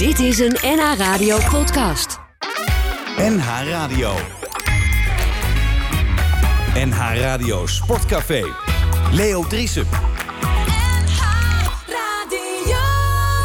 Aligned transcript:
Dit 0.00 0.18
is 0.18 0.38
een 0.38 0.56
NH 0.62 0.94
Radio 0.98 1.38
podcast. 1.50 2.18
NH 3.16 3.68
Radio. 3.68 4.12
NH 6.74 7.20
Radio 7.20 7.66
Sportcafé. 7.66 8.44
Leo 9.12 9.46
Driesen. 9.46 9.86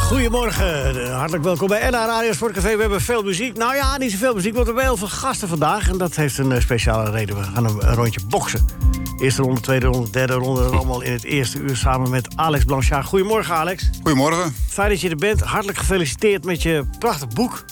Goedemorgen, 0.01 1.11
hartelijk 1.11 1.43
welkom 1.43 1.67
bij 1.67 1.89
NH 1.89 1.91
Radio 1.91 2.33
Sportcafé. 2.33 2.75
We 2.75 2.81
hebben 2.81 3.01
veel 3.01 3.23
muziek. 3.23 3.57
Nou 3.57 3.75
ja, 3.75 3.97
niet 3.97 4.11
zoveel 4.11 4.33
muziek, 4.33 4.53
want 4.53 4.65
we 4.65 4.71
hebben 4.73 4.89
heel 4.89 4.97
veel 4.97 5.17
gasten 5.17 5.47
vandaag. 5.47 5.89
En 5.89 5.97
dat 5.97 6.15
heeft 6.15 6.37
een 6.37 6.51
eh, 6.51 6.61
speciale 6.61 7.09
reden. 7.11 7.35
We 7.35 7.43
gaan 7.43 7.65
een, 7.65 7.87
een 7.87 7.95
rondje 7.95 8.19
boksen. 8.29 8.84
Eerste 9.19 9.41
ronde, 9.41 9.61
tweede 9.61 9.85
ronde, 9.85 10.09
derde 10.09 10.33
ronde. 10.33 10.61
Allemaal 10.63 11.01
in 11.01 11.11
het 11.11 11.23
eerste 11.23 11.59
uur 11.59 11.75
samen 11.75 12.09
met 12.09 12.27
Alex 12.35 12.63
Blanchard. 12.63 13.05
Goedemorgen, 13.05 13.55
Alex. 13.55 13.89
Goedemorgen. 14.01 14.53
Fijn 14.67 14.89
dat 14.89 15.01
je 15.01 15.09
er 15.09 15.15
bent. 15.15 15.41
Hartelijk 15.41 15.77
gefeliciteerd 15.77 16.45
met 16.45 16.61
je 16.61 16.83
prachtig 16.99 17.27
boek. 17.27 17.65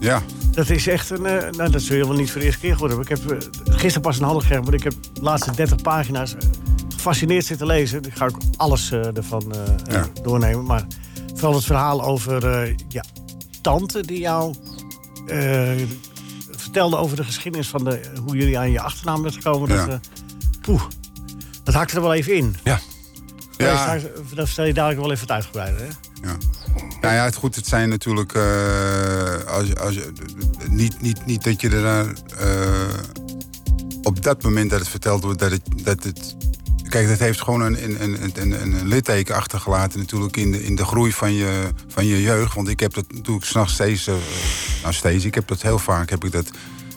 Ja, 0.00 0.22
Dat 0.52 0.70
is 0.70 0.86
echt 0.86 1.10
een. 1.10 1.26
eh, 1.26 1.50
nou, 1.50 1.70
dat 1.70 1.82
zul 1.82 1.96
je 1.96 2.06
wel 2.06 2.16
niet 2.16 2.30
voor 2.30 2.40
de 2.40 2.46
eerste 2.46 2.60
keer 2.60 2.72
gehoord 2.72 2.92
hebben. 2.92 3.10
Ik 3.10 3.22
heb 3.22 3.30
eh, 3.32 3.48
gisteren 3.76 4.00
pas 4.02 4.16
een 4.18 4.24
handen 4.24 4.42
gegeven, 4.42 4.64
maar 4.64 4.74
ik 4.74 4.82
heb 4.82 4.92
de 5.12 5.22
laatste 5.22 5.50
30 5.54 5.82
pagina's 5.82 6.34
eh, 6.34 6.40
gefascineerd 6.88 7.44
zitten 7.44 7.66
lezen. 7.66 8.02
Ik 8.04 8.14
ga 8.16 8.24
ook 8.24 8.38
alles 8.56 8.92
ervan 8.92 9.54
Ja. 9.90 10.06
doornemen. 10.22 10.64
Maar 10.64 10.86
vooral 11.34 11.54
het 11.54 11.64
verhaal 11.64 12.02
over 12.04 12.68
ja, 12.88 13.04
tante 13.62 14.06
die 14.06 14.18
jou 14.18 14.54
vertelde 16.56 16.96
over 16.96 17.16
de 17.16 17.24
geschiedenis 17.24 17.68
van 17.68 17.84
de, 17.84 18.00
hoe 18.26 18.36
jullie 18.36 18.58
aan 18.58 18.70
je 18.70 18.80
achternaam 18.80 19.22
bent 19.22 19.34
gekomen. 19.34 19.68
Dat, 19.68 19.86
Ja. 19.86 20.00
Poeh, 20.60 20.82
dat 21.64 21.74
hakte 21.74 21.94
er 21.96 22.02
wel 22.02 22.14
even 22.14 22.34
in. 22.34 22.56
ja. 22.64 22.80
Ja. 23.60 23.98
Dat 24.34 24.46
vertel 24.46 24.64
je 24.64 24.74
dadelijk 24.74 25.00
wel 25.00 25.10
even 25.10 25.22
het 25.22 25.30
uitgebreider. 25.30 25.80
Hè? 25.80 25.86
ja. 26.28 26.36
Nou 27.00 27.14
ja, 27.14 27.24
het 27.24 27.34
goed, 27.34 27.56
het 27.56 27.66
zijn 27.66 27.88
natuurlijk... 27.88 28.32
eh, 28.32 29.44
als, 29.46 29.74
als, 29.76 29.98
niet, 30.68 31.00
niet, 31.00 31.26
niet 31.26 31.44
dat 31.44 31.60
je 31.60 31.68
er 31.68 31.82
daar... 31.82 32.06
eh, 32.38 32.98
op 34.02 34.22
dat 34.22 34.42
moment 34.42 34.70
dat 34.70 34.78
het 34.78 34.88
verteld 34.88 35.22
wordt, 35.22 35.38
dat 35.38 35.50
het... 35.50 35.62
Dat 35.76 36.04
het 36.04 36.36
Kijk, 36.88 37.08
dat 37.08 37.18
heeft 37.18 37.40
gewoon 37.40 37.60
een, 37.60 38.02
een, 38.02 38.40
een, 38.40 38.62
een, 38.62 38.86
litteken 38.86 39.34
achtergelaten 39.34 39.98
natuurlijk 39.98 40.36
in 40.36 40.52
de, 40.52 40.64
in 40.64 40.76
de 40.76 40.84
groei 40.84 41.12
van 41.12 41.32
je, 41.32 41.68
van 41.88 42.06
je 42.06 42.22
jeugd. 42.22 42.54
Want 42.54 42.68
ik 42.68 42.80
heb 42.80 42.94
dat 42.94 43.12
natuurlijk 43.12 43.46
s'nachts 43.46 43.72
steeds, 43.72 44.06
eh, 44.06 44.14
nou 44.82 44.94
steeds, 44.94 45.24
ik 45.24 45.34
heb 45.34 45.48
dat 45.48 45.62
heel 45.62 45.78
vaak, 45.78 46.10
heb 46.10 46.24
ik 46.24 46.32
dat 46.32 46.50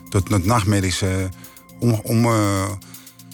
tot 0.09 0.29
het 0.29 0.45
nachtmerries 0.45 1.03
om, 1.79 1.99
om, 2.03 2.27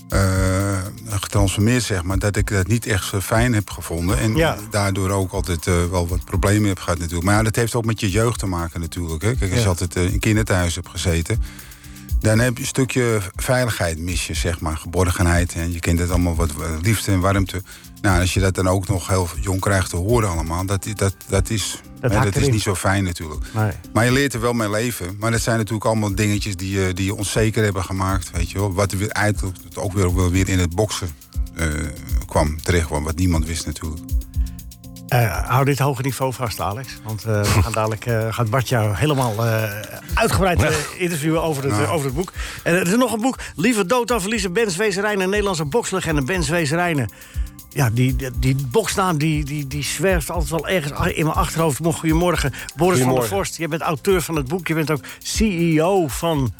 eh, 0.09 0.77
getransformeerd, 1.05 1.83
zeg 1.83 2.03
maar. 2.03 2.19
Dat 2.19 2.35
ik 2.35 2.49
dat 2.49 2.67
niet 2.67 2.85
echt 2.85 3.05
zo 3.05 3.19
fijn 3.19 3.53
heb 3.53 3.69
gevonden. 3.69 4.19
En 4.19 4.35
Ja. 4.35 4.57
daardoor 4.69 5.09
ook 5.09 5.31
altijd 5.31 5.67
eh, 5.67 5.73
wel 5.91 6.07
wat 6.07 6.23
problemen 6.25 6.67
heb 6.67 6.79
gehad 6.79 6.97
natuurlijk. 6.99 7.25
Maar 7.25 7.35
ja, 7.35 7.43
dat 7.43 7.55
heeft 7.55 7.75
ook 7.75 7.85
met 7.85 7.99
je 7.99 8.09
jeugd 8.09 8.39
te 8.39 8.45
maken 8.45 8.79
natuurlijk. 8.79 9.21
Hè. 9.21 9.35
Kijk, 9.35 9.51
als 9.51 9.61
je 9.61 9.67
altijd 9.67 9.95
eh, 9.95 10.03
in 10.13 10.19
kinderthuis 10.19 10.75
hebt 10.75 10.89
gezeten... 10.89 11.43
dan 12.19 12.39
heb 12.39 12.55
je 12.55 12.61
een 12.61 12.67
stukje 12.67 13.19
veiligheid 13.35 13.99
mis 13.99 14.27
je, 14.27 14.33
zeg 14.33 14.59
maar. 14.59 14.77
Geborgenheid. 14.77 15.53
En 15.53 15.71
je 15.71 15.79
kent 15.79 15.99
het 15.99 16.09
allemaal 16.09 16.35
wat 16.35 16.51
liefde 16.81 17.11
en 17.11 17.19
warmte. 17.19 17.61
Nou, 18.01 18.21
als 18.21 18.33
je 18.33 18.39
dat 18.39 18.55
dan 18.55 18.67
ook 18.67 18.87
nog 18.87 19.07
heel 19.07 19.27
jong 19.41 19.59
krijgt 19.59 19.89
te 19.89 19.95
horen 19.95 20.29
allemaal... 20.29 20.65
dat, 20.65 20.87
dat, 20.95 21.15
dat 21.27 21.49
is, 21.49 21.81
Dat 21.99 22.11
hè, 22.11 22.23
dat 22.23 22.35
is 22.35 22.49
niet 22.49 22.61
zo 22.61 22.75
fijn 22.75 23.03
natuurlijk. 23.03 23.45
Nee. 23.53 23.71
Maar 23.93 24.05
je 24.05 24.11
leert 24.11 24.33
er 24.33 24.41
wel 24.41 24.53
mee 24.53 24.69
leven. 24.69 25.15
Maar 25.19 25.31
dat 25.31 25.41
zijn 25.41 25.57
natuurlijk 25.57 25.85
allemaal 25.85 26.15
dingetjes 26.15 26.55
die 26.55 26.79
je, 26.79 26.93
die 26.93 27.05
je 27.05 27.15
onzeker 27.15 27.63
hebben 27.63 27.83
gemaakt. 27.83 28.31
Weet 28.31 28.51
je 28.51 28.59
wel. 28.59 28.73
Wat 28.73 28.91
er 28.91 28.97
weer 28.97 29.09
eigenlijk 29.09 29.57
ook 29.75 29.93
weer, 29.93 30.15
wel 30.15 30.29
weer 30.31 30.49
in 30.49 30.59
het 30.59 30.75
boksen 30.75 31.09
eh, 31.55 31.67
kwam 32.25 32.61
terecht 32.61 32.85
kwam. 32.85 33.03
Wat 33.03 33.15
niemand 33.15 33.45
wist 33.45 33.65
natuurlijk. 33.65 34.01
Eh, 35.07 35.47
hou 35.47 35.65
dit 35.65 35.79
hoge 35.79 36.01
niveau 36.01 36.33
vast, 36.33 36.59
Alex. 36.59 36.87
Want 37.03 37.23
eh, 37.25 37.41
we 37.41 37.61
gaan 37.61 37.71
dadelijk 37.71 38.05
eh, 38.05 38.33
gaat 38.33 38.49
Bart 38.49 38.69
jou 38.69 38.95
helemaal 38.95 39.45
eh, 39.45 39.63
uitgebreid 40.13 40.63
eh, 40.63 40.75
interviewen 40.97 41.43
over 41.43 41.63
het, 41.63 41.71
eh, 41.71 41.93
over 41.93 42.05
het 42.05 42.15
boek. 42.15 42.31
En 42.63 42.75
er 42.75 42.87
is 42.87 42.95
nog 42.95 43.13
een 43.13 43.21
boek. 43.21 43.37
Liever 43.55 43.87
dood 43.87 44.07
dan 44.07 44.21
verliezen 44.21 44.53
Ben 44.53 44.71
Zwezerijnen, 44.71 45.23
een 45.23 45.29
Nederlandse 45.29 45.65
bokslegende 45.65 46.23
Ben 46.23 46.43
Zwezerijnen. 46.43 47.09
Ja, 47.69 47.89
die, 47.89 48.15
die, 48.15 48.29
die 48.39 48.55
boksnaam 48.71 49.17
die, 49.17 49.43
die, 49.45 49.67
die 49.67 49.83
zwerft 49.83 50.29
altijd 50.31 50.49
wel 50.49 50.67
ergens 50.67 51.11
in 51.13 51.23
mijn 51.25 51.37
achterhoofd. 51.37 51.79
Mo- 51.79 51.91
Goedemorgen, 51.91 52.53
Boris 52.75 52.99
van 52.99 53.13
der. 53.13 53.23
Vorst. 53.23 53.57
Je 53.57 53.67
bent 53.67 53.81
auteur 53.81 54.21
van 54.21 54.35
het 54.35 54.47
boek. 54.47 54.67
Je 54.67 54.73
bent 54.73 54.91
ook 54.91 55.01
CEO 55.23 56.07
van 56.07 56.53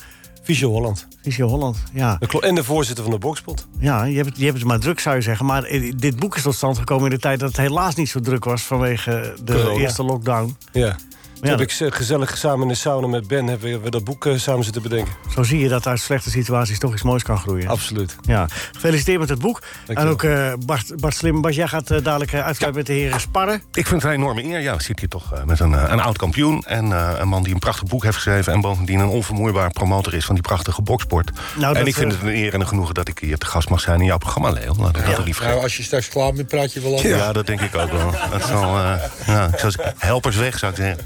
Visio 0.44 0.70
Holland. 0.70 1.08
Visio 1.22 1.48
Holland. 1.48 1.78
Ja. 1.94 2.20
En 2.40 2.56
de 2.56 2.64
voorzitter 2.64 3.04
van 3.04 3.14
de 3.14 3.20
Bokspot. 3.20 3.68
ja 3.80 4.04
je, 4.04 4.16
hebt, 4.16 4.28
het- 4.30 4.38
je 4.38 4.46
hebt 4.46 4.58
het 4.58 4.68
maar 4.68 4.80
druk, 4.80 5.00
zou 5.00 5.16
je 5.16 5.22
zeggen. 5.22 5.46
Maar 5.46 5.64
eh, 5.64 5.94
dit 5.98 6.16
boek 6.20 6.36
is 6.36 6.42
tot 6.42 6.56
stand 6.56 6.78
gekomen 6.78 7.04
in 7.06 7.10
de 7.10 7.20
tijd 7.20 7.40
dat 7.40 7.48
het 7.50 7.58
helaas 7.58 7.96
niet 7.96 8.10
zo 8.10 8.20
druk 8.20 8.44
was... 8.46 8.62
vanwege 8.62 9.34
de 9.44 9.54
Corona. 9.54 9.80
eerste 9.80 10.04
lockdown. 10.04 10.56
Ja. 10.72 10.96
Toen 11.40 11.50
Ja, 11.50 11.58
heb 11.58 11.68
ik 11.68 11.94
gezellig 11.94 12.38
samen 12.38 12.62
in 12.62 12.68
de 12.68 12.76
sauna 12.76 13.08
met 13.08 13.28
Ben 13.28 13.48
hebben 13.48 13.82
we 13.82 13.90
dat 13.90 14.04
boek 14.04 14.26
eh, 14.26 14.38
samen 14.38 14.64
zitten 14.64 14.82
bedenken. 14.82 15.14
Zo 15.34 15.44
zie 15.44 15.60
je 15.60 15.70
dat 15.70 15.88
uit 15.88 16.00
slechte 16.00 16.30
situaties 16.30 16.80
toch 16.80 16.94
iets 16.94 17.02
moois 17.04 17.24
kan 17.24 17.38
groeien. 17.38 17.68
Absoluut. 17.68 18.16
Ja. 18.22 18.48
Gefeliciteerd 18.72 19.20
met 19.20 19.30
het 19.30 19.40
boek. 19.40 19.62
En 19.88 20.08
ook 20.08 20.24
eh, 20.24 20.54
Bart, 20.66 21.00
Bart 21.00 21.16
Slim, 21.16 21.42
Bart, 21.42 21.56
jij 21.56 21.68
gaat 21.68 21.92
eh, 21.92 22.04
dadelijk 22.04 22.34
uh, 22.34 22.46
uitkijken 22.46 22.78
met 22.78 22.86
de 22.86 22.94
heren 22.94 23.20
sparren. 23.20 23.62
Ik 23.74 23.88
vind 23.88 24.02
het 24.02 24.12
een 24.12 24.18
enorme 24.18 24.44
eer. 24.44 24.60
Ja, 24.60 24.76
we 24.76 24.84
zitten 24.84 25.00
hier 25.00 25.10
toch 25.10 25.46
met 25.46 25.60
een, 25.60 25.92
een 25.92 26.00
oud 26.00 26.18
kampioen. 26.18 26.64
En 26.66 26.92
eh, 26.92 27.12
een 27.20 27.28
man 27.28 27.44
die 27.44 27.54
een 27.54 27.60
prachtig 27.60 27.88
boek 27.88 28.04
heeft 28.04 28.16
geschreven. 28.16 28.54
En 28.54 28.62
bovendien 28.62 29.00
een 29.00 29.08
onvermoeibaar 29.08 29.72
promotor 29.72 30.14
is 30.14 30.26
van 30.26 30.36
die 30.36 30.44
prachtige 30.44 30.82
boksport. 30.82 31.32
Nou, 31.58 31.76
en 31.76 31.88
ik 31.88 31.96
vind 31.96 32.12
het 32.12 32.22
een 32.22 32.36
eer 32.36 32.54
en 32.54 32.60
een 32.60 32.68
genoegen 32.68 32.94
dat 32.94 33.08
ik 33.08 33.20
hier 33.20 33.38
te 33.38 33.46
gast 33.46 33.70
mag 33.70 33.80
zijn 33.80 34.00
in 34.00 34.06
jouw 34.06 34.18
programma, 34.18 34.50
Leo. 34.50 34.76
Laat 34.78 34.98
ik 34.98 35.06
dat 35.06 35.26
lief 35.26 35.42
Nou, 35.42 35.62
als 35.62 35.78
je 35.78 35.84
straks 35.84 36.08
klaar 36.08 36.34
bent, 36.34 36.48
praat 36.48 36.74
je 36.74 36.82
wel 36.82 36.94
over. 36.94 37.10
ja. 37.10 37.32
dat 37.34 37.48
denk 37.48 37.62
ik 37.62 37.76
ook 37.76 37.92
wel. 37.92 38.14
Dat 38.32 38.46
zal, 38.48 38.78
eh, 38.78 38.94
ja, 39.28 39.46
ik 39.46 39.60
zou 39.60 39.72
zeggen, 39.72 39.94
helpers 39.98 40.36
weg, 40.36 40.60
zou 40.60 40.72
ik 40.72 40.78
zeggen. 40.78 41.06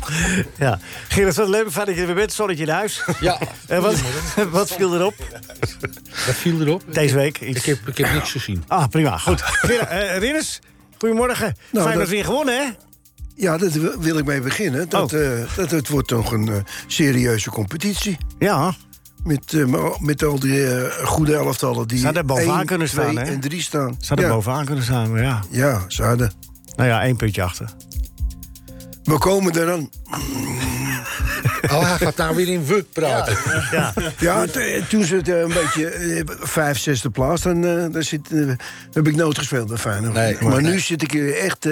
Ja. 0.58 0.80
Gerrit, 1.08 1.36
wat 1.36 1.48
leuk, 1.50 1.72
fijn 1.72 1.86
dat 1.86 1.96
je 1.96 2.02
er 2.02 2.08
weer 2.08 2.16
bent. 2.16 2.34
Zonnetje 2.34 2.64
in 2.64 2.70
huis. 2.70 3.04
Ja, 3.20 3.40
En 3.68 3.82
wat, 3.82 3.96
wat 4.52 4.72
viel 4.72 4.96
erop 4.96 5.14
dat 6.26 6.36
viel 6.36 6.62
erop. 6.62 6.84
deze 6.94 7.16
week? 7.16 7.38
Ik 7.40 7.64
heb, 7.66 7.88
ik 7.88 7.98
heb 7.98 8.14
niks 8.14 8.32
gezien. 8.32 8.64
Ah, 8.68 8.88
prima. 8.88 9.18
Goed. 9.18 9.44
Eh, 9.90 10.18
Rinus, 10.18 10.60
goedemorgen. 10.98 11.56
Nou, 11.72 11.86
Fijn 11.86 11.98
dat 12.00 12.08
we 12.08 12.14
weer 12.16 12.26
gewonnen, 12.26 12.58
hè? 12.58 12.70
Ja, 13.36 13.58
daar 13.58 13.70
wil- 14.00 14.18
ik 14.18 14.26
mee 14.26 14.42
beginnen. 14.42 14.90
Dat, 14.90 15.14
Oh. 15.14 15.20
eh, 15.42 15.56
dat 15.56 15.72
het 15.72 15.88
wordt 15.90 16.08
toch 16.08 16.32
een 16.32 16.48
eh, 16.50 16.56
serieuze 16.88 17.50
competitie. 17.50 18.18
Ja. 18.40 18.74
Met, 19.24 19.54
eh, 19.54 19.90
met 20.00 20.24
al 20.24 20.40
die 20.40 20.68
eh, 20.68 21.06
goede 21.06 21.36
elftallen 21.36 21.88
die 21.88 21.98
Zou 22.00 22.16
er 22.16 22.26
bovenaan 22.26 22.66
kunnen 22.66 22.90
staan, 22.90 23.12
twee 23.14 23.26
hè? 23.26 23.32
en 23.32 23.40
drie 23.40 23.62
staan. 23.62 23.96
Zou 24.00 24.22
er 24.22 24.28
ja, 24.28 24.34
bovenaan 24.34 24.66
kunnen 24.66 24.84
staan, 24.84 25.12
maar 25.12 25.22
ja. 25.22 25.44
Ja, 25.50 25.82
zouden. 25.88 26.32
Nou 26.76 26.90
ja, 26.90 27.02
één 27.04 27.16
puntje 27.16 27.44
achter. 27.44 27.70
We 29.04 29.18
komen 29.18 29.58
eraan. 29.58 29.90
Oh, 31.72 31.90
hij 31.90 31.98
gaat 31.98 32.16
nou 32.16 32.36
weer 32.36 32.48
in 32.48 32.66
we 32.66 32.86
praten. 32.94 33.38
Ja. 33.72 33.94
Ja, 34.18 34.46
toen 34.90 35.04
ze 35.04 35.16
het 35.16 35.30
eh, 35.30 35.40
een 35.40 35.54
beetje 35.54 35.88
eh, 35.90 36.22
vijf, 36.40 36.78
zesde 36.80 37.10
plaats, 37.10 37.42
dan, 37.42 37.66
eh, 37.66 37.86
dan 37.92 38.04
zit, 38.04 38.30
heb 38.94 39.08
ik 39.08 39.16
nooit 39.16 39.38
gespeeld 39.38 39.68
bij 39.68 39.78
Feyenoord. 39.78 40.14
Nee, 40.14 40.38
maar 40.42 40.62
nee. 40.62 40.72
nu 40.72 40.80
zit 40.80 41.02
ik 41.02 41.14
er 41.14 41.38
echt... 41.38 41.68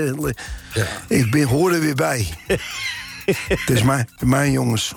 Ja. 0.73 0.85
Ik 1.07 1.31
ben, 1.31 1.43
hoor 1.43 1.73
er 1.73 1.79
weer 1.79 1.95
bij. 1.95 2.27
Het 3.47 3.69
is 3.69 3.83
mijn, 3.83 4.09
mijn 4.19 4.51
jongens. 4.51 4.93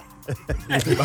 Dat 0.67 0.87
is 0.87 0.97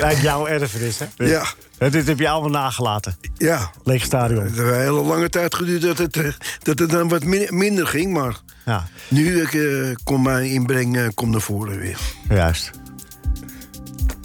eigenlijk 0.00 0.22
jouw 0.22 0.46
erfenis, 0.46 0.98
hè? 0.98 1.06
Ja, 1.24 1.44
Dit 1.90 2.06
heb 2.06 2.18
je 2.18 2.28
allemaal 2.28 2.50
nagelaten. 2.62 3.16
ja. 3.36 3.70
Leeg 3.84 4.04
stadion. 4.04 4.44
Het 4.44 4.56
heeft 4.56 4.68
een 4.68 4.74
hele 4.80 5.02
lange 5.02 5.28
tijd 5.28 5.54
geduurd 5.54 5.82
dat 5.82 5.98
het, 5.98 6.36
dat 6.62 6.78
het 6.78 6.90
dan 6.90 7.08
wat 7.08 7.24
min- 7.24 7.48
minder 7.56 7.86
ging, 7.86 8.12
maar... 8.12 8.40
Ja, 8.70 8.86
Nu 9.08 9.40
ik, 9.42 9.54
eh, 9.54 9.94
kom 10.04 10.22
mijn 10.22 10.50
inbreng 10.50 10.96
eh, 10.96 11.06
kom 11.14 11.30
naar 11.30 11.40
voren 11.40 11.78
weer. 11.78 11.98
juist. 12.28 12.70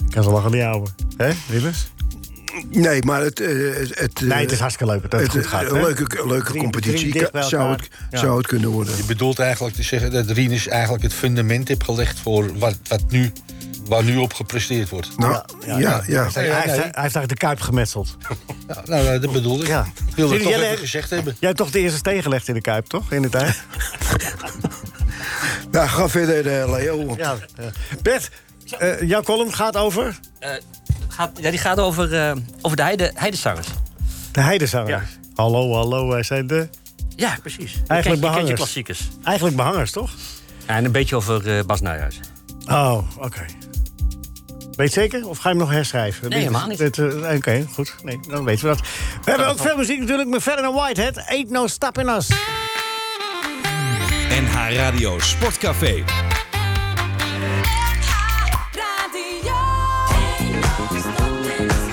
Ik 0.05 0.11
kan 0.11 0.23
ze 0.23 0.29
lachen 0.29 0.51
niet 0.51 0.61
houden. 0.61 0.93
Hè, 1.17 1.31
Rinus? 1.49 1.87
Nee, 2.71 3.03
maar 3.03 3.21
het... 3.21 3.39
eh, 3.39 3.47
het, 3.77 3.99
het, 3.99 4.21
eh, 4.21 4.27
Nee, 4.27 4.41
het 4.41 4.51
is 4.51 4.59
hartstikke 4.59 4.93
leuk 4.93 5.01
dat 5.01 5.11
het, 5.11 5.21
het- 5.21 5.31
goed 5.31 5.47
gaat. 5.47 5.71
Een 5.71 5.81
leuke, 5.81 6.27
leuke 6.27 6.57
competitie 6.57 7.27
zou 7.31 7.71
het, 7.71 7.87
Ja. 8.11 8.17
zou 8.19 8.37
het 8.37 8.47
kunnen 8.47 8.69
worden. 8.69 8.97
Je 8.97 9.03
bedoelt 9.03 9.39
eigenlijk 9.39 9.75
te 9.75 9.83
zeggen 9.83 10.11
dat 10.11 10.29
Rinus 10.29 10.67
eigenlijk 10.67 11.03
het 11.03 11.13
fundament 11.13 11.67
heeft 11.67 11.83
gelegd 11.83 12.19
voor 12.19 12.57
wat, 12.57 12.77
wat 12.87 13.03
nu, 13.09 13.31
waar 13.85 14.03
nu 14.03 14.17
op 14.17 14.33
gepresteerd 14.33 14.89
wordt. 14.89 15.17
Nou, 15.17 15.31
Ja, 15.33 15.43
ja, 15.65 15.77
ja, 15.77 16.03
ja. 16.07 16.29
Hij, 16.33 16.47
hij, 16.47 16.61
heeft, 16.61 16.65
hij 16.75 16.83
heeft 16.83 16.95
eigenlijk 16.95 17.29
de 17.29 17.35
kuip 17.37 17.59
gemetseld. 17.61 18.15
Ja, 18.67 18.81
nou, 18.85 19.05
eh, 19.07 19.21
dat 19.21 19.31
bedoel 19.31 19.61
ik. 19.61 19.67
Ja. 19.67 19.85
Ik 20.07 20.15
wil 20.15 20.29
het 20.29 20.41
Zie 20.41 20.51
toch 20.51 20.61
even 20.61 20.77
gezegd 20.77 21.09
hebben. 21.09 21.35
Jij 21.39 21.47
hebt 21.49 21.57
toch 21.61 21.71
de 21.71 21.79
eerste 21.79 21.97
steen 21.97 22.21
gelegd 22.21 22.47
in 22.47 22.53
de 22.53 22.61
kuip, 22.61 22.85
toch? 22.87 23.11
In 23.11 23.21
de 23.21 23.29
tijd? 23.29 23.61
Nou, 25.71 25.87
ga 25.87 26.09
verder, 26.09 26.61
eh, 26.61 26.69
Leo. 26.71 27.13
ja. 27.17 27.35
eh. 27.55 27.65
Bert, 28.01 28.29
eh, 28.79 29.01
jouw 29.01 29.21
column 29.21 29.53
gaat 29.53 29.77
over 29.77 30.19
Eh, 30.39 30.49
gaat, 31.07 31.31
ja, 31.41 31.49
die 31.49 31.59
gaat 31.59 31.79
over, 31.79 32.13
eh, 32.27 32.35
over 32.61 32.77
de 32.77 32.83
heide, 32.83 33.11
heidezangers. 33.15 33.67
de 34.31 34.41
heidezangers. 34.41 35.03
Hallo, 35.35 35.73
hallo, 35.73 36.07
wij 36.07 36.23
zijn 36.23 36.47
de... 36.47 36.67
Ja, 37.15 37.37
precies. 37.41 37.73
Eigenlijk 37.87 38.21
je 38.21 38.27
je 38.27 38.31
behangers. 38.33 38.59
klassiekers. 38.59 39.01
Eigenlijk 39.23 39.55
behangers, 39.55 39.91
toch? 39.91 40.11
Ja, 40.67 40.75
en 40.75 40.85
een 40.85 40.91
beetje 40.91 41.15
over 41.15 41.57
eh, 41.57 41.63
Bas 41.65 41.81
Nijhuis. 41.81 42.19
Oh, 42.67 42.97
oké. 43.17 43.45
Weet 44.75 44.93
je 44.93 44.99
zeker? 44.99 45.27
Of 45.27 45.37
ga 45.37 45.49
je 45.49 45.55
hem 45.55 45.63
nog 45.63 45.73
herschrijven? 45.73 46.29
Nee, 46.29 46.39
helemaal 46.39 46.67
niet. 46.67 46.79
eh, 46.99 47.35
Oké, 47.35 47.67
goed. 47.73 47.95
Nee, 48.03 48.19
dan 48.27 48.43
weten 48.43 48.69
we 48.69 48.75
dat. 48.75 48.87
We 49.23 49.29
hebben 49.29 49.47
ook 49.47 49.59
veel 49.59 49.77
muziek 49.77 49.99
natuurlijk 49.99 50.29
met 50.29 50.41
Ferdinand 50.41 50.75
Whitehead. 50.75 51.17
Ain't 51.27 51.49
no 51.49 51.67
stopping 51.67 52.09
us. 52.09 52.27
NH 54.29 54.75
Radio 54.75 55.19
Sportcafé. 55.19 56.03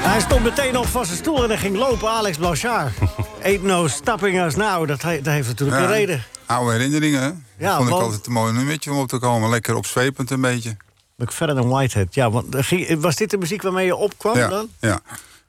Hij 0.05 0.20
stond 0.20 0.43
meteen 0.43 0.76
op 0.79 0.87
van 0.87 1.06
zijn 1.06 1.19
stoel 1.19 1.43
en 1.43 1.49
hij 1.49 1.58
ging 1.58 1.76
lopen, 1.76 2.08
Alex 2.11 2.37
Blanchard. 2.37 2.93
Ain't 3.44 3.62
no 3.62 3.88
stopping 3.88 4.40
us 4.40 4.55
now. 4.56 4.88
Dat, 4.88 5.02
he- 5.02 5.20
dat 5.23 5.32
heeft 5.32 5.49
natuurlijk 5.49 5.79
Ja. 5.81 5.84
een 5.87 5.90
reden. 5.93 6.23
Oude 6.46 6.73
herinneringen, 6.73 7.20
hè? 7.23 7.31
Ja, 7.67 7.76
Vond 7.76 7.88
ik 7.88 7.94
want- 7.94 8.05
altijd 8.05 8.26
een 8.26 8.32
mooi 8.32 8.52
nummertje 8.52 8.90
om 8.93 8.99
op 8.99 9.08
te 9.08 9.19
komen. 9.19 9.50
Lekker 9.50 9.75
opzwepend 9.75 10.31
een 10.31 10.40
beetje. 10.40 10.76
McFadden 11.17 11.56
en 11.59 11.69
Whitehead. 11.69 12.14
Ja, 12.14 12.31
want 12.31 12.55
er 12.55 12.64
ging- 12.64 13.00
was 13.00 13.17
dit 13.17 13.31
de 13.31 13.38
muziek 13.38 13.62
waarmee 13.62 13.87
je 13.87 13.97
opkwam 13.97 14.37
Ja, 14.37 14.49
dan? 14.49 14.69
ja. 14.81 15.00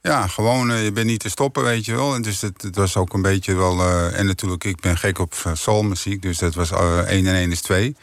ja 0.01 0.27
gewoon, 0.27 0.71
eh, 0.71 0.83
je 0.83 0.91
bent 0.91 1.07
niet 1.07 1.19
te 1.19 1.29
stoppen, 1.29 1.63
weet 1.63 1.85
je 1.85 1.95
wel. 1.95 2.15
En 2.15 2.21
dus 2.21 2.41
het, 2.41 2.61
het 2.61 2.75
was 2.75 2.97
ook 2.97 3.13
een 3.13 3.21
beetje 3.21 3.55
wel... 3.55 3.79
eh, 3.79 4.19
en 4.19 4.25
natuurlijk, 4.25 4.63
ik 4.63 4.79
ben 4.79 4.97
gek 4.97 5.19
op 5.19 5.33
eh, 5.45 5.51
soulmuziek. 5.55 6.21
Dus 6.21 6.37
dat 6.37 6.53
was 6.53 6.71
eh 6.71 6.97
1 6.97 7.27
en 7.27 7.35
1 7.35 7.51
is 7.51 7.61
2. 7.61 7.95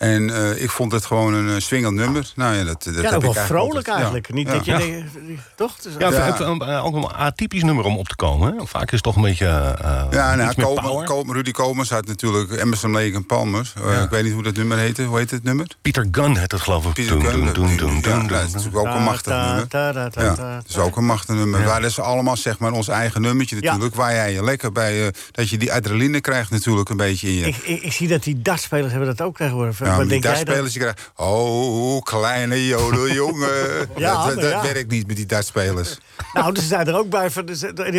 En 0.00 0.30
eh, 0.34 0.62
ik 0.62 0.70
vond 0.70 0.92
het 0.92 1.04
gewoon 1.04 1.34
een 1.34 1.46
uh, 1.48 1.54
swingend 1.58 1.94
nummer. 1.94 2.32
Nou 2.34 2.54
ja, 2.56 2.64
dat, 2.64 2.82
dat 2.84 2.94
Ja, 2.94 3.00
heb 3.02 3.12
ook 3.14 3.24
ik 3.24 3.32
wel 3.34 3.44
vrolijk 3.44 3.88
altijd. 3.88 3.96
eigenlijk. 3.96 4.28
Ja. 4.28 4.34
Niet 4.34 4.48
Ja. 4.48 4.54
dat 4.54 4.64
je 4.64 5.04
toch? 5.56 5.76
Ja, 5.98 6.10
Ja. 6.10 6.20
het, 6.22 6.40
eh, 6.40 6.84
ook 6.84 6.94
een 6.94 7.06
atypisch 7.12 7.62
nummer 7.62 7.84
om 7.84 7.96
op 7.96 8.08
te 8.08 8.16
komen. 8.16 8.52
Hè? 8.56 8.66
Vaak 8.66 8.84
is 8.86 8.90
het 8.90 9.02
toch 9.02 9.16
een 9.16 9.22
beetje. 9.22 9.46
eh, 9.46 10.04
Ja, 10.10 10.34
nou, 10.34 10.54
power. 10.54 11.04
Koolman- 11.06 11.34
Rudy 11.36 11.50
Komers 11.50 11.90
had 11.90 12.06
natuurlijk 12.06 12.50
Emerson, 12.50 12.90
Lake 12.90 13.12
en 13.14 13.26
Palmer. 13.26 13.72
Eh, 13.84 14.02
Ik 14.02 14.10
weet 14.10 14.22
niet 14.24 14.32
hoe 14.32 14.42
dat 14.42 14.54
nummer 14.56 14.78
heette. 14.78 15.02
Hoe 15.02 15.18
heet 15.18 15.30
het 15.30 15.42
nummer? 15.44 15.66
Peter 15.82 16.08
Gunn 16.10 16.36
heet 16.36 16.52
het, 16.52 16.60
geloof 16.60 16.84
ik. 16.86 16.92
Peter 16.92 17.12
Doen, 17.18 17.24
Gunn. 17.24 17.44
doen, 17.44 17.52
doen, 17.54 17.76
doen, 17.76 17.94
Ja, 17.94 18.00
doen, 18.18 18.26
dat 18.26 18.42
is 18.46 18.52
natuurlijk 18.52 18.86
ook 18.86 18.94
een 18.94 19.02
machtig 19.02 19.34
nummer. 19.34 19.68
dat 19.68 20.64
is 20.68 20.76
ook 20.78 20.96
een 20.96 21.04
machtig 21.06 21.34
nummer. 21.34 21.64
Dat 21.64 21.82
is 21.84 21.98
allemaal 22.00 22.36
zeg 22.36 22.58
maar 22.58 22.72
ons 22.72 22.88
eigen 22.88 23.20
nummertje 23.22 23.56
Ja. 23.60 23.62
natuurlijk. 23.62 23.94
Waar 23.94 24.12
jij 24.14 24.32
je 24.32 24.44
lekker 24.44 24.72
bij... 24.72 25.06
eh, 25.06 25.12
dat 25.30 25.48
je 25.48 25.58
die 25.58 25.72
adrenaline 25.72 26.20
krijgt 26.20 26.50
natuurlijk 26.50 26.88
een 26.88 26.96
beetje 26.96 27.28
in 27.28 27.34
je. 27.34 27.46
Ik, 27.46 27.56
ik, 27.56 27.82
ik 27.82 27.92
zie 27.92 28.08
dat 28.08 28.22
die 28.22 28.42
dartspelers 28.42 28.90
hebben 28.92 29.16
dat 29.16 29.26
ook 29.26 29.36
tegenwoordig. 29.36 29.76
Wat 29.96 29.98
maar 29.98 30.08
die 30.08 30.20
denk 30.20 30.34
jij 30.36 30.44
dan? 30.44 30.68
je. 30.72 30.94
Oh, 31.16 32.02
kleine 32.02 32.66
jodeljongen. 32.66 33.48
Ja, 33.96 34.12
dat 34.12 34.24
dat, 34.26 34.34
maar 34.34 34.44
dat 34.44 34.50
ja. 34.52 34.62
werkt 34.72 34.90
niet 34.90 35.06
met 35.06 35.16
die 35.16 35.26
dartspelers. 35.26 35.98
Nou, 36.32 36.52
dus 36.52 36.62
ze 36.62 36.68
zijn 36.68 36.86
er 36.88 36.96
ook 36.98 37.08
bij 37.08 37.30
van 37.30 37.48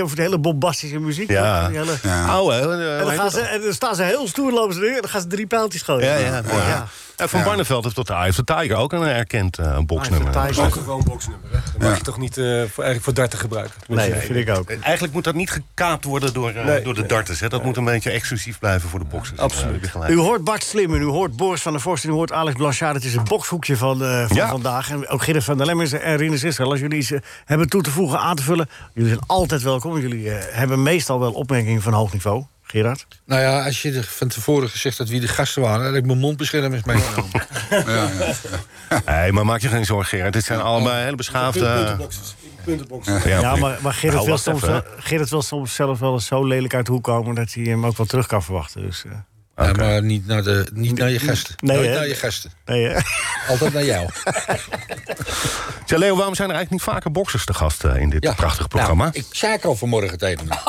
over 0.01 0.15
de 0.15 0.21
hele 0.21 0.39
bombastische 0.39 0.99
muziek. 0.99 1.29
Ja. 1.29 1.67
Die 1.67 1.77
hele- 1.77 1.97
Ja. 2.03 2.25
Oude, 2.25 2.55
hè? 2.55 2.97
En, 2.97 3.05
dan 3.05 3.15
gaan 3.15 3.31
ze, 3.31 3.39
en 3.41 3.61
dan 3.61 3.73
staan 3.73 3.95
ze 3.95 4.03
heel 4.03 4.27
stoer 4.27 4.51
lopen 4.51 4.73
ze 4.73 4.79
erin, 4.81 4.95
en 4.95 5.01
dan 5.01 5.09
gaan 5.09 5.21
ze 5.21 5.27
drie 5.27 5.47
pijltjes 5.47 5.81
gooien. 5.81 6.07
Ja, 6.07 6.15
ja, 6.17 6.87
Ja, 7.21 7.27
van 7.27 7.39
Ja. 7.39 7.45
Barneveld 7.45 7.83
heeft 7.83 7.95
tot 7.95 8.07
de 8.07 8.13
Eye 8.13 8.29
of 8.29 8.35
the 8.35 8.43
Tiger 8.43 8.75
ook 8.75 8.93
een 8.93 9.01
erkend 9.01 9.57
eh 9.57 9.77
boxnummer. 9.85 10.35
Eye 10.35 10.39
of 10.39 10.45
the 10.47 10.53
Tiger. 10.53 10.65
Ook 10.65 10.73
gewoon 10.83 11.03
boxnummer. 11.03 11.49
Hè? 11.51 11.57
Dat 11.71 11.77
mag 11.81 11.89
Ja. 11.89 11.95
je 11.95 12.01
toch 12.01 12.17
niet 12.17 12.37
eh, 12.37 12.43
voor, 12.45 12.53
eigenlijk 12.83 13.03
voor 13.03 13.13
darten 13.13 13.39
gebruiken. 13.39 13.73
Nee, 13.87 14.09
dat 14.13 14.23
vind 14.23 14.47
ik 14.47 14.57
ook. 14.57 14.69
Eigenlijk 14.69 15.13
moet 15.13 15.23
dat 15.23 15.35
niet 15.35 15.49
gekaapt 15.51 16.03
worden 16.05 16.33
door, 16.33 16.49
eh, 16.49 16.65
Nee, 16.65 16.81
door 16.81 16.93
de 16.93 16.99
nee. 16.99 17.09
darters. 17.09 17.39
Hè? 17.39 17.49
Dat 17.49 17.63
moet 17.63 17.77
een 17.77 17.83
beetje 17.83 18.09
exclusief 18.11 18.59
blijven 18.59 18.89
voor 18.89 18.99
de 18.99 19.05
boxers. 19.05 19.39
Absoluut. 19.39 19.91
Eh. 20.01 20.09
U 20.09 20.17
hoort 20.17 20.43
Bart 20.43 20.63
Slim 20.63 20.93
en 20.95 21.01
u 21.01 21.05
hoort 21.05 21.35
Boris 21.35 21.61
van 21.61 21.71
der 21.71 21.81
Vorst 21.81 22.03
en 22.03 22.09
u 22.09 22.13
hoort 22.13 22.31
Alex 22.31 22.55
Blanchard. 22.57 22.95
Het 22.95 23.03
is 23.03 23.13
het 23.13 23.23
bokshoekje 23.23 23.77
van, 23.77 24.03
eh, 24.03 24.27
van 24.27 24.35
Ja. 24.37 24.47
vandaag. 24.49 24.89
En 24.89 25.07
ook 25.07 25.23
Gerrit 25.23 25.43
van 25.43 25.57
der 25.57 25.65
Lem 25.65 25.81
is 25.81 25.93
er 25.93 26.01
en 26.01 26.17
Rinus 26.17 26.43
Israël. 26.43 26.71
Als 26.71 26.79
jullie 26.79 26.97
iets 26.97 27.11
eh, 27.11 27.19
hebben 27.45 27.69
toe 27.69 27.81
te 27.81 27.91
voegen, 27.91 28.19
aan 28.19 28.35
te 28.35 28.43
vullen... 28.43 28.69
jullie 28.93 29.09
zijn 29.09 29.23
altijd 29.27 29.61
welkom. 29.61 29.99
Jullie 29.99 30.31
eh, 30.31 30.55
hebben 30.57 30.83
meestal 30.83 31.19
wel 31.19 31.31
opmerkingen 31.31 31.81
van 31.81 31.93
hoog 31.93 32.13
niveau. 32.13 32.43
Gerard? 32.71 33.07
Nou 33.25 33.41
ja, 33.41 33.65
als 33.65 33.81
je 33.81 33.91
er 33.91 34.03
van 34.03 34.27
tevoren 34.27 34.69
gezegd 34.69 34.97
had 34.97 35.09
wie 35.09 35.19
de 35.19 35.27
gasten 35.27 35.61
waren... 35.61 35.85
had 35.85 35.95
ik 35.95 36.05
mijn 36.05 36.17
mondbeschermers 36.17 36.83
meegenomen. 36.83 37.31
Ja, 37.69 38.09
ja. 38.89 39.01
Nee, 39.05 39.31
maar 39.31 39.45
maak 39.45 39.61
je 39.61 39.67
geen 39.67 39.85
zorgen, 39.85 40.09
Gerard. 40.17 40.33
Dit 40.33 40.43
zijn 40.43 40.61
allebei 40.61 41.03
hele 41.03 41.15
beschaafde... 41.15 41.97
Ja, 43.25 43.55
maar, 43.55 43.79
maar 43.81 43.93
Gerrit, 43.93 44.15
Nou, 44.15 44.25
wil 44.25 44.37
soms, 44.37 44.63
Gerrit 44.97 45.29
wil 45.29 45.41
soms 45.41 45.75
zelf 45.75 45.99
wel 45.99 46.13
eens 46.13 46.25
zo 46.25 46.45
lelijk 46.45 46.73
uit 46.73 46.85
de 46.85 46.91
hoek 46.91 47.03
komen... 47.03 47.35
dat 47.35 47.53
hij 47.53 47.63
hem 47.63 47.85
ook 47.85 47.97
wel 47.97 48.05
terug 48.05 48.27
kan 48.27 48.43
verwachten. 48.43 48.81
Dus, 48.81 49.03
Ja, 49.65 49.71
maar 49.73 50.03
niet 50.03 50.27
naar, 50.27 50.43
de, 50.43 50.67
niet 50.73 50.97
naar 50.97 51.09
je 51.09 51.19
gasten. 51.19 51.55
Nee, 51.59 51.77
Nooit 51.77 51.89
naar 51.89 52.07
je 52.07 52.15
gasten. 52.15 52.51
nee, 52.65 52.87
hè? 52.87 52.99
Altijd 53.47 53.73
naar 53.73 53.85
jou. 53.85 54.09
Zeg, 55.85 55.99
Leo, 55.99 56.15
waarom 56.15 56.35
zijn 56.35 56.49
er 56.49 56.55
eigenlijk 56.55 56.69
niet 56.69 56.81
vaker 56.81 57.11
boxers 57.11 57.45
te 57.45 57.53
gast 57.53 57.83
eh, 57.83 57.95
in 57.95 58.09
dit 58.09 58.35
prachtige 58.35 58.67
programma? 58.67 59.03
Nou, 59.03 59.17
ik 59.17 59.25
zei 59.31 59.53
ik 59.53 59.63
al 59.63 59.75
vanmorgen 59.75 60.17
tegen 60.17 60.47
hem. 60.49 60.59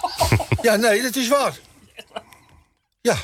ja, 0.62 0.76
nee, 0.76 1.02
dat 1.02 1.16
is 1.16 1.28
waar. 1.28 1.52
Ja, 3.00 3.16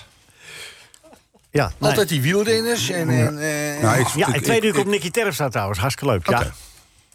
ja, 1.50 1.73
nee. 1.79 1.91
altijd 1.91 2.09
die 2.09 2.23
wielrenners 2.23 2.88
en... 2.88 3.11
en 3.11 3.35
Nou, 3.81 3.99
ik, 3.99 4.06
Ja, 4.06 4.35
ik 4.35 4.47
weet 4.47 4.62
nu 4.62 4.70
op 4.70 4.87
Nicky 4.87 5.11
Terpstra 5.11 5.49
trouwens. 5.49 5.79
Hartstikke 5.79 6.12
leuk. 6.12 6.29
Ja. 6.29 6.53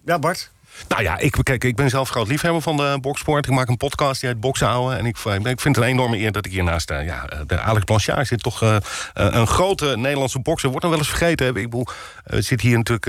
ja, 0.05 0.19
Bart? 0.19 0.51
Nou 0.87 1.03
ja, 1.03 1.17
ik, 1.17 1.37
kijk, 1.43 1.63
ik 1.63 1.75
ben 1.75 1.89
zelf 1.89 2.09
groot 2.09 2.27
liefhebber 2.27 2.61
van 2.61 2.77
de 2.77 2.97
boksport. 3.01 3.45
Ik 3.45 3.51
maak 3.51 3.67
een 3.67 3.77
podcast 3.77 4.21
die 4.21 4.29
heet 4.29 4.39
Boksouwen. 4.39 4.97
En 4.97 5.05
ik, 5.05 5.17
ik 5.43 5.61
vind 5.61 5.75
het 5.75 5.77
een 5.77 5.83
enorme 5.83 6.17
eer 6.17 6.31
dat 6.31 6.45
ik 6.45 6.51
hier 6.51 6.63
naast 6.63 6.91
uh, 6.91 7.05
ja, 7.05 7.25
de 7.47 7.59
Alex 7.59 7.83
Blanchard 7.83 8.27
zit. 8.27 8.43
Toch 8.43 8.63
uh, 8.63 8.75
een 9.13 9.47
grote 9.47 9.97
Nederlandse 9.97 10.39
bokser. 10.39 10.69
Wordt 10.69 10.81
dan 10.81 10.91
wel 10.91 10.99
eens 10.99 11.09
vergeten. 11.09 11.47
Ik 11.47 11.53
bedoel, 11.53 11.87
uh, 12.33 12.41
zit 12.41 12.61
hier 12.61 12.77
natuurlijk 12.77 13.05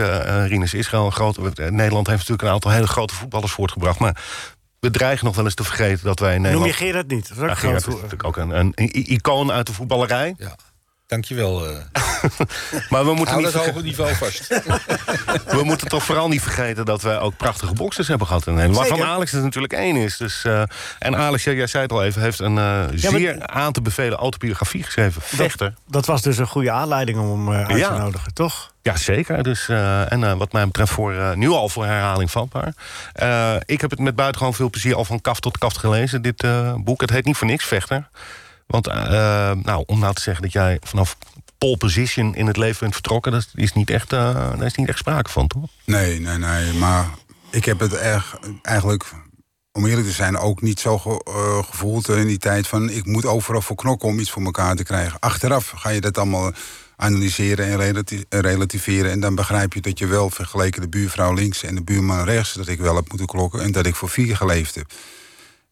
Rinus 0.48 0.74
Israël. 0.74 1.06
Een 1.06 1.12
grote, 1.12 1.40
Nederland 1.40 2.06
heeft 2.06 2.18
natuurlijk 2.18 2.42
een 2.42 2.54
aantal 2.54 2.70
hele 2.70 2.86
grote 2.86 3.14
voetballers 3.14 3.52
voortgebracht. 3.52 3.98
Maar 3.98 4.16
we 4.80 4.90
dreigen 4.90 5.24
nog 5.24 5.36
wel 5.36 5.44
eens 5.44 5.54
te 5.54 5.64
vergeten 5.64 6.04
dat 6.04 6.18
wij 6.18 6.34
in 6.34 6.40
Nederland... 6.40 6.70
Noem 6.70 6.78
je 6.78 6.84
Gerard 6.84 7.08
niet? 7.08 7.28
Dat 7.28 7.36
is 7.36 7.42
ook 7.42 7.48
ja, 7.48 7.54
Gerard 7.54 7.86
is 7.86 7.94
natuurlijk 7.94 8.24
ook 8.24 8.36
een, 8.36 8.58
een, 8.58 8.72
een, 8.74 8.90
icoon 8.92 9.52
uit 9.52 9.66
de 9.66 9.72
voetballerij. 9.72 10.34
Ja. 10.38 10.56
Dankjewel. 11.06 11.70
Uh. 11.70 11.76
maar 12.90 13.04
we 13.04 13.14
moeten 13.14 13.34
Hou 13.34 13.46
niet 13.46 13.54
hoge 13.54 13.82
niveau 13.82 14.14
vast. 14.14 14.48
we 15.58 15.60
moeten 15.62 15.88
toch 15.88 16.04
vooral 16.04 16.28
niet 16.28 16.42
vergeten 16.42 16.84
dat 16.84 17.02
wij 17.02 17.18
ook 17.18 17.36
prachtige 17.36 17.72
boxers 17.72 18.08
hebben 18.08 18.26
gehad 18.26 18.46
in 18.46 18.54
Nederland. 18.54 18.88
Waarvan 18.88 19.06
Alex 19.06 19.32
er 19.32 19.42
natuurlijk 19.42 19.72
één 19.72 19.96
is. 19.96 20.16
Dus, 20.16 20.44
uh, 20.44 20.62
en 20.98 21.16
Alex, 21.16 21.44
jij 21.44 21.66
zei 21.66 21.82
het 21.82 21.92
al 21.92 22.04
even, 22.04 22.22
heeft 22.22 22.38
een 22.38 22.56
uh, 22.56 22.84
ja, 22.90 23.10
zeer 23.10 23.36
maar, 23.38 23.46
aan 23.46 23.72
te 23.72 23.82
bevelen 23.82 24.18
autobiografie 24.18 24.82
geschreven. 24.82 25.22
Vechter. 25.22 25.68
Dat, 25.68 25.92
dat, 25.92 26.06
was 26.06 26.22
dus 26.22 26.38
een 26.38 26.46
goede 26.46 26.70
aanleiding 26.70 27.18
om 27.18 27.48
hem 27.48 27.60
uh, 27.60 27.68
uit 27.68 27.78
ja. 27.78 27.88
te 27.88 27.98
nodigen, 27.98 28.34
toch? 28.34 28.72
Ja, 28.82 28.96
zeker. 28.96 29.42
Dus, 29.42 29.68
uh, 29.68 30.12
en 30.12 30.38
wat 30.38 30.52
mij 30.52 30.66
betreft 30.66 30.92
voor, 30.92 31.36
nu 31.36 31.48
al 31.48 31.68
voor 31.68 31.84
herhaling 31.84 32.30
vatbaar. 32.30 32.74
ik 33.64 33.80
heb 33.80 33.90
het 33.90 33.98
met 33.98 34.14
buitengewoon 34.14 34.54
veel 34.54 34.70
plezier 34.70 34.94
al 34.94 35.04
van 35.04 35.20
kaft 35.20 35.42
tot 35.42 35.58
kaft 35.58 35.78
gelezen, 35.78 36.22
dit 36.22 36.46
boek. 36.76 37.00
Het 37.00 37.10
heet 37.10 37.24
niet 37.24 37.36
voor 37.36 37.46
niks 37.46 37.64
Vechter. 37.64 38.08
Want 38.66 38.88
uh, 38.88 38.94
nou, 39.62 39.82
om 39.86 39.98
nou 39.98 40.14
te 40.14 40.22
zeggen 40.22 40.42
dat 40.42 40.52
jij 40.52 40.78
vanaf 40.82 41.16
pole 41.58 41.76
position 41.76 42.34
in 42.34 42.46
het 42.46 42.56
leven 42.56 42.80
bent 42.80 42.92
vertrokken... 42.92 43.32
dat 43.32 43.48
is 43.54 43.72
niet 43.72 43.90
echt, 43.90 44.12
uh, 44.12 44.34
daar 44.34 44.64
is 44.64 44.74
niet 44.74 44.88
echt 44.88 44.98
sprake 44.98 45.30
van, 45.30 45.46
toch? 45.46 45.64
Nee, 45.84 46.20
nee, 46.20 46.38
nee. 46.38 46.72
Maar 46.72 47.08
ik 47.50 47.64
heb 47.64 47.80
het 47.80 47.94
erg, 47.94 48.38
eigenlijk, 48.62 49.04
om 49.72 49.86
eerlijk 49.86 50.06
te 50.06 50.12
zijn... 50.12 50.38
ook 50.38 50.62
niet 50.62 50.80
zo 50.80 50.98
ge, 50.98 51.24
uh, 51.28 51.64
gevoeld 51.70 52.08
in 52.08 52.26
die 52.26 52.38
tijd 52.38 52.66
van... 52.66 52.90
ik 52.90 53.06
moet 53.06 53.26
overal 53.26 53.62
voor 53.62 53.76
knokken 53.76 54.08
om 54.08 54.18
iets 54.18 54.30
voor 54.30 54.42
elkaar 54.42 54.76
te 54.76 54.84
krijgen. 54.84 55.18
Achteraf 55.18 55.72
ga 55.76 55.88
je 55.88 56.00
dat 56.00 56.18
allemaal 56.18 56.52
analyseren 56.96 57.66
en 57.66 57.76
relati 57.76 58.24
relativeren... 58.28 59.10
en 59.10 59.20
dan 59.20 59.34
begrijp 59.34 59.72
je 59.72 59.80
dat 59.80 59.98
je 59.98 60.06
wel 60.06 60.30
vergeleken 60.30 60.80
de 60.80 60.88
buurvrouw 60.88 61.32
links... 61.32 61.62
en 61.62 61.74
de 61.74 61.82
buurman 61.82 62.24
rechts, 62.24 62.52
dat 62.52 62.68
ik 62.68 62.78
wel 62.78 62.96
heb 62.96 63.08
moeten 63.08 63.26
klokken... 63.26 63.62
en 63.62 63.72
dat 63.72 63.86
ik 63.86 63.94
voor 63.94 64.08
vier 64.08 64.36
geleefd 64.36 64.74
heb. 64.74 64.92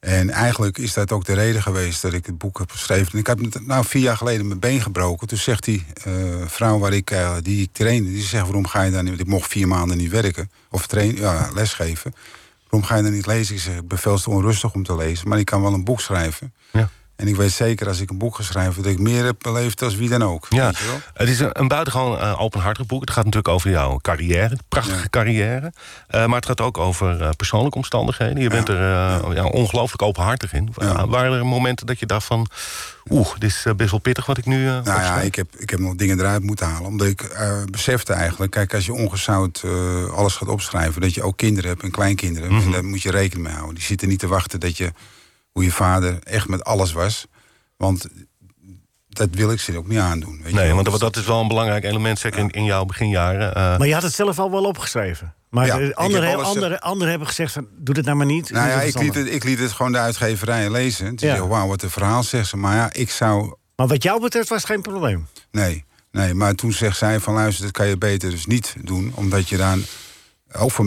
En 0.03 0.31
eigenlijk 0.31 0.79
is 0.79 0.93
dat 0.93 1.13
ook 1.13 1.25
de 1.25 1.33
reden 1.33 1.63
geweest 1.63 2.03
dat 2.03 2.13
ik 2.13 2.27
het 2.27 2.39
boek 2.39 2.59
heb 2.59 2.71
geschreven. 2.71 3.13
En 3.13 3.19
ik 3.19 3.27
heb 3.27 3.39
nou 3.61 3.85
vier 3.85 4.03
jaar 4.03 4.17
geleden 4.17 4.47
mijn 4.47 4.59
been 4.59 4.81
gebroken. 4.81 5.27
Toen 5.27 5.39
zegt 5.39 5.65
die 5.65 5.85
uh, 6.07 6.47
vrouw 6.47 6.79
waar 6.79 6.93
ik, 6.93 7.11
uh, 7.11 7.37
die 7.43 7.69
trainde, 7.73 8.11
die 8.11 8.23
zegt 8.23 8.45
waarom 8.45 8.67
ga 8.67 8.83
je 8.83 8.91
dan 8.91 9.05
niet? 9.05 9.21
Ik 9.21 9.27
mocht 9.27 9.51
vier 9.51 9.69
maanden 9.69 9.97
niet 9.97 10.11
werken 10.11 10.51
of 10.71 10.87
trainen, 10.87 11.21
ja, 11.21 11.51
lesgeven. 11.55 12.15
Waarom 12.69 12.89
ga 12.89 12.97
je 12.97 13.03
dan 13.03 13.13
niet 13.13 13.27
lezen? 13.27 13.55
Ik 13.55 13.61
zeg 13.61 13.77
ik 13.77 13.89
ben 13.89 13.99
veel 13.99 14.19
te 14.19 14.31
onrustig 14.31 14.75
om 14.75 14.83
te 14.83 14.97
lezen, 14.97 15.29
maar 15.29 15.39
ik 15.39 15.47
kan 15.47 15.63
wel 15.63 15.73
een 15.73 15.85
boek 15.85 16.01
schrijven. 16.01 16.53
Ja. 16.73 16.91
En 17.23 17.29
ik 17.29 17.37
weet 17.37 17.53
zeker 17.53 17.89
als 17.89 18.01
ik 18.01 18.11
een 18.11 18.19
boek 18.19 18.37
ga 18.37 18.43
schrijven 18.43 18.83
dat 18.83 18.93
ik 18.93 18.99
meer 18.99 19.25
heb 19.25 19.37
beleefd 19.39 19.83
als 19.83 19.97
wie 19.97 20.09
dan 20.09 20.23
ook. 20.23 20.47
Ja, 20.51 20.73
het 21.15 21.29
is 21.29 21.41
een, 21.41 21.51
een 21.53 21.69
buitengewoon 21.69 22.19
uh, 22.19 22.41
openhartig 22.41 22.87
boek. 22.87 23.01
Het 23.01 23.11
gaat 23.11 23.25
natuurlijk 23.25 23.55
over 23.55 23.71
jouw 23.71 23.99
carrière, 23.99 24.57
prachtige 24.69 25.03
ja. 25.03 25.09
carrière. 25.11 25.73
Uh, 26.11 26.27
maar 26.27 26.37
het 26.37 26.47
gaat 26.47 26.61
ook 26.61 26.79
over 26.79 27.21
uh, 27.21 27.29
persoonlijke 27.37 27.77
omstandigheden. 27.77 28.43
Je 28.43 28.49
bent 28.49 28.69
er 28.69 28.81
ja. 28.81 29.21
Ja, 29.35 29.45
ongelooflijk 29.45 30.03
openhartig 30.03 30.53
in. 30.53 30.75
Waren 31.07 31.39
er 31.39 31.47
momenten 31.47 31.87
dat 31.87 31.99
je 31.99 32.07
dacht 32.07 32.27
van... 32.27 32.47
Oeh, 33.11 33.29
dit 33.39 33.51
is 33.51 33.67
best 33.77 33.91
wel 33.91 34.01
pittig 34.01 34.27
wat 34.27 34.39
ik 34.39 34.47
nu... 34.47 34.65
nou 34.65 34.85
ja, 34.85 35.21
ik 35.21 35.35
heb, 35.35 35.57
ik 35.57 35.71
heb 35.71 35.79
nog 35.79 35.95
dingen 35.95 36.19
eruit 36.19 36.43
moeten 36.43 36.67
halen. 36.67 36.87
Omdat 36.87 37.07
ik 37.07 37.37
besefte 37.71 38.13
eigenlijk... 38.13 38.53
Kijk, 38.53 38.75
als 38.75 38.87
je 38.87 38.93
ongezout 38.93 39.63
alles 40.15 40.35
gaat 40.35 40.49
opschrijven... 40.49 41.01
dat 41.01 41.15
je 41.15 41.23
ook 41.23 41.37
kinderen 41.37 41.71
hebt 41.71 41.83
en 41.83 41.91
kleinkinderen. 41.91 42.51
Mm 42.51 42.57
-hmm. 42.57 42.67
En 42.67 42.73
daar 42.73 42.85
moet 42.85 43.03
je 43.03 43.11
rekening 43.11 43.47
mee 43.47 43.57
houden. 43.57 43.75
Die 43.75 43.85
zitten 43.85 44.09
niet 44.09 44.19
te 44.19 44.27
wachten 44.27 44.61
dat 44.61 44.77
je 44.77 44.93
hoe 45.53 45.65
je 45.65 45.71
vader 45.71 46.19
echt 46.23 46.49
met 46.49 46.65
alles 46.65 46.93
was. 46.93 47.27
Want 47.77 48.07
dat 49.09 49.29
wil 49.33 49.51
ik 49.53 49.61
ze 49.61 49.77
ook 49.77 49.89
niet 49.89 49.99
aandoen. 49.99 50.41
Weet 50.43 50.53
nee, 50.53 50.67
je 50.67 50.75
want 50.75 51.01
dat 51.01 51.17
is 51.17 51.25
wel 51.25 51.41
een 51.41 51.49
belangrijk 51.49 51.85
element, 51.85 52.19
zeker 52.19 52.39
ja. 52.39 52.45
in, 52.45 52.51
in, 52.51 52.65
jouw 52.65 52.85
beginjaren. 52.85 53.49
Uh... 53.49 53.55
Maar 53.79 53.87
je 53.87 53.95
had 53.95 54.03
het 54.03 54.15
zelf 54.15 54.39
al 54.39 54.51
wel 54.51 54.65
opgeschreven. 54.65 55.35
Maar 55.51 55.67
ja, 55.67 55.91
anderen 55.95 56.29
he, 56.29 56.37
andere, 56.37 56.81
andere 56.81 57.11
hebben 57.11 57.29
gezegd, 57.29 57.53
van, 57.53 57.69
doe 57.79 57.95
dit 57.95 58.05
nou 58.05 58.17
maar 58.17 58.27
niet. 58.27 58.51
Nou 58.51 58.69
ja, 58.69 58.81
ik 58.81 58.99
liet, 58.99 59.15
het, 59.15 59.29
ik 59.29 59.45
liet 59.45 59.59
het 59.59 59.73
gewoon 59.73 59.93
de 59.93 59.99
uitgeverijen 59.99 60.71
lezen. 60.71 61.17
Toen 61.17 61.29
ja. 61.29 61.37
dacht 61.37 61.49
wauw, 61.49 61.67
wat 61.67 61.83
een 61.83 61.91
verhaal 61.91 62.23
zegt 62.23 62.49
ze. 62.49 62.57
Maar 62.57 62.77
ja, 62.77 62.93
ik 62.93 63.11
zou... 63.11 63.55
Maar 63.77 63.87
wat 63.87 64.03
jou 64.03 64.21
betreft 64.21 64.49
was 64.49 64.59
het 64.63 64.71
geen 64.71 64.83
probleem? 64.83 65.27
Nee, 65.51 65.85
nee, 66.11 66.35
maar 66.35 66.55
toen 66.55 66.73
zegt 66.73 66.97
zij 66.97 67.21
van 67.21 67.35
luister, 67.35 67.65
dat 67.65 67.73
kan 67.73 67.87
je 67.87 67.99
beter 67.99 68.31
dus 68.31 68.47
niet 68.47 68.75
doen. 68.81 69.13
Omdat 69.15 69.49
je 69.49 69.57
dan 69.57 69.85
ook 70.59 70.71
voor 70.71 70.87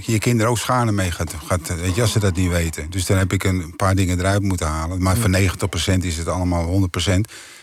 je 0.00 0.18
kinderen 0.18 0.50
ook 0.50 0.58
schade 0.58 0.92
mee 0.92 1.10
gaat, 1.10 1.34
gaat, 1.46 1.80
weet 1.80 1.94
je, 1.94 2.00
als 2.02 2.12
ze 2.12 2.18
dat 2.18 2.36
niet 2.36 2.50
weten. 2.50 2.90
Dus 2.90 3.06
dan 3.06 3.16
heb 3.18 3.32
ik 3.32 3.44
een 3.44 3.76
paar 3.76 3.94
dingen 3.94 4.18
eruit 4.18 4.42
moeten 4.42 4.66
halen. 4.66 5.02
Maar 5.02 5.16
voor 5.16 5.30
90% 5.30 5.98
is 6.00 6.16
het 6.16 6.28
allemaal 6.28 6.88
100%. 7.08 7.10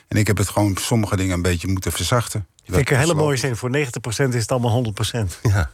En 0.08 0.18
ik 0.18 0.28
heb 0.28 0.38
het 0.38 0.50
gewoon 0.50 0.78
sommige 0.80 1.16
dingen 1.16 1.36
een 1.36 1.42
beetje 1.42 1.68
moeten 1.68 1.92
verzachten. 1.92 2.46
Ik 2.66 2.74
vind 2.78 2.90
ik 2.90 2.90
een 2.90 2.98
hele 3.02 3.14
mooie 3.14 3.38
zin. 3.38 3.56
Voor 3.56 3.70
90% 3.70 3.74
is 4.30 4.42
het 4.42 4.52
allemaal 4.52 4.94
100%. 5.14 5.18
Ja, 5.52 5.70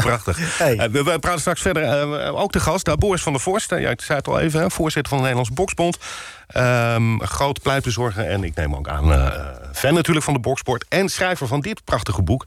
prachtig. 0.00 0.58
Hey. 0.58 0.76
Eh, 0.78 0.90
we, 0.90 1.02
we 1.02 1.18
praten 1.18 1.40
straks 1.40 1.60
verder. 1.60 1.82
eh, 1.82 2.40
ook 2.40 2.52
de 2.52 2.60
gast, 2.60 2.84
daar 2.84 2.96
Boris 2.96 3.22
van 3.22 3.32
der 3.32 3.40
Vorst. 3.40 3.72
eh, 3.72 3.80
ja, 3.80 3.90
ik 3.90 4.00
zei 4.00 4.18
het 4.18 4.28
al 4.28 4.40
even, 4.40 4.60
hè, 4.60 4.70
voorzitter 4.70 5.08
van 5.08 5.16
de 5.18 5.22
Nederlandse 5.22 5.54
Boksbond. 5.54 5.98
Ehm 6.46 7.18
groot 7.18 7.62
pleitbezorger 7.62 8.26
en 8.26 8.44
ik 8.44 8.54
neem 8.54 8.74
ook 8.74 8.88
aan 8.88 9.12
eh, 9.12 9.44
fan 9.72 9.94
natuurlijk 9.94 10.24
van 10.24 10.34
de 10.34 10.40
boksport. 10.40 10.84
En 10.88 11.08
schrijver 11.08 11.46
van 11.46 11.60
dit 11.60 11.84
prachtige 11.84 12.22
boek. 12.22 12.44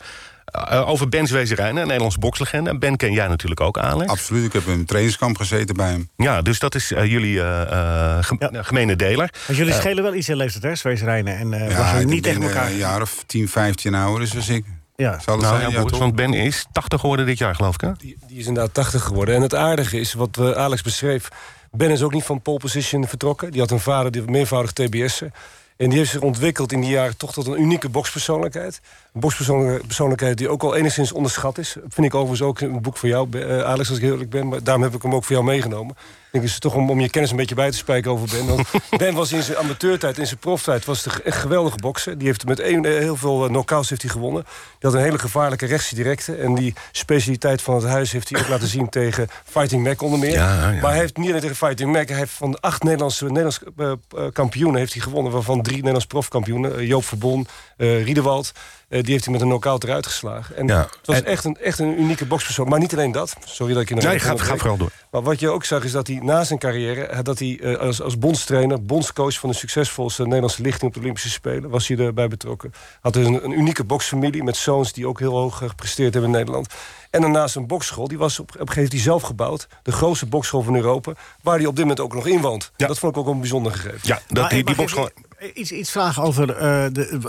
Eh, 0.51 0.89
over 0.89 1.09
Ben 1.09 1.27
Zwezerijnen, 1.27 1.77
een 1.81 1.85
Nederlandse 1.87 2.19
bokslegende. 2.19 2.69
En 2.69 2.79
Ben 2.79 2.95
ken 2.97 3.11
jij 3.13 3.27
natuurlijk 3.27 3.61
ook, 3.61 3.77
Alex. 3.77 4.11
Absoluut, 4.11 4.45
ik 4.45 4.53
heb 4.53 4.65
in 4.65 4.71
een 4.73 4.85
trainingskamp 4.85 5.37
gezeten 5.37 5.75
bij 5.75 5.89
hem. 5.89 6.09
Ja, 6.17 6.41
dus 6.41 6.59
dat 6.59 6.75
is 6.75 6.91
eh, 6.91 7.05
jullie 7.05 7.41
eh, 7.41 7.61
eh, 7.61 8.23
gem- 8.23 8.37
Ja. 8.39 8.49
eh, 8.49 8.59
gemene 8.63 8.95
deler. 8.95 9.33
Want 9.47 9.57
jullie 9.59 9.73
schelen 9.73 10.03
wel 10.03 10.13
iets 10.13 10.29
in 10.29 10.35
leeftijd, 10.35 10.81
hè? 10.83 10.93
En 11.15 11.53
eh 11.53 11.69
Ja, 11.71 11.93
we 11.93 11.99
ik 12.01 12.07
niet 12.07 12.21
ben, 12.21 12.33
tegen 12.33 12.41
elkaar. 12.47 12.65
Een 12.69 12.77
jaar 12.77 13.01
of 13.01 13.23
10, 13.25 13.47
15 13.49 13.95
ouder 13.95 14.21
is 14.21 14.35
als 14.35 14.49
ik. 14.49 14.65
Ja. 14.95 15.19
Zal 15.19 15.33
het 15.33 15.43
Nou 15.43 15.59
zijn? 15.59 15.71
ja, 15.71 15.97
want 15.97 16.15
Ben 16.15 16.33
is 16.33 16.65
80 16.71 16.99
geworden 16.99 17.25
dit 17.25 17.37
jaar, 17.37 17.55
geloof 17.55 17.73
ik, 17.73 17.81
hè? 17.81 17.91
Die, 17.97 18.17
die 18.27 18.37
is 18.39 18.45
inderdaad 18.45 18.73
80 18.73 19.03
geworden. 19.03 19.35
En 19.35 19.41
het 19.41 19.55
aardige 19.55 19.99
is, 19.99 20.13
wat 20.13 20.39
Alex 20.55 20.81
beschreef... 20.81 21.27
Ben 21.71 21.89
is 21.91 22.01
ook 22.01 22.13
niet 22.13 22.23
van 22.23 22.41
pole 22.41 22.57
position 22.59 23.07
vertrokken. 23.07 23.51
Die 23.51 23.61
had 23.61 23.71
een 23.71 23.79
vader 23.79 24.11
die 24.11 24.21
meervoudig 24.21 24.71
TBS'en. 24.71 25.33
En 25.77 25.89
die 25.89 25.97
heeft 25.97 26.11
zich 26.11 26.21
ontwikkeld 26.21 26.71
in 26.71 26.81
die 26.81 26.89
jaren 26.89 27.17
toch 27.17 27.33
tot 27.33 27.47
een 27.47 27.61
unieke 27.61 27.89
bokspersoonlijkheid. 27.89 28.81
Een 29.13 30.35
die 30.35 30.49
ook 30.49 30.63
al 30.63 30.75
enigszins 30.75 31.11
onderschat 31.11 31.57
is. 31.57 31.75
Vind 31.87 32.07
ik 32.07 32.15
overigens 32.15 32.41
ook 32.41 32.59
een 32.59 32.81
boek 32.81 32.97
voor 32.97 33.09
jou, 33.09 33.27
eh, 33.31 33.61
Alex, 33.61 33.89
als 33.89 33.97
ik 33.97 34.03
heel 34.03 34.11
eerlijk 34.11 34.29
ben. 34.29 34.47
Maar 34.47 34.63
daarom 34.63 34.83
heb 34.83 34.93
ik 34.93 35.01
hem 35.01 35.15
ook 35.15 35.23
voor 35.23 35.35
jou 35.35 35.47
meegenomen. 35.47 35.95
Ik 35.95 36.35
denk, 36.35 36.43
het 36.43 36.53
is 36.53 36.59
toch 36.59 36.75
om, 36.75 36.89
om 36.89 36.99
je 36.99 37.09
kennis 37.09 37.31
een 37.31 37.37
beetje 37.37 37.55
bij 37.55 37.71
te 37.71 37.77
spijken 37.77 38.11
over 38.11 38.27
Ben. 38.31 38.47
Want 38.47 38.67
Ben 38.97 39.13
was 39.13 39.31
in 39.31 39.43
zijn 39.43 39.57
amateurtijd, 39.57 40.17
in 40.17 40.27
zijn 40.27 40.39
proftijd, 40.39 40.85
was 40.85 41.03
de 41.03 41.11
echt 41.23 41.37
geweldige 41.37 41.77
bokser. 41.77 42.17
Die 42.17 42.27
heeft 42.27 42.45
met 42.45 42.59
een, 42.59 42.85
eh, 42.85 42.97
heel 42.97 43.15
veel 43.15 43.43
eh, 43.43 43.49
knockouts 43.49 43.89
heeft 43.89 44.01
hij 44.01 44.11
gewonnen. 44.11 44.43
Die 44.43 44.89
had 44.89 44.93
een 44.93 45.05
hele 45.05 45.19
gevaarlijke 45.19 45.65
rechtse 45.65 45.95
directe. 45.95 46.35
En 46.35 46.55
die 46.55 46.73
specialiteit 46.91 47.61
van 47.61 47.75
het 47.75 47.83
huis 47.83 48.11
heeft 48.11 48.29
hij 48.29 48.41
ook 48.41 48.47
laten 48.47 48.67
zien 48.67 48.89
tegen 48.89 49.27
Fighting 49.45 49.83
Mac 49.83 50.01
onder 50.01 50.19
meer. 50.19 50.31
Ja, 50.31 50.71
ja. 50.71 50.81
Maar 50.81 50.91
hij 50.91 50.99
heeft 50.99 51.17
niet 51.17 51.29
alleen 51.29 51.41
tegen 51.41 51.55
Fighting 51.55 51.91
Mac. 51.91 52.07
Hij 52.07 52.17
heeft 52.17 52.31
van 52.31 52.51
de 52.51 52.57
acht 52.61 52.83
Nederlandse, 52.83 53.25
Nederlandse 53.25 53.99
kampioenen 54.33 54.79
heeft 54.79 54.93
hij 54.93 55.01
gewonnen. 55.01 55.31
Waarvan 55.31 55.61
drie 55.61 55.75
Nederlands 55.75 56.05
profkampioenen. 56.05 56.85
Joop 56.85 57.05
Verbon, 57.05 57.47
eh 57.77 58.03
Riedewald. 58.03 58.51
Eh, 58.89 59.01
die 59.03 59.11
heeft 59.11 59.23
hij 59.23 59.33
met 59.33 59.41
een 59.41 59.47
knockout 59.47 59.83
eruit 59.83 60.05
geslagen. 60.05 60.55
En 60.55 60.67
Ja. 60.67 60.79
het 60.79 61.05
was 61.07 61.15
En- 61.15 61.25
echt, 61.25 61.43
een, 61.45 61.57
echt 61.61 61.79
een 61.79 61.99
unieke 61.99 62.25
bokspersoon. 62.25 62.67
Maar 62.69 62.79
niet 62.79 62.93
alleen 62.93 63.11
dat. 63.11 63.35
Sorry 63.45 63.73
dat 63.73 63.81
ik 63.81 63.89
je 63.89 63.95
nog 63.95 64.03
Nee, 64.03 64.19
ga, 64.19 64.37
ga 64.37 64.55
vooral 64.57 64.77
door. 64.77 64.91
Maar 65.11 65.21
wat 65.21 65.39
je 65.39 65.49
ook 65.49 65.63
zag 65.65 65.83
is 65.83 65.91
dat 65.91 66.07
hij 66.07 66.19
na 66.21 66.43
zijn 66.43 66.59
carrière... 66.59 67.01
eh, 67.05 67.19
dat 67.23 67.39
hij 67.39 67.59
eh, 67.61 67.75
als, 67.77 68.01
als 68.01 68.17
bondstrainer, 68.17 68.83
bondscoach 68.83 69.33
van 69.39 69.49
de 69.49 69.55
succesvolste 69.55 70.23
Nederlandse 70.23 70.61
lichting 70.61 70.83
op 70.87 70.93
de 70.93 70.99
Olympische 70.99 71.29
Spelen... 71.29 71.69
was 71.69 71.87
hij 71.87 71.97
erbij 71.97 72.27
betrokken. 72.27 72.73
Had 73.01 73.13
dus 73.13 73.25
een, 73.25 73.43
een 73.43 73.51
unieke 73.59 73.83
boksfamilie 73.83 74.43
met 74.43 74.57
zoons 74.57 74.93
die 74.93 75.07
ook 75.07 75.19
heel 75.19 75.33
hoog 75.37 75.57
gepresteerd 75.57 76.13
hebben 76.13 76.31
in 76.31 76.37
Nederland. 76.37 76.73
En 77.09 77.21
daarnaast 77.21 77.55
een 77.55 77.67
bokschool, 77.67 78.07
die 78.07 78.17
was 78.17 78.39
op, 78.39 78.47
op 78.49 78.53
een 78.53 78.67
gegeven 78.67 78.83
moment 78.83 79.01
zelf 79.03 79.21
gebouwd. 79.21 79.67
De 79.83 79.91
grootste 79.91 80.25
bokschool 80.25 80.61
van 80.61 80.75
Europa, 80.75 81.13
waar 81.43 81.57
hij 81.57 81.65
op 81.65 81.75
dit 81.75 81.81
moment 81.85 81.99
ook 81.99 82.13
nog 82.13 82.27
in 82.27 82.41
woont. 82.41 82.71
Ja. 82.77 82.87
Dat 82.87 82.99
vond 82.99 83.15
ik 83.15 83.21
ook 83.21 83.27
een 83.27 83.39
bijzonder 83.39 83.71
gegeven. 83.71 83.99
Ja, 84.01 84.19
dat, 84.27 84.37
Maar 84.37 84.49
die, 84.49 84.57
die 84.57 84.65
mag 84.65 84.75
bokschool... 84.75 85.03
even 85.09 85.28
Iets, 85.53 85.71
iets 85.71 85.91
vragen 85.91 86.23
over 86.23 86.49
eh, 86.55 86.85
de. 86.91 87.19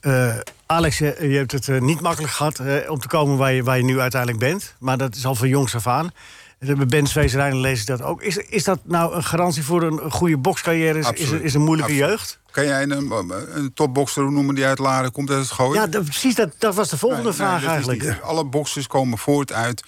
eh, 0.00 0.34
Alex, 0.66 0.98
je, 0.98 1.16
je 1.20 1.36
hebt 1.36 1.52
het 1.52 1.68
eh, 1.68 1.80
niet 1.80 2.00
makkelijk 2.00 2.32
gehad 2.32 2.58
eh, 2.58 2.90
om 2.90 2.98
te 2.98 3.08
komen 3.08 3.36
waar 3.36 3.52
je, 3.52 3.62
waar 3.62 3.76
je 3.76 3.84
nu 3.84 4.00
uiteindelijk 4.00 4.40
bent. 4.40 4.74
Maar 4.78 4.98
dat 4.98 5.14
is 5.16 5.26
al 5.26 5.34
van 5.34 5.48
jongs 5.48 5.74
af 5.74 5.86
aan. 5.86 6.10
Eh, 6.58 6.74
Bij 6.76 6.86
Ben 6.86 7.06
Zweesrijnen 7.06 7.60
lees 7.60 7.80
ik 7.80 7.86
dat 7.86 8.02
ook. 8.02 8.22
Is, 8.22 8.36
is 8.36 8.64
dat 8.64 8.78
nou 8.84 9.14
een 9.14 9.24
garantie 9.24 9.64
voor 9.64 9.82
een 9.82 10.10
goede 10.10 10.36
bokscarrière? 10.36 10.98
Is, 10.98 11.30
is, 11.30 11.54
een 11.54 11.60
moeilijke 11.60 11.92
Absoluut. 11.92 12.10
jeugd? 12.10 12.38
Kan 12.50 12.64
jij 12.64 12.82
een, 12.82 13.12
een 13.54 13.72
topbokser 13.74 14.32
noemen 14.32 14.54
die 14.54 14.64
uit 14.64 14.78
Laren 14.78 15.12
komt 15.12 15.30
uit 15.30 15.38
het 15.38 15.50
gooien? 15.50 15.80
Ja, 15.80 15.86
dat, 15.86 16.04
precies. 16.04 16.34
Dat, 16.34 16.50
dat 16.58 16.74
was 16.74 16.88
de 16.88 16.98
volgende 16.98 17.24
Nee, 17.24 17.32
vraag 17.32 17.64
eigenlijk. 17.66 18.02
niet- 18.02 18.20
alle 18.22 18.44
boxers 18.44 18.86
komen 18.86 19.18
voort 19.18 19.52
uit, 19.52 19.82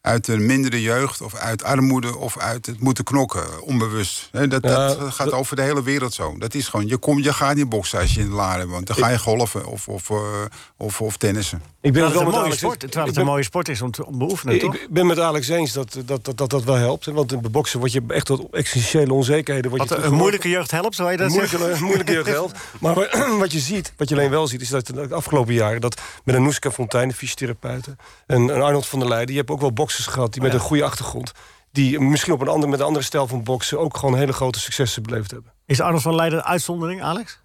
uit 0.00 0.28
een 0.28 0.46
mindere 0.46 0.80
jeugd... 0.82 1.20
of 1.20 1.34
uit 1.34 1.62
armoede 1.64 2.16
of 2.16 2.38
uit 2.38 2.66
het 2.66 2.80
moeten 2.80 3.04
knokken, 3.04 3.62
onbewust. 3.62 4.28
Hè, 4.32 4.48
dat, 4.48 4.62
Ja, 4.62 4.94
dat 4.94 5.12
gaat 5.14 5.32
over 5.32 5.56
de 5.56 5.62
hele 5.62 5.82
wereld 5.82 6.14
zo. 6.14 6.38
Dat 6.38 6.54
is 6.54 6.68
gewoon, 6.68 6.86
je, 6.86 6.96
komt, 6.96 7.24
je 7.24 7.32
gaat 7.32 7.54
niet 7.54 7.68
boksen 7.68 7.98
als 8.00 8.14
je 8.14 8.20
in 8.20 8.28
de 8.28 8.34
Laren 8.34 8.68
woont. 8.68 8.86
Dan 8.86 8.96
ga 8.96 9.08
je 9.08 9.18
golfen 9.18 9.66
of, 9.66 9.88
of, 9.88 10.10
eh, 10.10 10.16
of, 10.76 11.00
of 11.00 11.16
tennissen. 11.16 11.62
Ik 11.80 11.92
ben 11.92 12.02
Terwijl 12.02 12.04
het 12.04 12.14
het 12.14 12.14
wel 12.14 12.20
een 12.20 12.24
met 12.24 12.34
mooie 12.34 12.44
Alex 12.44 12.58
sport, 12.58 12.80
terwijl 12.80 13.00
ik 13.00 13.06
het 13.06 13.14
ben- 13.14 13.24
een 13.24 13.30
mooie 13.30 13.42
sport 13.44 13.68
is 13.68 13.82
om 13.82 13.90
te 13.90 14.06
om 14.06 14.18
beoefenen, 14.18 14.58
toch? 14.58 14.74
Ik 14.74 14.88
ben 14.90 15.06
met 15.06 15.18
Alex 15.18 15.48
eens 15.48 15.72
dat 15.72 15.96
dat, 16.04 16.24
dat, 16.24 16.38
dat, 16.38 16.50
dat 16.50 16.64
wel 16.64 16.74
helpt. 16.74 17.06
Want 17.06 17.32
in 17.32 17.40
boksen 17.50 17.78
word 17.78 17.92
je 17.92 18.02
echt 18.08 18.26
tot 18.26 18.46
existentiële 18.50 19.12
onzekerheden. 19.12 19.70
Word 19.70 19.88
je 19.88 19.94
Wat 19.94 20.04
een 20.04 20.14
moeilijke 20.14 20.48
jeugd 20.48 20.70
helpt, 20.70 20.94
zou 20.94 21.10
je 21.10 21.16
dat 21.16 21.26
Een 21.26 21.32
zeggen? 21.32 21.58
moeilijke, 21.58 21.84
moeilijke 21.88 22.12
jeugd 22.12 22.28
helpt. 22.28 22.58
Maar 22.80 22.94
wat 23.38 23.52
je 23.52 23.58
ziet, 23.58 23.92
wat 23.96 24.08
je 24.08 24.14
alleen 24.14 24.30
wel 24.30 24.46
ziet, 24.46 24.60
is 24.60 24.68
dat 24.68 24.86
de 24.86 25.08
afgelopen 25.14 25.54
jaren... 25.54 25.80
dat 25.80 26.00
met 26.24 26.34
een 26.34 26.42
Noeska 26.42 26.70
Fontijn, 26.70 27.08
de 27.08 27.14
fysiotherapeuten... 27.14 27.98
en 28.26 28.50
Arnold 28.50 28.86
van 28.86 28.98
der 28.98 29.08
Leijden... 29.08 29.30
je 29.32 29.38
hebt 29.40 29.50
ook 29.50 29.60
wel 29.60 29.72
boxers 29.98 30.14
gehad 30.14 30.32
die 30.32 30.42
met 30.42 30.54
een 30.54 30.60
goede 30.60 30.84
achtergrond... 30.84 31.32
die 31.72 32.00
misschien 32.00 32.32
op 32.32 32.40
een 32.40 32.48
andere, 32.48 32.70
met 32.70 32.80
een 32.80 32.86
andere 32.86 33.04
stijl 33.04 33.26
van 33.26 33.42
boksen... 33.44 33.78
ook 33.78 33.96
gewoon 33.96 34.16
hele 34.16 34.32
grote 34.32 34.60
successen 34.60 35.02
beleefd 35.02 35.30
hebben. 35.30 35.52
Is 35.66 35.80
Arnold 35.80 36.02
van 36.02 36.14
Leiden 36.14 36.38
een 36.38 36.44
uitzondering, 36.44 37.02
Alex? 37.02 37.38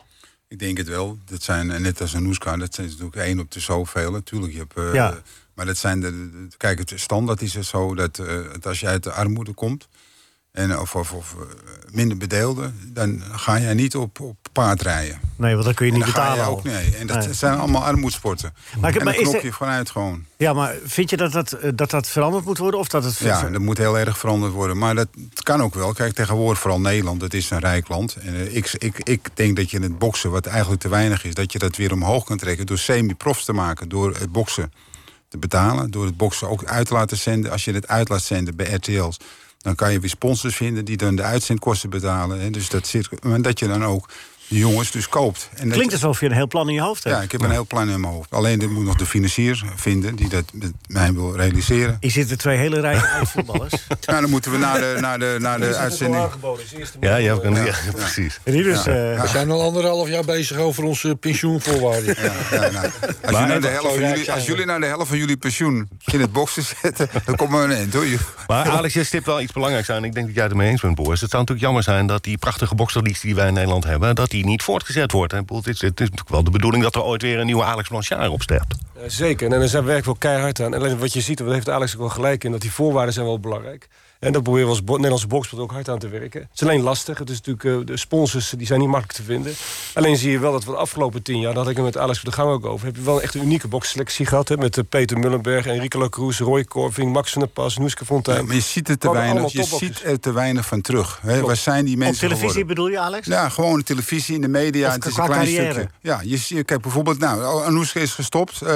Ik 0.48 0.60
denk 0.60 0.78
het 0.78 0.88
wel. 0.88 1.18
Dat 1.26 1.44
zijn, 1.44 1.72
eh, 1.72 1.80
net 1.80 2.02
als 2.02 2.14
een 2.14 2.24
Noeska, 2.24 2.58
dat 2.58 2.76
zijn 2.76 2.88
natuurlijk 2.88 3.16
één 3.16 3.40
op 3.40 3.52
de 3.52 3.60
zoveel. 3.60 4.12
Natuurlijk, 4.12 4.54
je 4.54 4.60
hebt, 4.60 4.78
eh, 4.78 4.94
Ja. 4.94 5.22
Maar 5.54 5.66
dat 5.66 5.78
zijn 5.78 6.00
de, 6.00 6.12
de- 6.12 6.58
kijk, 6.58 6.78
het 6.80 6.94
standaard 6.96 7.42
is 7.42 7.54
het 7.54 7.66
zo 7.66 7.96
dat, 7.96 8.20
eh, 8.20 8.26
dat 8.52 8.66
als 8.66 8.80
je 8.80 8.88
uit 8.88 9.04
de 9.04 9.12
armoede 9.12 9.54
komt... 9.54 9.88
En, 10.54 10.80
of, 10.80 10.96
of, 10.96 11.12
of 11.14 11.34
eh, 11.40 11.46
minder 11.92 12.18
bedeelde, 12.18 12.72
dan 12.86 13.22
ga 13.32 13.60
jij 13.60 13.74
niet 13.74 13.96
op, 13.96 14.20
op 14.20 14.36
paard 14.52 14.82
rijden. 14.82 15.20
Nee, 15.36 15.54
want 15.54 15.66
dan 15.66 15.74
kun 15.74 15.86
je 15.86 15.92
niet 15.92 16.06
betalen. 16.06 16.36
je 16.38 16.42
al. 16.44 16.52
ook 16.52 16.64
nee. 16.64 16.96
En 16.96 17.08
dat 17.08 17.26
Nee. 17.26 17.34
zijn 17.34 17.58
allemaal 17.60 17.84
armoedsporten. 17.84 18.54
Maar 18.80 18.90
ik- 18.90 18.96
en 19.00 19.06
maar 19.06 19.14
er- 19.16 19.46
je 19.46 19.52
vanuit 19.54 19.90
gewoon. 19.90 20.26
Ja, 20.38 20.54
maar 20.54 20.76
vind 20.86 21.10
je 21.10 21.18
dat 21.18 21.32
dat, 21.32 21.52
eh, 21.52 21.70
dat 21.76 21.90
dat 21.90 22.08
veranderd 22.08 22.46
moet 22.46 22.58
worden? 22.58 22.80
Of 22.80 22.88
dat 22.88 23.04
het 23.04 23.18
Ja, 23.18 23.50
dat 23.50 23.62
moet 23.62 23.78
heel 23.78 23.98
erg 24.00 24.18
veranderd 24.18 24.54
worden. 24.54 24.78
Maar 24.78 24.96
dat 24.96 25.08
kan 25.44 25.62
ook 25.62 25.74
wel. 25.74 25.94
Kijk, 25.94 26.14
tegenwoordig 26.14 26.60
vooral 26.60 26.80
Nederland, 26.80 27.20
dat 27.20 27.34
is 27.34 27.50
een 27.50 27.60
rijk 27.60 27.88
land. 27.88 28.16
En 28.16 28.34
eh, 28.36 28.56
ik, 28.56 28.74
ik, 28.78 29.00
ik 29.04 29.30
denk 29.34 29.56
dat 29.56 29.70
je 29.72 29.78
in 29.78 29.84
het 29.84 29.98
boksen, 30.00 30.32
wat 30.32 30.46
eigenlijk 30.46 30.82
te 30.82 30.90
weinig 30.90 31.24
is... 31.26 31.34
dat 31.34 31.52
je 31.52 31.60
dat 31.60 31.76
weer 31.76 31.92
omhoog 31.92 32.24
kan 32.24 32.38
trekken 32.38 32.66
door 32.66 32.78
semi-profs 32.78 33.46
te 33.46 33.54
maken. 33.54 33.90
Door 33.90 34.16
het 34.20 34.32
boksen 34.32 34.74
te 35.28 35.38
betalen. 35.38 35.92
Door 35.92 36.06
het 36.06 36.18
boksen 36.18 36.50
ook 36.50 36.64
uit 36.66 36.88
te 36.88 36.94
laten 36.94 37.18
zenden. 37.18 37.52
Als 37.52 37.66
je 37.66 37.74
het 37.74 37.88
uit 37.88 38.10
laat 38.10 38.24
zenden 38.24 38.56
bij 38.56 38.74
RTL's... 38.74 39.18
dan 39.64 39.76
kan 39.76 39.92
je 39.92 40.00
weer 40.00 40.10
sponsors 40.10 40.56
vinden 40.56 40.86
die 40.86 40.98
dan 40.98 41.16
de 41.16 41.24
uitzendkosten 41.24 41.90
betalen. 41.90 42.40
Hè. 42.40 42.50
Dus 42.50 42.70
dat, 42.70 42.88
zit, 42.88 43.24
maar 43.24 43.42
dat 43.42 43.60
je 43.60 43.68
dan 43.68 43.86
ook 43.86 44.10
de 44.54 44.60
jongens 44.60 44.92
dus 44.92 45.10
koopt. 45.10 45.50
En 45.56 45.64
dat 45.68 45.74
Klinkt 45.74 45.94
je- 45.94 46.00
alsof 46.06 46.20
je 46.20 46.26
een 46.26 46.32
heel 46.32 46.48
plan 46.48 46.68
in 46.68 46.74
je 46.74 46.82
hoofd 46.82 47.04
hebt. 47.04 47.16
Ja, 47.16 47.22
ik 47.22 47.32
heb 47.32 47.42
een 47.42 47.52
heel 47.52 47.66
plan 47.68 47.90
in 47.90 48.00
mijn 48.00 48.14
hoofd. 48.14 48.32
Alleen 48.32 48.60
dit 48.60 48.70
moet 48.70 48.84
nog 48.86 48.96
de 48.98 49.06
financier 49.06 49.64
vinden 49.76 50.16
die 50.16 50.30
dat 50.30 50.44
met 50.54 50.72
mij 50.88 51.14
wil 51.14 51.36
realiseren. 51.36 51.98
Hier 52.00 52.12
zitten 52.12 52.38
twee 52.38 52.58
hele 52.58 52.80
rijke 52.80 53.08
voetballers. 53.34 53.74
Nou, 54.06 54.22
dan 54.22 54.30
moeten 54.30 54.52
we 54.52 54.58
naar 54.58 54.80
de, 54.80 54.98
naar 55.00 55.20
de, 55.20 55.36
naar 55.40 55.60
de 55.60 55.76
uitzending. 55.76 56.24
Ja, 57.00 57.16
ja, 57.16 57.38
ja, 57.42 57.74
precies. 57.96 58.40
Dus, 58.44 58.78
eh, 58.78 58.84
We 59.22 59.28
zijn 59.32 59.52
al 59.52 59.62
anderhalf 59.62 60.08
jaar 60.10 60.26
bezig 60.26 60.58
over 60.58 60.84
onze 60.84 61.16
pensioenvoorwaarden. 61.16 62.16
Ja, 62.22 62.32
ja, 62.52 62.70
nou, 62.72 62.76
als, 62.86 62.92
je 63.22 63.32
Maar- 63.32 63.62
de 63.62 63.68
helft 63.68 63.94
van 63.96 64.08
jullie, 64.08 64.32
als 64.32 64.46
jullie 64.46 64.66
naar 64.66 64.80
de 64.80 64.86
helft 64.86 65.08
van 65.08 65.18
jullie 65.18 65.38
pensioen 65.38 65.90
in 66.12 66.22
het 66.22 66.32
boksen 66.32 66.64
zetten, 66.82 67.10
dan 67.26 67.36
komen 67.36 67.60
we 67.60 67.66
een 67.66 67.72
eind, 67.80 67.94
hoor. 67.94 68.06
Maar 68.48 68.70
Alex, 68.70 68.94
je 68.94 69.04
stipt 69.04 69.26
wel 69.26 69.42
iets 69.42 69.52
belangrijks 69.54 69.90
aan. 69.90 70.04
Ik 70.04 70.14
denk 70.14 70.26
dat 70.26 70.36
jij 70.36 70.44
het 70.44 70.52
ermee 70.52 70.70
eens 70.70 70.82
bent, 70.82 70.96
Boris. 70.96 71.22
Het 71.22 71.30
zou 71.30 71.42
natuurlijk 71.42 71.66
jammer 71.68 71.84
zijn 71.84 72.08
dat 72.08 72.24
die 72.24 72.38
prachtige 72.38 72.76
bokserliefde 72.76 73.28
die 73.28 73.36
wij 73.36 73.48
in 73.48 73.54
Nederland 73.54 73.84
hebben... 73.84 74.16
dat 74.16 74.30
die 74.30 74.43
niet 74.46 74.64
voortgezet 74.64 75.12
wordt. 75.12 75.32
Het 75.32 75.68
is, 75.68 75.82
natuurlijk 75.82 76.30
wel 76.30 76.44
de 76.44 76.52
bedoeling 76.52 76.84
dat 76.84 76.96
er 76.96 77.04
ooit 77.04 77.22
weer 77.22 77.40
een 77.40 77.46
nieuwe 77.46 77.64
Alex 77.64 77.88
Blanchard 77.88 78.30
opstept. 78.30 78.76
Zeker, 79.08 79.52
en 79.52 79.60
daar 79.60 79.70
we 79.70 79.84
werken 79.84 80.06
wel 80.06 80.16
keihard 80.16 80.60
aan. 80.60 80.74
En 80.74 81.00
wat 81.00 81.14
je 81.14 81.22
ziet, 81.22 81.38
daar 81.38 81.48
heeft 81.48 81.70
Alex 81.70 81.94
ook 81.94 82.00
wel 82.00 82.10
gelijk 82.10 82.44
in... 82.44 82.52
dat 82.52 82.62
die 82.62 82.72
voorwaarden 82.72 83.14
zijn 83.14 83.26
wel 83.26 83.40
belangrijk. 83.40 83.88
En 84.24 84.32
daar 84.32 84.42
proberen 84.42 84.68
we 84.68 84.74
als 84.74 84.84
bo- 84.84 84.94
Nederlandse 84.94 85.28
boksport 85.28 85.62
ook 85.62 85.72
hard 85.72 85.90
aan 85.90 86.00
te 86.00 86.08
werken. 86.08 86.42
Het 86.42 86.50
is 86.54 86.62
alleen 86.62 86.82
lastig. 86.82 87.18
Het 87.18 87.30
is 87.30 87.42
natuurlijk, 87.42 87.64
eh, 87.82 87.86
de 87.94 87.98
sponsors 87.98 88.50
die 88.58 88.68
zijn 88.68 88.80
niet 88.80 88.90
makkelijk 88.90 89.18
te 89.18 89.24
vinden. 89.24 89.54
Alleen 89.94 90.18
zie 90.18 90.32
je 90.32 90.40
wel 90.40 90.52
dat 90.52 90.64
we 90.64 90.72
de 90.72 90.78
afgelopen 90.78 91.22
tien 91.22 91.40
jaar... 91.40 91.54
daar 91.54 91.62
had 91.62 91.70
ik 91.72 91.76
het 91.76 91.86
met 91.86 91.98
Alex 91.98 92.22
de 92.22 92.32
Gang 92.32 92.50
ook 92.50 92.66
over... 92.66 92.86
heb 92.86 92.96
je 92.96 93.02
wel 93.02 93.22
echt 93.22 93.36
een 93.36 93.42
unieke 93.42 93.68
boksselectie 93.68 94.26
gehad. 94.26 94.48
Hè, 94.50 94.58
met 94.58 94.78
eh, 94.78 94.84
Peter 94.90 95.18
Mullenberg, 95.20 95.66
Enrique 95.66 96.00
Lacroix, 96.00 96.40
Roy 96.40 96.64
Corving... 96.64 97.14
Max 97.14 97.32
van 97.32 97.42
der 97.42 97.52
Pas, 97.52 97.78
Noeske 97.78 98.06
Fontijn. 98.06 98.46
Maar 98.46 98.56
je 98.56 98.62
ziet 98.62 98.90
er 98.90 98.98
te 98.98 99.12
weinig, 99.12 99.52
je 99.52 99.64
ziet 99.64 100.02
er 100.04 100.20
te 100.20 100.32
weinig 100.32 100.66
van 100.66 100.82
terug. 100.82 101.20
Hè. 101.22 101.42
Waar 101.42 101.56
zijn 101.56 101.86
die 101.86 101.94
op 101.94 102.00
mensen 102.00 102.20
televisie 102.20 102.48
geworden? 102.48 102.68
bedoel 102.68 102.88
je, 102.90 103.00
Alex? 103.00 103.28
Ja, 103.28 103.50
gewoon 103.50 103.78
de 103.78 103.84
televisie, 103.84 104.36
in 104.36 104.42
de 104.42 104.48
media. 104.48 104.88
Of 104.88 104.94
het 104.94 105.06
is 105.06 105.14
qua 105.14 105.24
een 105.24 105.30
klein 105.30 105.46
carrière. 105.46 105.72
stukje. 105.72 105.90
Ja, 106.02 106.20
je 106.24 106.38
ziet, 106.38 106.66
kijk 106.66 106.82
bijvoorbeeld, 106.82 107.20
nou, 107.20 107.64
Anoushka 107.66 108.00
is 108.00 108.14
gestopt, 108.14 108.62
eh, 108.62 108.70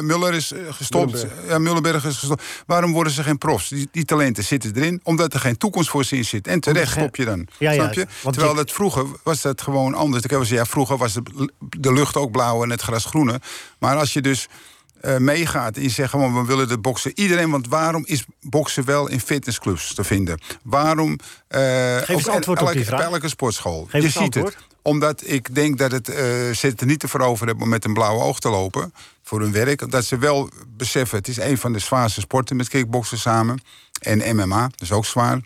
Muller 0.00 0.34
is 0.34 0.52
eh, 0.52 0.58
gestopt, 0.70 1.12
Mullenberg. 1.12 1.48
ja, 1.48 1.58
Mullenberg 1.58 2.04
is 2.04 2.16
gestopt. 2.16 2.42
Waarom 2.66 2.92
worden 2.92 3.12
ze 3.12 3.22
geen 3.22 3.38
profs? 3.38 3.68
Die, 3.68 3.88
die 3.92 4.04
talenten 4.04 4.44
zitten 4.44 4.72
erin, 4.80 5.00
omdat 5.02 5.34
er 5.34 5.40
geen 5.40 5.56
toekomst 5.56 5.90
voor 5.90 6.04
ze 6.04 6.16
in 6.16 6.24
zit. 6.24 6.46
En 6.46 6.60
terecht 6.60 6.92
stop 6.92 7.16
je 7.16 7.24
dan. 7.24 7.46
Ja, 7.58 7.70
ja, 7.70 7.82
snap 7.82 7.94
je? 7.94 8.06
want 8.22 8.34
Terwijl 8.34 8.56
dat 8.56 8.72
vroeger 8.72 9.06
was 9.22 9.40
dat 9.40 9.62
gewoon 9.62 9.94
anders. 9.94 10.24
Ik 10.24 10.30
heb 10.30 10.44
ja, 10.44 10.66
vroeger 10.66 10.96
was 10.96 11.12
de, 11.58 11.92
lucht 11.92 12.16
ook 12.16 12.30
blauw 12.30 12.62
en 12.62 12.70
het 12.70 12.82
gras 12.82 13.04
groener. 13.04 13.42
Maar 13.78 13.96
als 13.96 14.12
je 14.12 14.20
dus 14.20 14.48
eh, 15.00 15.16
meegaat 15.16 15.76
en 15.76 15.82
je 15.82 15.88
zegt 15.88 16.10
gewoon, 16.10 16.34
we 16.34 16.44
willen 16.44 16.68
de 16.68 16.78
boksen. 16.78 17.12
Iedereen, 17.14 17.50
want 17.50 17.68
waarom 17.68 18.04
is 18.06 18.24
boksen 18.40 18.84
wel 18.84 19.08
in 19.08 19.20
fitnessclubs 19.20 19.94
te 19.94 20.04
vinden? 20.04 20.40
Waarom... 20.62 21.18
eh, 21.48 22.08
eens 22.08 22.28
ook 22.28 22.34
antwoord 22.34 22.60
op 22.60 22.66
elke, 22.66 22.76
die 22.76 22.86
vraag. 22.86 23.00
bij 23.00 23.10
elke 23.12 23.28
sportschool. 23.28 23.82
Geef 23.82 23.92
je 23.92 24.06
eens 24.06 24.12
ziet 24.12 24.22
antwoord. 24.22 24.54
het. 24.54 24.64
Omdat 24.82 25.22
ik 25.26 25.54
denk 25.54 25.78
dat 25.78 25.92
het, 25.92 26.06
ze 26.06 26.66
het 26.66 26.80
er 26.80 26.86
niet 26.86 27.00
te 27.00 27.08
voor 27.08 27.20
over 27.20 27.46
hebben 27.46 27.64
om 27.64 27.70
met 27.70 27.84
een 27.84 27.94
blauwe 27.94 28.22
oog 28.22 28.38
te 28.38 28.48
lopen 28.48 28.92
voor 29.22 29.40
hun 29.40 29.52
werk. 29.52 29.90
Dat 29.90 30.04
ze 30.04 30.18
wel 30.18 30.50
beseffen, 30.76 31.18
het 31.18 31.28
is 31.28 31.36
een 31.36 31.58
van 31.58 31.72
de 31.72 31.78
zwaarste 31.78 32.20
sporten 32.20 32.56
met 32.56 32.68
kickboksen 32.68 33.18
samen. 33.18 33.60
En 34.00 34.36
MMA, 34.36 34.70
is 34.78 34.92
ook 34.92 35.06
zwaar. 35.06 35.40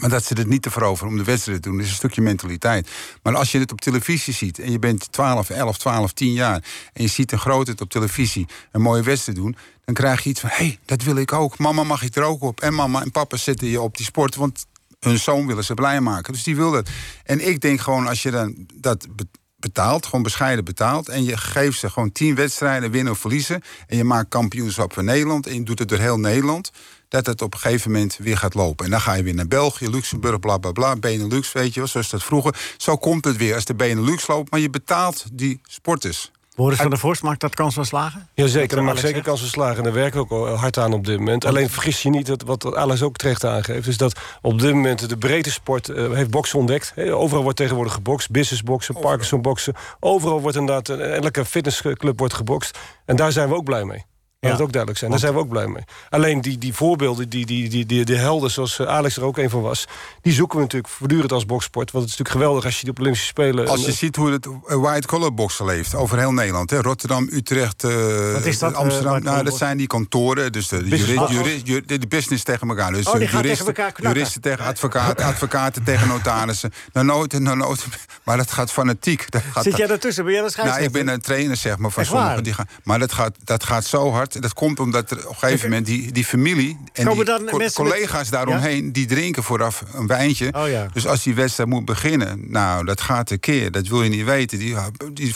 Maar 0.00 0.10
dat 0.10 0.24
ze 0.24 0.34
het 0.34 0.46
niet 0.46 0.62
te 0.62 0.70
veroveren 0.70 1.12
om 1.12 1.18
de 1.18 1.24
wedstrijd 1.24 1.62
te 1.62 1.68
doen, 1.68 1.80
is 1.80 1.88
een 1.88 1.94
stukje 1.94 2.20
mentaliteit. 2.20 2.90
Maar 3.22 3.36
als 3.36 3.52
je 3.52 3.58
het 3.58 3.72
op 3.72 3.80
televisie 3.80 4.34
ziet 4.34 4.58
en 4.58 4.70
je 4.70 4.78
bent 4.78 5.12
12, 5.12 5.50
11, 5.50 5.78
12, 5.78 6.12
10 6.12 6.32
jaar... 6.32 6.64
en 6.92 7.02
je 7.02 7.08
ziet 7.08 7.32
een 7.32 7.38
grootheid 7.38 7.80
op 7.80 7.90
televisie 7.90 8.46
een 8.72 8.80
mooie 8.80 9.02
wedstrijd 9.02 9.38
doen... 9.38 9.56
dan 9.84 9.94
krijg 9.94 10.22
je 10.22 10.30
iets 10.30 10.40
van, 10.40 10.50
hé, 10.50 10.56
hey, 10.56 10.78
dat 10.84 11.02
wil 11.02 11.16
ik 11.16 11.32
ook. 11.32 11.58
Mama 11.58 11.82
mag 11.82 12.02
ik 12.02 12.16
er 12.16 12.22
ook 12.22 12.42
op. 12.42 12.60
En 12.60 12.74
mama 12.74 13.02
en 13.02 13.10
papa 13.10 13.36
zetten 13.36 13.68
je 13.68 13.80
op 13.80 13.96
die 13.96 14.06
sport, 14.06 14.34
want 14.34 14.66
hun 15.00 15.18
zoon 15.18 15.46
willen 15.46 15.64
ze 15.64 15.74
blij 15.74 16.00
maken. 16.00 16.32
Dus 16.32 16.42
die 16.42 16.56
wil 16.56 16.70
dat. 16.70 16.88
En 17.24 17.48
ik 17.48 17.60
denk 17.60 17.80
gewoon, 17.80 18.06
als 18.06 18.22
je 18.22 18.30
dan 18.30 18.66
dat 18.74 19.06
be- 19.16 19.26
betaalt, 19.56 20.06
gewoon 20.06 20.22
bescheiden 20.22 20.64
betaalt... 20.64 21.08
en 21.08 21.24
je 21.24 21.36
geeft 21.36 21.78
ze 21.78 21.90
gewoon 21.90 22.12
tien 22.12 22.34
wedstrijden, 22.34 22.90
winnen 22.90 23.12
of 23.12 23.18
verliezen... 23.18 23.62
en 23.86 23.96
je 23.96 24.04
maakt 24.04 24.28
kampioenschap 24.28 24.92
van 24.92 25.04
Nederland... 25.04 25.46
en 25.46 25.54
je 25.54 25.62
doet 25.62 25.78
het 25.78 25.88
door 25.88 25.98
heel 25.98 26.18
Nederland... 26.18 26.70
dat 27.12 27.26
het 27.26 27.42
op 27.42 27.54
een 27.54 27.60
gegeven 27.60 27.90
moment 27.90 28.16
weer 28.20 28.36
gaat 28.36 28.54
lopen. 28.54 28.84
En 28.84 28.90
dan 28.90 29.00
ga 29.00 29.14
je 29.14 29.22
weer 29.22 29.34
naar 29.34 29.46
België, 29.46 29.90
Luxemburg, 29.90 30.40
bla 30.40 30.58
bla 30.58 30.72
bla... 30.72 30.96
Benelux, 30.96 31.52
weet 31.52 31.74
je 31.74 31.80
wel, 31.80 31.88
zoals 31.88 32.10
dat 32.10 32.22
vroeger. 32.22 32.74
Zo 32.76 32.96
komt 32.96 33.24
het 33.24 33.36
weer 33.36 33.54
als 33.54 33.64
de 33.64 33.74
Benelux 33.74 34.26
loopt... 34.26 34.50
maar 34.50 34.60
je 34.60 34.70
betaalt 34.70 35.24
die 35.32 35.60
sporters. 35.62 36.30
Boris 36.54 36.78
van 36.78 36.90
der 36.90 36.98
Vorst, 36.98 37.22
maakt 37.22 37.40
dat 37.40 37.54
kans 37.54 37.74
van 37.74 37.84
slagen? 37.84 38.28
Jazeker, 38.34 38.76
mag 38.76 38.86
Alex 38.86 39.00
zeker 39.00 39.14
zegt. 39.14 39.28
kans 39.28 39.40
van 39.40 39.48
slagen. 39.48 39.76
En 39.76 39.82
daar 39.82 39.92
werken 39.92 40.18
we 40.18 40.24
ook 40.24 40.30
al 40.30 40.54
hard 40.54 40.78
aan 40.78 40.92
op 40.92 41.04
dit 41.04 41.18
moment. 41.18 41.44
Alleen 41.44 41.70
vergis 41.70 42.02
je 42.02 42.10
niet, 42.10 42.26
dat, 42.26 42.42
wat 42.42 42.74
Alex 42.74 43.02
ook 43.02 43.16
terecht 43.16 43.44
aangeeft... 43.44 43.86
is 43.86 43.96
dat 43.96 44.20
op 44.42 44.58
dit 44.60 44.72
moment 44.72 45.08
de 45.08 45.16
breedte 45.16 45.50
sport 45.50 45.88
eh, 45.88 46.12
heeft 46.12 46.30
boksen 46.30 46.58
ontdekt. 46.58 46.92
Hè, 46.94 47.14
overal 47.14 47.42
wordt 47.42 47.58
tegenwoordig 47.58 47.94
gebokst. 47.94 48.30
Businessboksen, 48.30 48.94
Parkinsonboksen. 49.00 49.74
Overal 50.00 50.40
wordt 50.40 50.56
inderdaad, 50.56 50.88
elke 50.98 51.44
fitnessclub 51.44 52.18
wordt 52.18 52.34
gebokst. 52.34 52.78
En 53.04 53.16
daar 53.16 53.32
zijn 53.32 53.48
we 53.48 53.54
ook 53.54 53.64
blij 53.64 53.84
mee. 53.84 54.04
Laat 54.42 54.50
Ja. 54.50 54.56
het 54.58 54.66
ook 54.66 54.72
duidelijk 54.72 54.98
zijn. 55.00 55.10
Daar 55.10 55.20
zijn 55.20 55.32
we 55.32 55.38
ook 55.38 55.48
blij 55.48 55.66
mee. 55.66 55.82
Alleen 56.10 56.40
die, 56.40 56.58
die 56.58 56.74
voorbeelden, 56.74 57.28
die, 57.28 57.46
die, 57.46 57.68
die, 57.68 57.86
die, 57.86 58.04
die 58.04 58.16
helden 58.16 58.50
zoals 58.50 58.78
eh, 58.78 58.86
Alex 58.86 59.16
er 59.16 59.24
ook 59.24 59.38
een 59.38 59.50
van 59.50 59.60
was... 59.62 59.84
die 60.22 60.32
zoeken 60.32 60.56
we 60.56 60.62
natuurlijk 60.64 60.92
voortdurend 60.92 61.32
als 61.32 61.46
boksport. 61.46 61.90
Want 61.90 62.04
het 62.04 62.12
is 62.12 62.18
natuurlijk 62.18 62.44
geweldig 62.44 62.64
als 62.64 62.74
je 62.74 62.80
die 62.80 62.90
op 62.90 62.96
de 62.96 63.00
Olympische 63.02 63.28
Spelen... 63.28 63.68
Als 63.68 63.84
je 63.84 63.92
ziet 63.92 64.16
hoe 64.16 64.30
het 64.30 64.48
white 64.66 65.06
collar 65.06 65.34
boksen 65.34 65.64
leeft 65.64 65.94
over 65.94 66.18
heel 66.18 66.32
Nederland. 66.32 66.70
Hè? 66.70 66.80
Rotterdam, 66.80 67.28
Utrecht, 67.32 67.84
eh, 67.84 68.32
Wat 68.32 68.44
is 68.44 68.58
dat, 68.58 68.72
eh, 68.72 68.78
Amsterdam. 68.78 69.22
nou, 69.22 69.44
dat 69.44 69.56
zijn 69.56 69.76
die 69.76 69.86
kantoren. 69.86 70.52
Dus 70.52 70.68
de, 70.68 70.76
de, 70.76 70.82
Business 70.82 71.06
juri- 71.06 71.18
box. 71.18 71.32
juri- 71.32 71.60
ju- 71.64 71.82
de, 71.86 71.98
de 71.98 72.06
business 72.06 72.42
tegen 72.44 72.68
elkaar. 72.68 72.92
Dus 72.92 73.06
Oh, 73.06 73.12
die 73.12 73.22
eh, 73.22 73.28
gaan 73.30 73.42
tegen 73.42 73.56
juristen, 73.56 73.84
elkaar 73.84 74.02
juristen 74.12 74.40
tegen 74.40 74.64
advocaten, 74.64 75.24
advocaten 75.24 75.82
tegen 75.82 76.08
notarissen. 76.08 76.72
Nou 76.92 77.06
nooit, 77.06 77.38
nou 77.38 77.56
nooit. 77.56 77.84
Maar 78.24 78.36
dat 78.36 78.50
gaat 78.52 78.72
fanatiek. 78.72 79.30
Dat 79.30 79.42
gaat, 79.52 79.62
Zit 79.64 79.76
jij 79.76 79.86
daartussen? 79.86 80.24
Ben 80.24 80.32
jij 80.32 80.42
de 80.42 80.52
nou, 80.62 80.82
ik 80.82 80.92
ben 80.92 81.08
een 81.08 81.20
trainer, 81.20 81.56
zeg 81.56 81.78
maar, 81.78 81.90
van 81.90 82.04
sommigen. 82.04 82.42
Die 82.44 82.52
gaan, 82.52 82.68
maar 82.84 82.98
dat 82.98 83.12
gaat, 83.12 83.34
dat 83.44 83.64
gaat 83.64 83.84
zo 83.84 84.10
hard. 84.10 84.31
Dat 84.40 84.52
komt 84.52 84.80
omdat 84.80 85.10
er 85.10 85.18
op 85.18 85.28
een 85.32 85.38
gegeven 85.38 85.68
moment 85.68 85.86
die, 85.86 86.12
die 86.12 86.24
familie... 86.24 86.78
en 86.92 87.04
Komen 87.06 87.24
die 87.24 87.46
co- 87.46 87.56
met- 87.56 87.72
collega's 87.72 88.28
daaromheen... 88.30 88.92
die 88.92 89.06
drinken 89.06 89.42
vooraf 89.42 89.84
een 89.94 90.06
wijntje. 90.06 90.52
Oh 90.56 90.68
ja. 90.68 90.88
Dus 90.92 91.06
als 91.06 91.22
die 91.22 91.34
wedstrijd 91.34 91.68
moet 91.68 91.84
beginnen... 91.84 92.50
nou, 92.50 92.84
dat 92.84 93.00
gaat 93.00 93.30
een 93.30 93.40
keer. 93.40 93.70
Dat 93.70 93.86
wil 93.86 94.02
je 94.02 94.10
niet 94.10 94.24
weten. 94.24 94.58
Die, 94.58 94.76
die, 95.12 95.34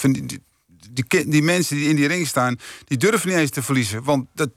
die, 0.93 1.29
die 1.29 1.43
mensen 1.43 1.77
die 1.77 1.89
in 1.89 1.97
die 1.97 2.07
ring 2.07 2.27
staan... 2.27 2.57
die 2.85 2.99
durven 2.99 3.29
niet 3.29 3.39
eens 3.39 3.51
te 3.51 3.63
verliezen. 3.63 4.03
Want 4.05 4.27
dat... 4.35 4.51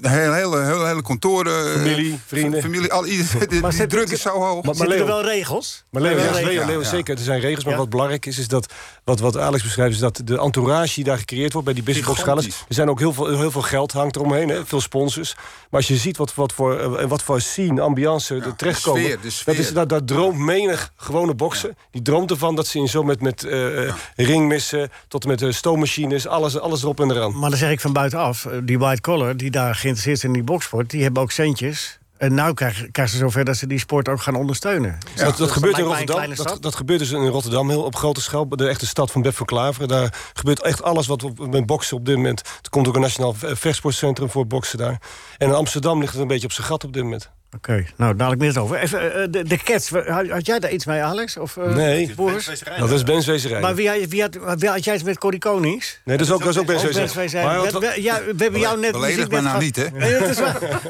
De 0.00 0.08
hele, 0.08 0.34
hele, 0.34 0.64
hele, 0.64 0.86
hele 0.86 1.02
kantoren... 1.02 1.66
eh, 1.66 1.72
Familie, 1.80 2.18
vrienden. 2.26 2.62
Familie, 2.62 2.92
al, 2.92 3.00
Maar 3.06 3.48
die 3.48 3.72
zit- 3.72 3.90
druk 3.90 4.08
is 4.10 4.20
zo 4.20 4.30
hoog. 4.30 4.64
Maar- 4.64 4.74
Zitten 4.74 4.92
er 4.98 5.04
Leo- 5.04 5.06
wel 5.06 5.24
regels? 5.24 5.84
Maar 5.90 6.02
Leo, 6.02 6.14
Wel 6.14 6.24
ja, 6.24 6.30
regels? 6.30 6.48
Leo, 6.50 6.60
ja, 6.60 6.66
Leo, 6.66 6.80
ja. 6.80 6.88
zeker, 6.88 7.16
er 7.16 7.22
zijn 7.22 7.40
regels. 7.40 7.64
Maar 7.64 7.72
Ja. 7.72 7.78
wat 7.78 7.88
belangrijk 7.90 8.26
is, 8.26 8.38
is 8.38 8.48
dat 8.48 8.72
wat, 9.04 9.20
wat 9.20 9.36
Alex 9.36 9.62
beschrijft... 9.62 9.94
is 9.94 10.00
dat 10.00 10.20
de 10.24 10.38
entourage 10.40 10.94
die 10.94 11.04
daar 11.04 11.18
gecreëerd 11.18 11.52
wordt 11.52 11.66
bij 11.72 11.82
die. 11.82 11.94
Gigantisch. 12.04 12.64
er 12.68 12.74
zijn 12.74 12.90
ook 12.90 12.98
heel 12.98 13.12
veel, 13.12 13.38
heel 13.38 13.50
veel 13.50 13.62
geld 13.62 13.92
hangt 13.92 14.16
eromheen, 14.16 14.48
hè, 14.48 14.66
veel 14.66 14.80
sponsors. 14.80 15.34
Maar 15.34 15.80
als 15.80 15.88
je 15.88 15.96
ziet 15.96 16.16
wat, 16.16 16.34
wat, 16.34 16.52
voor, 16.52 16.78
eh, 16.98 17.04
wat 17.08 17.22
voor 17.22 17.40
scene, 17.40 17.80
ambiance 17.80 18.34
er 18.34 18.56
terechtkomen... 18.56 19.02
sfeer, 19.02 19.20
de 19.20 19.30
sfeer. 19.30 19.54
Dat, 19.54 19.64
is, 19.64 19.72
dat, 19.72 19.88
dat 19.88 20.06
droomt 20.06 20.38
menig 20.38 20.92
gewone 20.96 21.34
boksen. 21.34 21.76
Die 21.90 22.02
droomt 22.02 22.30
ervan 22.30 22.54
dat 22.54 22.66
ze 22.66 22.78
in 22.78 22.88
zo 22.88 23.02
met, 23.02 23.20
met 23.20 23.44
eh, 23.44 23.92
ringmissen... 24.16 24.90
tot 25.08 25.24
en 25.24 25.28
met 25.28 25.54
stoommachines, 25.54 26.26
alles, 26.26 26.58
alles 26.60 26.82
erop 26.82 27.00
en 27.00 27.10
eraan. 27.10 27.38
Maar 27.38 27.50
dan 27.50 27.58
zeg 27.58 27.70
ik 27.70 27.80
van 27.80 27.92
buitenaf, 27.92 28.46
die 28.64 28.78
white 28.78 29.00
collar 29.00 29.36
die 29.36 29.50
daar 29.50 29.74
geïnteresseerd 29.78 30.18
zijn 30.18 30.32
in 30.32 30.38
die 30.38 30.48
boksport, 30.48 30.90
die 30.90 31.02
hebben 31.02 31.22
ook 31.22 31.30
centjes. 31.30 31.98
En 32.16 32.34
nu 32.34 32.54
krijgen, 32.54 32.90
krijgen 32.90 33.14
ze 33.14 33.20
zover 33.20 33.44
dat 33.44 33.56
ze 33.56 33.66
die 33.66 33.78
sport 33.78 34.08
ook 34.08 34.22
gaan 34.22 34.34
ondersteunen. 34.34 34.98
dat, 35.14 35.36
dat, 35.36 35.50
gebeurt 35.50 35.78
in 35.78 35.84
Rotterdam. 35.84 36.34
Dat, 36.34 36.62
dat 36.62 36.74
gebeurt 36.74 36.98
dus 36.98 37.10
in 37.10 37.26
Rotterdam 37.26 37.68
heel 37.68 37.82
op 37.82 37.96
grote 37.96 38.20
schaal. 38.20 38.48
De 38.48 38.68
echte 38.68 38.86
stad 38.86 39.10
van 39.10 39.22
Bert 39.22 39.34
van 39.34 39.46
Klaveren. 39.46 39.88
Daar 39.88 40.14
gebeurt 40.32 40.62
echt 40.62 40.82
alles 40.82 41.06
wat 41.06 41.22
op, 41.22 41.50
met 41.50 41.66
boksen 41.66 41.96
op 41.96 42.04
dit 42.04 42.16
moment. 42.16 42.40
Er 42.62 42.70
komt 42.70 42.88
ook 42.88 42.94
een 42.94 43.00
nationaal 43.00 43.34
ve- 43.34 43.56
vechtsportcentrum 43.56 44.30
voor 44.30 44.46
boksen 44.46 44.78
daar. 44.78 45.00
En 45.38 45.48
in 45.48 45.54
Amsterdam 45.54 46.00
ligt 46.00 46.12
het 46.12 46.22
een 46.22 46.28
beetje 46.28 46.46
op 46.46 46.52
zijn 46.52 46.66
gat 46.66 46.84
op 46.84 46.92
dit 46.92 47.02
moment. 47.02 47.30
Oké, 47.56 47.84
nou 47.96 48.16
dadelijk 48.16 48.40
meer 48.40 48.60
over. 48.60 48.76
Even 48.78 49.14
eh, 49.14 49.26
de, 49.30 49.44
de 49.44 49.56
Cats, 49.56 49.90
had, 49.90 50.28
had 50.28 50.46
jij 50.46 50.58
daar 50.58 50.70
iets 50.70 50.84
mee, 50.86 51.00
Alex? 51.02 51.36
Of, 51.36 51.56
eh, 51.56 51.74
Nee. 51.74 52.14
Boris? 52.14 52.62
Dat 52.78 52.90
is 52.90 53.02
Ben 53.02 53.22
Zweezerij. 53.22 53.60
Maar 53.60 53.74
wie 53.74 53.88
had, 53.88 53.98
wie, 54.08 54.20
had, 54.20 54.36
wie 54.58 54.68
had 54.68 54.84
jij 54.84 54.94
het 54.94 55.04
met 55.04 55.18
Corrie 55.18 55.40
Konings? 55.40 56.00
Nee, 56.04 56.16
dat 56.16 56.26
is 56.26 56.32
ook, 56.32 56.40
dat 56.40 56.48
is 56.48 56.58
ook 56.58 56.66
Ben 56.66 56.80
Zweezerij. 56.80 57.08
Zweezerij. 57.08 57.44
Maar 57.44 57.72
We, 57.80 58.02
ja, 58.02 58.20
we 58.24 58.42
hebben 58.42 58.60
jou 58.60 58.80
net 58.80 58.98
muziek 58.98 59.30
nou 59.30 59.58
niet, 59.58 59.76
hè? 59.76 59.90
Nee, 59.90 60.18
dat 60.18 60.28
is. 60.28 60.38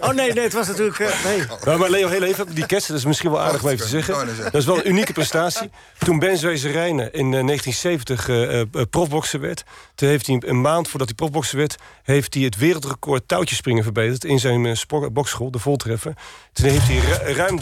Oh 0.01 0.12
nee, 0.12 0.33
nee, 0.33 0.44
het 0.44 0.53
was 0.53 0.66
natuurlijk... 0.66 0.99
eh, 0.99 1.25
nee. 1.25 1.42
Maar, 1.64 1.79
maar 1.79 1.90
Leo, 1.90 2.09
heel 2.09 2.23
even, 2.23 2.55
die 2.55 2.66
Kets, 2.66 2.87
dat 2.87 2.97
is 2.97 3.05
misschien 3.05 3.31
wel 3.31 3.40
aardig 3.40 3.62
om 3.62 3.68
even 3.68 3.83
te 3.85 3.88
zeggen. 3.88 4.14
Oh, 4.14 4.21
dat 4.44 4.55
is- 4.55 4.64
wel 4.64 4.77
een 4.77 4.88
unieke 4.88 5.12
prestatie. 5.12 5.71
Toen 5.99 6.18
Ben 6.18 6.37
Zwezerijnen 6.38 7.12
in 7.12 7.35
eh, 7.35 7.44
1970 7.47 8.29
eh, 8.29 8.61
eh, 8.61 8.66
profbokser 8.90 9.40
werd... 9.40 9.64
toen 9.94 10.09
heeft 10.09 10.27
hij 10.27 10.42
een 10.47 10.61
maand 10.61 10.88
voordat 10.88 11.09
hij 11.09 11.16
profbokser 11.16 11.59
werd... 11.59 11.77
heeft 12.03 12.35
hij 12.35 12.42
het 12.42 12.57
wereldrecord 12.57 13.23
touwtjespringen 13.27 13.83
verbeterd... 13.83 14.25
in 14.25 14.38
zijn 14.38 14.66
eh, 14.66 15.07
bokschool, 15.12 15.51
de 15.51 15.59
Voltreffen. 15.59 16.14
Toen 16.61 16.68
heeft 16.71 16.87
hij 16.87 16.97
ru- 16.99 17.33
ruim 17.33 17.61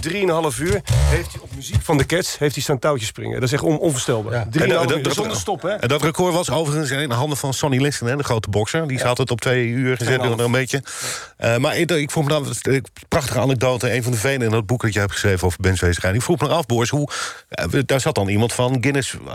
3,5 0.53 0.59
uur... 0.61 0.81
heeft 0.93 1.33
hij 1.33 1.41
op 1.41 1.55
muziek 1.55 1.83
van 1.83 1.99
de 1.99 2.07
Cats 2.07 2.39
heeft 2.39 2.55
hij 2.55 2.63
staan 2.63 2.79
touwtjespringen. 2.79 3.35
Dat 3.35 3.43
is 3.49 3.53
echt 3.53 3.63
on- 3.63 3.79
onvoorstelbaar. 3.79 4.47
3,5 4.51 4.63
En 4.63 4.69
dat- 4.69 4.97
uur, 5.07 5.13
zonder 5.13 5.37
stop, 5.37 5.63
hè? 5.63 5.69
En 5.71 5.89
dat 5.89 6.03
record 6.03 6.35
was 6.35 6.51
overigens 6.51 6.91
in 6.91 7.09
de 7.09 7.15
handen 7.15 7.39
van 7.39 7.55
Sonny 7.55 7.81
Liston, 7.83 8.09
hè, 8.09 8.17
de 8.17 8.23
grote 8.25 8.51
bokser. 8.51 8.89
Die 8.89 8.99
zat 8.99 9.19
het 9.19 9.31
op 9.31 9.41
twee 9.41 9.67
uur 9.69 9.97
gezet, 9.97 10.23
een 10.39 10.51
beetje. 10.51 10.83
Eh, 11.37 11.57
maar 11.57 11.77
ik, 11.77 11.91
ik 11.91 12.11
vroeg 12.11 12.25
me 12.25 12.31
dan, 12.31 12.47
een 12.63 12.85
prachtige 13.09 13.39
anekdote, 13.41 13.95
een 13.95 14.03
van 14.03 14.13
de 14.13 14.19
vele 14.19 14.45
in 14.45 14.51
dat 14.51 14.67
boek 14.67 14.83
dat 14.83 14.93
je 14.93 14.99
hebt 14.99 15.13
geschreven 15.13 15.47
over 15.47 15.61
Ben 15.61 15.77
Zweesgein. 15.77 16.15
Ik 16.15 16.23
vroeg 16.23 16.39
me 16.41 16.49
af, 16.49 16.67
Boris, 16.67 16.89
hoe, 16.91 17.09
eh, 17.49 17.65
daar 17.87 18.01
zat 18.01 18.15
dan 18.15 18.29
iemand 18.29 18.53
van 18.53 18.77
Guinness, 18.81 19.17
eh, 19.29 19.35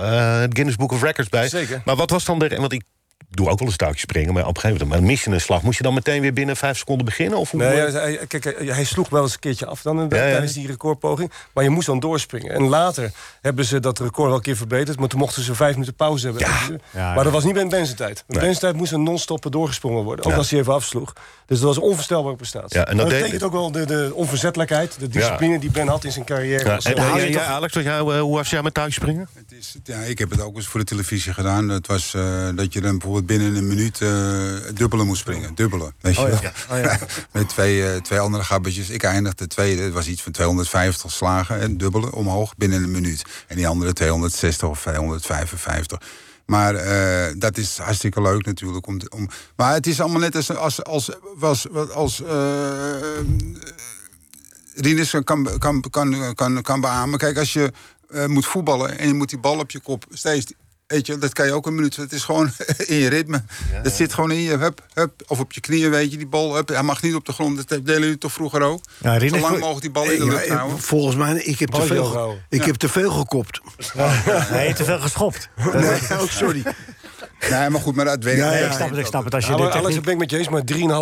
Guinness 0.50 0.76
Book 0.78 0.91
of 0.91 1.02
Records 1.02 1.30
bij. 1.30 1.50
Zeker. 1.50 1.82
Maar 1.86 1.95
wat 1.95 2.10
was 2.10 2.26
dan 2.26 2.39
de, 2.39 2.56
want 2.56 2.74
ik 2.74 2.84
doe 3.32 3.50
ook 3.50 3.60
wel 3.60 3.67
een 3.67 3.76
touwtje 3.76 4.00
springen, 4.00 4.34
maar 4.34 4.48
op 4.48 4.56
een 4.56 4.62
gegeven 4.62 4.84
moment, 4.88 5.02
maar 5.02 5.10
mis 5.12 5.24
je 5.24 5.32
een 5.32 5.41
slag, 5.41 5.62
moest 5.62 5.78
je 5.78 5.84
dan 5.84 5.94
meteen 5.94 6.22
weer 6.22 6.34
binnen 6.34 6.56
vijf 6.58 6.78
seconden 6.78 7.06
beginnen? 7.06 7.38
Of 7.39 7.52
hoe, 7.52 7.60
Nee, 7.60 7.78
hij, 7.80 7.91
hij- 7.91 8.28
kijk, 8.28 8.44
hij, 8.44 8.54
hij 8.65 8.84
sloeg 8.84 9.10
wel 9.10 9.22
eens 9.24 9.34
een 9.34 9.39
keertje 9.39 9.65
af 9.65 9.82
dan 9.82 9.94
inderdaad, 9.94 10.20
Ja, 10.20 10.26
ja. 10.26 10.32
tijdens 10.32 10.54
die 10.54 10.67
recordpoging. 10.67 11.32
Maar 11.54 11.63
je 11.63 11.70
moest 11.70 11.88
dan 11.88 12.00
doorspringen. 12.00 12.52
En 12.54 12.62
later 12.67 13.12
hebben 13.41 13.65
ze 13.65 13.80
dat 13.80 14.00
record 14.00 14.28
wel 14.28 14.36
een 14.36 14.41
keer 14.41 14.56
verbeterd. 14.56 15.00
Maar 15.00 15.08
toen 15.08 15.20
mochten 15.20 15.44
ze 15.44 15.56
vijf 15.56 15.74
minuten 15.74 15.94
pauze 15.94 16.26
hebben. 16.26 16.48
Ja, 16.94 17.13
maar 17.13 17.24
dat 17.24 17.34
was 17.34 17.44
niet 17.44 17.54
bij 17.54 17.62
een 17.62 17.70
benzentijd. 17.70 18.24
Een 18.28 18.39
benzentijd 18.39 18.76
moest 18.76 18.91
er 18.91 19.00
non-stop 19.00 19.46
doorgesprongen 19.50 20.04
worden. 20.04 20.26
Ook 20.26 20.32
Ja. 20.32 20.38
als 20.38 20.50
hij 20.50 20.60
even 20.60 20.74
afsloeg. 20.74 21.13
Dus 21.46 21.58
dat 21.60 21.67
was 21.67 21.78
een 21.78 21.89
onvoorstelbare 21.89 22.36
prestatie. 22.36 22.80
Ja, 22.80 22.86
en 22.88 22.98
dat 22.98 23.10
deed- 23.10 23.17
betekent 23.20 23.44
ook 23.44 23.52
wel 23.52 23.72
de, 23.72 23.86
de 23.86 24.12
onverzettelijkheid, 24.13 25.00
de 25.00 25.08
discipline 25.08 25.60
die 25.60 25.72
Ben 25.72 25.88
had 25.88 26.04
in 26.04 26.12
zijn 26.12 26.26
carrière. 26.26 26.63
Ja, 26.70 26.80
en, 26.84 26.96
Ja, 26.96 27.17
en 27.17 27.32
toch- 27.32 27.41
Alex, 27.41 27.74
jou, 27.74 28.13
eh, 28.15 28.22
hoe 28.22 28.36
was 28.36 28.50
jij 28.50 28.62
met 28.62 28.74
touwspringen? 28.74 29.28
Het 29.34 29.52
is, 29.60 29.76
ja, 29.84 29.98
ik 30.00 30.17
heb 30.20 30.30
het 30.30 30.41
ook 30.41 30.56
eens 30.56 30.67
voor 30.67 30.80
de 30.80 30.86
televisie 30.86 31.34
gedaan. 31.34 31.70
Het 31.70 31.88
was 31.88 32.13
eh, 32.13 32.48
dat 32.56 32.74
je 32.74 32.82
dan 32.82 32.91
bijvoorbeeld 32.91 33.20
binnen 33.25 33.55
een 33.55 33.67
minuut 33.67 34.01
eh 34.01 34.10
dubbele 34.73 35.03
moest 35.03 35.21
springen. 35.21 35.55
Dubbele, 35.55 35.93
weet 35.99 36.15
je 36.15 36.21
Oh 36.21 36.41
ja. 36.41 36.53
Oh 36.71 36.79
ja. 36.79 36.99
Met 37.31 37.49
twee, 37.49 37.91
eh, 37.91 38.01
twee 38.01 38.19
andere 38.19 38.43
gabbetjes. 38.43 38.89
Ik 38.89 39.03
eindigde 39.03 39.47
tweede. 39.47 39.81
Het 39.81 39.93
was 39.93 40.07
iets 40.07 40.21
van 40.21 40.31
250 40.31 41.12
slagen. 41.12 41.60
En 41.60 41.77
dubbele 41.77 42.15
omhoog 42.15 42.55
binnen 42.57 42.84
een 42.84 42.91
minuut. 42.91 43.23
En 43.47 43.55
die 43.55 43.67
andere 43.67 43.93
260 43.93 44.69
of 44.69 44.81
255. 44.81 46.01
Maar 46.45 46.75
eh, 46.75 47.34
dat 47.38 47.57
is 47.57 47.77
hartstikke 47.77 48.21
leuk 48.21 48.45
natuurlijk. 48.45 48.88
Om, 48.88 48.99
om, 49.10 49.29
maar 49.55 49.73
het 49.73 49.88
is 49.88 50.01
allemaal 50.01 50.19
net 50.19 50.36
als, 50.36 50.55
als, 50.55 50.84
als, 50.84 51.12
was, 51.36 51.69
als 51.93 52.21
eh, 52.23 52.36
Rinus 54.75 55.15
kan, 55.23 55.57
kan, 55.57 55.89
kan, 55.89 56.34
kan, 56.36 56.62
kan 56.62 56.81
beamen. 56.81 57.19
Kijk, 57.19 57.38
als 57.38 57.53
je 57.53 57.71
moet 58.27 58.45
voetballen 58.45 58.97
en 58.97 59.07
je 59.07 59.13
moet 59.13 59.29
die 59.29 59.39
bal 59.39 59.60
op 59.60 59.71
je 59.71 59.79
kop 59.79 60.05
steeds. 60.10 60.53
Weet 60.91 61.08
je, 61.08 61.17
dat 61.17 61.34
kan 61.34 61.45
je 61.45 61.54
ook 61.54 61.65
een 61.65 61.75
minuut. 61.75 61.95
Het 61.95 62.13
is 62.13 62.23
gewoon 62.23 62.51
in 62.88 62.95
je 62.95 63.10
ritme. 63.10 63.43
dat 63.84 63.93
zit 63.93 64.13
gewoon 64.13 64.32
in 64.32 64.41
je 64.41 64.58
hup, 64.58 64.86
hup. 64.93 65.23
Of 65.27 65.39
op 65.39 65.51
je 65.54 65.62
knieën, 65.62 65.89
weet 65.89 66.12
je, 66.12 66.17
die 66.17 66.27
bal. 66.27 66.56
Hup. 66.56 66.67
Hij 66.67 66.84
mag 66.84 67.01
niet 67.01 67.15
op 67.15 67.25
de 67.25 67.34
grond. 67.34 67.58
Dat 67.58 67.67
deden 67.67 68.01
jullie 68.01 68.17
toch 68.17 68.32
vroeger 68.32 68.62
ook? 68.62 68.84
Ja, 68.97 69.19
Zo 69.19 69.38
lang 69.38 69.60
mogelijk 69.60 69.82
die 69.82 69.91
bal 69.91 70.04
in 70.04 70.19
de 70.19 70.25
lucht 70.25 70.47
houden. 70.47 70.80
volgens 70.80 71.15
mij, 71.15 71.36
ik 71.36 71.60
heb 71.60 71.69
te 71.69 71.82
veel, 71.82 72.39
ik 72.49 72.63
heb 72.63 72.75
te 72.75 72.89
veel 72.89 73.12
gekopt. 73.12 73.62
Nee, 74.51 74.73
te 74.73 74.84
veel 74.84 74.99
geschopt. 74.99 75.49
Nee, 75.73 75.99
oh, 76.12 76.27
sorry. 76.30 76.63
Nee, 77.49 77.69
maar 77.69 77.82
goed, 77.82 77.95
maar 77.95 78.06
dat 78.06 78.23
weet 78.23 78.38
Ja, 78.38 78.54
ja, 78.54 78.65
ik 78.67 78.71
snap 78.71 78.89
het, 78.89 78.97
ik 78.99 79.06
snap 79.06 79.23
het. 79.23 79.34
Als 79.34 79.45
je 79.45 79.51
maar 79.51 79.60
Alex, 79.60 79.75
techniek... 79.84 80.04
ben 80.04 80.13
ik 80.13 80.19
met 80.19 80.30
je 80.32 80.38
eens, 80.38 80.49
maar 80.49 80.62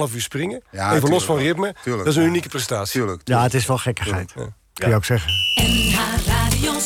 3,5 0.09 0.15
uur 0.15 0.21
springen. 0.21 0.61
Ja, 0.71 0.95
even 0.95 1.09
los 1.09 1.25
van 1.25 1.37
ritme. 1.37 1.75
Tuurlijk, 1.83 2.05
dat 2.05 2.13
is 2.13 2.19
een 2.19 2.27
unieke 2.27 2.49
prestatie. 2.49 2.99
Tuurlijk. 2.99 3.21
Ja, 3.23 3.43
het 3.43 3.53
is 3.53 3.65
wel 3.65 3.77
gekkigheid. 3.77 4.33
Kun 4.73 4.89
je 4.89 4.95
ook 4.95 5.05
zeggen. 5.05 5.31
NH 5.55 5.99
Radio 6.25 6.79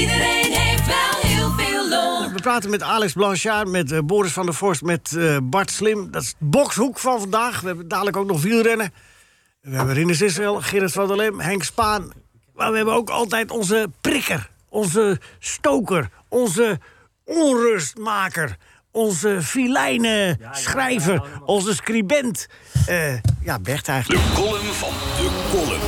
Iedereen 0.00 0.52
heeft 0.52 0.86
wel 0.86 1.30
heel 1.30 1.50
veel 1.50 1.88
lol. 1.88 2.32
We 2.32 2.40
praten 2.40 2.70
met 2.70 2.82
Alex 2.82 3.12
Blanchard, 3.12 3.68
met 3.68 3.92
eh, 3.92 3.98
Boris 4.04 4.32
van 4.32 4.44
der 4.44 4.54
Vorst, 4.54 4.82
met 4.82 5.16
eh, 5.16 5.36
Bart 5.42 5.70
Slim. 5.70 6.10
Dat 6.10 6.22
is 6.22 6.28
het 6.28 6.36
bokshoek 6.38 6.98
van 6.98 7.20
vandaag. 7.20 7.60
We 7.60 7.66
hebben 7.66 7.88
dadelijk 7.88 8.16
ook 8.16 8.26
nog 8.26 8.42
wielrennen. 8.42 8.92
We 9.60 9.76
hebben 9.76 9.94
Rinus 9.94 10.20
Israël, 10.20 10.60
Gerrit 10.60 10.92
van 10.92 11.06
der 11.06 11.16
Lem, 11.16 11.40
Henk 11.40 11.62
Spaan. 11.62 12.12
Maar 12.54 12.70
we 12.70 12.76
hebben 12.76 12.94
ook 12.94 13.10
altijd 13.10 13.50
onze 13.50 13.90
prikker, 14.00 14.50
onze 14.68 15.20
stoker, 15.38 16.08
onze 16.28 16.80
onrustmaker... 17.24 18.56
onze 18.90 19.42
filijne 19.42 20.38
schrijver, 20.52 21.22
onze 21.44 21.74
scribent. 21.74 22.46
Eh, 22.86 23.14
ja, 23.42 23.58
Bert 23.58 23.88
eigenlijk. 23.88 24.24
De 24.24 24.32
column 24.32 24.72
van 24.72 24.88
de 25.16 25.48
column. 25.50 25.80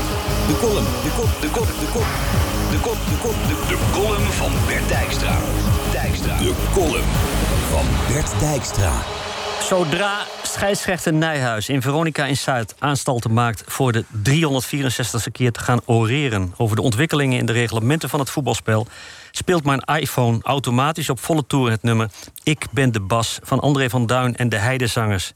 De 0.46 0.58
column, 0.60 0.84
de 0.84 1.10
kop, 1.16 1.40
de 1.40 1.50
kop, 1.50 1.66
de 1.66 1.90
kop. 1.92 2.49
De 2.70 2.80
kop, 2.80 2.96
de 3.08 3.18
kop, 3.22 3.34
de 3.48 3.54
De 3.68 4.32
van 4.32 4.52
Bert 4.66 4.88
Dijkstra. 4.88 5.38
Dijkstra. 5.92 6.38
De 6.38 6.54
column 6.72 7.10
van 7.70 8.14
Bert 8.14 8.40
Dijkstra. 8.40 8.92
Zodra 9.62 10.18
scheidsrechter 10.42 11.12
Nijhuis 11.12 11.68
in 11.68 11.82
Veronica 11.82 12.26
in 12.26 12.36
Zuid 12.36 12.74
aanstalten 12.78 13.32
maakt 13.32 13.64
voor 13.66 13.92
de 13.92 14.04
364ste 14.04 15.32
keer 15.32 15.52
te 15.52 15.60
gaan 15.60 15.80
oreren 15.84 16.54
over 16.56 16.76
de 16.76 16.82
ontwikkelingen 16.82 17.38
in 17.38 17.46
de 17.46 17.52
reglementen 17.52 18.08
van 18.08 18.20
het 18.20 18.30
voetbalspel, 18.30 18.86
speelt 19.30 19.64
mijn 19.64 19.80
iPhone 19.80 20.38
automatisch 20.42 21.10
op 21.10 21.20
volle 21.20 21.46
toer 21.46 21.70
het 21.70 21.82
nummer 21.82 22.10
Ik 22.42 22.66
ben 22.70 22.92
de 22.92 23.00
Bas 23.00 23.38
van 23.42 23.60
André 23.60 23.90
van 23.90 24.06
Duin 24.06 24.36
en 24.36 24.48
de 24.48 24.58
Heidezangers. 24.58 25.32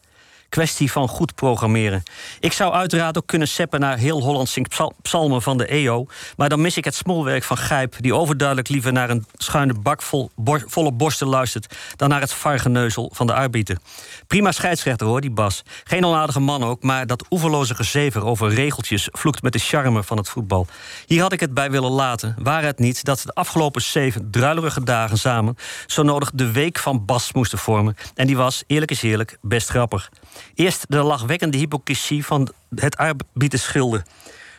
Kwestie 0.55 0.93
van 0.93 1.09
goed 1.09 1.35
programmeren. 1.35 2.03
Ik 2.41 2.53
zou 2.53 2.73
uiteraard 2.73 3.17
ook 3.17 3.27
kunnen 3.27 3.49
seppen 3.49 3.81
naar 3.81 3.99
heel 3.99 4.23
Holland 4.23 4.57
psalmen 5.03 5.43
van 5.43 5.59
de 5.59 5.67
EO. 5.67 6.07
Maar 6.37 6.49
dan 6.49 6.61
mis 6.61 6.77
ik 6.77 6.85
het 6.85 6.95
smolwerk 6.95 7.45
van 7.45 7.57
Gijp, 7.57 7.95
die 8.01 8.15
overduidelijk 8.15 8.69
liever 8.69 8.93
naar 8.93 9.11
een 9.11 9.27
schuine 9.37 9.75
bak 9.75 10.03
vol 10.03 10.31
volle 10.45 10.93
borsten 10.93 11.27
luistert. 11.27 11.77
dan 11.97 12.09
naar 12.09 12.21
het 12.21 12.33
vargeneuzel 12.33 13.11
van 13.15 13.27
de 13.27 13.35
arbiter. 13.35 13.79
Prima 14.27 14.53
scheidsrechter 14.53 15.07
hoor, 15.07 15.21
die 15.21 15.31
Bas. 15.31 15.63
Geen 15.85 16.05
onaardige 16.05 16.41
man 16.41 16.65
ook, 16.65 16.83
maar 16.83 17.07
dat 17.07 17.27
oeverloze 17.31 17.75
gezever 17.75 18.25
over 18.25 18.55
regeltjes 18.55 19.09
vloekt 19.13 19.43
met 19.43 19.53
de 19.53 19.59
charme 19.59 20.03
van 20.03 20.17
het 20.17 20.29
voetbal. 20.29 20.67
Hier 21.07 21.23
had 21.23 21.33
ik 21.33 21.41
het 21.41 21.55
bij 21.55 21.71
willen 21.71 21.91
laten. 21.91 22.35
Waar 22.39 22.63
het 22.63 22.79
niet 22.79 23.05
dat 23.05 23.23
de 23.25 23.33
afgelopen 23.33 23.83
zeven 23.83 24.31
druilerige 24.31 24.85
dagen 24.85 25.19
samen 25.19 25.57
zo 25.87 26.03
nodig 26.03 26.31
de 26.35 26.51
week 26.51 26.79
van 26.79 27.05
Bas 27.05 27.33
moesten 27.33 27.59
vormen. 27.59 27.97
En 28.15 28.27
die 28.27 28.37
was, 28.37 28.65
eerlijk 28.67 28.91
is 28.91 29.03
eerlijk, 29.03 29.39
best 29.41 29.69
grappig. 29.69 30.11
Eerst 30.55 30.85
de 30.89 31.03
lachwekkende 31.03 31.57
hypocrisie 31.57 32.25
van 32.27 32.53
het 32.75 32.97
arbiterschilde. 32.97 34.03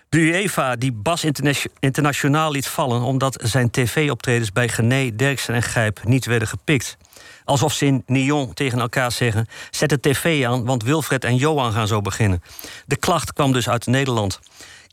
De 0.10 0.18
UEFA 0.18 0.76
die 0.76 0.92
Bas 0.92 1.24
interna- 1.24 1.70
internationaal 1.80 2.52
liet 2.52 2.68
vallen 2.68 3.02
omdat 3.02 3.42
zijn 3.44 3.72
tv-optredens 3.72 4.52
bij 4.52 4.70
Gené, 4.70 5.16
Derksen 5.16 5.54
en 5.54 5.64
Gijp 5.64 6.04
niet 6.04 6.26
werden 6.26 6.48
gepikt. 6.48 6.98
Alsof 7.44 7.74
ze 7.74 7.86
in 7.86 8.04
Nyon 8.06 8.54
tegen 8.54 8.80
elkaar 8.80 9.12
zeggen: 9.12 9.48
zet 9.72 9.90
de 9.90 10.00
tv 10.00 10.46
aan, 10.46 10.66
want 10.66 10.84
Wilfred 10.84 11.24
en 11.24 11.36
Johan 11.36 11.72
gaan 11.72 11.88
zo 11.88 12.02
beginnen. 12.02 12.44
De 12.86 12.96
klacht 12.96 13.34
kwam 13.34 13.52
dus 13.52 13.70
uit 13.70 13.86
Nederland. 13.86 14.40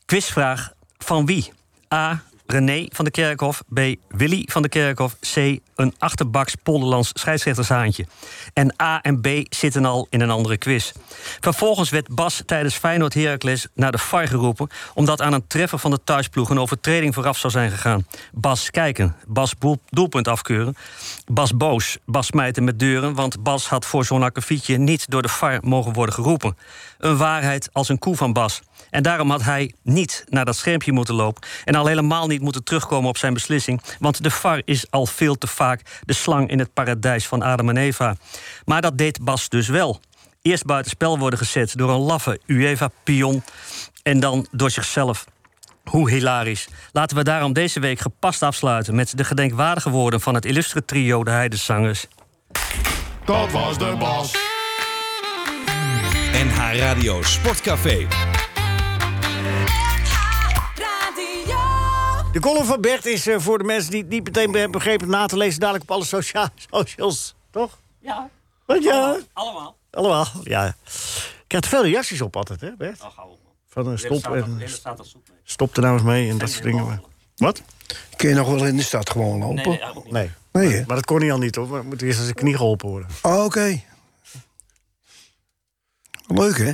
Quizvraag: 0.07 0.73
van 0.99 1.27
wie? 1.27 1.53
A. 1.95 2.23
René 2.53 2.87
van 2.89 3.05
de 3.05 3.11
Kerkhof. 3.11 3.63
B. 3.75 3.81
Willy 4.09 4.49
van 4.51 4.63
de 4.63 4.69
Kerkhof. 4.69 5.17
C. 5.35 5.37
Een 5.75 5.95
achterbaks 5.99 6.55
Polderlands 6.55 7.11
scheidsrechtershaantje. 7.15 8.07
En 8.53 8.75
A 8.83 9.01
en 9.01 9.21
B 9.21 9.27
zitten 9.49 9.85
al 9.85 10.07
in 10.11 10.21
een 10.21 10.31
andere 10.31 10.57
quiz. 10.57 10.93
Vervolgens 11.41 11.91
werd 11.91 12.15
Bas 12.15 12.43
tijdens 12.47 12.75
Feyenoord 12.75 13.15
Heracles 13.15 13.67
naar 13.75 13.93
de 13.93 13.99
VAR 13.99 14.29
geroepen... 14.29 14.69
omdat 14.95 15.21
aan 15.21 15.33
een 15.33 15.47
treffer 15.47 15.79
van 15.79 15.91
de 15.91 16.01
thuisploeg 16.05 16.51
een 16.51 16.61
overtreding 16.61 17.15
vooraf 17.15 17.39
zou 17.39 17.53
zijn 17.53 17.71
gegaan. 17.71 18.07
Bas 18.33 18.71
kijken, 18.71 19.17
Bas 19.27 19.55
doelpunt 19.89 20.29
afkeuren. 20.29 20.77
Bas 21.27 21.57
boos, 21.57 21.99
Bas 22.07 22.27
smijten 22.27 22.65
met 22.65 22.79
deuren... 22.79 23.15
want 23.15 23.43
Bas 23.43 23.69
had 23.69 23.87
voor 23.87 24.05
zo'n 24.05 24.23
akkefietje 24.23 24.79
niet 24.79 25.11
door 25.11 25.23
de 25.23 25.29
VAR 25.29 25.59
mogen 25.63 25.93
worden 25.93 26.15
geroepen. 26.15 26.57
Een 27.03 27.17
waarheid 27.17 27.69
als 27.73 27.89
een 27.89 27.99
koe 27.99 28.17
van 28.17 28.33
Bas. 28.33 28.63
En 28.91 29.03
daarom 29.03 29.31
had 29.31 29.43
hij 29.43 29.75
niet 29.83 30.25
naar 30.29 30.45
dat 30.45 30.57
schermpje 30.57 30.93
moeten 30.93 31.15
lopen... 31.15 31.49
en 31.65 31.75
al 31.75 31.87
helemaal 31.87 32.27
niet 32.27 32.41
moeten 32.41 32.65
terugkomen 32.65 33.09
op 33.09 33.17
zijn 33.17 33.35
beslissing... 33.35 33.83
want 33.99 34.23
de 34.23 34.31
VAR 34.31 34.63
is 34.65 34.91
al 34.91 35.07
veel 35.07 35.39
te 35.39 35.47
vaak 35.47 36.01
de 36.05 36.13
slang 36.13 36.51
in 36.51 36.59
het 36.59 36.73
paradijs 36.73 37.27
van 37.27 37.43
Adam 37.43 37.69
en 37.69 37.77
Eva. 37.77 38.17
Maar 38.65 38.81
dat 38.81 38.99
deed 38.99 39.25
Bas 39.25 39.49
dus 39.49 39.69
wel. 39.69 40.01
Eerst 40.43 40.65
buitenspel 40.65 41.19
worden 41.19 41.39
gezet 41.39 41.77
door 41.77 41.91
een 41.91 42.01
laffe 42.01 42.41
UEFA-pion... 42.47 43.43
en 44.03 44.21
dan 44.21 44.47
door 44.51 44.71
zichzelf. 44.71 45.25
Hoe 45.85 46.11
hilarisch. 46.11 46.69
Laten 46.93 47.17
we 47.17 47.25
daarom 47.25 47.53
deze 47.53 47.81
week 47.81 47.99
gepast 47.99 48.43
afsluiten... 48.43 48.95
met 48.95 49.17
de 49.17 49.25
gedenkwaardige 49.25 49.91
woorden 49.91 50.21
van 50.21 50.35
het 50.35 50.45
illustre 50.45 50.85
trio 50.85 51.25
De 51.25 51.31
Heidezangers. 51.31 52.07
Dat 53.25 53.53
was 53.53 53.79
de 53.79 53.97
Bas. 53.99 54.42
NH 56.33 56.57
Radio 56.79 57.23
Sportcafé. 57.23 58.07
De 62.33 62.41
column 62.41 62.65
van 62.67 62.81
Bert 62.81 63.07
is 63.07 63.27
eh, 63.27 63.39
voor 63.39 63.59
de 63.59 63.65
mensen 63.65 63.91
die 63.91 64.01
het 64.01 64.09
niet 64.09 64.25
meteen 64.25 64.53
hebben 64.53 64.71
begrepen... 64.71 65.09
na 65.09 65.27
te 65.27 65.37
lezen 65.37 65.61
dadelijk 65.61 65.85
op 65.85 65.91
alle 65.91 66.05
socia 66.05 66.51
socials, 66.73 67.35
toch? 67.51 67.79
Ja. 68.01 68.29
Wat 68.67 68.83
ja? 68.83 69.17
Allemaal. 69.33 69.77
Allemaal, 69.91 70.27
ja. 70.43 70.67
Ik 70.67 70.75
krijg 71.47 71.65
er 71.65 71.71
veel 71.71 71.83
reacties 71.85 72.21
op 72.21 72.37
altijd, 72.37 72.61
hè, 72.61 72.77
Bert? 72.77 73.03
Oh, 73.03 73.11
gauw 73.15 73.27
op. 73.29 73.39
Van 73.69 73.87
een 73.87 73.99
stop 73.99 74.25
er- 74.25 74.43
en 74.43 74.61
stop 75.45 75.77
er 75.77 75.83
nou 75.83 75.95
eens 75.95 76.03
mee 76.03 76.31
en 76.31 76.39
dat 76.39 76.51
soort 76.51 76.63
dingen. 76.65 77.03
Wat? 77.37 77.63
Kun 78.17 78.29
je 78.29 78.35
nog 78.35 78.49
wel 78.49 78.67
in 78.67 78.77
de 78.77 78.83
stad 78.83 79.11
gewoon 79.11 79.39
lopen? 79.39 79.55
Nee, 79.55 79.65
nee, 79.67 79.79
eigenlijk 79.79 80.05
niet. 80.05 80.13
Nee. 80.15 80.31
Nee, 80.53 80.73
hè? 80.73 80.85
Maar 80.87 80.97
dat 80.97 81.05
kon 81.05 81.21
hij 81.21 81.33
al 81.33 81.39
niet, 81.39 81.55
hoor. 81.57 81.69
Maar 81.69 81.85
moet 81.85 82.03
eerst 82.03 82.19
aan 82.19 82.25
zijn 82.25 82.37
knie 82.37 82.57
geholpen 82.57 82.89
worden. 82.89 83.09
Oh, 83.23 83.45
Oké. 83.45 83.81
Leuk, 86.35 86.59
hè? 86.59 86.73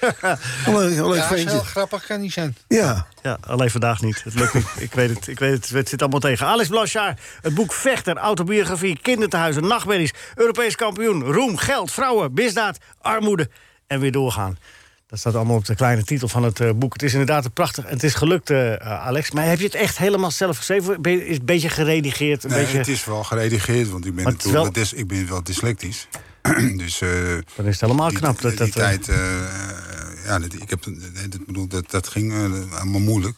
leuk, 0.72 0.96
leuk 1.06 1.14
Ja, 1.14 1.34
heel 1.34 1.60
grappig 1.60 2.06
kan 2.06 2.20
niet 2.20 2.32
zijn. 2.32 2.56
Ja. 2.68 3.06
Ja, 3.22 3.38
alleen 3.46 3.70
vandaag 3.70 4.00
niet. 4.02 4.24
Het 4.24 4.34
lukt 4.34 4.54
niet. 4.54 4.66
Ik 4.78 4.92
weet 4.92 5.10
het, 5.10 5.28
ik 5.28 5.38
weet 5.38 5.52
het. 5.52 5.68
Het 5.68 5.88
zit 5.88 6.00
allemaal 6.00 6.20
tegen. 6.20 6.46
Alex 6.46 6.68
Blanchard, 6.68 7.20
het 7.42 7.54
boek 7.54 7.72
Vechter, 7.72 8.16
autobiografie, 8.16 8.98
kinderthuizen, 9.02 9.66
nachtmerries, 9.66 10.12
Europees 10.34 10.74
kampioen, 10.76 11.22
roem, 11.22 11.56
geld, 11.56 11.90
vrouwen, 11.92 12.30
misdaad, 12.34 12.78
armoede 13.00 13.50
en 13.86 14.00
weer 14.00 14.12
doorgaan. 14.12 14.58
Dat 15.06 15.18
staat 15.18 15.34
allemaal 15.34 15.56
op 15.56 15.64
de 15.64 15.74
kleine 15.74 16.04
titel 16.04 16.28
van 16.28 16.42
het 16.42 16.60
eh, 16.60 16.70
boek. 16.74 16.92
Het 16.92 17.02
is 17.02 17.12
inderdaad 17.12 17.44
een 17.44 17.52
prachtig. 17.52 17.84
En 17.84 17.92
het 17.92 18.02
is 18.02 18.14
gelukt, 18.14 18.50
eh, 18.50 18.72
eh, 18.74 18.80
Alex. 19.06 19.30
Maar 19.30 19.44
heb 19.46 19.58
je 19.58 19.64
het 19.64 19.74
echt 19.74 19.98
helemaal 19.98 20.30
zelf 20.30 20.56
geschreven? 20.56 21.02
Ben 21.02 21.12
je, 21.12 21.24
is 21.24 21.30
het 21.30 21.38
een 21.38 21.44
beetje 21.44 21.68
geredigeerd? 21.68 22.44
Een 22.44 22.50
Nee, 22.50 22.60
beetje... 22.62 22.78
het 22.78 22.88
is 22.88 23.04
wel 23.04 23.24
geredigeerd, 23.24 23.88
want 23.90 24.06
ik 24.06 24.14
ben 24.14 24.24
natuurlijk 24.24 24.74
wel- 24.74 24.84
ik 24.94 25.06
ben 25.08 25.28
wel 25.28 25.42
dyslectisch. 25.42 26.08
dus 26.76 27.00
eh, 27.00 27.10
Dan 27.56 27.66
is 27.66 27.72
het 27.72 27.80
helemaal 27.80 28.08
die, 28.08 28.18
knap. 28.18 28.40
Dat, 28.40 28.50
die 28.50 28.58
dat, 28.58 28.68
eh, 28.68 28.74
tijd, 28.74 29.08
eh, 29.08 30.24
ja, 30.24 30.38
dat, 30.38 30.52
ik 30.54 30.70
heb, 30.70 30.84
dat, 31.28 31.46
bedoel, 31.46 31.66
dat, 31.66 31.90
dat 31.90 32.08
ging 32.08 32.32
allemaal 32.72 33.00
moeilijk. 33.00 33.36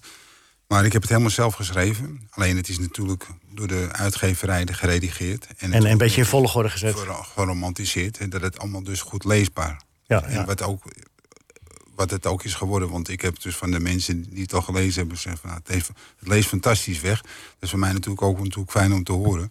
Maar 0.67 0.85
ik 0.85 0.93
heb 0.93 1.01
het 1.03 1.11
helemaal 1.11 1.31
zelf 1.33 1.55
geschreven. 1.55 2.29
Alleen 2.31 2.57
het 2.57 2.69
is 2.69 2.79
natuurlijk 2.79 3.27
door 3.55 3.67
de 3.67 3.89
uitgeverij 3.93 4.67
geredigeerd. 4.71 5.47
en 5.59 5.87
een 5.87 5.99
beetje 5.99 6.21
in 6.21 6.27
volgorde 6.27 6.71
gezet. 6.71 6.97
geromantiseerd. 7.35 8.19
En 8.19 8.31
dat 8.31 8.41
het 8.41 8.59
allemaal 8.59 8.83
dus 8.83 9.01
goed 9.01 9.25
leesbaar. 9.25 9.81
Ja, 10.07 10.23
En 10.23 10.33
ja. 10.33 10.45
wat, 10.45 10.63
ook, 10.63 10.83
wat 11.95 12.11
het 12.11 12.27
ook 12.27 12.45
is 12.45 12.55
geworden. 12.55 12.91
Want 12.91 13.09
ik 13.09 13.21
heb 13.21 13.41
dus 13.43 13.57
van 13.57 13.71
de 13.71 13.81
mensen 13.81 14.31
die 14.31 14.43
het 14.43 14.55
al 14.55 14.63
gelezen 14.63 14.99
hebben 14.99 15.17
gezegd... 15.17 15.41
Van, 15.41 15.49
nou, 15.51 15.63
het, 15.65 15.73
heeft- 15.75 15.91
het 16.19 16.29
leest 16.29 16.49
fantastisch 16.49 17.01
weg. 17.01 17.21
Dat 17.23 17.33
is 17.61 17.71
voor 17.71 17.79
mij 17.79 17.93
natuurlijk 17.93 18.23
ook 18.23 18.39
natuurlijk 18.39 18.71
fijn 18.71 18.93
om 18.93 19.05
te 19.05 19.13
horen. 19.13 19.51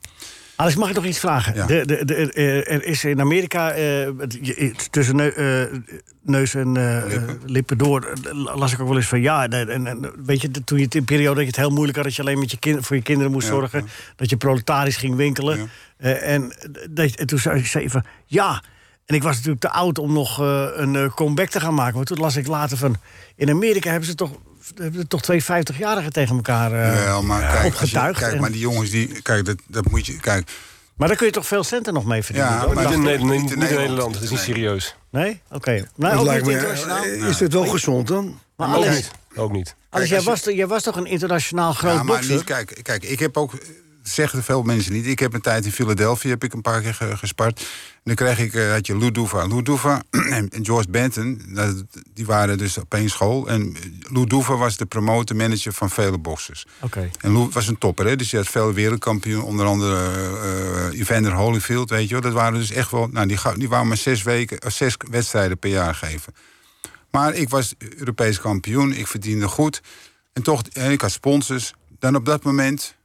Alex, 0.60 0.76
mag 0.76 0.90
ik 0.90 0.96
nog 0.96 1.06
iets 1.06 1.20
vragen? 1.20 1.56
Ja. 1.56 1.66
De, 1.66 1.86
de, 1.86 2.06
de, 2.06 2.34
eh, 2.34 2.74
er 2.74 2.86
is 2.86 3.04
in 3.04 3.20
Amerika 3.20 3.72
eh, 3.72 4.10
tussen 4.90 5.36
eh, 5.36 5.80
neus 6.22 6.54
en 6.56 6.72
Lippen. 6.72 7.40
lippen 7.46 7.78
door 7.78 8.14
las 8.34 8.74
ik 8.74 8.80
ook 8.80 8.88
wel 8.88 8.98
eens 8.98 9.08
van 9.08 9.22
ja. 9.22 9.48
En, 9.48 9.88
en, 9.88 10.12
weet 10.26 10.42
je, 10.42 10.52
toen 10.64 10.80
je 10.80 10.88
in 10.90 11.06
periode 11.06 11.36
dat 11.36 11.44
je 11.44 11.46
het 11.46 11.56
heel 11.56 11.70
moeilijk 11.70 11.96
had, 11.96 12.06
dat 12.06 12.16
je 12.16 12.22
alleen 12.22 12.40
met 12.40 12.52
je 12.52 12.58
kind, 12.58 12.86
voor 12.86 12.96
je 12.96 13.02
kinderen 13.02 13.32
moest 13.32 13.48
Ja, 13.48 13.54
zorgen, 13.54 13.80
ja. 13.80 13.92
dat 14.16 14.30
je 14.30 14.38
proletarisch 14.38 14.98
ging 14.98 15.16
winkelen. 15.16 15.70
En, 15.98 16.54
dat, 16.90 17.16
en 17.16 17.28
toen 17.28 17.40
zei 17.40 17.84
ik 17.84 17.90
van 17.90 18.04
ja. 18.26 18.64
En 19.06 19.16
ik 19.16 19.24
was 19.24 19.36
natuurlijk 19.36 19.62
te 19.62 19.70
oud 19.70 20.00
om 20.00 20.14
nog 20.14 20.38
een 20.76 21.12
comeback 21.16 21.50
te 21.50 21.60
gaan 21.60 21.74
maken. 21.74 21.96
Maar 21.96 22.06
toen 22.06 22.20
las 22.20 22.36
ik 22.36 22.48
later 22.48 22.78
van. 22.78 22.96
In 23.36 23.50
Amerika 23.50 23.90
hebben 23.90 24.10
ze 24.10 24.16
toch, 24.16 24.32
toch 25.08 25.22
twee 25.22 25.44
50-jarigen 25.44 26.12
tegen 26.12 26.36
elkaar 26.36 26.72
eh, 26.74 27.04
Wel, 27.06 27.24
maar 27.24 27.42
kijk, 27.42 27.62
je, 27.62 27.68
opgetuigd. 27.68 28.20
kijk, 28.20 28.34
En- 28.34 28.40
maar 28.42 28.52
die 28.52 28.60
jongens 28.60 28.90
die. 28.90 29.22
Kijk, 29.22 29.46
dat, 29.46 29.58
dat 29.68 29.90
moet 29.92 30.06
je. 30.06 30.20
Kijk, 30.20 30.52
maar 30.96 31.08
daar 31.08 31.18
kun 31.18 31.26
je 31.26 31.32
toch 31.34 31.48
veel 31.48 31.64
centen 31.64 31.94
nog 31.94 32.06
mee 32.06 32.24
verdienen? 32.24 32.52
Ja, 32.52 32.58
maar 32.74 32.76
Niet 32.86 32.94
in 32.94 33.00
Niet 33.00 33.00
Nederland, 33.10 33.42
niet 33.42 33.52
in 33.52 33.58
Nederland. 33.60 33.88
Nederland. 33.88 34.14
Dat 34.14 34.24
is 34.24 34.30
niet 34.30 34.40
serieus. 34.40 34.96
Nee? 35.12 35.42
Oké. 35.52 35.72
Nou, 35.96 36.12
Dat 36.12 36.20
ook 36.22 36.26
lijkt 36.28 36.46
niet 36.46 36.56
me, 36.56 36.60
internationaal. 36.62 37.04
eh, 37.04 37.28
is 37.28 37.40
het 37.40 37.54
wel 37.54 37.66
gezond 37.66 38.08
dan? 38.08 38.40
Maar 38.56 38.76
Ook 38.78 38.90
niet. 38.90 39.12
Ook 39.36 39.52
niet. 39.52 39.76
Alex, 39.90 40.10
Kijk, 40.10 40.22
jij, 40.24 40.32
als 40.32 40.44
was, 40.46 40.56
jij 40.56 40.68
was 40.68 40.84
toch 40.84 40.96
een 40.96 41.06
internationaal 41.06 41.74
groot 41.74 41.92
ja, 41.94 42.04
maar 42.04 42.16
bokser? 42.16 42.36
niet, 42.36 42.44
kijk, 42.44 42.80
kijk, 42.82 43.04
ik 43.04 43.20
heb 43.20 43.38
ook. 43.38 43.54
Zeggen 44.10 44.44
veel 44.44 44.62
mensen 44.64 44.94
niet. 44.94 45.06
Ik 45.08 45.20
heb 45.20 45.34
een 45.34 45.42
tijd 45.42 45.66
in 45.66 45.72
Philadelphia 45.72 46.30
heb 46.30 46.44
ik 46.44 46.54
een 46.54 46.62
paar 46.62 46.82
keer 46.82 46.94
ge- 46.94 47.18
gespart. 47.18 47.60
En 47.60 47.66
dan 48.04 48.16
kreeg 48.16 48.40
ik, 48.40 48.54
eh, 48.54 48.72
had 48.72 48.88
je 48.88 48.96
Lou 48.98 49.12
Duva. 49.12 49.48
Lou 49.48 49.62
Duva 49.62 50.02
en 50.30 50.50
George 50.62 50.90
Benton, 50.90 51.42
dat- 51.48 51.84
die 52.14 52.26
waren 52.26 52.58
dus 52.58 52.78
op 52.78 52.94
één 52.94 53.10
school. 53.10 53.48
En 53.48 53.76
Lou 54.02 54.26
Duva 54.28 54.56
was 54.56 54.78
de 54.78 54.86
promotor 54.86 55.36
manager 55.36 55.74
van 55.74 55.90
vele 55.90 56.18
boxers. 56.18 56.66
Oké. 56.80 57.10
En 57.22 57.32
Lou 57.32 57.50
was 57.52 57.68
een 57.68 57.78
topper, 57.78 58.06
hè? 58.06 58.16
dus 58.16 58.32
je 58.32 58.38
had 58.38 58.48
veel 58.48 58.74
wereldkampioen. 58.74 59.44
Onder 59.44 59.66
andere 59.66 59.96
eh 60.92 61.00
Evander 61.00 61.32
Holyfield, 61.34 61.90
weet 61.90 62.08
je 62.08 62.14
wel. 62.14 62.22
Dat 62.22 62.34
waren 62.34 62.60
dus 62.60 62.72
echt 62.72 62.92
wel... 62.92 63.08
Nou, 63.12 63.28
die, 63.28 63.38
die 63.56 63.70
wou 63.70 63.86
maar 63.86 63.98
zes, 63.98 64.24
weken, 64.24 64.64
of 64.66 64.74
zes 64.74 64.96
wedstrijden 65.12 65.58
per 65.58 65.70
jaar 65.70 65.96
geven. 65.96 66.34
Maar 67.12 67.34
ik 67.34 67.50
was 67.50 67.74
Europees 67.98 68.40
kampioen, 68.42 68.94
ik 68.94 69.08
verdiende 69.08 69.48
goed. 69.48 69.82
En 70.34 70.44
toch, 70.44 70.62
en 70.74 70.92
ik 70.92 71.02
had 71.02 71.12
sponsors. 71.12 71.74
Dan 72.00 72.16
op 72.16 72.26
dat 72.26 72.44
moment 72.44 72.96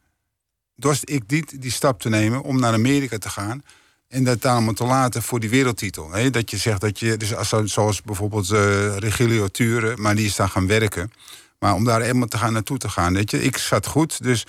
dorst 0.77 1.11
ik 1.11 1.23
niet 1.27 1.61
die 1.63 1.71
stap 1.71 2.01
te 2.01 2.09
nemen 2.09 2.43
om 2.43 2.61
naar 2.61 2.73
Amerika 2.73 3.19
te 3.19 3.29
gaan. 3.29 3.63
En 4.09 4.25
dat 4.25 4.45
allemaal 4.45 4.75
te 4.75 4.85
laten 4.85 5.23
voor 5.23 5.41
die 5.41 5.51
wereldtitel. 5.51 6.13
Hè? 6.13 6.31
Dat 6.31 6.51
je 6.51 6.57
zegt 6.57 6.81
dat 6.81 6.99
je, 6.99 7.17
dus 7.17 7.35
als, 7.35 7.49
zoals 7.65 8.03
bijvoorbeeld 8.03 8.51
eh 8.51 8.97
Regilio 8.97 9.49
Ture, 9.49 9.97
maar 9.97 10.15
die 10.15 10.27
is 10.27 10.37
daar 10.37 10.49
gaan 10.49 10.67
werken. 10.67 11.13
Maar 11.59 11.75
om 11.75 11.85
daar 11.85 12.01
helemaal 12.01 12.29
te 12.29 12.39
gaan 12.39 12.53
naartoe 12.53 12.79
te 12.79 12.89
gaan. 12.89 13.15
Weet 13.15 13.31
je, 13.31 13.43
ik 13.43 13.57
zat 13.57 13.87
goed, 13.87 14.23
dus 14.23 14.47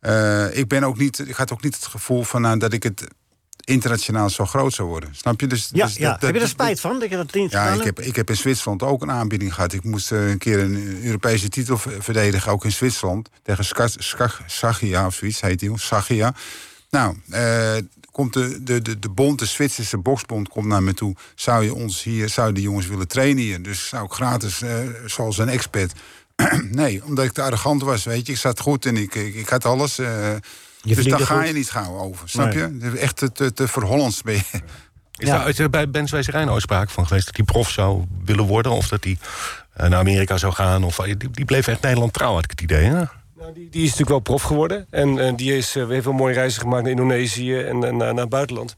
eh, 0.00 0.56
ik, 0.56 0.68
ben 0.68 0.84
ook 0.84 0.98
niet, 0.98 1.18
ik 1.18 1.34
had 1.34 1.52
ook 1.52 1.62
niet 1.62 1.74
het 1.74 1.86
gevoel 1.86 2.22
van, 2.22 2.40
nou, 2.40 2.58
dat 2.58 2.72
ik 2.72 2.82
het 2.82 3.08
internationaal 3.68 4.30
zo 4.30 4.46
groot 4.46 4.72
zou 4.74 4.88
worden. 4.88 5.14
Snap 5.14 5.40
je? 5.40 5.46
Dus, 5.46 5.70
Ja, 5.72 5.86
dus 5.86 5.96
ja. 5.96 6.10
dat- 6.12 6.20
heb 6.20 6.34
je 6.34 6.40
er 6.40 6.48
spijt 6.48 6.80
van 6.80 6.98
dat 6.98 7.10
je 7.10 7.16
dat 7.16 7.34
niet 7.34 7.50
ja, 7.50 7.68
ik 7.72 7.82
heb, 7.82 8.00
ik 8.00 8.16
heb 8.16 8.28
in 8.30 8.36
Zwitserland 8.36 8.82
ook 8.82 9.02
een 9.02 9.10
aanbieding 9.10 9.54
gehad. 9.54 9.72
Ik 9.72 9.84
moest 9.84 10.12
eh, 10.12 10.28
een 10.30 10.38
keer 10.38 10.58
een 10.58 11.00
Europese 11.04 11.48
titel 11.48 11.78
ver- 11.78 12.02
verdedigen, 12.02 12.52
ook 12.52 12.64
in 12.64 12.72
Zwitserland. 12.72 13.28
Tegen 13.42 13.64
Sagia 14.46 15.06
of 15.06 15.14
zoiets 15.14 15.40
heet 15.40 15.58
die, 15.58 15.78
Sagia. 15.78 16.34
Nou, 16.90 17.16
eh, 17.30 17.76
komt 18.12 18.32
de, 18.32 18.62
de, 18.62 18.82
de, 18.82 18.98
de 18.98 19.08
bond, 19.08 19.38
de 19.38 19.46
Zwitserse 19.46 19.98
boksbond, 19.98 20.48
komt 20.48 20.66
naar 20.66 20.82
me 20.82 20.94
toe. 20.94 21.14
Zou 21.34 21.64
je 21.64 21.74
ons 21.74 22.02
hier, 22.02 22.28
zou 22.28 22.52
de 22.52 22.60
jongens 22.60 22.86
willen 22.86 23.08
trainen 23.08 23.42
hier? 23.42 23.62
Dus 23.62 23.88
zou 23.88 24.04
ik 24.04 24.12
gratis, 24.12 24.62
eh, 24.62 24.76
zoals 25.06 25.38
een 25.38 25.48
expert. 25.48 25.92
nee, 26.70 27.04
omdat 27.04 27.24
ik 27.24 27.32
te 27.32 27.42
arrogant 27.42 27.82
was, 27.82 28.04
weet 28.04 28.26
je. 28.26 28.32
Ik 28.32 28.38
zat 28.38 28.60
goed 28.60 28.86
en 28.86 28.96
ik, 28.96 29.14
ik, 29.14 29.34
ik 29.34 29.48
had 29.48 29.64
alles. 29.64 29.98
Eh, 30.84 30.94
dus 30.96 31.04
daar 31.04 31.20
ga 31.20 31.36
goed. 31.38 31.46
je 31.46 31.52
niet 31.54 31.70
gauw 31.70 31.98
over, 31.98 32.28
snap 32.28 32.54
Nee. 32.54 32.78
je? 32.92 32.98
Echt 32.98 33.16
te, 33.16 33.32
te, 33.32 33.52
te 33.52 33.68
verhollands 33.68 34.22
ben 34.22 34.34
je. 34.34 34.60
Is, 35.16 35.28
daar, 35.28 35.48
is 35.48 35.58
er 35.58 35.70
bij 35.70 35.90
Ben 35.90 36.06
Zweizerijn 36.06 36.50
ooit 36.50 36.62
sprake 36.62 36.90
van 36.92 37.06
geweest 37.06 37.26
dat 37.26 37.36
hij 37.36 37.44
prof 37.44 37.70
zou 37.70 38.04
willen 38.24 38.44
worden? 38.44 38.72
Of 38.72 38.88
dat 38.88 39.04
hij 39.04 39.18
eh, 39.72 39.88
naar 39.88 39.98
Amerika 39.98 40.36
zou 40.36 40.52
gaan? 40.52 40.84
Of, 40.84 40.96
die, 40.96 41.16
die 41.30 41.44
bleef 41.44 41.66
echt 41.66 41.80
Nederland 41.82 42.12
trouw, 42.12 42.34
had 42.34 42.44
ik 42.44 42.50
het 42.50 42.60
idee. 42.60 42.84
Hè? 42.84 42.92
Nou, 42.92 43.52
die, 43.54 43.68
die 43.70 43.80
is 43.82 43.88
natuurlijk 43.90 44.08
wel 44.08 44.18
prof 44.18 44.42
geworden. 44.42 44.86
En 44.90 45.18
eh, 45.18 45.32
die 45.36 45.56
is, 45.56 45.76
eh, 45.76 45.88
heeft 45.88 46.04
wel 46.04 46.14
mooie 46.14 46.34
reizen 46.34 46.60
gemaakt 46.60 46.82
naar 46.82 46.90
Indonesië 46.90 47.58
en, 47.58 47.84
en 47.84 47.96
naar, 47.96 48.12
naar 48.14 48.20
het 48.22 48.28
buitenland. 48.28 48.76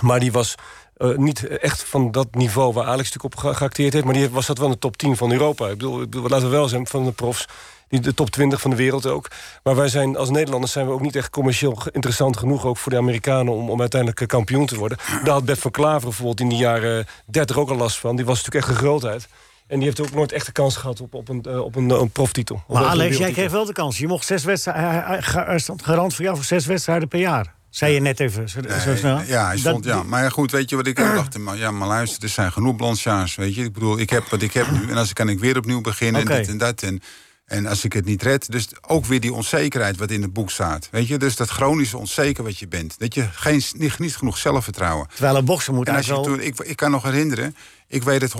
Maar 0.00 0.20
die 0.20 0.32
was 0.32 0.54
eh, 0.96 1.16
niet 1.16 1.46
echt 1.46 1.82
van 1.84 2.10
dat 2.10 2.34
niveau 2.34 2.72
waar 2.72 2.84
Alex 2.86 3.12
natuurlijk 3.12 3.34
op 3.34 3.40
ge- 3.40 3.54
geacteerd 3.54 3.92
heeft. 3.92 4.04
Maar 4.04 4.14
die 4.14 4.30
was 4.30 4.46
dat 4.46 4.58
wel 4.58 4.66
in 4.66 4.72
de 4.72 4.78
top 4.78 4.96
10 4.96 5.16
van 5.16 5.32
Europa. 5.32 5.64
Ik 5.64 5.70
bedoel, 5.78 6.02
ik 6.02 6.10
bedoel, 6.10 6.28
laten 6.28 6.46
we 6.50 6.52
wel 6.56 6.68
zijn 6.68 6.86
van 6.86 7.04
de 7.04 7.12
profs. 7.12 7.46
Die 7.88 8.00
de 8.00 8.14
top 8.14 8.30
20 8.30 8.60
van 8.60 8.70
de 8.70 8.76
wereld 8.76 9.06
ook. 9.06 9.28
Maar 9.62 9.76
wij 9.76 9.88
zijn 9.88 10.16
als 10.16 10.30
Nederlanders 10.30 10.72
zijn 10.72 10.86
we 10.86 10.92
ook 10.92 11.00
niet 11.00 11.16
echt 11.16 11.30
commercieel 11.30 11.78
interessant 11.92 12.36
genoeg... 12.36 12.64
ook 12.64 12.76
voor 12.76 12.92
de 12.92 12.98
Amerikanen 12.98 13.52
om, 13.52 13.70
om 13.70 13.80
uiteindelijk 13.80 14.20
eh, 14.20 14.26
kampioen 14.26 14.66
te 14.66 14.76
worden. 14.76 14.98
Daar 15.24 15.32
had 15.34 15.44
Bert 15.44 15.58
van 15.58 15.70
Klaveren 15.70 16.00
bijvoorbeeld 16.08 16.40
in 16.40 16.48
de 16.48 16.56
jaren 16.56 17.06
30 17.26 17.56
ook 17.56 17.70
al 17.70 17.76
last 17.76 17.98
van. 17.98 18.16
Die 18.16 18.24
was 18.24 18.36
natuurlijk 18.36 18.64
echt 18.64 18.74
een 18.74 18.82
grootheid. 18.84 19.28
En 19.66 19.76
die 19.76 19.84
heeft 19.84 20.00
ook 20.00 20.12
nooit 20.12 20.32
echt 20.32 20.46
de 20.46 20.52
kans 20.52 20.76
gehad 20.76 21.00
op, 21.00 21.14
op, 21.14 21.28
een, 21.28 21.42
eh, 21.42 21.60
op 21.64 21.76
een, 21.76 21.90
eh, 21.90 22.00
een 22.00 22.10
proftitel. 22.10 22.62
Op 22.66 22.74
Maar 22.74 22.84
Alex, 22.84 23.16
jij 23.16 23.32
kreeg 23.32 23.50
wel 23.50 23.64
de 23.64 23.72
kans. 23.72 23.98
Je 23.98 24.06
mocht 24.06 24.26
zes 24.26 24.44
wedstrijden. 24.44 25.60
Stond 25.60 25.84
garant 25.84 26.14
voor 26.14 26.24
jou 26.24 26.36
voor 26.36 26.44
zes 26.44 26.66
wedstrijden 26.66 27.08
per 27.08 27.20
jaar. 27.20 27.54
Zei 27.70 27.94
je 27.94 28.00
net 28.00 28.20
even 28.20 28.48
zo, 28.48 28.60
snel. 28.96 29.20
Ja, 29.26 29.46
hij 29.46 29.58
stond, 29.58 29.84
Dat- 29.84 29.92
ja. 29.94 30.02
Maar 30.02 30.22
ja, 30.22 30.28
goed, 30.28 30.50
weet 30.50 30.70
je 30.70 30.76
wat 30.76 30.86
ik 30.86 30.96
dacht? 30.96 31.38
Maar, 31.46 31.56
ja, 31.56 31.70
maar 31.70 31.88
luister, 31.88 32.22
er 32.22 32.28
zijn 32.28 32.52
genoeg 32.52 32.76
blanchaars, 32.76 33.34
weet 33.34 33.54
je. 33.54 33.62
Ik 33.64 33.72
bedoel, 33.72 33.98
ik 33.98 34.10
heb 34.10 34.28
wat 34.28 34.42
ik 34.42 34.52
heb 34.52 34.70
nu. 34.70 34.90
En 34.90 34.96
als 34.96 35.08
ik 35.08 35.14
kan 35.14 35.28
ik 35.28 35.38
weer 35.38 35.56
opnieuw 35.56 35.80
beginnen 35.80 36.20
en 36.20 36.36
dit 36.36 36.48
en 36.48 36.58
dat. 36.58 36.82
En, 36.82 37.02
en 37.46 37.66
als 37.66 37.84
ik 37.84 37.92
het 37.92 38.04
niet 38.04 38.22
red, 38.22 38.50
dus 38.52 38.68
ook 38.80 39.04
weer 39.04 39.20
die 39.20 39.32
onzekerheid 39.32 39.96
wat 39.96 40.10
in 40.10 40.22
het 40.22 40.32
boek 40.32 40.50
staat. 40.50 40.88
Weet 40.90 41.06
je, 41.08 41.18
dus 41.18 41.36
dat 41.36 41.48
chronische 41.48 41.98
onzeker 41.98 42.44
wat 42.44 42.58
je 42.58 42.68
bent. 42.68 42.98
Dat 42.98 43.14
je 43.14 43.28
geen, 43.32 43.62
niet, 43.76 43.98
niet 43.98 44.16
genoeg 44.16 44.38
zelfvertrouwen. 44.38 45.08
Terwijl 45.08 45.36
een 45.36 45.44
bokser 45.44 45.74
moet 45.74 45.88
En 45.88 45.94
als 45.96 46.06
je 46.06 46.12
toen, 46.20 46.40
ik, 46.40 46.58
ik 46.60 46.76
kan 46.76 46.90
nog 46.90 47.02
herinneren, 47.02 47.56
ik 47.88 48.02
weet 48.02 48.20
het 48.20 48.32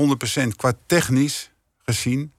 100% 0.43 0.47
qua 0.57 0.73
technisch 0.87 1.51
gezien 1.85 2.33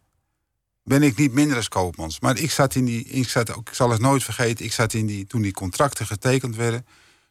ben 0.83 1.03
ik 1.03 1.17
niet 1.17 1.33
minder 1.33 1.55
als 1.57 1.67
Koopmans. 1.69 2.19
Maar 2.19 2.37
ik 2.37 2.51
zat 2.51 2.75
in 2.75 2.85
die, 2.85 3.03
ik, 3.05 3.29
zat, 3.29 3.55
ook- 3.55 3.69
ik 3.69 3.75
zal 3.75 3.89
het 3.89 4.01
nooit 4.01 4.23
vergeten, 4.23 4.65
ik 4.65 4.73
zat 4.73 4.93
in 4.93 5.05
die, 5.05 5.27
toen 5.27 5.41
die 5.41 5.51
contracten 5.51 6.05
getekend 6.05 6.55
werden. 6.55 6.85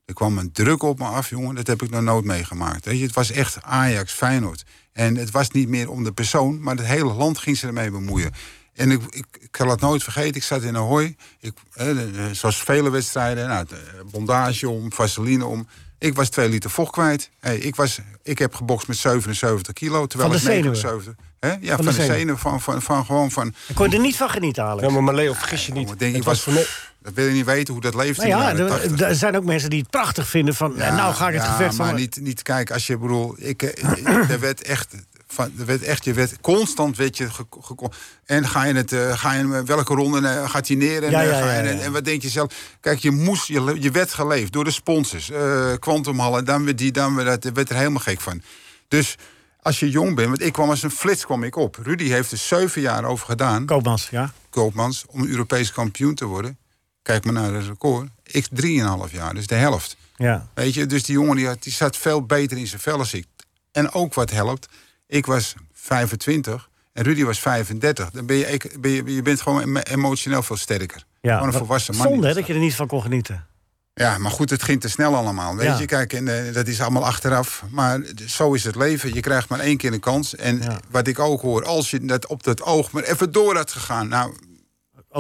Er 0.05 0.15
kwam 0.15 0.39
een 0.39 0.53
druk 0.53 0.83
op 0.83 0.99
me 0.99 1.05
af, 1.05 1.31
jongen. 1.31 1.55
Dat 1.55 1.67
heb 1.67 1.83
ik 1.83 1.91
nog 1.91 2.03
nooit 2.03 2.25
meegemaakt. 2.25 2.85
Weet 2.85 2.99
je, 2.99 3.05
het 3.05 3.15
was 3.15 3.31
echt 3.31 3.63
Ajax, 3.63 4.13
Feyenoord. 4.13 4.65
En 4.93 5.17
het 5.17 5.31
was 5.31 5.51
niet 5.51 5.69
meer 5.69 5.91
om 5.91 6.05
de 6.05 6.13
persoon, 6.13 6.61
maar 6.61 6.77
het 6.77 6.87
hele 6.87 7.13
land 7.13 7.39
ging 7.39 7.57
ze 7.57 7.67
ermee 7.67 7.91
bemoeien. 7.91 8.33
En 8.77 8.91
ik, 8.91 9.01
ik, 9.11 9.27
ik 9.41 9.57
zal 9.57 9.69
het 9.69 9.81
nooit 9.81 10.03
vergeten, 10.03 10.35
ik 10.35 10.43
zat 10.43 10.63
in 10.63 10.77
Ahoy. 10.77 11.17
Ik, 11.41 11.53
eh, 11.73 11.89
zoals 12.33 12.63
vele 12.63 12.91
wedstrijden, 12.91 13.49
nou, 13.49 13.67
de 13.69 14.05
bondage 14.11 14.69
om, 14.69 14.93
vaseline 14.93 15.45
om. 15.47 15.67
Ik 15.99 16.15
was 16.15 16.29
twee 16.29 16.49
liter 16.49 16.71
vocht 16.71 16.93
kwijt. 16.93 17.31
Hey, 17.41 17.57
ik, 17.59 17.77
was, 17.77 17.99
ik 18.23 18.39
heb 18.39 18.55
gebokst 18.55 18.89
met 18.89 18.97
77 18.97 19.73
kilo, 19.73 20.07
terwijl 20.07 20.31
Van 20.31 20.39
de 20.41 20.45
ik 20.47 20.53
zenuwen? 20.53 20.83
79... 20.83 21.25
Hè? 21.41 21.49
Ja, 21.49 21.57
Van 21.61 21.69
van, 21.77 21.77
de 21.77 21.85
de 21.85 21.91
zenuwen. 21.93 22.17
zenuwen, 22.19 22.39
van, 22.39 22.61
van, 22.61 22.83
van 22.83 23.05
gewoon 23.05 23.31
van... 23.31 23.55
Ik 23.69 23.75
kon 23.75 23.89
je 23.91 23.97
er 23.97 24.03
niet 24.03 24.17
van 24.17 24.31
genieten, 24.31 24.65
Alex. 24.65 24.87
Ja, 24.87 24.93
maar, 24.93 25.03
maar 25.05 25.15
Leo, 25.15 25.33
vergis 25.33 25.67
je 25.67 25.73
niet. 25.73 25.91
Ik 25.91 25.99
denk, 25.99 26.17
ik 26.17 26.23
was, 26.23 26.41
voor 26.43 26.53
ne- 26.53 26.69
dat 27.03 27.13
wil 27.15 27.27
je 27.27 27.33
niet 27.33 27.45
weten 27.45 27.73
hoe 27.75 27.83
dat 27.83 27.95
leeft 27.95 28.19
Nou 28.19 28.29
ja, 28.29 28.55
er, 28.57 28.69
80. 28.69 29.17
zijn 29.17 29.37
ook 29.37 29.45
mensen 29.45 29.71
die 29.71 29.81
het 29.81 29.91
prachtig 29.91 30.29
vinden 30.29 30.55
van... 30.55 30.77
nou 30.77 31.15
ga 31.15 31.29
ik 31.29 31.35
het 31.35 31.43
ja, 31.43 31.51
gevecht 31.51 31.77
maar 31.77 31.89
van... 31.89 31.97
niet, 31.97 32.17
niet 32.21 32.43
kijk, 32.43 32.71
als 32.71 32.87
je 32.87 32.99
bedoel, 32.99 33.35
ik, 33.39 33.63
eh, 33.63 34.31
er 34.35 34.41
werd 34.41 34.63
echt, 34.63 34.95
van, 35.27 35.53
er 35.59 35.67
werd 35.67 35.83
echt, 35.83 36.05
je 36.05 36.13
werd 36.13 36.41
constant 36.41 36.97
werd 36.97 37.17
je 37.17 37.31
ge- 37.31 37.47
ge- 37.61 37.89
en 38.25 38.49
ga 38.49 38.65
je 38.65 38.75
het, 38.75 38.93
eh, 38.93 39.19
ga 39.19 39.33
je 39.33 39.39
hem, 39.39 39.67
welke 39.67 39.95
ronde 39.95 40.29
eh, 40.29 40.51
gaat 40.51 40.69
hij 40.69 40.77
neer 40.77 41.03
en, 41.05 41.11
Ja, 41.11 41.23
eh, 41.23 41.29
ja, 41.31 41.39
ja. 41.39 41.53
En, 41.63 41.81
en 41.83 41.93
wat 41.93 42.05
denk 42.05 42.23
je 42.23 42.29
zelf? 42.29 42.53
Kijk, 42.81 42.99
je 42.99 43.11
moest, 43.11 43.47
je, 43.47 43.77
je 43.81 43.91
werd 43.91 44.13
geleefd 44.13 44.53
door 44.53 44.65
de 44.65 44.71
sponsors, 44.71 45.31
eh 45.31 45.73
Quantumhallen, 45.79 46.45
dan 46.45 46.65
weer 46.65 46.77
die, 46.77 46.93
dan 46.93 47.15
weer 47.15 47.25
dat, 47.25 47.45
werd 47.45 47.71
er 47.71 47.77
helemaal 47.77 48.01
gek 48.03 48.21
van. 48.21 48.43
Dus 48.89 49.17
als 49.61 49.81
je 49.81 49.91
jong 49.91 50.15
bent, 50.15 50.29
want 50.29 50.43
ik 50.43 50.53
kwam 50.53 50.71
als 50.71 50.83
een 50.83 50.91
flits 50.91 51.25
kwam 51.25 51.43
ik 51.43 51.57
op. 51.57 51.79
Rudy 51.83 52.09
heeft 52.09 52.33
er 52.33 52.39
zeven 52.39 52.81
jaar 52.81 53.05
over 53.05 53.27
gedaan. 53.27 53.67
Koopmans, 53.67 54.09
ja. 54.11 54.33
Koopmans, 54.51 55.05
om 55.09 55.27
Europees 55.27 55.73
kampioen 55.73 56.15
te 56.15 56.25
worden. 56.25 56.59
Kijk 57.03 57.25
maar 57.25 57.33
naar 57.33 57.53
het 57.55 57.67
record. 57.67 58.09
Ik 58.23 58.47
3,5 58.63 59.13
jaar, 59.13 59.35
dus 59.35 59.47
de 59.47 59.55
helft. 59.55 59.97
ja. 60.17 60.49
Weet 60.55 60.75
je, 60.75 60.87
dus 60.87 61.03
die 61.05 61.15
jongen 61.15 61.37
die, 61.37 61.47
had- 61.47 61.63
die 61.63 61.73
zat 61.73 61.97
veel 61.97 62.23
beter 62.27 62.57
in 62.59 62.67
zijn 62.67 62.81
vel 62.81 62.99
als 62.99 63.15
ik. 63.15 63.27
En 63.73 63.93
ook 63.93 64.15
wat 64.15 64.31
helpt, 64.31 64.69
ik 65.07 65.27
was 65.27 65.55
25 65.73 66.69
en 66.93 67.03
Rudy 67.05 67.25
was 67.25 67.39
35. 67.41 68.11
Dan 68.11 68.27
ben 68.27 68.37
je, 68.37 68.61
ben 68.81 68.91
je, 68.91 69.15
je 69.15 69.23
bent 69.23 69.41
gewoon 69.41 69.63
emo- 69.63 69.81
emotioneel 69.81 70.43
veel 70.43 70.57
sterker. 70.57 71.05
ja. 71.21 71.33
Gewoon 71.37 71.53
een 71.53 71.59
volwassen 71.59 71.97
man. 71.97 72.07
Zonde 72.09 72.35
dat 72.35 72.47
je 72.47 72.53
er 72.53 72.59
niet 72.59 72.75
van 72.75 72.87
kon 72.87 73.03
genieten. 73.03 73.47
Ja, 73.95 74.19
maar 74.19 74.31
goed, 74.31 74.51
het 74.51 74.63
ging 74.63 74.81
te 74.81 74.89
snel 74.89 75.15
allemaal. 75.17 75.57
Weet 75.57 75.67
Ja. 75.67 75.79
je, 75.79 75.87
kijk, 75.87 76.13
en, 76.13 76.47
eh, 76.47 76.55
dat 76.55 76.67
is 76.69 76.81
allemaal 76.81 77.05
achteraf. 77.05 77.65
Maar 77.71 78.01
zo 78.27 78.53
is 78.55 78.65
het 78.65 78.77
leven. 78.77 79.15
Je 79.15 79.21
krijgt 79.21 79.49
maar 79.49 79.59
één 79.61 79.77
keer 79.77 79.93
een 79.93 80.01
kans. 80.01 80.35
En 80.37 80.61
Ja. 80.63 80.81
wat 80.91 81.07
ik 81.07 81.19
ook 81.19 81.41
hoor, 81.41 81.65
als 81.65 81.91
je 81.91 82.01
dat 82.05 82.27
op 82.27 82.43
dat 82.43 82.63
oog 82.63 82.91
maar 82.93 83.03
even 83.03 83.33
door 83.33 83.57
had 83.57 83.71
gegaan. 83.73 84.09
Nou, 84.09 84.33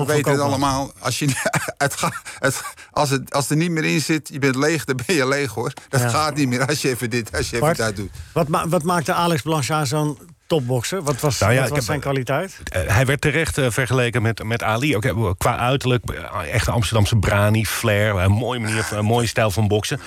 we 0.00 0.12
weten 0.12 0.32
het 0.32 0.40
allemaal. 0.40 0.92
Als, 0.98 1.18
je, 1.18 1.26
het, 1.78 1.94
ga- 1.94 2.12
het, 2.38 2.60
als, 2.90 3.10
het, 3.10 3.32
als 3.34 3.50
er 3.50 3.56
niet 3.56 3.70
meer 3.70 3.84
in 3.84 4.00
zit, 4.00 4.28
je 4.32 4.38
bent 4.38 4.56
leeg, 4.56 4.84
dan 4.84 5.00
ben 5.06 5.16
je 5.16 5.28
leeg 5.28 5.52
hoor. 5.52 5.72
Dat 5.88 6.00
Ja. 6.00 6.08
gaat 6.08 6.34
niet 6.34 6.48
meer 6.48 6.66
als 6.66 6.82
je 6.82 6.88
even 6.88 7.10
dit, 7.10 7.36
als 7.36 7.50
je 7.50 7.56
even 7.56 7.76
dat 7.76 7.96
doet. 7.96 8.10
Wat, 8.32 8.48
ma- 8.48 8.68
wat 8.68 8.82
maakte 8.82 9.12
Alex 9.12 9.42
Blanchard 9.42 9.88
zo'n 9.88 10.18
topbokser? 10.46 11.02
Wat 11.02 11.20
was, 11.20 11.38
Nou 11.38 11.52
ja, 11.52 11.58
wat 11.58 11.66
ik 11.68 11.74
was 11.74 11.78
heb- 11.78 11.88
zijn 11.88 12.00
kwaliteit? 12.00 12.58
Eh, 12.64 12.82
hij 12.86 13.06
werd 13.06 13.20
terecht 13.20 13.58
eh, 13.58 13.70
vergeleken 13.70 14.22
met, 14.22 14.42
met 14.42 14.62
Ali. 14.62 14.96
Ook, 14.96 15.34
qua 15.38 15.58
uiterlijk, 15.58 16.04
eh, 16.10 16.54
echt 16.54 16.68
Amsterdamse 16.68 17.16
brani, 17.16 17.66
flair. 17.66 18.14
Een 18.16 18.30
mooie 18.32 18.60
manier, 18.60 18.88
een 18.92 19.04
mooie 19.04 19.26
stijl 19.26 19.50
van 19.50 19.68
boksen. 19.68 20.00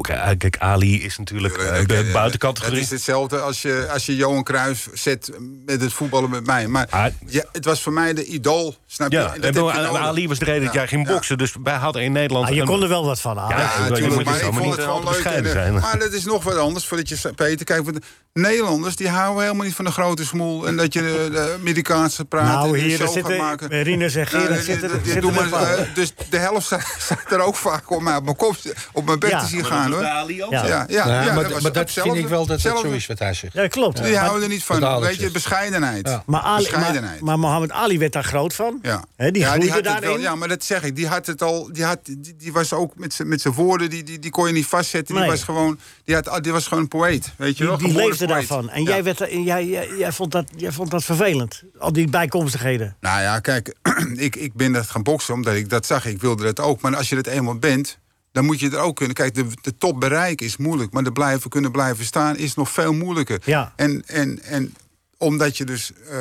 Kijk, 0.00 0.56
Ali 0.58 1.02
is 1.04 1.18
natuurlijk 1.18 1.54
de 1.88 2.10
buitencategorie. 2.12 2.74
Dat 2.74 2.84
is 2.84 2.90
hetzelfde 2.90 3.40
als 3.40 3.62
je, 3.62 3.88
als 3.92 4.06
je 4.06 4.16
Johan 4.16 4.42
Cruijff 4.44 4.88
zet 4.92 5.30
met 5.66 5.80
het 5.80 5.92
voetballen 5.92 6.30
met 6.30 6.46
mij. 6.46 6.68
Maar 6.68 6.86
Ah. 6.90 7.06
ja, 7.26 7.44
het 7.52 7.64
was 7.64 7.82
voor 7.82 7.92
mij 7.92 8.14
de 8.14 8.24
idool, 8.24 8.76
snap 8.96 9.12
je? 9.12 9.18
Ja, 9.18 9.34
En 9.34 9.96
Ali 9.98 10.28
was 10.28 10.38
de 10.38 10.44
reden 10.44 10.64
dat 10.64 10.72
jij 10.74 10.86
ging 10.88 11.06
ja. 11.06 11.12
boksen. 11.12 11.38
Dus 11.38 11.54
wij 11.62 11.74
hadden 11.74 12.02
in 12.02 12.12
Nederland... 12.12 12.48
Ah, 12.48 12.54
je 12.54 12.64
kon 12.64 12.82
er 12.82 12.88
wel 12.88 13.04
wat 13.04 13.20
van, 13.20 13.38
Alex. 13.38 13.60
Ja, 13.60 13.88
natuurlijk, 13.88 14.24
maar 14.24 14.36
ik 14.36 14.42
vond 14.54 14.74
het 14.76 14.84
gewoon 14.84 15.04
leuk. 15.04 15.24
eh, 15.24 15.50
zijn. 15.50 15.74
Maar 15.74 15.98
dat 15.98 16.12
is 16.12 16.24
nog 16.24 16.44
wat 16.44 16.56
anders, 16.56 16.86
voordat 16.86 17.08
je 17.08 17.32
Peter. 17.34 17.64
Kijk, 17.64 17.84
want 17.84 17.98
Nederlanders 18.32 18.96
die 18.96 19.08
houden 19.08 19.42
helemaal 19.42 19.64
niet 19.64 19.74
van 19.74 19.84
de 19.84 19.90
grote 19.90 20.24
smoel... 20.26 20.66
en 20.66 20.76
dat 20.76 20.92
je 20.92 21.00
de, 21.00 21.28
de 21.30 21.56
Amerikaanse 21.60 22.24
praat 22.24 22.44
Nou, 22.62 22.78
hier, 22.78 23.08
zitten 23.08 23.36
maken. 23.36 23.82
Rinus 23.82 24.14
en 24.14 24.26
Gerard 24.26 24.48
Nou, 24.50 24.62
zitten- 24.62 25.02
die- 25.02 25.12
zitten 25.12 25.88
Dus 25.94 26.12
de 26.30 26.36
helft 26.38 26.66
staat, 26.66 27.20
er 27.30 27.40
ook 27.40 27.56
vaak 27.56 27.90
op, 27.90 28.02
mij 28.02 28.16
op 28.16 28.24
mijn 28.24 28.36
kop, 28.36 28.56
op 28.92 29.04
mijn 29.06 29.18
bek 29.18 29.30
Ja, 29.30 29.40
te 29.40 29.46
zien 29.46 29.64
gaan 29.64 29.90
hoor. 29.92 30.00
bij 30.00 30.10
Ali 30.10 30.44
ook 30.44 30.50
Ja, 30.50 30.84
ja, 30.88 31.04
maar 31.06 31.34
dat 31.42 31.52
was 31.52 31.62
maar 31.62 31.72
dat 31.72 31.90
vind 31.90 32.14
ik 32.14 32.28
wel 32.28 32.46
dat 32.46 32.62
dat 32.62 32.78
zo 32.78 32.90
is 32.90 33.06
wat 33.06 33.18
hij 33.18 33.34
zegt. 33.34 33.52
Ja, 33.52 33.66
klopt. 33.66 34.02
Die 34.04 34.16
houden 34.16 34.42
er 34.42 34.48
niet 34.48 34.64
van. 34.64 35.00
Weet 35.00 35.16
je, 35.16 35.30
Bescheidenheid. 35.30 36.20
maar 37.20 37.38
Mohammed 37.38 37.72
Ali 37.72 37.98
werd 37.98 38.12
daar 38.12 38.24
groot 38.24 38.54
van. 38.54 38.78
Ja. 38.86 39.04
Die 39.30 39.38
ja, 39.38 39.50
groeide 39.50 39.70
had 39.72 39.84
daarin. 39.84 40.08
wel, 40.08 40.18
ja, 40.18 40.34
maar 40.34 40.48
dat 40.48 40.64
zeg 40.64 40.82
ik. 40.82 40.96
Die 40.96 41.06
had 41.06 41.26
het 41.26 41.42
al. 41.42 41.72
Die, 41.72 41.84
had, 41.84 41.98
die, 42.04 42.36
die 42.36 42.52
was 42.52 42.72
ook 42.72 42.92
met 42.98 43.14
zijn 43.14 43.28
met 43.28 43.40
zijn 43.40 43.54
woorden. 43.54 43.90
Die, 43.90 44.02
die, 44.02 44.18
die 44.18 44.30
kon 44.30 44.46
je 44.46 44.52
niet 44.52 44.66
vastzetten. 44.66 45.14
Die 45.14 45.24
was 45.24 45.42
gewoon. 45.42 45.78
Die, 46.04 46.14
had, 46.14 46.42
die 46.44 46.52
was 46.52 46.66
gewoon 46.66 46.82
een 46.82 46.88
poëet. 46.88 47.32
Weet 47.36 47.48
je 47.48 47.54
Die, 47.58 47.66
wel? 47.66 47.78
die 47.78 47.92
leefde 47.92 48.26
poëet. 48.26 48.28
daarvan. 48.28 48.70
En 48.70 48.82
Ja. 48.82 48.88
jij, 48.88 49.04
werd, 49.04 49.20
er- 49.20 49.38
jij, 49.38 49.66
jij, 49.98 50.12
vond 50.12 50.32
dat, 50.32 50.44
jij 50.56 50.72
vond 50.72 50.90
dat 50.90 51.04
vervelend. 51.04 51.62
Al 51.78 51.92
die 51.92 52.08
bijkomstigheden. 52.10 52.96
Nou 53.00 53.20
ja, 53.22 53.40
kijk, 53.40 53.74
ik, 54.16 54.36
ik 54.36 54.54
ben 54.54 54.72
dat 54.72 54.86
gaan 54.90 55.02
boksen 55.02 55.34
omdat 55.34 55.54
ik 55.54 55.68
dat 55.70 55.86
zag. 55.86 56.06
Ik 56.06 56.20
wilde 56.20 56.42
dat 56.42 56.60
ook. 56.60 56.80
Maar 56.80 56.96
als 56.96 57.08
je 57.08 57.14
dat 57.14 57.26
eenmaal 57.26 57.58
bent, 57.58 57.98
dan 58.32 58.44
moet 58.44 58.60
je 58.60 58.70
er 58.70 58.78
ook 58.78 58.96
kunnen. 58.96 59.14
Kijk, 59.14 59.34
de, 59.34 59.44
de 59.62 59.76
top 59.76 60.00
bereiken 60.00 60.46
is 60.46 60.56
moeilijk. 60.56 60.92
Maar 60.92 61.04
de 61.04 61.12
blijven 61.12 61.50
kunnen 61.50 61.72
blijven 61.72 62.04
staan 62.04 62.36
is 62.36 62.54
nog 62.54 62.70
veel 62.70 62.92
moeilijker. 62.92 63.40
Ja. 63.44 63.72
En, 63.76 64.02
en, 64.06 64.42
en 64.42 64.74
omdat 65.18 65.56
je 65.56 65.64
dus 65.64 65.92
eh, 65.92 66.18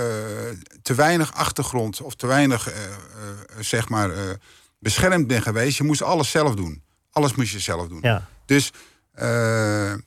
te 0.81 0.93
weinig 0.93 1.33
achtergrond 1.33 2.01
of 2.01 2.15
te 2.15 2.27
weinig, 2.27 2.69
eh, 2.69 2.83
eh, 2.83 2.89
zeg 3.59 3.89
maar, 3.89 4.11
beschermd 4.79 5.27
bent 5.27 5.43
geweest. 5.43 5.77
Je 5.77 5.83
moest 5.83 6.01
alles 6.01 6.31
zelf 6.31 6.55
doen. 6.55 6.83
Alles 7.11 7.35
moest 7.35 7.51
je 7.51 7.59
zelf 7.59 7.87
doen. 7.87 7.99
Ja. 8.01 8.27
Dus, 8.45 8.71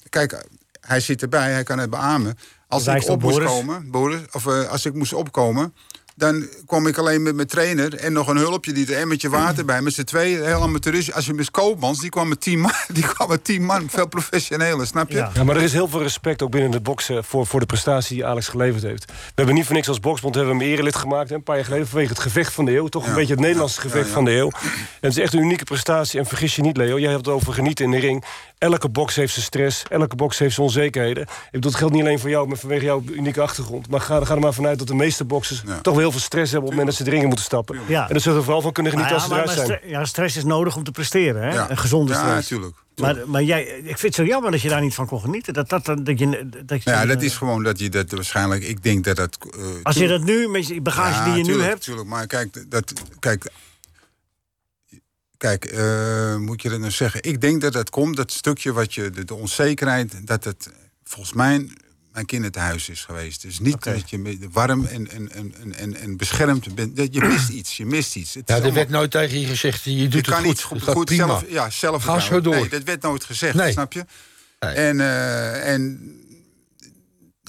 kijk, 0.08 0.44
hij 0.80 1.00
zit 1.00 1.22
erbij, 1.22 1.52
hij 1.52 1.62
kan 1.62 1.78
het 1.78 1.90
beamen. 1.90 2.38
Als 2.68 2.86
ik 2.86 3.08
op 3.08 3.22
moest 3.22 3.44
komen, 3.44 3.90
Boris, 3.90 4.20
of 4.32 4.46
als 4.46 4.86
ik 4.86 4.94
moest 4.94 5.12
opkomen, 5.12 5.74
dan 6.18 6.48
kwam 6.66 6.86
ik 6.86 6.98
alleen 6.98 7.22
met 7.22 7.34
mijn 7.34 7.48
trainer 7.48 7.94
en 7.94 8.12
nog 8.12 8.28
een 8.28 8.36
hulpje, 8.36 8.72
die 8.72 8.94
er 8.94 9.00
emmertje 9.00 9.28
water 9.28 9.64
bij, 9.64 9.82
met 9.82 9.94
z'n 9.94 10.02
tweeën, 10.02 10.44
heel 10.44 10.62
amateuristisch. 10.62 11.14
Als 11.14 11.26
je 11.26 11.34
met 11.34 11.50
Koopmans, 11.50 12.00
die 12.00 12.10
kwam 12.10 12.28
met 12.28 12.40
tien 12.40 12.60
man, 12.60 12.72
die 12.92 13.06
kwam 13.06 13.28
met 13.28 13.44
tien 13.44 13.64
man, 13.64 13.90
veel 13.90 14.08
professioneler, 14.08 14.86
snap 14.86 15.10
je? 15.10 15.16
Ja. 15.16 15.30
Ja, 15.34 15.44
maar 15.44 15.56
er 15.56 15.62
is 15.62 15.72
heel 15.72 15.88
veel 15.88 16.02
respect 16.02 16.42
ook 16.42 16.50
binnen 16.50 16.72
het 16.72 16.82
boksen 16.82 17.24
voor, 17.24 17.46
voor 17.46 17.60
de 17.60 17.66
prestatie 17.66 18.16
die 18.16 18.26
Alex 18.26 18.48
geleverd 18.48 18.82
heeft. 18.82 19.04
We 19.04 19.12
hebben 19.34 19.54
niet 19.54 19.64
voor 19.64 19.74
niks 19.74 19.88
als 19.88 20.00
Boksbond 20.00 20.34
hebben 20.34 20.56
we 20.56 20.64
hem 20.64 20.72
erelid 20.72 20.96
gemaakt, 20.96 21.28
hè, 21.28 21.34
een 21.34 21.42
paar 21.42 21.56
jaar 21.56 21.64
geleden, 21.64 21.86
vanwege 21.88 22.10
het 22.10 22.20
gevecht 22.20 22.52
van 22.52 22.64
de 22.64 22.76
eeuw. 22.76 22.86
Toch 22.86 23.06
een 23.06 23.14
beetje 23.14 23.32
het 23.32 23.42
Nederlandse 23.42 23.80
gevecht 23.80 24.02
Ja, 24.02 24.08
ja. 24.08 24.14
van 24.14 24.24
de 24.24 24.36
eeuw. 24.36 24.50
En 24.50 25.08
het 25.08 25.16
is 25.16 25.22
echt 25.22 25.32
een 25.32 25.40
unieke 25.40 25.64
prestatie. 25.64 26.18
En 26.18 26.26
vergis 26.26 26.56
je 26.56 26.62
niet, 26.62 26.76
Leo, 26.76 26.98
jij 26.98 27.10
hebt 27.10 27.26
het 27.26 27.34
over 27.34 27.52
genieten 27.52 27.84
in 27.84 27.90
de 27.90 27.98
ring. 27.98 28.24
Elke 28.58 28.88
box 28.88 29.14
heeft 29.16 29.32
zijn 29.32 29.44
stress, 29.44 29.82
elke 29.88 30.16
box 30.16 30.38
heeft 30.38 30.54
zijn 30.54 30.66
onzekerheden. 30.66 31.22
Ik 31.22 31.28
bedoel, 31.50 31.70
het 31.70 31.80
geldt 31.80 31.94
niet 31.94 32.02
alleen 32.02 32.18
voor 32.18 32.30
jou, 32.30 32.48
maar 32.48 32.56
vanwege 32.56 32.84
jouw 32.84 33.02
unieke 33.10 33.40
achtergrond. 33.40 33.90
Maar 33.90 34.00
ga, 34.00 34.24
ga 34.24 34.34
er 34.34 34.40
maar 34.40 34.54
vanuit 34.54 34.78
dat 34.78 34.86
de 34.88 34.94
meeste 34.94 35.24
boxers 35.24 35.62
Ja. 35.66 35.80
toch 35.80 35.92
wel 35.94 36.02
heel 36.02 36.10
veel 36.10 36.20
stress 36.20 36.52
hebben 36.52 36.70
op 36.70 36.76
het 36.76 36.78
moment 36.78 36.86
dat 36.86 36.96
ze 36.96 37.04
de 37.04 37.10
ring 37.10 37.22
in 37.22 37.28
moeten 37.28 37.44
stappen. 37.46 37.78
Ja. 37.86 38.08
En 38.08 38.12
dat 38.14 38.22
ze 38.22 38.30
er 38.32 38.42
vooral 38.42 38.60
van 38.60 38.72
kunnen 38.72 38.92
genieten 38.92 39.16
Maar 39.16 39.24
als 39.24 39.32
ja, 39.32 39.38
ze 39.38 39.46
maar, 39.46 39.54
eruit 39.54 39.68
maar 39.68 39.78
zijn. 39.90 40.00
ja, 40.00 40.04
stress 40.04 40.36
is 40.36 40.44
nodig 40.44 40.76
om 40.76 40.84
te 40.84 40.90
presteren. 40.90 41.42
Hè? 41.42 41.52
Ja. 41.54 41.70
Een 41.70 41.78
gezonde 41.78 42.12
Ja, 42.12 42.18
stress. 42.18 42.50
natuurlijk. 42.50 42.76
Maar, 42.96 43.16
maar 43.26 43.42
jij, 43.42 43.62
ik 43.64 43.84
vind 43.98 44.02
het 44.02 44.14
zo 44.14 44.24
jammer 44.24 44.50
dat 44.50 44.60
je 44.60 44.68
daar 44.68 44.80
niet 44.80 44.94
van 44.94 45.06
kon 45.06 45.20
genieten. 45.20 45.54
Dat, 45.54 45.68
dat, 45.68 45.84
dat, 45.84 46.06
dat 46.06 46.18
je, 46.18 46.48
dat 46.64 46.82
je, 46.82 46.90
Ja, 46.90 47.06
dat 47.06 47.22
is 47.22 47.36
gewoon 47.36 47.62
dat 47.62 47.78
je 47.78 47.88
dat 47.88 48.10
waarschijnlijk, 48.10 48.62
ik 48.64 48.82
denk 48.82 49.04
dat 49.04 49.16
dat... 49.16 49.38
eh, 49.58 49.60
Als 49.82 49.96
je 49.96 50.08
dat 50.08 50.22
nu, 50.22 50.48
met 50.48 50.66
je 50.68 50.80
bagage 50.80 51.18
Ja, 51.18 51.24
die 51.24 51.32
je 51.32 51.38
nu 51.38 51.44
tuurlijk, 51.44 51.68
hebt... 51.68 51.82
Tuurlijk, 51.82 52.08
maar 52.08 52.26
kijk, 52.26 52.64
dat, 52.68 52.92
kijk, 53.18 53.50
kijk 55.38 55.64
eh, 55.64 56.36
moet 56.36 56.62
je 56.62 56.68
dat 56.68 56.78
nou 56.80 56.90
zeggen? 56.92 57.22
Ik 57.22 57.40
denk 57.40 57.60
dat 57.60 57.72
dat 57.72 57.90
komt, 57.90 58.16
dat 58.16 58.32
stukje 58.32 58.72
wat 58.72 58.94
je, 58.94 59.10
de, 59.10 59.24
de 59.24 59.34
onzekerheid, 59.34 60.26
dat 60.26 60.44
het 60.44 60.68
volgens 61.04 61.34
mij 61.34 61.68
mijn 62.12 62.26
kinderthuis 62.26 62.88
is 62.88 63.04
geweest. 63.04 63.42
Dus 63.42 63.58
niet 63.60 63.84
dat 63.84 64.10
je 64.10 64.38
warm 64.52 64.84
en, 64.86 65.10
en, 65.10 65.32
en, 65.32 65.74
en- 65.74 65.94
en, 65.96 66.16
beschermd 66.16 66.74
bent. 66.74 66.96
Dat 66.96 67.14
Je 67.14 67.20
mist 67.20 67.48
iets, 67.48 67.76
je 67.76 67.86
mist 67.86 68.16
iets. 68.16 68.34
Het 68.34 68.42
Ja, 68.48 68.54
er 68.54 68.60
allemaal- 68.60 68.76
werd 68.78 68.88
nooit 68.90 69.10
tegen 69.10 69.40
je 69.40 69.46
gezegd, 69.46 69.84
je 69.84 69.90
doet 70.02 70.12
je 70.12 70.18
het 70.18 70.26
kan 70.26 70.36
goed. 70.36 70.46
niet 70.46 70.56
het 70.56 70.62
goed, 70.66 70.82
gaat 70.82 70.94
goed 70.94 71.04
prima. 71.04 71.26
zelf, 71.26 71.44
ja, 71.48 71.70
zelf 71.70 72.02
Ga 72.02 72.20
zo 72.20 72.40
door. 72.40 72.54
Nee, 72.54 72.68
dat 72.68 72.82
werd 72.82 73.02
nooit 73.02 73.24
gezegd, 73.24 73.54
Nee. 73.54 73.72
snap 73.72 73.92
je? 73.92 74.04
Nee. 74.60 74.74
En, 74.74 75.00
eh, 75.00 75.72
en 75.72 76.00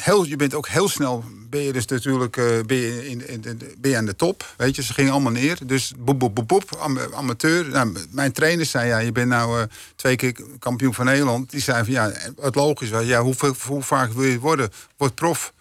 je 0.06 0.36
bent 0.36 0.54
ook 0.54 0.68
heel 0.68 0.90
snel, 0.90 1.24
ben 1.50 1.62
je 1.62 1.74
dus 1.74 1.86
natuurlijk 1.86 2.38
eh, 2.38 2.46
ben 2.66 2.78
je 2.78 3.10
in, 3.10 3.28
in, 3.28 3.62
ben 3.78 3.92
je 3.92 3.98
aan 3.98 4.06
de 4.06 4.16
top. 4.16 4.54
Weet 4.58 4.76
je, 4.76 4.84
ze 4.84 4.94
gingen 4.94 5.12
allemaal 5.12 5.32
neer. 5.32 5.58
Dus 5.66 5.94
boep, 6.00 6.20
boep, 6.20 6.36
boep, 6.36 6.48
boep, 6.48 6.76
am- 6.80 7.00
amateur. 7.14 7.70
Nou, 7.70 7.98
mijn 8.12 8.32
trainer 8.32 8.66
zei, 8.66 8.88
ja, 8.88 8.98
je 8.98 9.12
bent 9.12 9.28
nou 9.30 9.60
eh, 9.60 9.66
twee 9.96 10.16
keer 10.16 10.36
kampioen 10.60 10.94
van 10.94 11.06
Nederland. 11.06 11.50
Die 11.50 11.62
zei 11.62 11.84
van, 11.84 11.94
ja, 11.94 12.12
het 12.42 12.56
logisch 12.56 12.90
was, 12.90 13.06
ja, 13.06 13.22
hoeveel, 13.22 13.56
hoe 13.66 13.82
vaak 13.84 14.12
wil 14.12 14.24
je 14.24 14.40
worden? 14.40 14.72
Word 14.98 15.16
prof. 15.16 15.54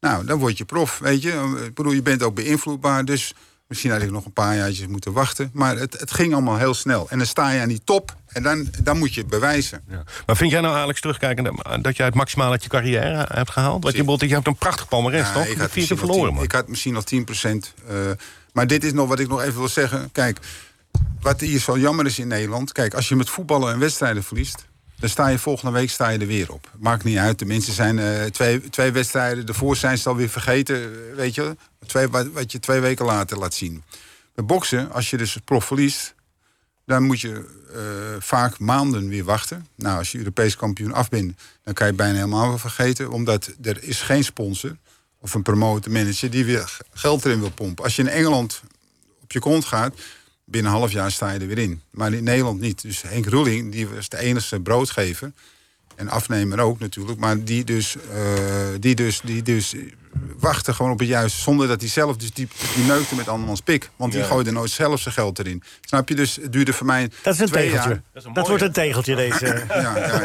Nou, 0.00 0.24
dan 0.24 0.38
word 0.38 0.58
je 0.58 0.64
prof, 0.64 0.98
weet 0.98 1.22
je. 1.22 1.62
Ik 1.64 1.74
bedoel, 1.74 1.92
je 1.92 2.02
bent 2.02 2.22
ook 2.22 2.34
beïnvloedbaar, 2.34 3.04
dus... 3.04 3.34
Misschien 3.66 3.92
had 3.92 4.02
ik 4.02 4.10
nog 4.10 4.24
een 4.24 4.32
paar 4.32 4.56
jaartjes 4.56 4.86
moeten 4.86 5.12
wachten. 5.12 5.50
Maar 5.52 5.76
het, 5.76 5.98
het 5.98 6.12
ging 6.12 6.32
allemaal 6.32 6.56
heel 6.56 6.74
snel. 6.74 7.06
En 7.10 7.18
dan 7.18 7.26
sta 7.26 7.50
je 7.50 7.60
aan 7.60 7.68
die 7.68 7.80
top 7.84 8.16
en 8.32 8.42
dan, 8.42 8.68
dan 8.82 8.98
moet 8.98 9.14
je 9.14 9.20
het 9.20 9.30
bewijzen. 9.30 9.82
Ja. 9.88 10.02
Maar 10.26 10.36
vind 10.36 10.50
jij 10.50 10.60
nou, 10.60 10.76
Alex, 10.76 11.00
terugkijken 11.00 11.54
dat 11.82 11.96
jij 11.96 12.06
het 12.06 12.14
maximaal 12.14 12.50
uit 12.50 12.62
je 12.62 12.68
carrière 12.68 13.26
hebt 13.32 13.50
gehaald? 13.50 13.82
Want 13.82 13.96
je, 14.20 14.26
je 14.28 14.34
hebt 14.34 14.46
een 14.46 14.56
prachtig 14.56 14.88
palmarès, 14.88 15.26
Ja, 15.26 15.32
toch? 15.32 15.46
ik 15.46 15.58
had, 15.58 15.70
vier 15.70 15.86
keer 15.86 15.98
verloren, 15.98 16.24
10 16.24 16.34
man. 16.34 16.42
ik 16.44 16.52
had 16.52 16.68
misschien 16.68 16.92
nog 16.92 17.04
10 17.04 17.24
procent. 17.24 17.74
maar 18.52 18.66
dit 18.66 18.84
is 18.84 18.92
nog 18.92 19.08
wat 19.08 19.18
ik 19.18 19.28
nog 19.28 19.42
even 19.42 19.58
wil 19.58 19.68
zeggen. 19.68 20.12
Kijk, 20.12 20.38
wat 21.20 21.40
hier 21.40 21.60
zo 21.60 21.78
jammer 21.78 22.06
is 22.06 22.18
in 22.18 22.28
Nederland. 22.28 22.72
Kijk, 22.72 22.94
als 22.94 23.08
je 23.08 23.16
met 23.16 23.30
voetballen 23.30 23.72
en 23.72 23.78
wedstrijden 23.78 24.22
verliest. 24.22 24.66
dan 24.96 25.08
sta 25.08 25.28
je 25.28 25.38
volgende 25.38 25.72
week 25.72 25.90
sta 25.90 26.08
je 26.08 26.18
er 26.18 26.26
weer 26.26 26.52
op. 26.52 26.70
Maakt 26.78 27.04
niet 27.04 27.16
uit. 27.18 27.38
De 27.38 27.44
mensen 27.44 27.72
zijn 27.72 27.98
eh, 27.98 28.24
twee, 28.24 28.68
twee 28.70 28.92
wedstrijden. 28.92 29.46
Daarvoor 29.46 29.76
zijn 29.76 29.98
ze 29.98 30.08
alweer 30.08 30.28
vergeten. 30.28 30.76
eh, 30.76 31.16
Weet 31.16 31.34
je, 31.34 31.56
twee, 31.86 32.08
wat, 32.08 32.26
wat 32.32 32.52
je 32.52 32.58
twee 32.60 32.80
weken 32.80 33.04
later 33.04 33.38
laat 33.38 33.54
zien. 33.54 33.82
Bij 34.34 34.44
boksen, 34.44 34.92
als 34.92 35.10
je 35.10 35.16
dus 35.16 35.34
het 35.34 35.44
prof 35.44 35.64
verliest. 35.64 36.14
Dan 36.92 37.02
moet 37.02 37.20
je 37.20 37.44
eh, 37.74 37.80
vaak 38.18 38.58
maanden 38.58 39.08
weer 39.08 39.24
wachten. 39.24 39.66
Nou, 39.74 39.98
als 39.98 40.12
je 40.12 40.18
Europees 40.18 40.56
kampioen 40.56 40.92
af 40.92 41.08
bent. 41.08 41.40
dan 41.64 41.74
kan 41.74 41.86
je 41.86 41.92
bijna 41.92 42.14
helemaal 42.14 42.58
vergeten. 42.58 43.10
Omdat 43.10 43.52
er 43.62 43.82
is 43.82 44.00
geen 44.00 44.24
sponsor 44.24 44.76
of 45.20 45.34
een 45.34 45.42
promotor 45.42 45.92
manager 45.92 46.30
die 46.30 46.44
weer 46.44 46.78
geld 46.92 47.24
erin 47.24 47.40
wil 47.40 47.50
pompen. 47.50 47.84
Als 47.84 47.96
je 47.96 48.02
in 48.02 48.08
Engeland 48.08 48.62
op 49.22 49.32
je 49.32 49.38
kont 49.38 49.64
gaat, 49.64 49.94
binnen 50.44 50.72
een 50.72 50.78
half 50.78 50.92
jaar 50.92 51.10
sta 51.10 51.30
je 51.30 51.38
er 51.38 51.46
weer 51.46 51.58
in. 51.58 51.82
Maar 51.90 52.12
in 52.12 52.24
Nederland 52.24 52.60
niet. 52.60 52.82
Dus 52.82 53.02
Henk 53.02 53.26
Roeling, 53.26 53.72
die 53.72 53.88
was 53.88 54.08
de 54.08 54.18
enige 54.18 54.60
broodgever. 54.60 55.32
En 55.94 56.08
afnemer 56.08 56.60
ook 56.60 56.78
natuurlijk. 56.78 57.18
Maar 57.18 57.44
die 57.44 57.64
dus, 57.64 57.96
eh, 57.96 58.68
die 58.80 58.94
dus, 58.94 59.20
die 59.24 59.42
dus 59.42 59.74
wachtte 60.38 60.74
gewoon 60.74 60.92
op 60.92 60.98
het 60.98 61.08
juiste. 61.08 61.40
Zonder 61.40 61.68
dat 61.68 61.80
hij 61.80 61.90
zelf 61.90 62.16
dus 62.16 62.32
die, 62.32 62.48
die 62.74 62.84
neukte 62.84 63.14
met 63.14 63.28
andermans 63.28 63.60
pik. 63.60 63.90
Want 63.96 64.12
die 64.12 64.20
Ja. 64.20 64.26
gooide 64.26 64.50
nooit 64.50 64.70
zelf 64.70 65.00
zijn 65.00 65.14
geld 65.14 65.38
erin. 65.38 65.62
Snap 65.80 66.08
je? 66.08 66.14
Dus 66.14 66.36
het 66.42 66.52
duurde 66.52 66.72
voor 66.72 66.86
mij 66.86 67.10
Dat 67.22 67.34
is 67.34 67.40
een 67.40 67.46
twee 67.46 67.64
tegeltje. 67.68 67.88
jaar. 67.90 68.02
Dat, 68.12 68.24
een 68.24 68.32
mooie. 68.32 68.46
wordt 68.48 68.62
een 68.62 68.72
tegeltje, 68.72 69.14
deze. 69.24 69.64
Ja, 69.68 69.96
ja, 69.98 70.22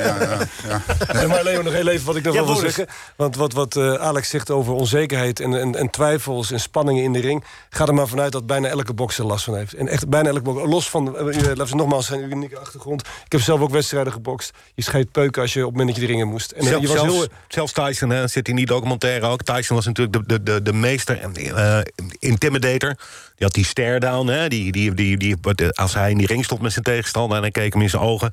ja. 0.68 0.82
ja, 1.22 1.28
maar 1.28 1.44
Leo, 1.44 1.62
nog 1.62 1.74
heel 1.74 1.88
even 1.88 2.06
wat 2.06 2.16
ik 2.16 2.24
nog 2.24 2.34
wil 2.46 2.56
zeggen. 2.56 2.88
Want 3.16 3.36
wat, 3.36 3.54
wat 3.54 3.76
eh, 3.76 3.94
Alex 3.94 4.30
zegt 4.30 4.52
over 4.52 4.74
onzekerheid 4.74 5.40
en, 5.40 5.54
en, 5.54 5.76
en 5.76 5.90
twijfels 5.90 6.52
en 6.52 6.60
spanningen 6.60 7.04
in 7.04 7.14
de 7.14 7.20
ring... 7.20 7.44
ga 7.70 7.86
er 7.86 7.94
maar 7.94 8.08
vanuit 8.08 8.32
dat 8.32 8.46
bijna 8.46 8.68
elke 8.68 8.94
bokser 8.94 9.26
last 9.26 9.44
van 9.44 9.56
heeft. 9.56 9.74
En 9.74 9.88
echt 9.88 10.10
bijna 10.10 10.30
elke 10.30 10.42
bokser. 10.42 10.68
Los 10.68 10.90
van, 10.90 11.12
laten 11.12 11.56
we 11.68 11.76
nogmaals 11.76 12.06
zijn 12.06 12.32
unieke 12.32 12.58
achtergrond. 12.60 13.02
Ik 13.26 13.32
heb 13.32 13.42
zelf 13.42 13.60
ook 13.60 13.72
wedstrijden 13.72 14.14
gebokst. 14.14 14.52
Je 14.74 14.84
scheidt 14.84 15.12
peuken 15.12 15.42
als 15.42 15.54
je 15.54 15.60
op 15.60 15.66
het 15.68 15.78
moment 15.78 15.90
dat 15.90 15.96
je 15.98 16.02
de 16.08 16.14
ring 16.14 16.26
in 16.26 16.32
moest. 16.32 16.52
En 16.52 16.64
Zelf- 16.64 16.82
je 16.82 16.88
was 16.88 16.98
zelfs, 16.98 17.14
heel... 17.14 17.28
zelfs 17.48 17.72
Tyson 17.72 18.10
hè, 18.10 18.28
zit 18.28 18.48
in 18.48 18.56
die 18.56 18.66
documentaire 18.66 19.26
ook. 19.26 19.44
Tyson 19.44 19.76
was 19.78 19.86
natuurlijk 19.86 20.18
de, 20.18 20.24
de, 20.26 20.44
de, 20.44 20.62
de 20.62 20.74
meester 20.74 21.20
en 21.20 21.36
eh, 21.36 21.80
intimidator. 22.20 22.96
Die 23.38 23.46
had 23.46 23.54
die 23.56 23.66
stare-down. 23.66 24.28
Hè, 24.28 24.48
die, 24.48 24.72
die, 24.72 24.94
die, 24.94 25.18
die, 25.18 25.36
als 25.74 25.94
hij 25.94 26.12
in 26.12 26.18
die 26.18 26.28
ring 26.28 26.44
stond 26.46 26.62
met 26.62 26.72
zijn 26.72 26.84
tegenstander... 26.84 27.36
en 27.38 27.44
hij 27.44 27.52
keek 27.52 27.74
hem 27.74 27.82
in 27.82 27.90
zijn 27.90 28.02
ogen. 28.02 28.32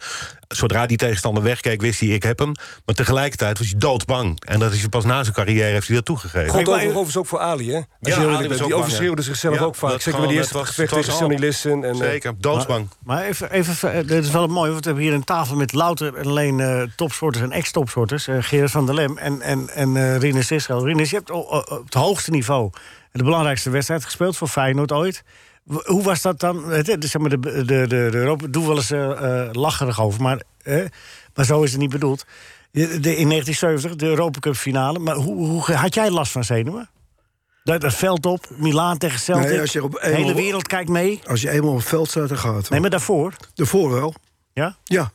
Zodra 0.48 0.86
die 0.86 0.96
tegenstander 0.96 1.42
wegkeek, 1.42 1.80
wist 1.80 2.00
hij, 2.00 2.08
ik 2.08 2.22
heb 2.22 2.38
hem. 2.38 2.52
Maar 2.84 2.94
tegelijkertijd 2.94 3.58
was 3.58 3.66
hij 3.70 3.78
doodsbang. 3.78 4.40
En 4.44 4.58
dat 4.58 4.72
is 4.72 4.80
hij 4.80 4.88
pas 4.88 5.04
na 5.04 5.22
zijn 5.22 5.34
carrière 5.34 5.64
heeft 5.72 5.86
hij 5.86 5.96
dat 5.96 6.04
toegegeven. 6.04 6.50
God 6.50 6.66
maar- 6.66 6.84
overigens 6.84 7.16
ook 7.16 7.26
voor 7.26 7.38
Ali, 7.38 7.72
hè? 7.72 7.80
Ja, 8.00 8.16
Ali 8.16 8.36
bent. 8.36 8.48
Die 8.50 8.58
bang, 8.58 8.72
overschreeuwde 8.72 9.22
zichzelf 9.22 9.54
Ja, 9.54 9.60
ook 9.60 9.74
vaak. 9.74 9.90
Zeker 10.00 10.02
bij 10.04 10.12
de 10.12 10.18
gewoon, 10.20 10.36
eerste 10.36 10.52
het 10.58 10.66
was- 10.66 10.74
gevecht 10.74 10.92
tegen 10.92 11.12
Sonny 11.12 11.36
Liston. 11.38 11.84
En, 11.84 11.92
eh, 11.92 11.96
Zeker, 11.98 12.32
doodsbang. 12.38 12.88
Maar 13.04 13.22
even, 13.24 13.50
even, 13.52 14.06
dit 14.06 14.24
is 14.24 14.30
wel 14.30 14.46
mooi, 14.46 14.70
want 14.70 14.80
we 14.84 14.86
hebben 14.90 15.04
hier 15.08 15.14
een 15.14 15.24
tafel 15.24 15.56
met 15.56 15.72
louter 15.72 16.14
en 16.14 16.24
alleen 16.26 16.60
eh 16.60 16.82
topsporters 16.96 17.44
en 17.44 17.50
ex-topsporters. 17.52 18.26
eh 18.28 18.36
Gerard 18.40 18.70
van 18.70 18.86
der 18.86 18.94
Lem 18.94 19.18
en, 19.18 19.40
en, 19.40 19.68
en 19.74 19.96
eh 19.96 20.16
Rinus 20.18 20.50
Israël. 20.50 20.86
Rinus, 20.86 21.10
je 21.10 21.16
hebt 21.16 21.30
op 21.30 21.82
het 21.84 21.94
hoogste 21.94 22.30
niveau 22.30 22.70
de 23.18 23.24
belangrijkste 23.24 23.70
wedstrijd 23.70 24.04
gespeeld 24.04 24.36
voor 24.36 24.48
Feyenoord 24.48 24.92
ooit. 24.92 25.22
Hoe 25.84 26.02
was 26.02 26.22
dat 26.22 26.40
dan? 26.40 26.70
Het, 26.70 26.96
zeg 26.98 27.18
maar, 27.20 27.30
de, 27.30 27.38
de, 27.40 27.64
de, 27.64 27.86
de 27.86 28.10
Europa, 28.14 28.46
doe 28.46 28.66
wel 28.66 28.76
eens 28.76 28.90
eh, 28.90 29.10
eh, 29.46 29.52
lacherig 29.52 30.00
over, 30.00 30.22
maar, 30.22 30.42
eh, 30.62 30.84
maar 31.34 31.44
zo 31.44 31.62
is 31.62 31.70
het 31.70 31.80
niet 31.80 31.90
bedoeld. 31.90 32.24
De, 32.70 32.80
de- 33.00 33.16
in 33.16 33.28
1970, 33.28 33.96
de 33.96 34.06
Europa 34.06 34.38
Cup 34.38 34.54
finale. 34.54 34.98
Maar 34.98 35.14
hoe, 35.14 35.46
hoe 35.46 35.72
had 35.74 35.94
jij 35.94 36.10
last 36.10 36.32
van 36.32 36.44
zenuwen? 36.44 36.90
Dat, 37.64 37.80
dat 37.80 37.94
veld 37.94 38.26
op, 38.26 38.46
Milaan 38.56 38.98
tegen 38.98 39.18
Celtic. 39.18 39.48
Nee, 39.48 39.60
als 39.60 39.72
je 39.72 39.82
op 39.82 39.92
de 39.92 39.98
hele 40.02 40.34
wereld 40.34 40.66
kijkt 40.66 40.88
mee. 40.90 41.20
Als 41.26 41.40
je 41.40 41.50
eenmaal 41.50 41.70
op 41.70 41.76
het 41.78 41.86
veld 41.86 42.08
staat, 42.08 42.28
dan 42.28 42.38
gaat 42.38 42.56
het. 42.56 42.70
Nee, 42.70 42.80
maar 42.80 42.90
daarvoor. 42.90 43.32
Daarvoor 43.54 43.90
wel. 43.92 44.14
Ja? 44.52 44.76
Ja. 44.84 45.10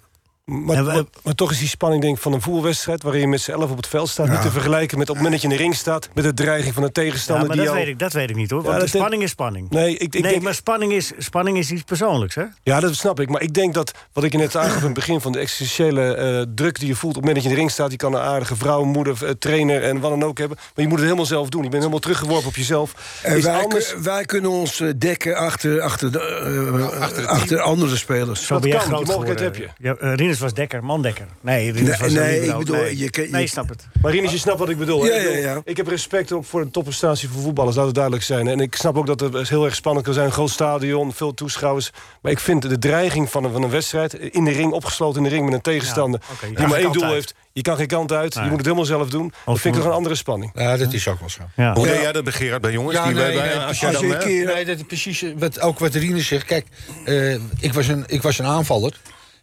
Maar, 0.50 0.84
maar, 0.84 1.04
maar 1.24 1.36
toch 1.36 1.52
is 1.52 1.60
die 1.60 1.68
spanning 1.68 2.02
denk 2.02 2.16
ik, 2.16 2.22
van 2.22 2.34
een 2.34 2.42
voetbalwedstrijd... 2.42 3.04
waarin 3.04 3.22
je 3.22 3.28
met 3.28 3.42
z'n 3.42 3.52
elf 3.52 3.72
op 3.72 3.78
het 3.78 3.88
veld 3.88 4.10
staat... 4.10 4.30
niet 4.30 4.42
te 4.42 4.52
vergelijken 4.52 4.98
met 4.98 5.10
op 5.10 5.16
het 5.16 5.24
moment 5.24 5.42
dat 5.42 5.42
je 5.42 5.48
in 5.48 5.58
de 5.58 5.70
ring 5.70 5.76
staat... 5.76 6.10
met 6.14 6.24
de 6.24 6.34
dreiging 6.34 6.74
van 6.74 6.84
een 6.84 6.90
Ja, 6.94 7.02
tegenstander 7.02 7.48
maar 7.48 7.56
die 7.56 7.66
dat 7.66 7.74
weet, 7.74 7.88
ik, 7.88 8.00
dat 8.00 8.14
weet 8.14 8.30
ik 8.30 8.36
niet 8.36 8.52
hoor. 8.52 8.64
Ja, 8.64 8.72
de 8.72 8.78
denk- 8.78 8.90
spanning 8.90 9.24
is 9.24 9.30
spanning. 9.30 9.70
Nee, 9.70 9.94
ik, 9.94 10.02
ik 10.02 10.22
nee, 10.22 10.32
denk, 10.32 10.44
maar 10.44 10.54
spanning 10.54 10.92
is, 10.92 11.12
spanning 11.18 11.58
is 11.58 11.72
iets 11.72 11.84
persoonlijks, 11.84 12.36
hè? 12.36 12.44
Ja, 12.64 12.80
dat 12.80 12.96
snap 12.96 13.20
ik. 13.20 13.30
Maar 13.30 13.42
ik 13.42 13.54
denk 13.54 13.74
dat, 13.74 13.92
wat 14.14 14.24
ik 14.24 14.32
je 14.32 14.38
net 14.38 14.56
aangaf 14.56 14.78
in 14.78 14.84
het 14.84 14.94
begin... 14.94 15.22
van 15.22 15.32
de 15.32 15.40
existentiële 15.40 16.14
eh, 16.14 16.46
druk 16.56 16.80
die 16.80 16.88
je 16.88 16.96
voelt 16.96 17.16
op 17.16 17.24
het 17.24 17.26
moment 17.26 17.36
dat 17.36 17.44
je 17.44 17.50
in 17.50 17.56
de 17.56 17.62
ring 17.62 17.72
staat... 17.72 17.92
je 17.92 17.98
kan 17.98 18.14
een 18.14 18.22
aardige 18.22 18.56
vrouw, 18.56 18.84
moeder, 18.84 19.26
eh, 19.26 19.30
trainer 19.30 19.84
en 19.84 20.00
wat 20.00 20.10
dan 20.10 20.24
ook 20.24 20.38
hebben... 20.38 20.58
maar 20.58 20.74
je 20.76 20.88
moet 20.88 20.98
het 20.98 21.06
helemaal 21.06 21.26
zelf 21.26 21.50
doen. 21.50 21.64
Je 21.64 21.70
bent 21.70 21.82
helemaal 21.82 22.02
teruggeworpen 22.02 22.48
op 22.48 22.56
jezelf. 22.56 22.94
En 23.24 23.38
is 23.38 23.44
wij, 23.44 23.62
anders... 23.62 23.96
wij 24.02 24.26
kunnen 24.26 24.52
ons 24.52 24.80
eh, 24.80 24.90
dekken 24.98 25.36
achter, 25.36 25.82
achter, 25.82 26.12
de, 26.12 27.26
achter, 27.28 27.60
andere 27.60 27.98
spelers. 27.98 28.46
Zo 28.46 28.60
Dat 28.60 28.70
kan, 28.72 28.96
die 28.96 29.06
mogelijkheid 29.06 29.58
heb 29.58 29.70
Ja, 29.78 29.96
eh, 29.96 30.16
Rinus 30.40 30.54
was 30.56 30.66
dekker, 30.70 30.84
mandekker. 30.84 31.26
Nee, 31.42 31.72
Rinus 31.72 31.90
Nee, 31.90 31.98
was 32.00 32.12
nee, 32.12 32.42
een 32.44 32.50
ik 32.52 32.58
bedoel, 32.58 32.76
nee. 32.76 32.98
je 32.98 33.10
kan- 33.10 33.24
je- 33.24 33.30
nee, 33.30 33.48
snap 33.48 33.70
het. 33.70 33.88
Maar 34.02 34.12
Rinus, 34.12 34.32
je 34.32 34.38
snapt 34.38 34.60
wat 34.60 34.70
ik 34.70 34.78
bedoel. 34.78 35.06
Ja, 35.06 35.14
Ik 35.14 35.22
bedoel, 35.24 35.34
ja, 35.42 35.52
ja. 35.54 35.62
Ik 35.64 35.78
heb 35.78 35.88
respect 35.88 36.32
ook 36.32 36.46
voor 36.46 36.64
de 36.64 36.72
topprestatie 36.72 37.30
van 37.30 37.42
voetballers, 37.42 37.76
laat 37.76 37.86
het 37.86 37.94
duidelijk 37.96 38.24
zijn. 38.26 38.48
En 38.48 38.60
ik 38.60 38.76
snap 38.76 38.98
ook 38.98 39.06
dat 39.08 39.20
het 39.20 39.50
heel 39.50 39.66
erg 39.66 39.76
spannend 39.76 40.06
kan 40.06 40.14
zijn. 40.14 40.26
Een 40.26 40.32
groot 40.32 40.50
stadion, 40.50 41.14
veel 41.14 41.34
toeschouwers. 41.34 41.92
Maar 42.22 42.32
ik 42.32 42.40
vind 42.40 42.62
de 42.62 42.78
dreiging 42.80 43.30
van 43.30 43.44
een, 43.44 43.52
van 43.52 43.64
een 43.64 43.70
wedstrijd... 43.70 44.14
in 44.14 44.44
de 44.46 44.52
ring, 44.52 44.72
opgesloten 44.72 45.18
in 45.18 45.30
de 45.30 45.36
ring 45.36 45.46
met 45.46 45.54
een 45.54 45.62
tegenstander... 45.62 46.22
Die 46.56 46.68
maar 46.68 46.80
één 46.80 46.92
doel 46.92 47.04
uit. 47.04 47.14
heeft. 47.14 47.34
Je 47.54 47.62
kan 47.62 47.76
geen 47.76 47.88
kant 47.88 48.12
uit, 48.12 48.34
Nee. 48.36 48.44
je 48.44 48.50
moet 48.50 48.58
het 48.58 48.66
helemaal 48.68 48.88
zelf 48.88 49.10
doen. 49.10 49.34
Dat 49.46 49.60
vind 49.60 49.76
ik 49.76 49.82
toch 49.82 49.90
een 49.90 49.96
andere 49.98 50.16
spanning. 50.16 50.52
Ja, 50.56 50.78
dat 50.78 50.94
is 50.94 51.08
ook 51.08 51.20
wel 51.20 51.30
zo. 51.30 51.42
Ja. 51.56 51.74
Hoe 51.74 51.86
deed 51.88 52.02
jij 52.02 52.12
dat 52.12 52.24
bij 52.24 52.34
Gerard, 52.34 52.62
bij 52.62 52.72
jongens? 52.72 52.96
Ja, 52.96 53.04
die 53.06 53.14
nee, 53.14 53.36
wij- 53.38 53.48
nee, 53.48 53.58
als 53.58 53.80
je 53.80 53.88
een 53.88 54.18
keer, 54.18 54.46
nee, 54.46 54.66
dat 54.66 54.76
is 54.78 54.84
precies 54.88 55.22
eh, 55.24 55.30
wat, 55.38 55.60
ook 55.62 55.80
wat 55.80 55.94
Rine 55.94 56.22
zegt. 56.22 56.46
Kijk, 56.46 56.66
eh, 57.06 57.34
ik, 57.60 57.74
was 57.74 57.88
een, 57.88 58.04
ik 58.08 58.22
was 58.22 58.40
een 58.40 58.46
aanvaller. 58.46 58.94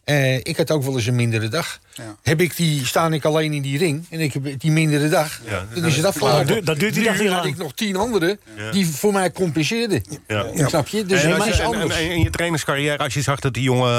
Eh, 0.06 0.34
ik 0.36 0.56
had 0.56 0.70
ook 0.70 0.82
wel 0.82 0.94
eens 0.94 1.06
een 1.06 1.14
mindere 1.14 1.48
dag. 1.48 1.78
Ja. 1.94 2.16
Heb 2.22 2.40
ik 2.40 2.56
die, 2.56 2.86
sta 2.86 3.08
ik 3.08 3.24
alleen 3.24 3.52
in 3.52 3.62
die 3.62 3.78
ring 3.78 4.06
en 4.10 4.20
ik 4.20 4.32
heb 4.32 4.60
die 4.60 4.70
mindere 4.70 5.08
dag, 5.08 5.40
Ja, 5.48 5.64
dan 5.74 5.84
is 5.84 5.96
het 5.96 6.04
afgelopen. 6.04 6.38
dat 6.38 6.46
duurt- 6.46 6.66
dat 6.66 6.78
duurt 6.78 6.94
die 6.94 7.04
dag 7.04 7.18
niet 7.18 7.28
had 7.28 7.44
ik 7.44 7.56
nog 7.56 7.72
tien 7.74 7.96
anderen 7.96 8.38
die 8.72 8.86
voor 8.86 9.12
mij 9.12 9.30
compenseerden. 9.32 10.02
Ja. 10.26 10.46
Snap 10.66 10.88
je? 10.88 11.04
Dus 11.04 11.22
En, 11.22 11.46
is 11.48 11.60
anders. 11.60 11.94
en- 11.94 12.00
en 12.04 12.10
in 12.10 12.22
je 12.22 12.30
trainerscarrière, 12.30 12.98
als 12.98 13.14
je 13.14 13.22
zag 13.22 13.40
dat 13.40 13.54
die 13.54 13.62
jongen 13.62 13.92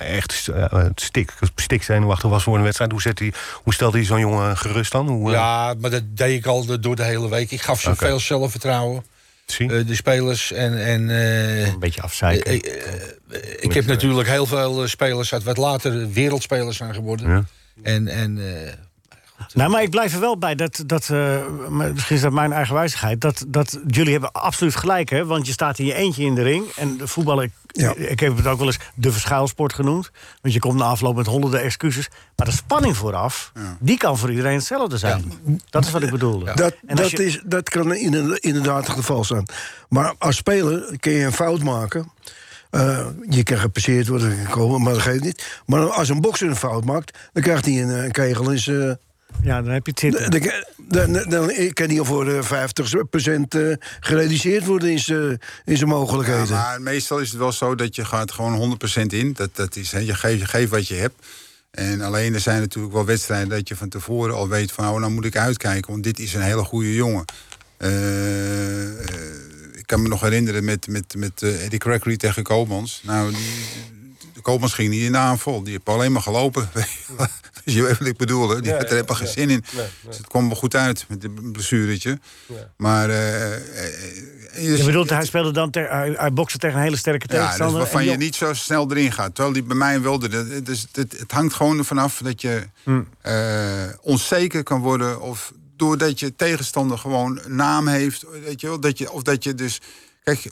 eh, 0.00 0.16
echt 0.16 0.46
uh, 0.50 0.84
stik, 0.94 1.32
stik 1.54 1.82
zenuwachtig 1.82 2.30
was 2.30 2.42
voor 2.42 2.56
een 2.56 2.62
wedstrijd, 2.62 2.90
hoe, 2.92 3.00
zet 3.02 3.18
hij, 3.18 3.32
hoe 3.62 3.74
stelde 3.74 3.96
hij 3.96 4.06
zo'n 4.06 4.20
jongen 4.20 4.56
gerust 4.56 4.92
dan? 4.92 5.08
Hoe, 5.08 5.28
eh, 5.28 5.34
Ja, 5.34 5.74
maar 5.80 5.90
dat 5.90 6.02
deed 6.16 6.38
ik 6.38 6.46
al 6.46 6.66
de- 6.66 6.78
door 6.80 6.96
de 6.96 7.04
hele 7.04 7.28
week. 7.28 7.50
Ik 7.50 7.60
gaf 7.62 7.80
ze 7.80 7.96
veel 7.96 8.20
zelfvertrouwen. 8.20 9.04
Eh, 9.58 9.86
de 9.86 9.94
spelers 9.94 10.52
en... 10.52 10.84
en 10.84 11.10
eh, 11.10 11.66
Een 11.68 11.78
beetje 11.78 12.02
afzeiken. 12.02 12.52
eh, 12.62 13.40
ik 13.60 13.72
heb 13.72 13.86
natuurlijk 13.86 14.28
heel 14.28 14.46
veel 14.46 14.88
spelers 14.88 15.32
uit 15.32 15.42
wat 15.42 15.56
later 15.56 16.10
wereldspelers 16.12 16.76
zijn 16.76 16.94
geworden. 16.94 17.28
Ja. 17.30 17.44
En, 17.82 18.08
en 18.08 18.38
eh, 18.38 18.72
Nou, 19.54 19.70
maar 19.70 19.82
ik 19.82 19.90
blijf 19.90 20.14
er 20.14 20.20
wel 20.20 20.38
bij 20.38 20.54
dat, 20.54 20.82
dat 20.86 21.08
eh, 21.10 21.36
misschien 21.68 22.16
is 22.16 22.22
dat 22.22 22.32
mijn 22.32 22.52
eigen 22.52 22.74
wijzigheid, 22.74 23.20
dat, 23.20 23.44
dat 23.48 23.78
jullie 23.86 24.12
hebben 24.12 24.32
absoluut 24.32 24.76
gelijk, 24.76 25.10
hè? 25.10 25.24
Want 25.26 25.46
je 25.46 25.52
staat 25.52 25.78
in 25.78 25.84
je 25.84 25.94
eentje 25.94 26.24
in 26.24 26.34
de 26.34 26.42
ring 26.42 26.64
en 26.76 26.96
de 26.96 27.06
voetballen, 27.06 27.44
ik, 27.44 27.52
Ja. 27.66 27.94
ik 27.96 28.20
heb 28.20 28.36
het 28.36 28.46
ook 28.46 28.58
wel 28.58 28.66
eens 28.66 28.78
de 28.94 29.12
verschuilsport 29.12 29.72
genoemd, 29.72 30.10
want 30.42 30.54
je 30.54 30.60
komt 30.60 30.78
na 30.78 30.84
afloop 30.84 31.16
met 31.16 31.26
honderden 31.26 31.62
excuses, 31.62 32.08
maar 32.36 32.46
de 32.46 32.52
spanning 32.52 32.96
vooraf, 32.96 33.52
die 33.80 33.96
kan 33.98 34.18
voor 34.18 34.30
iedereen 34.30 34.54
hetzelfde 34.56 34.96
zijn. 34.98 35.32
Dat 35.70 35.84
is 35.84 35.90
wat 35.90 36.02
ik 36.02 36.10
bedoelde. 36.10 36.44
Dat, 36.54 36.74
dat, 36.82 37.10
je- 37.10 37.24
is, 37.24 37.40
dat 37.44 37.68
kan 37.68 37.94
in- 37.94 38.38
inderdaad 38.40 38.86
het 38.86 38.96
geval 38.96 39.24
zijn. 39.24 39.46
Maar 39.88 40.14
als 40.18 40.36
speler 40.36 40.96
kun 41.00 41.12
je 41.12 41.24
een 41.24 41.32
fout 41.32 41.62
maken. 41.62 42.12
Eh, 42.70 43.06
je 43.28 43.42
kan 43.42 43.58
gepasseerd 43.58 44.08
worden, 44.08 44.32
gekomen, 44.46 44.82
maar 44.82 44.92
dat 44.92 45.02
geeft 45.02 45.22
niet. 45.24 45.60
Maar 45.66 45.90
als 45.90 46.08
een 46.08 46.20
bokser 46.20 46.48
een 46.48 46.56
fout 46.56 46.84
maakt, 46.84 47.18
dan 47.32 47.42
krijgt 47.42 47.64
hij 47.64 47.82
een, 47.82 47.88
een 48.04 48.10
kegel 48.12 48.50
in 48.50 48.58
zijn. 48.58 48.98
Ja, 49.42 49.62
dan 49.62 49.72
heb 49.72 49.86
je 49.86 49.90
het 49.90 50.00
zitten. 50.00 50.30
Dan, 50.30 50.50
dan, 50.76 51.12
dan, 51.12 51.28
dan 51.28 51.72
kan 51.72 51.88
hij 51.88 52.04
voor 52.04 52.28
eh, 52.28 52.42
50% 52.44 53.40
eh, 53.48 53.72
gereduceerd 54.00 54.66
worden 54.66 54.90
in 54.90 54.98
zijn, 54.98 55.30
in 55.64 55.76
zijn 55.76 55.90
Ja, 55.90 55.96
mogelijkheden. 55.96 56.48
maar 56.48 56.82
meestal 56.82 57.18
is 57.18 57.30
het 57.30 57.38
wel 57.38 57.52
zo 57.52 57.74
dat 57.74 57.96
je 57.96 58.04
gaat 58.04 58.32
gewoon 58.32 58.78
100% 59.00 59.02
in. 59.06 59.32
Dat, 59.32 59.56
dat 59.56 59.76
is, 59.76 59.92
hè, 59.92 59.98
je, 59.98 60.14
geeft, 60.14 60.38
je 60.38 60.46
geeft 60.46 60.70
wat 60.70 60.88
je 60.88 60.94
hebt. 60.94 61.26
En 61.70 62.00
alleen 62.00 62.34
er 62.34 62.40
zijn 62.40 62.60
natuurlijk 62.60 62.94
wel 62.94 63.04
wedstrijden 63.04 63.48
dat 63.48 63.68
je 63.68 63.76
van 63.76 63.88
tevoren 63.88 64.34
al 64.34 64.48
weet 64.48 64.72
van... 64.72 64.88
oh, 64.88 64.98
nou 65.00 65.12
moet 65.12 65.24
ik 65.24 65.36
uitkijken, 65.36 65.90
want 65.90 66.04
dit 66.04 66.18
is 66.18 66.34
een 66.34 66.42
hele 66.42 66.64
goede 66.64 66.94
jongen. 66.94 67.24
Eh, 67.76 68.98
eh, 68.98 69.14
ik 69.72 69.86
kan 69.86 70.02
me 70.02 70.08
nog 70.08 70.20
herinneren 70.20 70.64
met, 70.64 70.88
met, 70.88 71.14
met 71.16 71.42
eh, 71.42 71.64
Eddie 71.64 71.78
Crackery 71.78 72.16
tegen 72.16 72.42
Koopmans. 72.42 73.00
Nou, 73.04 73.30
die, 73.30 73.64
de 74.34 74.40
Koopmans 74.40 74.72
ging 74.72 74.90
niet 74.90 75.02
in 75.02 75.12
de 75.12 75.18
aanval. 75.18 75.62
Die 75.62 75.72
heeft 75.72 75.88
alleen 75.88 76.12
maar 76.12 76.22
gelopen. 76.22 76.70
dus 77.72 77.80
je 77.82 77.86
weet 77.88 77.98
wat 77.98 78.08
ik 78.08 78.16
bedoel, 78.16 78.48
hè? 78.48 78.60
Die 78.60 78.70
Ja, 78.70 78.76
had 78.76 78.82
er 78.82 78.88
ja, 78.88 78.94
helemaal 78.94 79.16
geen 79.16 79.26
ja. 79.26 79.32
zin 79.32 79.50
in. 79.50 79.64
Nee, 79.72 79.82
nee. 79.82 79.90
Dus 80.06 80.16
het 80.16 80.26
kwam 80.26 80.46
wel 80.46 80.56
goed 80.56 80.74
uit 80.74 81.04
met 81.08 81.24
een 81.24 81.52
blessuretje. 81.52 82.18
Ja. 82.46 82.72
Maar... 82.76 83.10
eh, 83.10 83.54
eh, 83.54 83.60
je- 84.62 84.76
Je 84.76 84.84
bedoelt, 84.84 85.10
hij 85.10 85.24
speelde 85.24 85.52
dan 85.52 85.70
ter, 85.70 85.90
hij, 85.90 86.14
hij 86.16 86.32
bokste 86.32 86.58
tegen 86.58 86.76
een 86.76 86.82
hele 86.82 86.96
sterke 86.96 87.26
ja, 87.28 87.32
dus 87.32 87.40
tegenstander. 87.40 87.78
waarvan 87.78 88.00
en 88.00 88.06
je 88.06 88.16
niet 88.16 88.34
zo 88.34 88.54
snel 88.54 88.90
erin 88.90 89.12
gaat. 89.12 89.34
Terwijl 89.34 89.54
die 89.54 89.62
bij 89.62 89.76
mij 89.76 90.00
wilde. 90.00 90.36
Het, 90.36 90.66
het, 90.68 90.86
het, 90.92 91.18
het 91.18 91.32
hangt 91.32 91.54
gewoon 91.54 91.78
ervan 91.78 91.98
af 91.98 92.20
dat 92.24 92.40
je 92.40 92.66
Hmm. 92.82 93.08
eh, 93.20 93.84
onzeker 94.00 94.62
kan 94.62 94.80
worden. 94.80 95.20
Of 95.20 95.52
doordat 95.76 96.20
je 96.20 96.36
tegenstander 96.36 96.98
gewoon 96.98 97.40
een 97.44 97.54
naam 97.56 97.86
heeft. 97.88 98.24
Weet 98.44 98.60
je 98.60 98.66
wel, 98.66 98.80
dat 98.80 98.98
je, 98.98 99.10
of 99.12 99.22
dat 99.22 99.44
je 99.44 99.54
dus. 99.54 99.80
Kijk, 100.24 100.50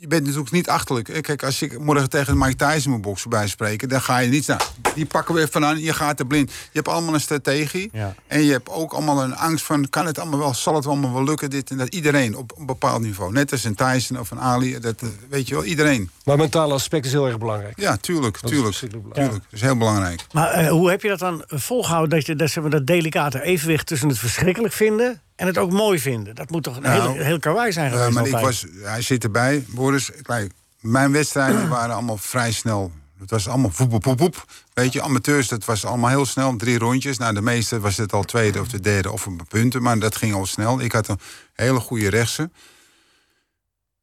je 0.00 0.06
bent 0.06 0.22
natuurlijk 0.24 0.50
niet 0.50 0.68
achterlijk. 0.68 1.08
hè. 1.08 1.20
Kijk, 1.20 1.42
als 1.42 1.62
ik 1.62 1.78
morgen 1.78 2.10
tegen 2.10 2.38
Mike 2.38 2.56
Tyson 2.66 2.92
moet 2.92 3.00
boksen 3.02 3.30
bij 3.30 3.48
spreken, 3.48 3.88
dan 3.88 4.00
ga 4.02 4.18
je 4.18 4.28
niet. 4.28 4.46
Nou, 4.46 4.60
die 4.94 5.06
pakken 5.06 5.34
we 5.34 5.40
even 5.40 5.64
aan, 5.64 5.78
je 5.80 5.92
gaat 5.92 6.18
er 6.20 6.26
blind. 6.26 6.50
Je 6.50 6.56
hebt 6.72 6.88
allemaal 6.88 7.14
een 7.14 7.20
strategie. 7.20 7.90
Ja. 7.92 8.14
En 8.26 8.42
je 8.42 8.52
hebt 8.52 8.68
ook 8.68 8.92
allemaal 8.92 9.22
een 9.22 9.36
angst 9.36 9.64
van: 9.64 9.88
kan 9.88 10.06
het 10.06 10.18
allemaal 10.18 10.38
wel, 10.38 10.54
zal 10.54 10.74
het 10.74 10.86
allemaal 10.86 11.12
wel 11.12 11.24
lukken? 11.24 11.50
Dit 11.50 11.70
en 11.70 11.76
dat. 11.76 11.88
Iedereen 11.94 12.36
op 12.36 12.52
een 12.58 12.66
bepaald 12.66 13.00
niveau. 13.02 13.32
Net 13.32 13.52
als 13.52 13.64
een 13.64 13.74
Tyson 13.74 14.18
of 14.18 14.30
een 14.30 14.40
Ali. 14.40 14.78
Dat, 14.78 15.02
eh, 15.02 15.08
weet 15.28 15.48
je 15.48 15.54
wel, 15.54 15.64
iedereen. 15.64 16.10
Maar 16.24 16.36
mentale 16.36 16.72
aspect 16.74 17.06
is 17.06 17.12
heel 17.12 17.26
erg 17.26 17.38
belangrijk. 17.38 17.80
Ja, 17.80 17.96
tuurlijk, 17.96 18.34
Dat 18.34 18.44
is 18.44 18.50
tuurlijk. 18.50 18.66
verschrikkelijk 18.68 19.08
belangrijk. 19.08 19.30
tuurlijk. 19.30 19.50
Dat 19.50 19.60
is 19.60 19.66
heel 19.66 19.76
belangrijk. 19.78 20.26
Maar 20.32 20.50
eh, 20.50 20.68
hoe 20.70 20.90
heb 20.90 21.02
je 21.02 21.08
dat 21.08 21.18
dan 21.18 21.42
volgehouden, 21.46 22.10
dat 22.18 22.26
je 22.26 22.36
dat, 22.36 22.50
zeg 22.50 22.62
maar, 22.62 22.72
dat 22.72 22.86
delicate 22.86 23.42
evenwicht 23.42 23.86
tussen 23.86 24.08
het 24.08 24.18
verschrikkelijk 24.18 24.72
vinden 24.74 25.20
en 25.40 25.46
het 25.46 25.58
ook 25.58 25.70
mooi 25.70 25.98
vinden? 25.98 26.34
Dat 26.34 26.50
moet 26.50 26.62
toch 26.62 26.76
een 26.76 26.82
Nou, 26.82 27.12
heel, 27.12 27.24
heel 27.24 27.38
karwei 27.38 27.72
zijn 27.72 27.90
Ja, 27.90 27.96
geweest 27.96 28.14
maar 28.14 28.26
ik 28.26 28.44
was, 28.46 28.66
hij 28.82 29.02
zit 29.02 29.24
erbij, 29.24 29.64
Boris. 29.68 30.10
Kijk, 30.22 30.52
mijn 30.80 31.12
wedstrijden 31.12 31.68
waren 31.78 31.94
allemaal 31.94 32.16
vrij 32.16 32.52
snel. 32.52 32.92
Het 33.18 33.30
was 33.30 33.48
allemaal 33.48 33.70
poep, 33.76 34.00
poep, 34.00 34.16
poep. 34.16 34.44
Weet 34.74 34.92
je, 34.92 35.02
amateurs, 35.02 35.48
dat 35.48 35.64
was 35.64 35.84
allemaal 35.84 36.10
heel 36.10 36.26
snel. 36.26 36.56
Drie 36.56 36.78
rondjes. 36.78 37.18
Nou, 37.18 37.34
de 37.34 37.42
meeste 37.42 37.80
was 37.80 37.96
het 37.96 38.12
al 38.12 38.22
tweede 38.22 38.60
of 38.60 38.68
de 38.68 38.80
derde 38.80 39.10
of 39.10 39.26
een 39.26 39.40
punten. 39.48 39.82
Maar 39.82 39.98
dat 39.98 40.16
ging 40.16 40.34
al 40.34 40.46
snel. 40.46 40.80
Ik 40.80 40.92
had 40.92 41.08
een 41.08 41.20
hele 41.54 41.80
goede 41.80 42.08
rechtse. 42.08 42.50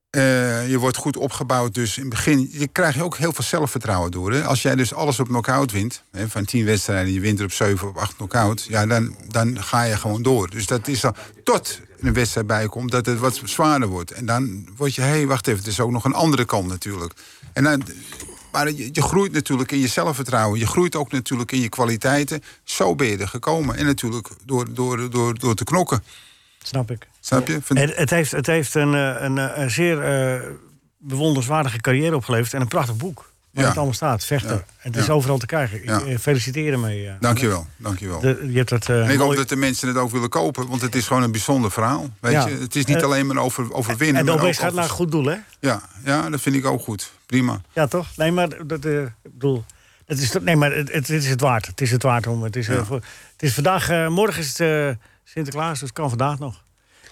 Eh, 0.10 0.70
je 0.70 0.78
wordt 0.78 0.98
goed 0.98 1.18
opgebouwd, 1.18 1.74
dus 1.74 1.98
in 1.98 2.10
begin 2.10 2.50
je 2.52 2.68
krijg 2.68 2.96
je 2.96 3.04
ook 3.04 3.18
heel 3.18 3.34
veel 3.34 3.44
zelfvertrouwen 3.44 4.12
door. 4.12 4.32
Hè? 4.32 4.44
Als 4.44 4.62
jij 4.62 4.76
dus 4.76 4.94
alles 4.94 5.20
op 5.20 5.28
knockout 5.28 5.72
wint, 5.72 6.04
hè, 6.12 6.30
van 6.30 6.46
tien 6.46 6.66
wedstrijden, 6.66 7.14
je 7.14 7.20
wint 7.20 7.40
er 7.40 7.46
op 7.46 7.52
zeven 7.52 7.90
of 7.90 7.96
acht 7.98 8.16
knockout, 8.16 8.64
ja, 8.64 8.86
dan, 8.86 9.16
dan 9.28 9.64
ga 9.64 9.84
je 9.84 9.98
gewoon 9.98 10.22
door. 10.22 10.50
Dus 10.50 10.66
dat 10.66 10.88
is 10.88 11.00
dan 11.00 11.16
tot 11.44 11.80
een 12.00 12.14
wedstrijd 12.14 12.48
bijkomt 12.48 12.92
dat 12.92 13.06
het 13.06 13.20
wat 13.20 13.42
zwaarder 13.44 13.88
wordt. 13.88 14.12
En 14.12 14.26
dan 14.26 14.68
word 14.78 14.96
je, 14.96 15.02
hé, 15.02 15.08
hey, 15.08 15.28
wacht 15.28 15.48
even, 15.48 15.60
het 15.60 15.72
is 15.72 15.80
ook 15.80 15.92
nog 15.92 16.06
een 16.06 16.14
andere 16.14 16.46
kant 16.46 16.68
natuurlijk. 16.68 17.14
En 17.54 17.64
dan, 17.64 17.84
maar 18.52 18.72
je, 18.72 18.90
je 18.92 19.02
groeit 19.02 19.32
natuurlijk 19.32 19.72
in 19.72 19.80
je 19.80 19.88
zelfvertrouwen. 19.88 20.60
Je 20.60 20.68
groeit 20.68 20.96
ook 20.96 21.12
natuurlijk 21.12 21.52
in 21.52 21.62
je 21.62 21.70
kwaliteiten. 21.70 22.44
Zo 22.64 22.96
ben 22.96 23.08
je 23.08 23.18
er 23.18 23.28
gekomen. 23.28 23.76
En 23.76 23.86
natuurlijk 23.86 24.30
door, 24.46 24.74
door, 24.74 25.10
door, 25.10 25.40
door 25.40 25.56
te 25.56 25.64
knokken. 25.64 26.04
Snap 26.68 26.92
ik. 26.92 27.08
Snap 27.20 27.48
je? 27.48 27.60
Het, 27.74 27.96
het 27.96 28.10
heeft, 28.10 28.32
het 28.32 28.48
heeft 28.48 28.76
een, 28.76 28.94
eh, 28.94 29.16
een, 29.22 29.38
eh, 29.38 29.62
een 29.64 29.72
zeer 29.72 30.02
eh, 30.04 30.42
bewonderenswaardige 30.98 31.78
carrière 31.82 32.16
opgeleverd 32.16 32.54
en 32.54 32.62
een 32.62 32.68
prachtig 32.68 32.96
boek. 32.98 33.18
Waar 33.52 33.64
Ja. 33.64 33.70
het 33.70 33.78
allemaal 33.78 33.96
staat, 33.96 34.26
vechten. 34.26 34.56
Ja. 34.56 34.64
Het 34.78 34.96
is 34.96 35.06
Ja. 35.06 35.14
overal 35.14 35.38
te 35.38 35.46
krijgen. 35.46 35.84
Ja. 35.84 36.00
Ik 36.02 36.20
feliciteer 36.20 36.74
ermee. 36.74 37.08
eh. 37.08 37.14
Dankjewel, 37.20 37.68
dankjewel. 37.78 38.20
De, 38.20 38.48
je 38.50 38.58
hebt 38.58 38.70
dat, 38.70 38.90
eh, 38.90 39.06
En 39.06 39.10
ik 39.12 39.20
hoop 39.20 39.36
dat 39.36 39.50
de 39.50 39.56
mensen 39.56 39.88
het 39.88 39.98
ook 39.98 40.12
willen 40.12 40.30
kopen, 40.30 40.68
want 40.68 40.82
het 40.82 40.96
is 40.96 41.08
gewoon 41.08 41.24
een 41.24 41.32
bijzonder 41.32 41.72
verhaal. 41.72 42.10
Weet 42.20 42.32
Ja. 42.32 42.48
je? 42.48 42.56
Het 42.58 42.76
is 42.76 42.86
niet 42.86 43.04
alleen 43.04 43.28
maar 43.28 43.38
over, 43.38 43.74
over 43.74 43.98
winnen. 43.98 44.20
En 44.20 44.26
de 44.26 44.32
maar 44.32 44.40
OBS 44.44 44.48
ook 44.50 44.56
gaat 44.56 44.64
over- 44.64 44.76
naar 44.76 44.84
een 44.90 44.96
goed 44.96 45.12
doel, 45.12 45.26
hè? 45.26 45.36
ja, 45.60 45.82
ja, 46.06 46.30
dat 46.30 46.42
vind 46.42 46.56
ik 46.56 46.66
ook 46.66 46.82
goed. 46.82 47.12
Prima. 47.26 47.62
Ja, 47.74 47.88
toch? 47.88 48.08
Nee, 48.16 48.32
maar 48.32 48.50
dat, 48.68 48.86
ik 48.86 49.12
bedoel, 49.24 49.66
het 50.06 50.20
is, 50.20 50.30
toch- 50.30 50.44
nee, 50.44 50.56
maar 50.56 50.72
het, 50.76 50.92
het, 50.94 51.10
is 51.10 51.28
het 51.30 51.42
waard. 51.42 51.66
Het 51.68 51.82
is 51.82 51.92
het 51.92 52.04
waard 52.04 52.28
om. 52.28 52.44
Het 52.44 52.56
is, 52.56 52.68
het 52.68 52.88
is 53.38 53.54
vandaag, 53.54 54.10
morgen 54.10 54.42
is 54.42 54.48
het 54.48 54.60
eh, 54.60 54.90
Sinterklaas, 55.34 55.72
dus 55.72 55.80
het 55.80 55.92
kan 55.92 56.10
vandaag 56.10 56.40
nog. 56.40 56.64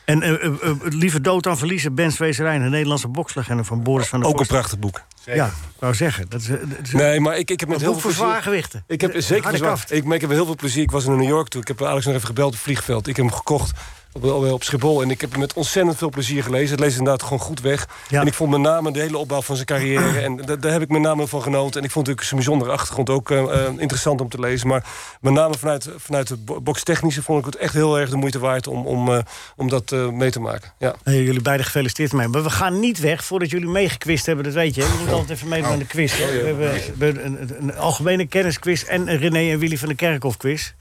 En 0.05 0.21
eh, 0.21 0.33
eh, 0.33 0.45
eh, 0.61 0.75
liever 0.81 1.21
dood 1.21 1.43
dan 1.43 1.57
verliezen, 1.57 1.95
Ben 1.95 2.11
Zweeserijn, 2.11 2.63
de 2.63 2.69
Nederlandse 2.69 3.07
bokslegende 3.07 3.63
van 3.63 3.83
Boris 3.83 4.07
van 4.07 4.19
der 4.19 4.29
Ook 4.29 4.39
een 4.39 4.45
prachtig 4.45 4.79
boek. 4.79 5.01
Ja, 5.25 5.45
ik 5.45 5.51
wou 5.79 5.93
zeggen. 5.93 6.29
Dat 6.29 6.41
is, 6.41 6.47
dat 6.47 6.57
is 6.83 6.91
Nee, 6.91 7.19
maar 7.19 7.37
ik, 7.37 7.51
ik 7.51 7.59
heb 7.59 7.69
met 7.69 7.81
heel 7.81 7.91
veel 7.91 8.01
voor 8.01 8.11
plezier... 8.11 8.27
zwaargewichten. 8.27 8.83
Ik 8.87 9.01
heb 9.01 9.21
zeker 9.21 9.57
zwaar- 9.57 9.85
ik, 9.89 10.03
maar 10.03 10.15
ik 10.15 10.21
heb 10.21 10.29
heel 10.29 10.45
veel 10.45 10.55
plezier. 10.55 10.83
Ik 10.83 10.91
was 10.91 11.05
in 11.05 11.15
New 11.15 11.27
York 11.27 11.47
toen. 11.47 11.61
Ik 11.61 11.67
heb 11.67 11.81
Alex 11.83 12.05
nog 12.05 12.15
even 12.15 12.27
gebeld 12.27 12.47
op 12.47 12.53
het 12.53 12.61
vliegveld. 12.61 13.07
Ik 13.07 13.15
heb 13.15 13.25
hem 13.25 13.35
gekocht. 13.35 13.71
Op, 14.15 14.23
op, 14.51 14.63
Schiphol. 14.63 15.01
En 15.01 15.09
ik 15.09 15.21
heb 15.21 15.31
hem 15.31 15.39
met 15.39 15.53
ontzettend 15.53 15.97
veel 15.97 16.09
plezier 16.09 16.43
gelezen. 16.43 16.69
Het 16.71 16.79
leest 16.79 16.97
inderdaad 16.97 17.23
gewoon 17.23 17.39
goed 17.39 17.61
weg. 17.61 17.87
En 18.09 18.27
ik 18.27 18.33
vond 18.33 18.51
met 18.51 18.59
name 18.59 18.91
de 18.91 18.99
hele 18.99 19.17
opbouw 19.17 19.41
van 19.41 19.55
zijn 19.55 19.67
carrière... 19.67 20.19
en 20.25 20.35
da- 20.35 20.55
daar 20.55 20.71
heb 20.71 20.81
ik 20.81 20.89
met 20.89 21.01
name 21.01 21.27
van 21.27 21.41
genoten. 21.41 21.79
En 21.79 21.85
ik 21.85 21.91
vond 21.91 22.07
natuurlijk 22.07 22.21
zijn 22.27 22.39
bijzondere 22.39 22.71
achtergrond 22.71 23.09
ook 23.09 23.31
eh, 23.31 23.39
eh, 23.65 23.71
interessant 23.77 24.21
om 24.21 24.29
te 24.29 24.39
lezen. 24.39 24.67
Maar 24.67 24.85
met 25.21 25.33
name 25.33 25.53
vanuit, 25.57 25.89
vanuit 25.97 26.29
het 26.29 26.45
bo- 26.45 26.61
bokstechnische... 26.61 27.21
vond 27.23 27.39
ik 27.39 27.45
het 27.45 27.55
echt 27.55 27.73
heel 27.73 27.99
erg 27.99 28.09
de 28.09 28.15
moeite 28.15 28.39
waard 28.39 28.67
om, 28.67 28.85
om, 28.85 29.11
eh, 29.13 29.19
om 29.55 29.69
dat 29.69 29.91
mee 30.11 30.31
te 30.31 30.39
maken. 30.39 30.71
Ja. 30.77 30.95
Hey, 31.03 31.23
jullie 31.23 31.41
beiden 31.41 31.65
gefeliciteerd 31.65 32.13
mee. 32.13 32.27
Maar 32.27 32.43
we 32.43 32.49
gaan 32.49 32.79
niet 32.79 32.99
weg 32.99 33.25
voordat 33.25 33.49
jullie 33.49 33.69
meegekwist 33.69 34.25
hebben, 34.25 34.43
dat 34.45 34.53
weet 34.53 34.75
je. 34.75 34.81
Je 34.81 34.95
moet 34.99 35.11
altijd 35.11 35.29
even 35.29 35.47
meedoen 35.47 35.71
aan 35.71 35.79
de 35.79 35.85
quiz. 35.85 36.17
hè. 36.17 36.25
We 36.25 36.45
hebben, 36.45 36.71
we 36.97 37.05
hebben 37.05 37.25
een, 37.25 37.41
een, 37.41 37.55
een 37.61 37.75
algemene 37.77 38.25
kennisquiz 38.27 38.83
en 38.83 39.07
een 39.07 39.17
René 39.17 39.51
en 39.51 39.59
Willy 39.59 39.77
van 39.77 39.87
de 39.89 39.95
Kerkhof 39.95 40.37
quiz. 40.37 40.71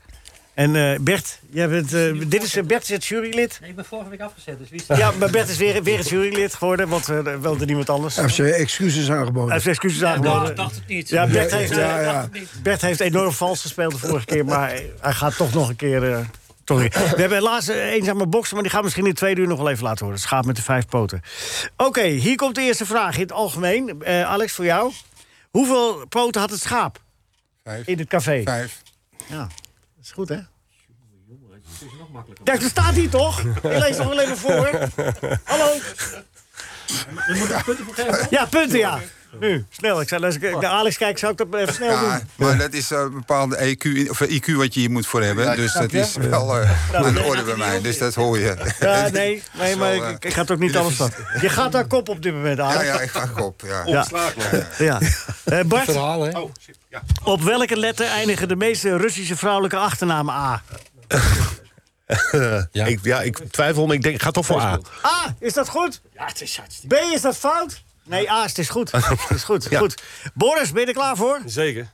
En 0.55 0.77
eh, 0.77 0.99
Bert, 1.01 1.39
jij 1.51 1.69
bent, 1.69 1.93
eh, 1.93 2.13
dit 2.27 2.43
is, 2.43 2.57
eh, 2.57 2.65
Bert 2.65 2.83
is 2.83 2.89
het 2.89 3.05
jurylid. 3.05 3.59
Nee, 3.61 3.71
ik 3.71 3.77
ben 3.77 3.85
vorige 3.85 4.11
week 4.11 4.21
afgezet, 4.21 4.59
dus 4.59 4.69
wie 4.71 4.83
is 4.89 4.97
Ja, 4.97 5.11
maar 5.19 5.31
Bert 5.31 5.49
is 5.49 5.57
weer, 5.57 5.83
weer 5.83 5.99
het 5.99 6.09
jurylid 6.09 6.55
geworden, 6.55 6.89
want 6.89 7.11
uh, 7.11 7.37
wilde 7.41 7.65
niemand 7.65 7.91
anders. 7.91 8.15
Hij 8.15 8.25
heeft 8.25 8.37
zijn 8.37 8.53
excuses 8.53 9.11
aangeboden. 9.11 9.43
Hij 9.43 9.53
heeft 9.53 9.63
zijn 9.65 9.75
excuses 9.75 10.03
aangeboden. 10.05 10.51
ik 10.51 10.57
dacht 10.57 10.75
het 10.75 10.87
niet. 10.87 11.09
Ja, 11.09 11.27
Bert 11.27 11.51
Ja, 11.51 11.57
heeft, 11.57 11.75
ja, 11.75 11.99
eh, 11.99 12.05
ja. 12.05 12.29
Bert 12.63 12.81
heeft 12.81 13.01
enorm 13.01 13.33
vals 13.33 13.61
gespeeld 13.61 13.93
de 13.93 13.99
vorige 13.99 14.25
keer, 14.27 14.45
maar 14.45 14.69
hij 15.01 15.13
gaat 15.13 15.37
toch 15.37 15.53
nog 15.55 15.69
een 15.69 15.77
keer. 15.77 16.13
eh, 16.13 16.19
toch 16.65 16.81
een 16.83 16.89
keer. 16.89 17.01
We 17.03 17.21
hebben 17.21 17.39
helaas 17.39 17.67
een 17.69 17.75
eenzame 17.75 18.27
boksen, 18.27 18.55
maar 18.55 18.63
die 18.63 18.73
gaan 18.73 18.81
we 18.81 18.87
misschien 18.87 19.07
in 19.07 19.15
twee 19.15 19.37
uur 19.37 19.47
nog 19.47 19.59
wel 19.59 19.71
even 19.71 19.85
laten 19.85 19.99
horen. 20.05 20.15
Het 20.15 20.29
schaap 20.29 20.45
met 20.45 20.57
de 20.57 20.63
vijf 20.63 20.87
poten. 20.87 21.21
Oké, 21.77 22.05
hier 22.07 22.37
komt 22.37 22.55
de 22.55 22.61
eerste 22.63 22.87
vraag 22.87 23.15
in 23.15 23.21
het 23.23 23.33
algemeen. 23.33 24.03
Eh, 24.03 24.23
Alex, 24.25 24.53
voor 24.53 24.65
jou. 24.65 24.93
Hoeveel 25.51 26.07
poten 26.09 26.41
had 26.41 26.51
het 26.51 26.61
schaap 26.61 26.99
Vijf. 27.65 27.87
in 27.87 27.99
het 27.99 28.09
café? 28.09 28.43
Vijf. 28.43 28.83
Ja, 29.27 29.49
is 30.05 30.13
goed, 30.13 30.29
hè? 30.29 30.39
Kijk, 32.45 32.63
er 32.63 32.69
staat 32.69 32.95
hier 32.95 33.11
toch? 33.11 33.41
Ik 33.41 33.63
lees 33.63 33.97
toch 33.97 34.09
wel 34.09 34.21
even 34.21 34.37
voor. 34.37 34.89
Hallo? 35.45 35.77
Ja, 38.31 38.47
punten, 38.47 38.79
ja. 38.79 39.01
Nu, 39.41 39.65
snel. 39.71 40.01
Ik 40.01 40.09
zei, 40.09 40.25
als 40.25 40.35
ik 40.35 40.43
naar 40.61 40.65
Alex 40.71 40.97
kijk, 40.97 41.19
zou 41.19 41.33
ik 41.33 41.39
dat 41.39 41.55
even 41.61 41.75
snel 41.75 41.91
Ja, 41.91 42.17
doen. 42.19 42.29
maar 42.47 42.59
dat 42.59 42.73
is 42.73 42.91
een 42.91 43.13
bepaalde 43.13 43.57
EQ, 43.57 43.83
in- 43.85 44.11
of 44.11 44.21
IQ 44.23 44.53
wat 44.55 44.75
je 44.75 44.81
hier 44.81 44.91
moet 44.91 45.07
voor 45.07 45.23
hebben. 45.23 45.57
Dus 45.57 45.73
dat 45.73 45.91
je? 45.91 45.99
is 45.99 46.17
wel 46.17 46.59
eh, 46.61 46.95
aan 46.95 47.15
de 47.15 47.23
orde 47.23 47.43
bij 47.43 47.57
mij. 47.57 47.81
Dus 47.81 47.99
dat 47.99 48.15
hoor 48.15 48.39
je. 48.39 48.57
Ja, 48.81 49.09
nee, 49.09 49.43
nee 49.59 49.77
maar 49.81 49.93
eh, 49.93 50.09
ik, 50.11 50.25
ik 50.25 50.33
ga 50.33 50.41
het 50.41 50.51
ook 50.51 50.59
niet 50.59 50.77
alles 50.77 50.95
van. 50.95 51.11
Je 51.41 51.49
gaat 51.49 51.73
daar 51.73 51.87
kop 51.87 52.09
op 52.09 52.23
dit 52.23 52.33
moment, 52.33 52.57
Ja, 52.57 52.65
Alex. 52.65 52.85
ja, 52.85 53.01
ik 53.01 53.11
ga 53.11 53.29
op. 53.43 53.63
Ja. 53.67 53.83
Ja. 53.87 54.07
Ja. 54.79 55.01
Eh, 55.45 55.61
Bart, 55.65 55.85
Verhaal, 55.85 56.23
hè? 56.23 56.41
op 57.25 57.43
welke 57.43 57.77
letter 57.77 58.07
eindigen 58.07 58.49
de 58.49 58.57
meeste 58.57 58.97
Russische 58.97 59.37
vrouwelijke 59.37 59.77
achternamen 59.77 60.35
A? 60.35 60.63
ja. 62.73 62.85
Ik, 62.85 62.99
ja, 63.03 63.21
ik 63.23 63.39
twijfel, 63.51 63.87
maar 63.87 63.95
ik 63.97 64.03
denk, 64.03 64.15
ik 64.15 64.23
ga 64.23 64.31
toch 64.31 64.47
voor 64.47 64.61
A. 64.61 64.79
A, 65.07 65.35
is 65.39 65.53
dat 65.53 65.69
goed? 65.69 66.01
Ja, 66.15 66.27
het 66.27 66.41
is 66.41 66.57
hartstikke... 66.57 66.97
B, 66.97 67.13
is 67.15 67.21
dat 67.21 67.37
fout? 67.37 67.83
Nee, 68.05 68.31
A, 68.31 68.43
het 68.43 68.59
is 68.59 68.69
goed. 68.69 68.93
Het 68.93 69.31
is 69.31 69.45
goed, 69.45 69.67
Ja. 69.71 69.79
goed. 69.79 70.03
Boris, 70.35 70.73
ben 70.73 70.81
je 70.81 70.87
er 70.87 70.93
klaar 70.95 71.17
voor? 71.17 71.41
Zeker. 71.47 71.93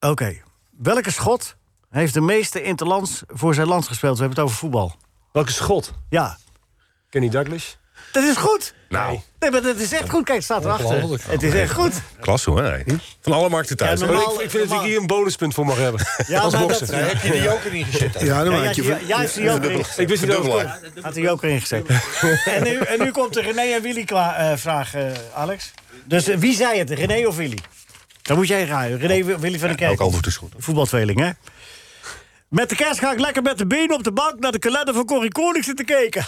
Oké. 0.00 0.36
Welke 0.70 1.10
schot 1.10 1.56
heeft 1.90 2.14
de 2.14 2.20
meeste 2.20 2.62
interlands 2.62 3.22
voor 3.26 3.54
zijn 3.54 3.66
land 3.66 3.86
gespeeld? 3.86 4.14
We 4.14 4.20
hebben 4.20 4.38
het 4.38 4.46
over 4.48 4.58
voetbal. 4.60 4.96
Welke 5.32 5.52
schot? 5.52 5.92
Ja, 6.08 6.38
Kenny 7.10 7.28
Douglas? 7.28 7.78
Dat 8.20 8.30
is 8.30 8.36
goed. 8.36 8.74
Nou, 8.88 9.18
Nee, 9.40 9.50
maar 9.50 9.62
dat 9.62 9.76
is 9.76 9.92
echt 9.92 10.08
goed. 10.10 10.24
Kijk, 10.24 10.36
het 10.36 10.44
staat 10.44 10.64
erachter. 10.64 11.18
Het 11.30 11.42
is 11.42 11.52
echt 11.54 11.72
goed. 11.72 11.92
klasse 12.20 12.50
hoor. 12.50 12.62
nee. 12.62 12.84
Van 13.20 13.32
alle 13.32 13.48
markten 13.48 13.76
thuis. 13.76 14.00
Ja, 14.00 14.06
hè? 14.06 14.12
normaal- 14.12 14.34
ik, 14.34 14.40
ik 14.40 14.50
vind 14.50 14.68
dat 14.68 14.78
ik 14.80 14.86
hier 14.86 14.98
een 14.98 15.06
bonuspunt 15.06 15.54
voor 15.54 15.66
mag 15.66 15.76
hebben. 15.76 16.06
Ja, 16.26 16.40
Als 16.40 16.52
maar 16.52 16.62
bokser. 16.62 16.86
dat- 16.86 16.96
Daar 16.96 17.06
heb 17.08 17.22
je 17.22 17.30
de 17.30 17.42
joker 17.42 17.74
in 17.74 17.84
gezet. 17.84 18.14
hè? 18.14 18.24
Ja, 18.26 18.44
dan 18.44 18.62
Ja, 18.62 18.70
je... 18.74 18.82
jij, 18.82 18.98
jij 19.06 19.18
heeft 19.18 19.34
de 19.34 19.42
joker 19.42 19.70
ingezet. 19.70 19.98
Ik 19.98 20.08
wist 20.08 20.22
niet 20.22 20.30
dat 20.30 20.44
het. 20.44 21.04
Had 21.04 21.14
de 21.14 21.20
joker 21.20 21.48
ingezet. 21.50 21.86
en, 22.44 22.62
nu, 22.62 22.76
en 22.78 22.98
nu 23.02 23.10
komt 23.10 23.34
de 23.34 23.40
René 23.40 23.60
en 23.74 23.82
Willy 23.82 24.04
eh, 24.06 24.52
vraag, 24.56 24.94
eh, 24.94 25.04
Alex. 25.34 25.70
Dus 26.04 26.28
eh, 26.28 26.36
wie 26.36 26.54
zei 26.54 26.78
het, 26.78 26.90
René 26.90 27.26
of 27.26 27.36
Willy? 27.36 27.58
Dan 28.22 28.36
moet 28.36 28.48
jij 28.48 28.64
raden. 28.64 28.98
René 28.98 29.24
Wi- 29.24 29.36
Willy 29.38 29.58
van 29.58 29.68
der 29.68 29.76
Kerk. 29.76 29.90
Elk 29.90 30.00
antwoord 30.00 30.26
is 30.26 30.36
goed. 30.36 30.52
Voetbaltweeling, 30.58 31.20
hè? 31.20 31.30
Met 32.48 32.68
de 32.68 32.76
kerst 32.76 32.98
ga 33.00 33.12
ik 33.12 33.18
lekker 33.18 33.42
met 33.42 33.58
de 33.58 33.66
benen 33.66 33.96
op 33.96 34.04
de 34.04 34.12
bank... 34.12 34.40
naar 34.40 34.52
de 34.52 34.58
kalender 34.58 34.94
van 34.94 35.04
Corrie 35.04 35.32
Koning 35.32 35.64
zitten 35.64 35.84
kijken. 35.84 36.24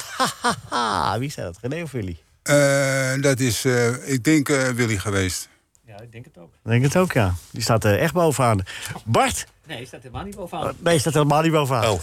wie 1.21 1.31
zei 1.31 1.47
dat, 1.47 1.59
René 1.61 1.83
of 1.83 1.91
Willy? 1.91 2.19
Eh, 2.43 3.13
dat 3.21 3.41
is, 3.41 3.65
eh, 3.65 4.13
ik 4.13 4.25
denk, 4.25 4.49
eh, 4.49 4.69
Willy 4.69 4.97
geweest. 4.97 5.49
Ja, 5.87 6.01
ik 6.01 6.13
denk 6.13 6.25
het 6.25 6.39
ook. 6.39 6.53
Ik 6.65 6.71
denk 6.71 6.83
het 6.83 6.97
ook, 6.97 7.13
ja. 7.13 7.35
Die 7.51 7.63
staat 7.63 7.85
er 7.85 7.99
echt 7.99 8.13
bovenaan. 8.13 8.63
Bart? 9.05 9.47
Nee, 9.69 9.87
staat 9.87 10.03
helemaal 10.03 10.25
niet 10.25 10.37
bovenaan. 10.37 10.73
Nee, 10.79 10.99
staat 10.99 11.13
helemaal 11.13 11.43
niet 11.43 11.53
bovenaan. 11.53 11.91
Oh. 11.91 12.01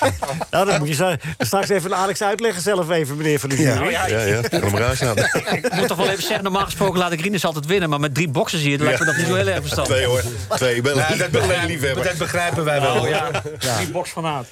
nou, 0.50 0.66
dat 0.66 0.78
moet 0.78 0.88
je 0.96 1.18
straks 1.38 1.68
even 1.68 1.94
aan 1.94 2.02
Alex 2.02 2.22
uitleggen 2.22 2.62
zelf 2.62 2.90
even, 2.90 3.16
meneer 3.16 3.38
Van 3.40 3.48
der 3.48 3.60
Ja. 3.60 3.74
Jury. 3.74 3.90
Ja, 3.90 4.06
ja. 4.06 4.40
Raar 4.50 4.96
staan. 4.96 5.16
Ik 5.16 5.72
moet 5.74 5.88
toch 5.88 5.96
wel 5.96 6.08
even 6.08 6.22
zeggen, 6.22 6.42
normaal 6.42 6.64
gesproken 6.64 6.98
laat 6.98 7.12
ik 7.12 7.20
Rinus 7.20 7.44
altijd 7.44 7.66
winnen. 7.66 7.88
Maar 7.88 8.00
met 8.00 8.14
drie 8.14 8.28
boxers 8.28 8.62
hier 8.62 8.78
lijkt 8.78 8.98
me 8.98 9.04
dat 9.04 9.16
niet 9.16 9.26
zo 9.26 9.34
heel 9.34 9.46
erg 9.46 9.60
verstandig. 9.60 9.94
Twee 9.94 10.06
hoor. 10.06 10.22
Twee. 10.48 10.74
Ik 10.76 10.82
ben, 10.82 10.94
Ja, 10.94 11.08
ik 11.08 11.18
dat, 11.18 11.30
begrijpen, 11.30 11.66
liefhebber. 11.66 12.04
dat 12.04 12.16
begrijpen 12.18 12.64
wij 12.64 12.80
wel. 12.80 13.00
Oh, 13.00 13.08
ja. 13.08 13.30
Drie 13.58 13.90
boxfanaat. 13.90 14.46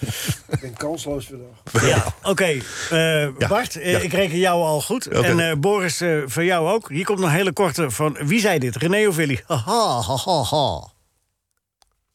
Ik 0.50 0.60
ben 0.60 0.74
kansloos 0.76 1.30
vandaag. 1.72 1.88
Ja, 1.96 2.04
oké. 2.22 2.44
eh, 2.90 3.48
Bart, 3.48 3.76
eh, 3.76 3.92
ja. 3.92 3.98
ik 3.98 4.12
reken 4.12 4.38
jou 4.38 4.62
al 4.62 4.80
goed. 4.80 5.06
En 5.06 5.40
eh, 5.50 5.56
Boris, 5.56 6.00
eh, 6.00 6.10
van 6.26 6.44
jou 6.44 6.68
ook. 6.70 6.88
Hier 6.88 7.04
komt 7.04 7.18
nog 7.18 7.28
een 7.28 7.34
hele 7.34 7.52
korte 7.52 7.90
van... 7.90 8.16
Wie 8.20 8.40
zei 8.40 8.58
dit? 8.58 8.76
René 8.76 9.06
of 9.08 9.16
Willy? 9.16 9.42
Haha, 9.46 10.00
haha, 10.00 10.42
ha. 10.42 10.92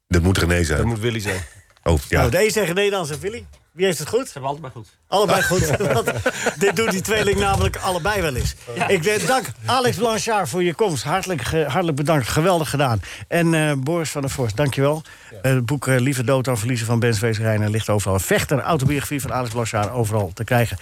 Dat 0.10 0.22
moet 0.22 0.38
René 0.38 0.56
Dat 0.58 0.66
zijn. 0.66 0.88
moet 0.88 1.00
Willy 1.00 1.20
zijn. 1.20 1.42
Oh, 1.84 2.00
ja. 2.10 2.20
Nou, 2.20 2.32
deze 2.32 2.52
zegt 2.52 2.72
René, 2.72 2.90
dan 2.90 3.06
zegt 3.06 3.20
Willy. 3.20 3.46
Wie 3.72 3.86
heeft 3.86 4.00
het 4.00 4.08
goed? 4.08 4.26
Ze 4.26 4.32
hebben 4.34 4.52
allebei 4.52 4.74
goed. 4.74 4.88
Allebei 5.08 5.44
goed. 5.44 5.78
Want 5.94 6.12
dit 6.60 6.76
doen 6.76 6.90
die 6.90 7.02
tweeling 7.02 7.40
namelijk 7.40 7.78
allebei 7.78 8.22
wel 8.22 8.36
eens. 8.36 8.56
Ik 8.88 9.28
dank 9.28 9.46
Alex 9.66 9.98
Blanchard 9.98 10.50
voor 10.50 10.64
je 10.64 10.74
komst. 10.74 11.04
Hartelijk, 11.04 11.42
hartelijk 11.42 11.96
bedankt. 11.98 12.28
Geweldig 12.28 12.70
gedaan. 12.70 13.02
En 13.28 13.54
eh, 13.54 13.74
Boris 13.78 14.10
van 14.10 14.22
der 14.22 14.30
Vorst, 14.30 14.58
dankjewel. 14.58 15.02
Eh, 15.42 15.52
het 15.52 15.66
boek 15.66 15.88
eh, 15.88 16.00
Lieve 16.00 16.24
Dood 16.24 16.48
aan 16.48 16.58
Verliezen 16.58 16.86
van 16.86 17.00
Ben 17.00 17.14
Zweesrijnen 17.14 17.70
ligt 17.70 17.90
overal. 17.90 18.14
Een 18.14 18.20
vechter, 18.20 18.60
autobiografie 18.60 19.22
van 19.22 19.34
Alex 19.34 19.52
Blanchard, 19.52 19.92
overal 19.92 20.32
te 20.34 20.44
krijgen. 20.44 20.78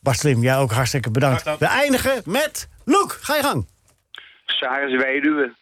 Bart 0.00 0.18
Slim, 0.18 0.42
jij 0.42 0.56
ook 0.56 0.72
hartstikke 0.72 1.10
bedankt. 1.10 1.58
We 1.58 1.66
eindigen 1.66 2.22
met 2.24 2.68
Loek. 2.84 3.18
Ga 3.20 3.36
je 3.36 3.42
gang. 3.42 3.66
Sarah's 4.46 4.96
weduwe. 5.02 5.54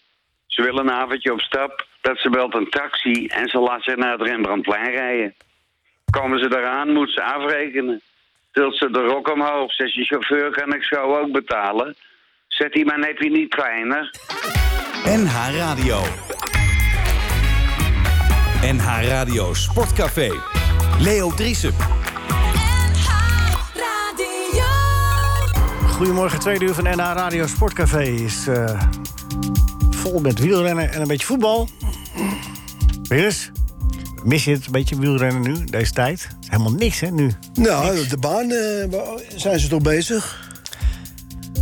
Ze 0.46 0.62
wil 0.62 0.78
een 0.78 0.90
avondje 0.90 1.32
op 1.32 1.40
stap. 1.40 1.85
Dat 2.06 2.18
ze 2.18 2.30
belt 2.30 2.54
een 2.54 2.70
taxi 2.70 3.26
en 3.26 3.48
ze 3.48 3.58
laat 3.58 3.82
zich 3.82 3.96
naar 3.96 4.12
het 4.12 4.22
Rembrandtplein 4.22 4.90
rijden. 4.90 5.34
Komen 6.10 6.38
ze 6.38 6.56
eraan, 6.58 6.92
moet 6.92 7.10
ze 7.10 7.22
afrekenen. 7.22 8.00
Tilt 8.52 8.76
ze 8.76 8.90
de 8.90 8.98
rok 9.00 9.30
omhoog. 9.32 9.72
Zegt 9.72 9.94
je 9.94 10.04
chauffeur, 10.04 10.50
kan 10.50 10.74
ik 10.74 10.82
zo 10.82 11.16
ook 11.16 11.32
betalen? 11.32 11.94
Zet 12.48 12.74
hij, 12.74 12.84
maar 12.84 12.98
heb 12.98 13.18
je 13.18 13.30
niet 13.30 13.54
kleiner? 13.54 14.10
NH 15.04 15.56
Radio. 15.56 15.98
NH 18.62 19.08
Radio 19.08 19.54
Sportcafé. 19.54 20.30
Leo 21.00 21.30
Driesen. 21.30 21.74
Goedemorgen, 25.88 26.38
tweede 26.38 26.64
uur 26.64 26.74
van 26.74 26.84
NH 26.84 27.12
Radio 27.12 27.46
Sportcafé 27.46 28.02
is 28.02 28.46
eh, 28.46 28.82
vol 29.90 30.20
met 30.20 30.38
wielrennen 30.38 30.92
en 30.92 31.00
een 31.00 31.08
beetje 31.08 31.26
voetbal. 31.26 31.68
Eens. 33.08 33.50
Mis 34.24 34.44
je 34.44 34.50
het 34.52 34.66
een 34.66 34.72
beetje 34.72 34.98
wielrennen 34.98 35.42
nu, 35.42 35.64
deze 35.64 35.92
tijd? 35.92 36.28
Is 36.40 36.48
helemaal 36.48 36.72
niks, 36.72 37.00
hè, 37.00 37.10
nu? 37.10 37.32
Nou, 37.54 38.06
de 38.08 38.16
baan 38.18 38.50
eh, 38.50 39.00
zijn 39.36 39.60
ze 39.60 39.68
toch 39.68 39.82
bezig? 39.82 40.50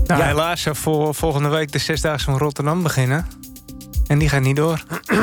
Nou, 0.07 0.21
Ja. 0.21 0.27
helaas, 0.27 0.67
eh, 0.67 0.75
voor 0.75 1.15
volgende 1.15 1.49
week 1.49 1.73
de 1.73 1.79
Zesdaagse 1.79 2.25
van 2.25 2.39
Rotterdam 2.39 2.83
beginnen. 2.83 3.27
En 4.07 4.19
die 4.19 4.29
gaat 4.29 4.43
niet 4.43 4.57
door. 4.57 4.83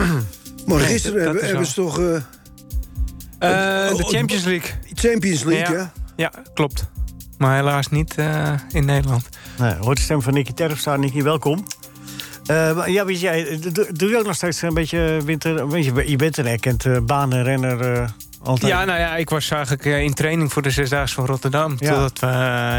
Maar 0.65 0.77
Nee, 0.77 0.87
gisteren 0.87 1.35
hebben, 1.45 1.65
ze 1.65 1.73
toch 1.73 1.99
eh, 1.99 2.15
Eh, 2.15 2.21
de 3.97 4.03
oh, 4.03 4.09
Champions 4.09 4.43
League. 4.43 4.69
Champions 4.93 5.43
League, 5.43 5.75
ja? 5.77 5.91
Ja, 6.15 6.31
klopt. 6.53 6.89
Maar 7.37 7.55
helaas 7.55 7.87
niet 7.89 8.15
eh, 8.15 8.53
in 8.71 8.85
Nederland. 8.85 9.29
Nee, 9.59 9.73
hoort 9.75 9.97
de 9.97 10.03
stem 10.03 10.21
van 10.21 10.33
Nicky 10.33 10.53
Terpstra. 10.53 10.95
Nicky, 10.95 11.21
welkom. 11.23 11.65
Eh, 12.51 12.75
maar 12.75 12.89
ja, 12.89 13.05
weet 13.05 13.19
jij, 13.19 13.59
doe, 13.71 13.87
doe 13.91 14.09
je 14.09 14.17
ook 14.17 14.25
nog 14.25 14.35
steeds 14.35 14.61
een 14.61 14.73
beetje 14.73 15.19
winter... 15.25 15.69
Weet 15.69 15.85
je, 15.85 16.09
je 16.09 16.15
bent 16.15 16.37
een 16.37 16.47
erkend 16.47 16.85
eh, 16.85 16.97
banenrenner 17.03 17.93
eh, 17.93 18.07
altijd. 18.43 18.71
Ja, 18.71 18.85
nou 18.85 18.99
ja, 18.99 19.15
ik 19.15 19.29
was 19.29 19.49
eigenlijk 19.51 19.85
eh, 19.85 20.01
in 20.01 20.13
training 20.13 20.51
voor 20.53 20.61
de 20.61 20.69
Zesdaagse 20.71 21.15
van 21.15 21.25
Rotterdam. 21.25 21.75
Ja. 21.79 21.89
Totdat 21.93 22.19
we 22.19 22.27
eh, 22.27 22.33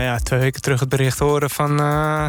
ja, 0.04 0.18
twee 0.22 0.40
weken 0.40 0.60
terug 0.62 0.80
het 0.80 0.88
bericht 0.88 1.18
horen 1.18 1.50
van... 1.50 1.80
eh, 1.80 2.24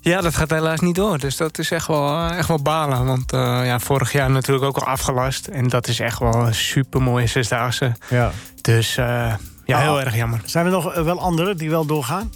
ja, 0.00 0.20
dat 0.20 0.34
gaat 0.36 0.50
helaas 0.50 0.80
niet 0.80 0.94
door. 0.94 1.18
Dus 1.18 1.36
dat 1.36 1.58
is 1.58 1.70
echt 1.70 1.86
wel, 1.86 2.08
eh, 2.30 2.38
echt 2.38 2.48
wel 2.48 2.62
balen. 2.62 3.04
Want 3.06 3.32
eh, 3.32 3.60
ja, 3.64 3.78
vorig 3.78 4.12
jaar 4.12 4.30
natuurlijk 4.30 4.64
ook 4.64 4.76
al 4.76 4.86
afgelast. 4.86 5.46
En 5.46 5.68
dat 5.68 5.88
is 5.88 6.00
echt 6.00 6.18
wel 6.18 6.34
een 6.34 6.54
super 6.54 7.02
mooie 7.02 7.26
Zesdaagse. 7.26 7.92
Ja. 8.08 8.32
Dus 8.60 8.96
eh, 8.96 9.34
ja, 9.64 9.76
Ah. 9.76 9.82
heel 9.82 10.00
erg 10.00 10.16
jammer. 10.16 10.40
Zijn 10.44 10.64
er 10.66 10.72
nog 10.72 10.92
eh, 10.94 11.02
wel 11.02 11.20
anderen 11.20 11.56
die 11.56 11.70
wel 11.70 11.84
doorgaan? 11.86 12.30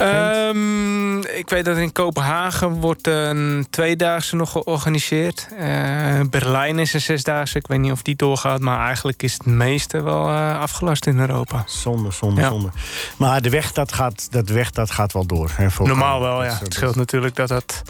Ehm, 0.00 1.18
ik 1.18 1.48
weet 1.48 1.64
dat 1.64 1.76
in 1.76 1.92
Kopenhagen 1.92 2.68
wordt 2.70 3.06
een 3.06 3.66
tweedaagse 3.70 4.36
nog 4.36 4.50
georganiseerd. 4.52 5.48
Eh, 5.58 6.20
Berlijn 6.30 6.78
is 6.78 6.92
een 6.94 7.00
zesdaagse. 7.00 7.58
Ik 7.58 7.66
weet 7.66 7.78
niet 7.78 7.92
of 7.92 8.02
die 8.02 8.16
doorgaat. 8.16 8.60
Maar 8.60 8.86
eigenlijk 8.86 9.22
is 9.22 9.32
het 9.32 9.46
meeste 9.46 10.02
wel 10.02 10.28
eh, 10.28 10.60
afgelast 10.60 11.06
in 11.06 11.18
Europa. 11.18 11.62
Zonde, 11.66 12.10
zonde, 12.10 12.40
Ja. 12.40 12.48
zonde. 12.48 12.68
Maar 13.16 13.42
de 13.42 13.50
weg, 13.50 13.72
dat 13.72 13.92
gaat, 13.92 14.32
dat 14.32 14.48
weg, 14.48 14.70
dat 14.70 14.90
gaat 14.90 15.12
wel 15.12 15.26
door. 15.26 15.50
Hè, 15.56 15.66
Normaal 15.78 16.20
wel, 16.20 16.44
ja. 16.44 16.58
Het 16.62 16.74
scheelt 16.74 16.96
natuurlijk 16.96 17.36
dat 17.36 17.48
dat 17.48 17.82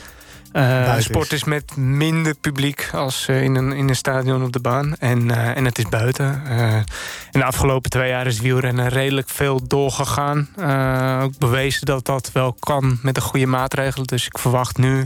eh, 0.53 0.99
sport 0.99 1.33
is 1.33 1.45
met 1.45 1.77
minder 1.77 2.35
publiek 2.35 2.91
als 2.93 3.29
eh, 3.29 3.43
in, 3.43 3.55
een, 3.55 3.73
in 3.73 3.89
een 3.89 3.97
stadion 3.97 4.43
op 4.43 4.53
de 4.53 4.61
baan. 4.61 4.97
En, 4.97 5.31
eh, 5.31 5.57
en 5.57 5.65
het 5.65 5.79
is 5.79 5.89
buiten. 5.89 6.43
In 7.31 7.41
de 7.41 7.45
afgelopen 7.45 7.91
twee 7.91 8.09
jaar 8.09 8.27
is 8.27 8.41
wielrennen 8.41 8.89
redelijk 8.89 9.29
veel 9.29 9.67
doorgegaan. 9.67 10.49
Ook 11.23 11.39
bewezen 11.39 11.87
dat 11.87 12.07
dat 12.07 12.33
wel 12.33 12.53
kan 12.53 12.99
met 13.03 13.15
de 13.15 13.21
goede 13.21 13.47
maatregelen. 13.47 14.07
Dus 14.07 14.27
ik 14.27 14.39
verwacht 14.39 14.79
nu 14.79 15.05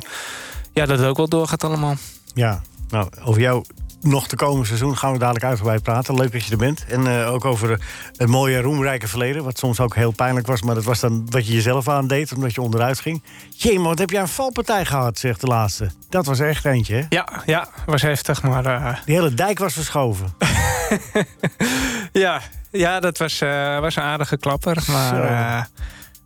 ja, 0.72 0.86
dat 0.86 0.99
het 0.99 1.07
ook 1.09 1.16
wel 1.16 1.28
doorgaat 1.28 1.64
allemaal. 1.64 1.95
Ja, 2.34 2.61
nou, 2.88 3.09
over 3.24 3.40
jou 3.40 3.64
nog 4.05 4.29
te 4.29 4.37
komen 4.37 4.67
seizoen 4.67 4.97
gaan 4.97 5.13
we 5.13 5.19
dadelijk 5.19 5.45
uitgebreid 5.45 5.83
praten. 5.83 6.15
Leuk 6.15 6.33
dat 6.33 6.45
je 6.45 6.51
er 6.51 6.57
bent. 6.57 6.85
En 6.89 7.07
eh, 7.07 7.33
ook 7.33 7.45
over 7.45 7.71
eh, 7.73 7.79
het 8.17 8.29
mooie 8.29 8.61
roemrijke 8.61 9.09
verleden. 9.09 9.45
Wat 9.45 9.59
soms 9.59 9.81
ook 9.81 9.95
heel 9.95 10.11
pijnlijk 10.11 10.47
was. 10.47 10.63
Maar 10.63 10.75
dat 10.75 10.85
was 10.85 11.01
dan 11.01 11.27
wat 11.31 11.47
je 11.47 11.53
jezelf 11.53 11.89
aandeed, 11.89 12.33
omdat 12.33 12.55
je 12.55 12.61
onderuit 12.61 13.01
ging. 13.01 13.23
Jee, 13.57 13.79
maar 13.79 13.89
wat 13.89 13.99
heb 13.99 14.11
jij 14.11 14.21
een 14.21 14.29
valpartij 14.29 14.85
gehad, 14.85 15.19
zegt 15.19 15.41
de 15.41 15.47
laatste. 15.47 15.91
Dat 16.09 16.27
was 16.27 16.39
echt 16.41 16.65
eentje, 16.65 16.95
hè? 16.95 17.03
Ja, 17.09 17.43
ja 17.47 17.69
was 17.87 18.03
heftig, 18.03 18.43
maar... 18.43 18.67
eh, 18.67 18.97
Die 19.05 19.15
hele 19.15 19.35
dijk 19.35 19.59
was 19.59 19.73
verschoven. 19.73 20.35
ja, 22.13 22.41
ja, 22.71 23.01
dat 23.01 23.19
was, 23.19 23.39
was 23.81 23.97
een 23.97 24.03
aardige 24.03 24.37
klapper. 24.37 24.83
Maar 24.87 25.69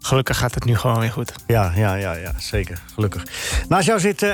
gelukkig 0.01 0.39
gaat 0.39 0.55
het 0.55 0.65
nu 0.65 0.77
gewoon 0.77 1.01
weer 1.01 1.13
goed. 1.13 1.33
Ja, 1.47 1.73
ja, 1.77 1.95
ja, 1.95 2.13
ja 2.13 2.33
zeker. 2.39 2.79
Gelukkig. 2.95 3.23
Naast 3.69 3.87
jou 3.87 4.01
zit 4.01 4.27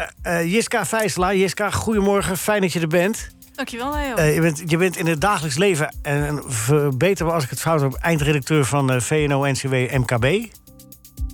Jiska 0.44 0.86
Vijselaar. 0.86 1.36
Jiska, 1.36 1.70
goedemorgen. 1.70 2.36
Fijn 2.38 2.60
dat 2.60 2.72
je 2.72 2.80
er 2.80 2.88
bent. 2.88 3.28
Dankjewel, 3.54 3.92
Leo. 3.92 4.14
Eh, 4.14 4.34
je, 4.34 4.40
bent 4.40 4.62
je 4.66 4.76
bent 4.76 4.96
in 4.96 5.06
het 5.06 5.20
dagelijks 5.20 5.56
leven, 5.56 5.94
en, 6.02 6.42
verbeter 6.46 7.26
me 7.26 7.32
als 7.32 7.44
ik 7.44 7.50
het 7.50 7.60
fout 7.60 7.80
heb... 7.80 7.92
eindredacteur 7.92 8.64
van 8.64 8.90
eh, 8.90 9.00
VNO-NCW 9.00 9.74
MKB. 9.74 10.46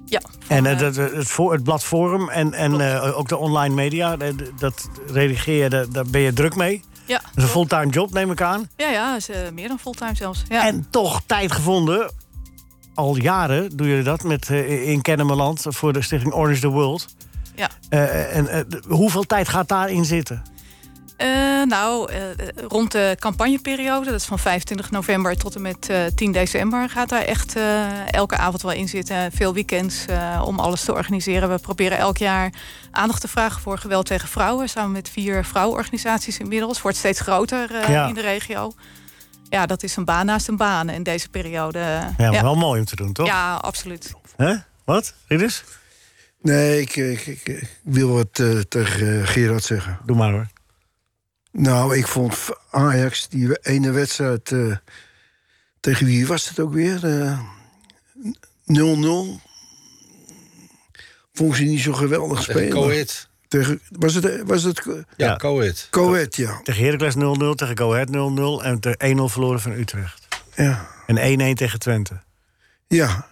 Ja. 0.04 0.20
En 0.48 0.66
eh, 0.66 0.78
het, 0.78 1.28
voor, 1.28 1.52
het 1.52 1.62
blad 1.62 1.84
Forum 1.84 2.28
en, 2.28 2.54
en 2.54 2.82
ook 3.14 3.28
de 3.28 3.36
online 3.36 3.74
media, 3.74 4.16
dat 4.58 4.88
redigeer 5.06 5.62
je, 5.62 5.88
daar, 5.90 6.04
ben 6.06 6.20
je 6.20 6.32
druk 6.32 6.56
mee. 6.56 6.82
Ja, 7.06 7.18
Dat 7.18 7.30
is 7.36 7.42
een 7.42 7.48
fulltime 7.48 7.90
job, 7.90 8.12
neem 8.12 8.30
ik 8.30 8.42
aan. 8.42 8.68
ja, 8.76 8.90
ja 8.90 9.16
is, 9.16 9.28
meer 9.52 9.68
dan 9.68 9.78
fulltime 9.78 10.14
zelfs. 10.14 10.42
Ja. 10.48 10.66
En 10.66 10.86
toch 10.90 11.22
tijd 11.26 11.52
gevonden, 11.52 12.12
al 12.94 13.16
jaren 13.16 13.76
doe 13.76 13.88
je 13.88 14.02
dat 14.02 14.22
met, 14.22 14.48
in 14.48 15.02
Kennemerland... 15.02 15.64
voor 15.68 15.92
de 15.92 16.02
stichting 16.02 16.34
Orange 16.34 16.60
the 16.60 16.68
World. 16.68 17.06
Ja. 17.54 17.68
En 17.88 18.66
hoeveel 18.88 19.24
tijd 19.24 19.48
gaat 19.48 19.68
daarin 19.68 20.04
zitten? 20.04 20.42
Eh, 21.20 21.62
nou, 21.66 22.12
eh, 22.12 22.20
rond 22.68 22.92
de 22.92 23.16
campagneperiode, 23.18 24.04
dat 24.10 24.14
is 24.20 24.24
van 24.24 24.38
25 24.38 24.90
november 24.90 25.36
tot 25.36 25.54
en 25.54 25.62
met 25.62 25.88
eh, 25.88 26.04
10 26.14 26.32
december, 26.32 26.88
gaat 26.90 27.08
daar 27.08 27.22
echt 27.22 27.56
eh, 27.56 28.12
elke 28.12 28.36
avond 28.36 28.62
wel 28.62 28.72
in 28.72 28.88
zitten. 28.88 29.32
Veel 29.32 29.54
weekends 29.54 30.06
eh, 30.06 30.42
om 30.46 30.58
alles 30.58 30.84
te 30.84 30.92
organiseren. 30.92 31.50
We 31.50 31.58
proberen 31.58 31.98
elk 31.98 32.16
jaar 32.18 32.52
aandacht 32.90 33.20
te 33.20 33.28
vragen 33.28 33.60
voor 33.60 33.78
geweld 33.78 34.06
tegen 34.06 34.28
vrouwen. 34.28 34.68
Samen 34.68 34.92
met 34.92 35.08
vier 35.10 35.44
vrouwenorganisaties 35.44 36.38
inmiddels. 36.38 36.72
Het 36.72 36.82
wordt 36.82 36.96
steeds 36.96 37.20
groter 37.20 37.74
eh, 37.74 37.88
Ja. 37.88 38.06
in 38.08 38.14
de 38.14 38.20
regio. 38.20 38.72
Ja, 39.48 39.66
dat 39.66 39.82
is 39.82 39.96
een 39.96 40.04
baan 40.04 40.26
naast 40.26 40.48
een 40.48 40.56
baan 40.56 40.88
in 40.88 41.02
deze 41.02 41.28
periode. 41.28 41.78
Ja, 41.78 42.30
maar 42.30 42.42
wel 42.42 42.56
mooi 42.56 42.80
om 42.80 42.86
te 42.86 42.96
doen, 42.96 43.12
toch? 43.12 43.26
Ja, 43.26 43.54
absoluut. 43.54 44.12
Hè? 44.36 44.54
Wat, 44.84 45.14
Ridders? 45.26 45.64
Nee, 46.42 46.80
ik, 46.80 46.96
ik, 46.96 47.26
ik, 47.26 47.48
ik 47.48 47.68
wil 47.82 48.08
wat 48.08 48.38
eh, 48.38 48.58
tegen 48.68 49.20
eh, 49.20 49.26
Gerard 49.26 49.64
zeggen. 49.64 49.98
Doe 50.06 50.16
maar 50.16 50.30
hoor. 50.32 50.46
Nou, 51.52 51.96
ik 51.96 52.06
vond 52.06 52.48
Ajax, 52.70 53.28
die 53.28 53.58
ene 53.62 53.90
wedstrijd... 53.90 54.52
eh, 54.52 54.76
tegen 55.80 56.06
wie 56.06 56.26
was 56.26 56.48
het 56.48 56.60
ook 56.60 56.72
weer? 56.72 57.20
Eh, 57.20 57.40
0-0. 58.64 59.40
Vond 61.32 61.56
ze 61.56 61.62
niet 61.62 61.80
zo 61.80 61.92
geweldig 61.92 62.38
Tegen 62.44 62.52
spelen. 62.52 62.82
Coët. 62.82 63.28
Tegen, 63.48 63.80
was 63.88 64.14
het, 64.14 64.42
was 64.46 64.62
het 64.62 64.82
Ja, 65.16 65.36
Coët. 65.36 65.88
Coët, 65.90 66.36
ja. 66.36 66.60
Tegen 66.62 66.84
Heracles 66.84 67.14
0-0, 67.14 67.18
tegen 67.54 67.76
Ahead 67.78 68.08
0-0 68.08 68.64
en 68.64 68.80
tegen 68.80 69.18
1-0 69.18 69.22
verloren 69.32 69.60
van 69.60 69.72
Utrecht. 69.72 70.28
Ja. 70.54 70.88
En 71.06 71.54
1-1 71.54 71.54
tegen 71.54 71.78
Twente. 71.78 72.20
Ja. 72.86 73.26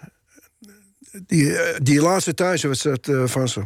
Die, 1.26 1.58
eh, 1.58 1.80
die 1.82 2.00
laatste 2.00 2.34
thuiswedstrijd 2.34 3.08
eh, 3.08 3.26
van 3.26 3.48
ze. 3.48 3.62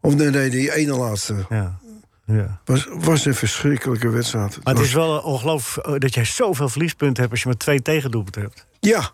Of 0.00 0.14
nee, 0.14 0.30
nee, 0.30 0.50
die 0.50 0.74
ene 0.74 0.96
laatste. 0.96 1.46
Ja. 1.48 1.78
Ja. 2.26 2.60
Was, 2.64 2.86
was 2.90 3.24
een 3.24 3.34
verschrikkelijke 3.34 4.08
wedstrijd. 4.08 4.50
Maar 4.50 4.62
het 4.64 4.76
was- 4.78 4.86
is 4.86 4.92
wel 4.94 5.18
ongelooflijk 5.18 5.86
eh, 5.86 5.94
dat 5.98 6.14
jij 6.14 6.24
zoveel 6.24 6.68
verliespunten 6.68 7.16
hebt... 7.20 7.30
als 7.30 7.42
je 7.42 7.48
maar 7.48 7.56
twee 7.56 7.82
tegendoelpunten 7.82 8.42
hebt. 8.42 8.66
Ja. 8.80 9.10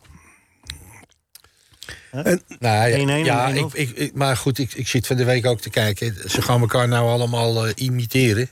Nou, 2.13 2.39
ja, 2.59 3.23
1-1, 3.23 3.25
ja 3.25 3.53
1-0. 3.53 3.55
ik, 3.57 3.73
ik, 3.73 3.91
ik- 3.91 4.15
maar 4.15 4.37
goed, 4.37 4.59
ik, 4.59 4.73
ik 4.75 4.89
zit 4.89 5.07
van 5.07 5.17
de 5.17 5.25
week 5.25 5.47
ook 5.47 5.61
te 5.61 5.71
kijken. 5.71 6.31
Ze 6.31 6.43
gaan 6.43 6.61
elkaar 6.61 6.89
nou 6.89 7.09
allemaal 7.09 7.67
eh, 7.67 7.73
imiteren, 7.77 8.49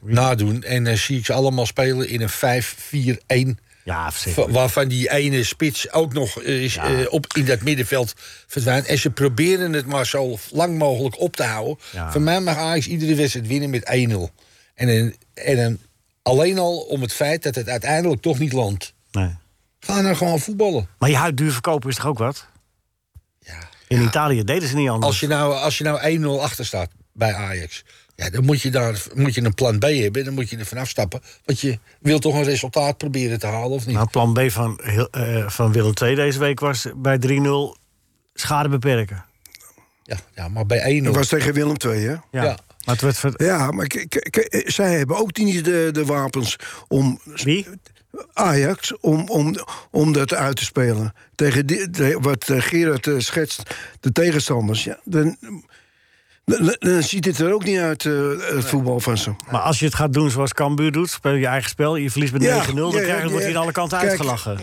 nadoen. 0.00 0.62
En 0.62 0.84
dan 0.84 0.96
zie 0.96 1.18
ik 1.18 1.24
ze 1.26 1.32
allemaal 1.32 1.66
spelen 1.66 2.08
in 2.08 2.20
een 2.20 3.54
5-4-1. 3.56 3.64
Ja, 3.86 4.10
Va- 4.12 4.48
Waarvan 4.48 4.88
die 4.88 5.10
ene 5.10 5.44
spits 5.44 5.92
ook 5.92 6.12
nog 6.12 6.42
eh, 6.42 6.62
is, 6.62 6.76
eh, 6.76 6.90
op 7.08 7.26
in 7.36 7.44
dat 7.44 7.62
middenveld 7.62 8.12
verdwijnt. 8.46 8.86
En 8.86 8.98
ze 8.98 9.10
proberen 9.10 9.72
het 9.72 9.86
maar 9.86 10.06
zo 10.06 10.38
lang 10.50 10.78
mogelijk 10.78 11.20
op 11.20 11.36
te 11.36 11.42
houden. 11.44 11.78
Ja. 11.92 12.12
Voor 12.12 12.20
mij 12.20 12.40
mag 12.40 12.56
Ajax 12.56 12.86
iedere 12.86 13.14
wedstrijd 13.14 13.46
winnen 13.46 13.70
met 13.70 13.84
1-0. 13.88 14.30
En, 14.74 14.86
dan- 14.86 15.14
en 15.34 15.56
dan 15.56 15.78
alleen 16.22 16.58
al 16.58 16.78
om 16.78 17.02
het 17.02 17.12
feit 17.12 17.42
dat 17.42 17.54
het 17.54 17.68
uiteindelijk 17.68 18.22
toch 18.22 18.38
niet 18.38 18.52
landt. 18.52 18.92
Nee. 19.10 19.34
Ga 19.80 20.00
nou 20.00 20.14
gewoon 20.16 20.40
voetballen. 20.40 20.88
Maar 20.98 21.10
je 21.10 21.16
huid 21.16 21.36
duur 21.36 21.52
verkopen 21.52 21.90
is 21.90 21.96
toch 21.96 22.06
ook 22.06 22.18
wat? 22.18 22.46
In 23.88 24.02
Italië 24.02 24.44
deden 24.44 24.68
ze 24.68 24.74
niet 24.76 24.88
anders. 24.88 25.06
Als 25.06 25.20
je 25.20 25.26
nou, 25.26 25.54
als 25.54 25.78
je 25.78 25.84
nou 25.84 26.00
1-0 26.38 26.42
achter 26.42 26.66
staat 26.66 26.90
bij 27.12 27.34
Ajax... 27.34 27.84
Ja, 28.16 28.30
dan 28.30 28.44
moet 28.44 28.62
je, 28.62 28.70
daar, 28.70 29.02
moet 29.14 29.34
je 29.34 29.44
een 29.44 29.54
plan 29.54 29.78
B 29.78 29.82
hebben. 29.82 30.24
Dan 30.24 30.34
moet 30.34 30.50
je 30.50 30.56
er 30.56 30.66
vanaf 30.66 30.88
stappen. 30.88 31.20
Want 31.44 31.60
je 31.60 31.78
wilt 32.00 32.22
toch 32.22 32.34
een 32.34 32.44
resultaat 32.44 32.98
proberen 32.98 33.38
te 33.38 33.46
halen, 33.46 33.70
of 33.70 33.86
niet? 33.86 33.94
Nou, 33.94 34.08
plan 34.10 34.32
B 34.32 34.50
van, 34.50 34.78
eh, 34.78 35.48
van 35.48 35.72
Willem 35.72 35.92
II 36.02 36.14
deze 36.14 36.38
week 36.38 36.60
was 36.60 36.86
bij 36.96 37.18
3-0 37.18 37.76
schade 38.34 38.68
beperken. 38.68 39.24
Ja, 40.02 40.16
ja 40.34 40.48
maar 40.48 40.66
bij 40.66 41.00
1-0... 41.00 41.04
Dat 41.04 41.14
was 41.14 41.28
tegen 41.28 41.52
Willem 41.52 41.76
II, 41.84 42.00
hè? 42.06 42.10
Ja. 42.12 42.20
Ja. 42.30 42.58
Maar 42.84 42.94
het 42.94 43.00
werd 43.00 43.18
ver- 43.18 43.42
Ja, 43.44 43.70
maar 43.70 43.86
k- 43.86 44.62
zij 44.66 44.94
hebben 44.96 45.16
ook 45.16 45.36
niet 45.36 45.64
de, 45.64 45.88
de 45.92 46.04
wapens 46.04 46.56
om... 46.88 47.20
Wie? 47.24 47.66
Ajax, 48.32 48.96
om, 49.00 49.28
om, 49.28 49.54
om 49.90 50.12
dat 50.12 50.34
uit 50.34 50.56
te 50.56 50.64
spelen. 50.64 51.14
Tegen 51.34 51.66
die, 51.66 51.90
de- 51.90 52.18
wat 52.20 52.48
eh, 52.48 52.60
Gerard 52.62 53.06
eh, 53.06 53.14
schetst, 53.18 53.74
de 54.00 54.12
tegenstanders. 54.12 54.84
Ja, 54.84 54.98
dan, 55.04 55.36
dan, 56.78 57.02
ziet 57.02 57.24
het 57.24 57.38
er 57.38 57.52
ook 57.52 57.64
niet 57.64 57.78
uit, 57.78 58.04
eh, 58.04 58.12
het 58.54 58.64
voetbal 58.64 59.00
van 59.00 59.18
ze. 59.18 59.34
Maar 59.50 59.60
als 59.60 59.78
je 59.78 59.84
het 59.84 59.94
gaat 59.94 60.12
doen 60.12 60.30
zoals 60.30 60.52
Cambuur 60.52 60.92
doet, 60.92 61.10
speel 61.10 61.32
je 61.32 61.46
eigen 61.46 61.70
spel, 61.70 61.96
je 61.96 62.10
verliest 62.10 62.32
met 62.32 62.42
9-0, 62.42 62.46
Ja, 62.46 62.72
dan 62.72 62.92
ja, 62.92 63.00
krijg 63.00 63.22
je, 63.22 63.30
wordt 63.30 63.44
je 63.44 63.50
aan 63.50 63.62
alle 63.62 63.72
kanten 63.72 63.98
Kijk, 63.98 64.10
uitgelachen. 64.10 64.58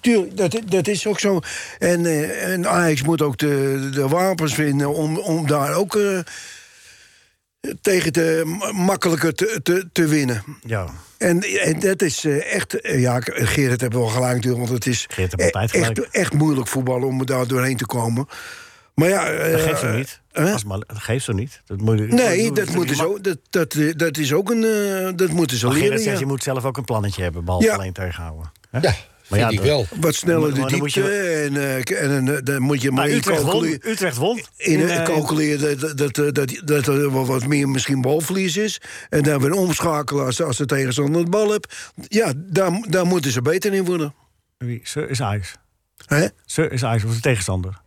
Tuurlijk, 0.00 0.36
dat, 0.36 0.60
dat 0.66 0.86
is 0.88 1.06
ook 1.06 1.20
zo. 1.20 1.40
En, 1.78 2.06
eh, 2.06 2.52
en 2.52 2.68
Ajax 2.68 3.02
moet 3.02 3.22
ook 3.22 3.38
de, 3.38 3.88
de 3.92 4.08
wapens 4.08 4.54
vinden 4.54 4.94
om, 4.94 5.18
om 5.18 5.46
daar 5.46 5.74
ook 5.74 5.96
eh, 5.96 6.18
tegen 7.80 8.12
te 8.12 8.42
makkelijker 8.72 9.34
te, 9.34 9.60
te, 9.62 9.88
te 9.92 10.06
winnen. 10.06 10.44
Ja. 10.66 10.86
En, 11.18 11.40
en 11.42 11.80
dat 11.80 12.02
is 12.02 12.24
eh, 12.24 12.52
echt... 12.54 12.80
eh, 12.80 13.00
Ja, 13.00 13.20
Gerrit 13.24 13.80
heeft 13.80 13.92
wel 13.92 14.06
gelijk 14.06 14.34
natuurlijk, 14.34 14.68
want 14.68 14.84
het 14.84 14.86
is 14.86 15.06
e- 15.16 15.48
echt, 15.70 16.10
echt 16.10 16.32
moeilijk 16.32 16.68
voetballen 16.68 17.08
om 17.08 17.26
daar 17.26 17.46
doorheen 17.46 17.76
te 17.76 17.86
komen. 17.86 18.28
Maar 18.94 19.08
ja... 19.08 19.30
Dat 19.30 19.40
eh, 19.40 19.62
geeft 19.62 19.94
niet. 19.94 20.22
Maar, 20.66 20.78
dat 20.78 20.98
geeft 20.98 21.24
zo 21.24 21.32
niet. 21.32 21.62
Dat 21.66 21.80
moet, 21.80 22.08
Nee, 22.08 22.52
dat, 22.52 22.66
moet- 22.66 22.74
moeten 22.74 22.96
ze, 22.96 23.08
ook- 23.08 23.24
dat, 23.24 23.38
dat, 23.50 23.76
dat 23.96 24.16
is 24.18 24.32
ook 24.32 24.50
een... 24.50 24.64
eh, 24.64 25.08
dat 25.16 25.30
moeten 25.30 25.56
ze 25.56 25.68
leren. 25.68 25.98
zegt, 25.98 26.12
ja. 26.14 26.18
je 26.18 26.26
moet 26.26 26.42
zelf 26.42 26.64
ook 26.64 26.76
een 26.76 26.84
plannetje 26.84 27.22
hebben, 27.22 27.44
behalve 27.44 27.66
Ja. 27.66 27.74
alleen 27.74 27.92
tegenhouden. 27.92 28.52
Hè? 28.70 28.78
Ja, 28.78 28.94
Maar 29.28 29.38
vind 29.38 29.52
ja, 29.52 29.58
ik 29.58 29.60
wel. 29.66 29.86
Wat 30.00 30.14
sneller 30.14 30.54
de 30.54 30.60
dan 30.60 30.78
moet 30.78 30.94
diepte. 30.94 31.00
je- 31.10 31.48
En, 31.50 31.56
eh, 31.56 32.02
en 32.12 32.28
eh, 32.28 32.38
dan 32.44 32.62
moet 32.62 32.82
je 32.82 32.90
Maar 32.90 33.06
maar 33.06 33.16
Utrecht 33.16 33.42
won. 33.42 33.50
calculeren. 33.50 33.90
Utrecht 33.90 34.16
won. 34.16 34.42
In, 34.56 34.80
In, 34.80 34.88
eh, 34.88 35.02
calculeren 35.04 35.78
dat, 35.80 35.98
dat, 35.98 36.14
dat, 36.14 36.34
dat, 36.34 36.60
dat 36.64 36.86
er 36.86 37.12
wel 37.12 37.26
wat 37.26 37.46
meer 37.46 37.68
misschien 37.68 38.00
balverlies 38.00 38.56
is. 38.56 38.80
En 39.08 39.22
dan 39.22 39.40
weer 39.40 39.52
omschakelen 39.52 40.24
als, 40.24 40.42
als 40.42 40.56
de 40.56 40.66
tegenstander 40.66 41.24
de 41.24 41.30
bal 41.30 41.50
hebt. 41.50 41.74
Ja, 42.08 42.32
daar, 42.36 42.84
daar 42.88 43.06
moeten 43.06 43.30
ze 43.30 43.42
beter 43.42 43.72
in 43.74 43.84
worden. 43.84 44.14
Wie? 44.58 44.80
Sir 44.82 45.10
is 45.10 45.20
Ajax. 45.22 45.54
Hè? 46.06 46.26
Sir 46.44 46.72
is 46.72 46.84
Ajax, 46.84 47.04
of 47.04 47.14
de 47.14 47.20
tegenstander. 47.20 47.82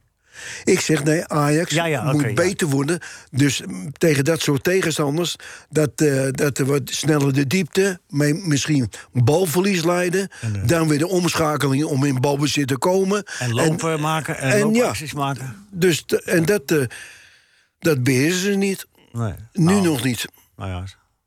Ik 0.63 0.79
zeg 0.79 1.03
nee, 1.03 1.27
Ajax 1.27 1.71
Ja, 1.71 1.85
ja, 1.85 2.13
oké, 2.13 2.25
moet 2.25 2.35
beter 2.35 2.67
worden. 2.67 2.99
Dus 3.31 3.61
tegen 3.97 4.25
dat 4.25 4.41
soort 4.41 4.63
tegenstanders... 4.63 5.35
dat, 5.69 5.91
eh, 5.95 6.27
dat 6.31 6.57
er 6.57 6.65
wat 6.65 6.81
sneller 6.85 7.33
de 7.33 7.47
diepte... 7.47 7.99
misschien 8.09 8.91
balverlies 9.11 9.83
leiden... 9.83 10.29
dan 10.65 10.87
weer 10.87 10.99
de 10.99 11.07
omschakeling 11.07 11.83
om 11.83 12.03
in 12.03 12.21
balbezit 12.21 12.67
te 12.67 12.77
komen. 12.77 13.23
En 13.39 13.53
lopen 13.53 13.99
maken 13.99 14.37
en, 14.37 14.51
en 14.51 14.59
loopacties 14.59 15.13
maken. 15.13 15.65
Dus 15.71 16.05
en 16.25 16.45
dat, 16.45 16.71
eh, 16.71 16.83
dat 17.79 18.03
beheersen 18.03 18.41
ze 18.41 18.57
niet. 18.57 18.87
Nee. 19.11 19.33
Nu 19.53 19.81
nog 19.81 20.03
niet. 20.03 20.25
Nou 20.55 20.69
ja, 20.69 20.83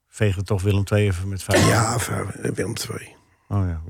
vegen 0.08 0.44
toch 0.44 0.62
Willem 0.62 0.84
II 0.92 1.06
even 1.06 1.28
met 1.28 1.42
vijf. 1.42 1.68
Ja, 1.68 1.96
Willem 2.54 2.74
II. 2.90 3.18
Oh 3.50 3.66
ja. 3.66 3.82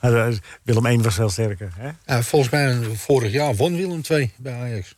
Willem 0.62 0.86
1 0.86 1.02
was 1.02 1.14
veel 1.14 1.28
sterker. 1.28 1.72
Hè? 1.76 1.90
Ja, 2.06 2.22
volgens 2.22 2.50
mij 2.50 2.74
vorig 2.96 3.32
jaar 3.32 3.54
won 3.54 3.76
Willem 3.76 4.00
II 4.10 4.32
bij 4.36 4.54
Ajax. 4.54 4.96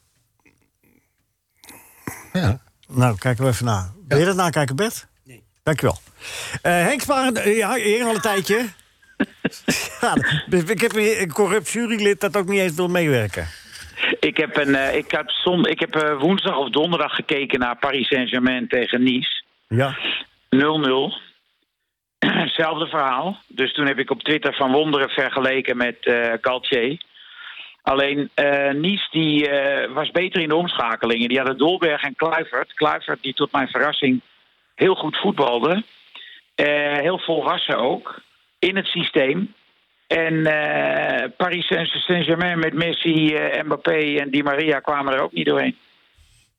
Ja. 2.33 2.61
Nou, 2.89 3.19
kijken 3.19 3.45
we 3.45 3.51
even 3.51 3.65
na. 3.65 3.93
Wil 4.09 4.19
je 4.19 4.25
dat 4.25 4.37
nakijken, 4.37 4.77
Bert? 4.77 5.07
Nee. 5.25 5.43
Dankjewel. 5.63 5.99
Eh 6.63 6.73
Henk 6.73 7.01
Sparen, 7.01 7.37
eh, 7.37 7.57
ja, 7.57 7.75
hier 7.75 8.05
al 8.05 8.15
een 8.15 8.21
tijdje. 8.21 8.67
ja, 10.01 10.15
ik 10.67 10.81
heb 10.81 10.95
een 10.95 11.33
corrupt 11.33 11.69
jurylid 11.71 12.21
dat 12.21 12.37
ook 12.37 12.49
niet 12.49 12.61
eens 12.61 12.75
wil 12.75 12.89
meewerken. 12.89 13.47
Ik 14.21 14.37
heb, 14.37 14.57
een, 14.57 14.75
eh, 14.75 14.97
ik 14.97 15.11
heb, 15.11 15.31
zon, 15.31 15.67
ik 15.67 15.81
heb 15.81 16.17
woensdag 16.19 16.57
of 16.57 16.71
donderdag 16.71 17.15
gekeken 17.15 17.59
naar 17.59 17.79
Paris 17.79 18.09
Saint-Germain 18.09 18.69
tegen 18.69 19.03
Nice. 19.03 19.43
0-0. 20.51 21.28
Hetzelfde 22.45 22.87
verhaal. 22.87 23.39
Dus 23.47 23.73
toen 23.73 23.87
heb 23.87 23.99
ik 23.99 24.11
op 24.11 24.23
Twitter 24.23 24.55
van 24.55 24.73
Wonderen 24.73 25.09
vergeleken 25.09 25.77
met 25.77 25.97
Galtier. 26.41 27.07
Alleen 27.89 28.31
eh, 28.35 28.71
Nice 28.71 29.09
die, 29.11 29.49
eh, 29.49 29.93
was 29.95 30.11
beter 30.11 30.41
in 30.43 30.49
de 30.49 30.55
omschakelingen. 30.55 31.29
Die 31.29 31.39
hadden 31.39 31.59
Dolberg 31.59 32.03
en 32.03 32.17
Kluivert. 32.17 32.75
Kluivert 32.75 33.23
die 33.23 33.35
tot 33.35 33.53
mijn 33.53 33.69
verrassing 33.69 34.21
heel 34.75 34.95
goed 34.95 35.17
voetbalde. 35.17 35.85
Heel 37.01 37.19
volwassen 37.19 37.79
ook. 37.79 38.21
In 38.59 38.77
het 38.77 38.87
systeem. 38.87 39.55
En 40.07 40.43
Paris 41.37 41.67
Saint-Germain 41.67 42.59
met 42.59 42.75
Messi, 42.75 43.37
Mbappé 43.65 44.17
en 44.19 44.31
Di 44.31 44.43
Maria 44.43 44.81
kwamen 44.81 45.13
er 45.13 45.21
ook 45.21 45.33
niet 45.33 45.47
doorheen. 45.47 45.77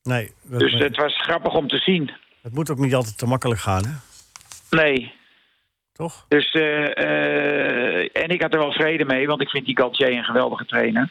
Nee. 0.03 0.31
Dat, 0.43 0.59
Dus 0.59 0.73
het 0.73 0.95
was 0.95 1.21
grappig 1.21 1.53
om 1.53 1.67
te 1.67 1.77
zien. 1.77 2.11
het 2.41 2.53
moet 2.53 2.69
ook 2.69 2.77
niet 2.77 2.95
altijd 2.95 3.17
te 3.17 3.25
makkelijk 3.25 3.59
gaan, 3.59 3.83
hè? 3.85 3.91
Nee. 4.77 5.13
Toch? 5.99 6.25
Dus, 6.27 6.51
eh, 6.51 6.97
eh, 6.97 8.09
en 8.13 8.29
ik 8.29 8.41
had 8.41 8.53
er 8.53 8.59
wel 8.59 8.71
vrede 8.71 9.05
mee, 9.05 9.27
want 9.27 9.41
ik 9.41 9.49
vind 9.49 9.65
die 9.65 9.77
Galtier 9.77 10.11
een 10.11 10.23
geweldige 10.23 10.65
trainer. 10.65 11.09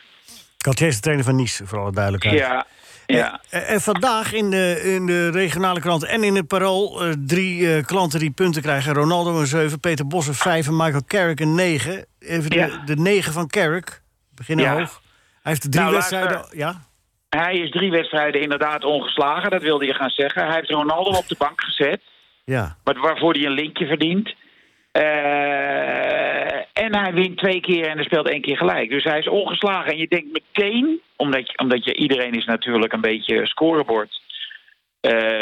Galtier 0.59 0.86
is 0.89 0.95
de 0.95 1.01
trainer 1.01 1.24
van 1.24 1.36
Nice, 1.36 1.66
voor 1.66 1.78
alle 1.78 1.93
duidelijkheid. 1.93 2.39
Ja, 2.39 2.66
ja. 3.07 3.41
En, 3.51 3.66
en 3.66 3.80
vandaag 3.80 4.32
in 4.32 4.51
de, 4.51 4.80
in 4.95 5.07
de 5.07 5.30
regionale 5.30 5.80
krant 5.80 6.05
en 6.05 6.22
in 6.22 6.34
het 6.36 6.47
Parool... 6.47 7.05
eh, 7.05 7.12
drie 7.26 7.74
eh, 7.76 7.84
klanten 7.84 8.20
die 8.20 8.30
punten 8.30 8.62
krijgen. 8.62 8.95
Ronaldo 8.95 9.41
een 9.41 9.47
7, 9.47 9.80
Peter 9.80 10.07
Bos 10.07 10.26
een 10.26 10.34
5 10.34 10.66
en 10.66 10.76
Michael 10.76 11.05
Carrick 11.07 11.41
een 11.41 11.55
9. 11.55 12.07
Even 12.18 12.51
de, 12.51 12.57
Ja. 12.57 12.82
de 12.84 12.97
9 12.97 13.32
van 13.32 13.47
Carrick. 13.47 14.03
Beginnen 14.34 14.64
Ja. 14.64 14.72
hoog. 14.78 15.01
Hij 15.43 15.53
heeft 15.53 15.62
de 15.62 15.68
drie 15.68 15.82
Nou, 15.82 15.95
wedstrijden... 15.95 16.47
Ja? 16.51 16.86
Hij 17.28 17.55
is 17.59 17.70
drie 17.70 17.91
wedstrijden 17.91 18.41
inderdaad 18.41 18.84
ongeslagen, 18.84 19.51
dat 19.51 19.62
wilde 19.62 19.86
je 19.86 19.95
gaan 19.95 20.11
zeggen. 20.11 20.47
Hij 20.47 20.55
heeft 20.55 20.70
Ronaldo 20.70 21.11
op 21.11 21.28
de 21.28 21.34
bank 21.39 21.61
gezet, 21.61 22.01
Ja. 22.45 22.76
maar 22.84 22.99
waarvoor 23.01 23.32
hij 23.32 23.45
een 23.45 23.53
linkje 23.53 23.86
verdient. 23.86 24.34
Eh, 24.93 26.55
en 26.72 26.97
hij 26.97 27.12
wint 27.12 27.39
twee 27.39 27.61
keer 27.61 27.86
en 27.86 27.97
hij 27.97 28.05
speelt 28.05 28.28
één 28.28 28.41
keer 28.41 28.57
gelijk. 28.57 28.91
Dus 28.91 29.05
hij 29.05 29.18
is 29.18 29.28
ongeslagen. 29.28 29.93
En 29.93 29.99
je 29.99 30.09
denkt 30.09 30.32
meteen, 30.32 31.01
omdat 31.16 31.51
je, 31.51 31.59
omdat 31.59 31.84
je 31.84 31.95
iedereen 31.95 32.32
is 32.32 32.45
natuurlijk 32.45 32.93
een 32.93 33.01
beetje 33.01 33.47
scorebord 33.47 34.20
eh. 35.01 35.41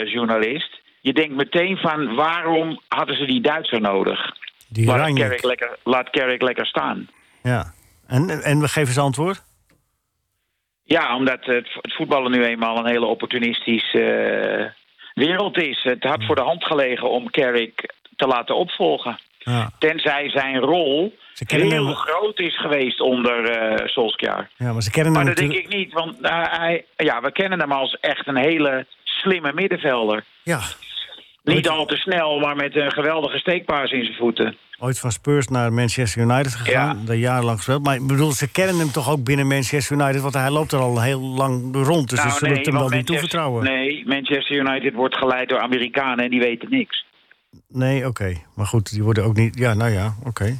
Je 1.00 1.12
denkt 1.12 1.34
meteen 1.34 1.76
van 1.76 2.14
waarom 2.14 2.80
hadden 2.88 3.16
ze 3.16 3.24
die 3.24 3.40
Duitser 3.40 3.80
nodig? 3.80 4.36
Die 4.68 4.86
laat, 4.86 5.42
lekker, 5.44 5.78
laat 5.82 6.10
Carrick 6.10 6.42
lekker 6.42 6.66
staan. 6.66 7.08
ja. 7.42 7.74
En, 8.06 8.42
en 8.42 8.60
we 8.60 8.68
geven 8.68 8.92
ze 8.92 9.00
antwoord? 9.00 9.42
Ja, 10.84 11.16
omdat 11.16 11.44
het, 11.44 11.68
het 11.80 11.94
voetballen 11.94 12.30
nu 12.30 12.44
eenmaal 12.44 12.78
een 12.78 12.86
hele 12.86 13.06
opportunistische 13.06 14.02
eh, 14.02 14.70
wereld 15.14 15.58
is. 15.58 15.82
Het 15.82 16.02
had 16.02 16.24
voor 16.24 16.34
de 16.34 16.42
hand 16.42 16.64
gelegen 16.64 17.10
om 17.10 17.30
Carrick 17.30 17.94
te 18.16 18.26
laten 18.26 18.56
opvolgen. 18.56 19.18
Ja. 19.46 19.70
Tenzij 19.78 20.30
zijn 20.30 20.58
rol 20.58 21.14
heel 21.46 21.70
hem- 21.86 21.94
groot 21.94 22.38
is 22.38 22.60
geweest 22.60 23.00
onder 23.00 23.50
eh 23.50 23.86
Solskjaer. 23.86 24.50
Ja, 24.56 24.72
maar 24.72 24.82
ze 24.82 24.90
kennen 24.90 25.12
Maar 25.12 25.24
hem 25.24 25.34
dat 25.34 25.44
denk 25.44 25.54
ik 25.64 25.68
niet, 25.68 25.92
want 25.92 26.20
eh, 26.20 26.42
hij, 26.58 26.84
ja, 26.96 27.20
we 27.20 27.32
kennen 27.32 27.60
hem 27.60 27.72
als 27.72 27.96
echt 28.00 28.26
een 28.26 28.36
hele 28.36 28.86
slimme 29.04 29.52
middenvelder. 29.54 30.24
Ja. 30.42 30.60
Niet 31.42 31.68
al 31.68 31.86
te 31.86 31.96
snel, 31.96 32.38
maar 32.38 32.56
met 32.56 32.76
een 32.76 32.92
geweldige 32.92 33.38
steekpaas 33.38 33.90
in 33.90 34.04
zijn 34.04 34.16
voeten. 34.16 34.56
Ooit 34.78 34.98
van 34.98 35.12
Spurs 35.12 35.48
naar 35.48 35.72
Manchester 35.72 36.22
United 36.22 36.54
gegaan. 36.54 37.02
Daar 37.04 37.16
jarenlang 37.16 37.56
gespeeld. 37.56 37.84
Maar 37.84 37.94
ik 37.94 38.06
bedoel, 38.06 38.32
ze 38.32 38.50
kennen 38.50 38.78
hem 38.78 38.90
toch 38.90 39.10
ook 39.10 39.24
binnen 39.24 39.46
Manchester 39.46 39.96
United... 39.96 40.20
want 40.20 40.34
hij 40.34 40.50
loopt 40.50 40.72
er 40.72 40.78
al 40.78 41.02
heel 41.02 41.20
lang 41.20 41.74
rond. 41.86 42.08
Dus 42.10 42.18
Nou, 42.18 42.30
ze 42.30 42.36
zullen 42.38 42.56
het 42.56 42.66
hem 42.66 42.74
wel 42.74 42.88
niet 42.88 43.06
toevertrouwen. 43.06 43.64
Nee, 43.64 44.02
Manchester 44.06 44.56
United 44.56 44.94
wordt 44.94 45.16
geleid 45.16 45.48
door 45.48 45.60
Amerikanen 45.60 46.24
en 46.24 46.30
die 46.30 46.40
weten 46.40 46.70
niks. 46.70 47.04
Nee, 47.68 48.06
oké. 48.06 48.36
Maar 48.54 48.66
goed, 48.66 48.90
die 48.90 49.02
worden 49.02 49.24
ook 49.24 49.36
niet... 49.36 49.58
Ja, 49.58 49.74
nou 49.74 49.90
ja, 49.90 50.14
oké. 50.24 50.56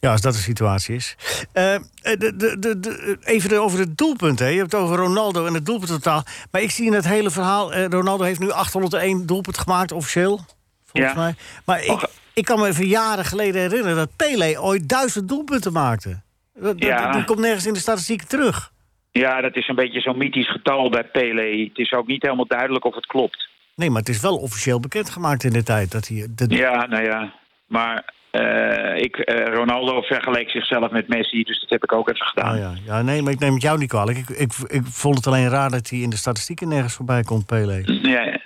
Ja, 0.00 0.10
als 0.10 0.20
dat 0.20 0.32
de 0.32 0.38
situatie 0.38 0.94
is. 0.94 1.16
Eh, 1.52 1.74
eh, 1.74 1.80
de, 2.02 2.36
de, 2.36 2.56
de, 2.80 3.16
even 3.24 3.60
over 3.60 3.78
het 3.78 3.98
doelpunt. 3.98 4.38
Hè. 4.38 4.46
Je 4.46 4.58
hebt 4.58 4.72
het 4.72 4.80
over 4.80 4.96
Ronaldo 4.96 5.46
en 5.46 5.54
het 5.54 5.66
doelpunt 5.66 5.90
totaal. 5.90 6.22
Maar 6.50 6.60
ik 6.62 6.70
zie 6.70 6.86
in 6.86 6.92
het 6.92 7.08
hele 7.08 7.30
verhaal... 7.30 7.72
eh, 7.72 7.84
Ronaldo 7.88 8.24
heeft 8.24 8.40
nu 8.40 8.50
801 8.50 9.26
doelpunt 9.26 9.58
gemaakt, 9.58 9.92
officieel. 9.92 10.40
Volgens 10.84 11.12
Ja. 11.14 11.18
mij. 11.20 11.34
Maar 11.64 11.84
ik, 11.84 12.08
ik 12.34 12.44
kan 12.44 12.58
me 12.60 12.66
even 12.66 12.86
jaren 12.86 13.24
geleden 13.24 13.60
herinneren... 13.60 13.96
dat 13.96 14.10
Pele 14.16 14.62
ooit 14.62 14.88
duizend 14.88 15.28
doelpunten 15.28 15.72
maakte. 15.72 16.20
Dat, 16.54 16.62
dat- 16.62 16.88
Ja. 16.88 17.12
Die 17.12 17.24
komt 17.24 17.38
nergens 17.40 17.66
in 17.66 17.72
de 17.72 17.78
statistieken 17.80 18.28
terug. 18.28 18.72
Ja, 19.10 19.40
dat 19.40 19.56
is 19.56 19.68
een 19.68 19.74
beetje 19.74 20.00
zo'n 20.00 20.18
mythisch 20.18 20.50
getal 20.50 20.90
bij 20.90 21.04
Pele. 21.04 21.64
Het 21.68 21.78
is 21.78 21.92
ook 21.92 22.06
niet 22.06 22.22
helemaal 22.22 22.46
duidelijk 22.46 22.84
of 22.84 22.94
het 22.94 23.06
klopt. 23.06 23.48
Nee, 23.76 23.90
maar 23.90 24.00
het 24.00 24.08
is 24.08 24.20
wel 24.20 24.36
officieel 24.36 24.80
bekendgemaakt 24.80 25.44
in 25.44 25.52
de 25.52 25.62
tijd. 25.62 25.92
Dat 25.92 26.08
hij, 26.08 26.28
Ja, 26.48 26.86
nou 26.86 27.04
ja. 27.04 27.34
Maar 27.66 28.14
eh, 28.30 29.02
ik, 29.02 29.16
eh, 29.16 29.54
Ronaldo 29.54 30.00
vergeleek 30.00 30.50
zichzelf 30.50 30.90
met 30.90 31.08
Messi, 31.08 31.42
dus 31.42 31.60
dat 31.60 31.70
heb 31.70 31.82
ik 31.82 31.92
ook 31.92 32.08
even 32.08 32.26
gedaan. 32.26 32.54
Oh 32.54 32.60
ja. 32.60 32.72
ja, 32.84 33.02
nee, 33.02 33.22
maar 33.22 33.32
ik 33.32 33.38
neem 33.38 33.52
het 33.52 33.62
jou 33.62 33.78
niet 33.78 33.88
kwalijk. 33.88 34.18
Ik, 34.18 34.28
ik, 34.28 34.52
ik 34.66 34.82
vond 34.84 35.16
het 35.16 35.26
alleen 35.26 35.48
raar 35.48 35.70
dat 35.70 35.90
hij 35.90 35.98
in 35.98 36.10
de 36.10 36.16
statistieken 36.16 36.68
nergens 36.68 36.94
voorbij 36.94 37.22
komt, 37.22 37.46
Pele. 37.46 38.00
Ja, 38.02 38.38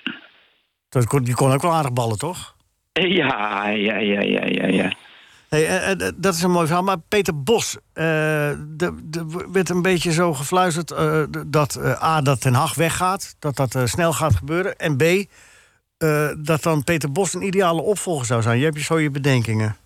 Dat 0.88 1.06
kon, 1.06 1.22
die 1.22 1.34
kon 1.34 1.52
ook 1.52 1.62
wel 1.62 1.72
aardig 1.72 1.92
ballen, 1.92 2.18
toch? 2.18 2.54
ja, 2.92 3.68
ja, 3.68 3.96
ja, 3.96 4.20
ja, 4.20 4.44
ja. 4.44 4.66
ja. 4.66 4.92
Hey, 5.50 5.66
eh, 5.66 5.90
eh, 5.90 5.98
dat 6.16 6.34
is 6.34 6.42
een 6.42 6.50
mooi 6.50 6.66
verhaal. 6.66 6.84
Maar 6.84 6.98
Peter 7.08 7.42
Bos, 7.42 7.78
eh, 7.92 8.50
er 8.50 8.92
werd 9.52 9.68
een 9.68 9.82
beetje 9.82 10.12
zo 10.12 10.32
gefluisterd... 10.32 10.90
eh, 10.90 11.22
dat 11.46 11.74
eh, 11.74 12.02
A, 12.02 12.20
dat 12.22 12.40
Ten 12.40 12.54
Hag 12.54 12.74
weggaat, 12.74 13.36
dat 13.38 13.56
dat 13.56 13.74
eh, 13.74 13.84
snel 13.84 14.12
gaat 14.12 14.34
gebeuren. 14.36 14.76
En 14.76 14.96
B, 14.96 15.02
eh, 15.02 16.28
dat 16.38 16.62
dan 16.62 16.84
Peter 16.84 17.12
Bos 17.12 17.34
een 17.34 17.42
ideale 17.42 17.82
opvolger 17.82 18.26
zou 18.26 18.42
zijn. 18.42 18.58
Je 18.58 18.64
hebt 18.64 18.80
zo 18.80 18.98
je 18.98 19.10
bedenkingen. 19.10 19.76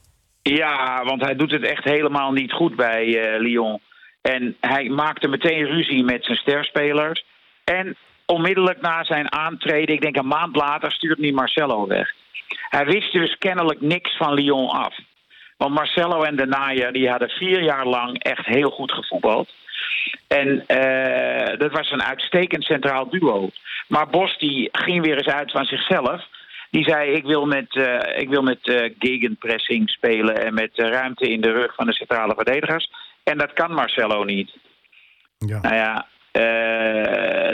Ja, 0.42 1.04
want 1.04 1.22
hij 1.22 1.36
doet 1.36 1.50
het 1.50 1.62
echt 1.64 1.84
helemaal 1.84 2.32
niet 2.32 2.52
goed 2.52 2.76
bij 2.76 3.04
eh, 3.04 3.40
Lyon. 3.40 3.80
En 4.22 4.56
hij 4.60 4.88
maakte 4.88 5.28
meteen 5.28 5.64
ruzie 5.64 6.04
met 6.04 6.24
zijn 6.24 6.38
sterspelers. 6.38 7.24
En 7.64 7.96
onmiddellijk 8.26 8.80
na 8.80 9.04
zijn 9.04 9.32
aantreden, 9.32 9.94
ik 9.94 10.02
denk 10.02 10.16
een 10.16 10.26
maand 10.26 10.56
later, 10.56 10.92
stuurt 10.92 11.18
hij 11.18 11.32
Marcelo 11.32 11.86
weg. 11.86 12.08
Hij 12.68 12.84
wist 12.84 13.12
dus 13.12 13.36
kennelijk 13.38 13.80
niks 13.80 14.16
van 14.16 14.34
Lyon 14.34 14.68
af. 14.68 14.94
Want 15.64 15.76
Marcelo 15.76 16.22
en 16.22 16.36
De 16.36 16.46
Naaier, 16.46 16.92
die 16.92 17.08
hadden 17.08 17.28
vier 17.28 17.62
jaar 17.62 17.86
lang 17.86 18.22
echt 18.22 18.46
heel 18.46 18.70
goed 18.70 18.92
gevoetbald. 18.92 19.48
En 20.26 20.66
eh, 20.66 21.58
dat 21.58 21.72
was 21.72 21.90
een 21.90 22.02
uitstekend 22.02 22.64
centraal 22.64 23.10
duo. 23.10 23.48
Maar 23.88 24.08
Bos 24.08 24.38
die 24.38 24.68
ging 24.72 25.04
weer 25.04 25.16
eens 25.16 25.34
uit 25.34 25.50
van 25.50 25.64
zichzelf. 25.64 26.26
Die 26.70 26.84
zei, 26.84 27.10
ik 27.10 27.24
wil 27.24 27.46
met, 27.46 27.76
eh, 27.76 28.20
ik 28.20 28.28
wil 28.28 28.42
met 28.42 28.68
eh, 28.68 28.90
gegenpressing 28.98 29.90
spelen... 29.90 30.44
en 30.44 30.54
met 30.54 30.70
ruimte 30.74 31.28
in 31.28 31.40
de 31.40 31.52
rug 31.52 31.74
van 31.74 31.86
de 31.86 31.92
centrale 31.94 32.34
verdedigers. 32.34 32.90
En 33.22 33.38
dat 33.38 33.52
kan 33.52 33.72
Marcelo 33.72 34.24
niet. 34.24 34.56
Ja. 35.38 35.60
Nou 35.60 35.74
ja, 35.74 36.06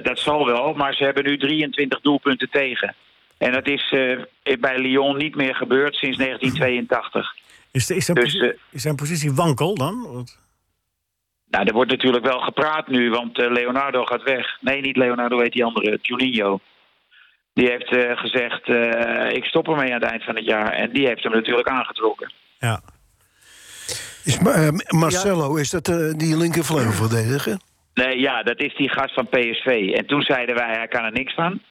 dat 0.02 0.18
zal 0.18 0.46
wel, 0.46 0.74
maar 0.74 0.94
ze 0.94 1.04
hebben 1.04 1.24
nu 1.24 1.38
23 1.38 2.00
doelpunten 2.00 2.50
tegen. 2.50 2.94
En 3.38 3.52
dat 3.52 3.68
is 3.68 3.94
bij 4.60 4.78
Lyon 4.78 5.16
niet 5.16 5.36
meer 5.36 5.54
gebeurd 5.54 5.94
sinds 5.94 6.16
1982. 6.24 7.38
Is, 7.72 7.86
de, 7.86 7.94
is, 7.94 8.04
zijn, 8.04 8.16
Dus, 8.16 8.34
eh, 8.38 8.48
is 8.70 8.82
zijn 8.82 8.96
positie 8.96 9.32
wankel 9.32 9.74
dan? 9.74 10.26
Nou, 11.50 11.64
er 11.66 11.72
wordt 11.72 11.90
natuurlijk 11.90 12.24
wel 12.24 12.40
gepraat 12.40 12.88
nu, 12.88 13.10
want 13.10 13.38
eh, 13.38 13.50
Leonardo 13.50 14.04
gaat 14.04 14.22
weg. 14.22 14.46
Nee, 14.60 14.80
niet 14.80 14.96
Leonardo, 14.96 15.36
weet 15.38 15.52
die 15.52 15.64
andere, 15.64 15.98
Juninho. 16.02 16.60
Die 17.54 17.70
heeft 17.70 17.92
eh, 17.92 18.16
gezegd, 18.16 18.68
eh, 18.68 19.36
ik 19.36 19.44
stop 19.44 19.68
ermee 19.68 19.94
aan 19.94 20.00
het 20.00 20.10
eind 20.10 20.24
van 20.24 20.36
het 20.36 20.44
jaar. 20.44 20.72
En 20.72 20.92
die 20.92 21.06
heeft 21.06 21.22
hem 21.22 21.32
natuurlijk 21.32 21.68
aangetrokken. 21.68 22.32
Ja. 22.58 22.80
Is, 24.24 24.38
Ma- 24.38 24.70
Marcelo, 24.88 25.56
is 25.56 25.70
dat 25.70 25.88
eh, 25.88 26.10
die 26.16 26.36
linkervleugelverdediger? 26.36 27.58
Nee, 27.94 28.18
ja, 28.20 28.42
dat 28.42 28.60
is 28.60 28.76
die 28.76 28.88
gast 28.88 29.14
van 29.14 29.28
PSV. 29.28 29.92
En 29.94 30.06
toen 30.06 30.22
zeiden 30.22 30.54
wij, 30.54 30.74
hij 30.76 30.88
kan 30.88 31.04
er 31.04 31.12
niks 31.12 31.34
van. 31.34 31.62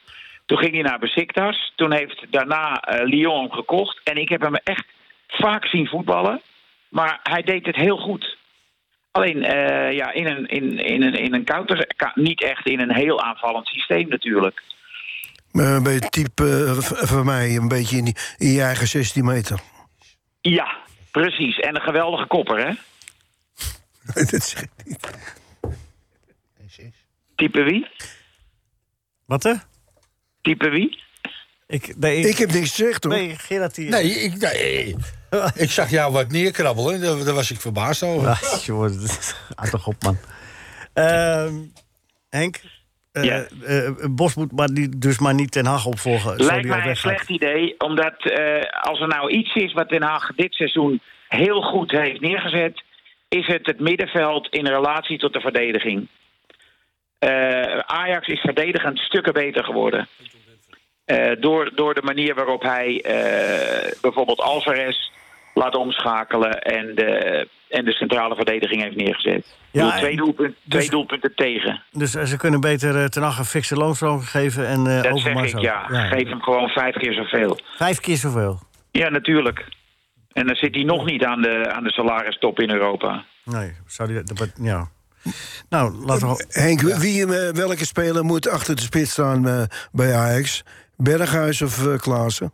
Toen 0.45 0.57
ging 0.57 0.73
hij 0.73 0.81
naar 0.81 0.99
Besiktas. 0.99 1.73
Toen 1.75 1.93
heeft 1.93 2.25
daarna 2.29 2.81
Lyon 3.03 3.41
hem 3.41 3.51
gekocht. 3.51 4.01
En 4.03 4.15
ik 4.15 4.29
heb 4.29 4.41
hem 4.41 4.55
echt 4.55 4.85
vaak 5.29 5.65
zien 5.65 5.87
voetballen. 5.87 6.41
Maar 6.89 7.19
hij 7.23 7.41
deed 7.41 7.65
het 7.65 7.75
heel 7.75 7.97
goed. 7.97 8.37
Alleen 9.11 9.43
eh, 9.43 9.93
ja, 9.95 10.11
in 10.11 10.25
een, 10.27 10.45
in, 10.47 10.77
in 10.77 11.01
een, 11.01 11.13
in 11.13 11.33
een 11.33 11.45
counter... 11.45 11.87
Niet 12.13 12.43
echt 12.43 12.65
in 12.67 12.79
een 12.79 12.93
heel 12.93 13.21
aanvallend 13.21 13.67
systeem 13.67 14.07
natuurlijk. 14.07 14.63
Maar 15.51 15.75
een 15.75 15.83
beetje 15.83 16.09
type 16.09 16.43
eh, 16.43 16.77
v- 16.83 17.07
van 17.09 17.25
mij, 17.25 17.55
een 17.55 17.67
beetje 17.67 17.97
in, 17.97 18.03
die, 18.05 18.15
in 18.37 18.47
je 18.51 18.61
eigen 18.61 18.87
16 18.87 19.25
meter. 19.25 19.59
Ja, 20.41 20.77
precies. 21.11 21.59
En 21.59 21.75
een 21.75 21.81
geweldige 21.81 22.25
kopper, 22.27 22.57
hè? 22.67 22.73
dat 24.31 24.43
zeg 24.43 24.61
ik 24.63 24.69
niet. 24.85 25.09
Type 27.35 27.63
wie? 27.63 27.87
Wat 29.25 29.43
hè? 29.43 29.53
Type 30.41 30.69
wie? 30.69 31.03
Ik, 31.69 31.93
nee, 31.97 32.19
Ik 32.27 32.37
heb 32.37 32.51
niks 32.51 32.69
gezegd 32.69 33.03
hoor. 33.03 33.13
Nee, 33.13 33.35
Gerard 33.37 33.75
die... 33.75 33.89
Nee, 33.89 34.09
ik, 34.09 34.37
nee, 34.37 34.95
ik 35.63 35.69
zag 35.71 35.89
jou 35.89 36.11
wat 36.13 36.31
neerkrabbelen. 36.31 37.01
Daar, 37.01 37.23
daar 37.25 37.33
was 37.33 37.51
ik 37.51 37.59
verbaasd 37.59 38.03
over. 38.03 38.27
Ah, 38.27 38.41
houd 39.55 39.69
toch 39.71 39.87
op, 39.87 40.03
man. 40.03 40.17
Ehm, 40.93 41.53
Henk, 42.29 42.61
eh, 43.11 43.23
Ja. 43.23 43.45
eh, 43.65 43.91
Bos 44.09 44.35
moet 44.35 44.51
maar 44.51 44.71
niet, 44.71 45.01
dus 45.01 45.19
maar 45.19 45.33
niet 45.33 45.51
Ten 45.51 45.65
Hag 45.65 45.85
opvolgen. 45.85 46.45
Lijkt 46.45 46.67
mij 46.67 46.87
een 46.87 46.95
slecht 46.95 47.29
idee, 47.29 47.75
omdat 47.79 48.23
eh, 48.23 48.81
als 48.81 48.99
er 49.01 49.07
nou 49.07 49.29
iets 49.31 49.53
is 49.55 49.73
wat 49.73 49.89
Den 49.89 50.03
Haag 50.03 50.35
dit 50.35 50.53
seizoen 50.53 51.01
heel 51.27 51.61
goed 51.61 51.91
heeft 51.91 52.21
neergezet, 52.21 52.83
is 53.27 53.47
het 53.47 53.65
het 53.65 53.79
middenveld 53.79 54.47
in 54.47 54.67
relatie 54.67 55.17
tot 55.17 55.33
de 55.33 55.39
verdediging. 55.41 56.07
Eh, 57.19 57.79
Ajax 57.79 58.27
is 58.27 58.39
verdedigend 58.39 58.99
stukken 58.99 59.33
beter 59.33 59.63
geworden. 59.63 60.07
Eh, 61.09 61.41
door, 61.41 61.71
door 61.75 61.93
de 61.93 62.01
manier 62.01 62.35
waarop 62.35 62.61
hij 62.61 63.01
eh, 63.01 63.91
bijvoorbeeld 64.01 64.39
Alvarez 64.39 64.97
laat 65.53 65.75
omschakelen 65.75 66.61
en 66.61 66.95
de, 66.95 67.47
en 67.69 67.85
de 67.85 67.91
centrale 67.91 68.35
verdediging 68.35 68.81
heeft 68.81 68.95
neergezet. 68.95 69.55
Ja, 69.71 69.85
Ja, 69.85 69.97
twee, 69.97 70.11
en- 70.11 70.17
doelpunten, 70.17 70.55
twee 70.69 70.81
dus- 70.81 70.89
doelpunten 70.89 71.35
tegen. 71.35 71.83
Dus 71.91 72.15
eh, 72.15 72.23
ze 72.23 72.37
kunnen 72.37 72.61
beter 72.61 73.09
Ten 73.09 73.23
Hag 73.23 73.37
een 73.37 73.45
fikse 73.45 73.75
loonstroom 73.75 74.21
geven 74.21 74.67
en 74.67 74.87
eh 74.87 75.03
Dat 75.03 75.19
zeg 75.19 75.53
ik, 75.53 75.59
ja. 75.59 75.85
Geef 75.87 76.29
hem 76.29 76.41
gewoon 76.41 76.69
vijf 76.69 76.95
keer 76.95 77.13
zoveel. 77.13 77.59
Vijf 77.77 77.99
keer 77.99 78.17
zoveel. 78.17 78.59
Ja, 78.91 79.09
natuurlijk. 79.09 79.65
En 80.31 80.45
dan 80.47 80.55
zit 80.55 80.75
hij 80.75 80.83
nog 80.83 81.05
niet 81.05 81.23
aan 81.23 81.41
de, 81.41 81.71
aan 81.73 81.83
de 81.83 81.91
salaristop 81.91 82.59
in 82.59 82.69
Europa. 82.69 83.25
Nee, 83.43 83.71
zou 83.87 84.09
die, 84.09 84.23
dat, 84.23 84.51
ja. 84.61 84.87
Nou, 85.69 86.05
laten 86.05 86.27
we... 86.27 86.45
Henk, 86.49 86.81
wie, 86.81 87.25
welke 87.53 87.85
speler 87.85 88.25
moet 88.25 88.49
achter 88.49 88.75
de 88.75 88.81
spits 88.81 89.11
staan 89.11 89.47
eh, 89.47 89.63
bij 89.91 90.15
Ajax? 90.15 90.63
Berghuis 91.03 91.61
of 91.61 91.85
eh, 91.87 91.97
Klaassen? 91.97 92.51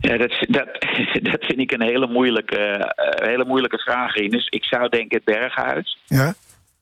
Ja, 0.00 0.16
dat, 0.16 0.30
dat, 0.48 0.66
dat 1.32 1.44
vind 1.44 1.58
ik 1.58 1.72
een 1.72 1.82
hele 1.82 2.06
moeilijke, 2.06 2.56
eh, 2.58 3.28
hele 3.28 3.44
moeilijke 3.44 3.78
vraag, 3.78 4.14
Rinus. 4.14 4.46
Ik 4.48 4.64
zou 4.64 4.88
denken 4.88 5.16
het 5.16 5.24
Berghuis. 5.24 5.98
Ja? 6.06 6.34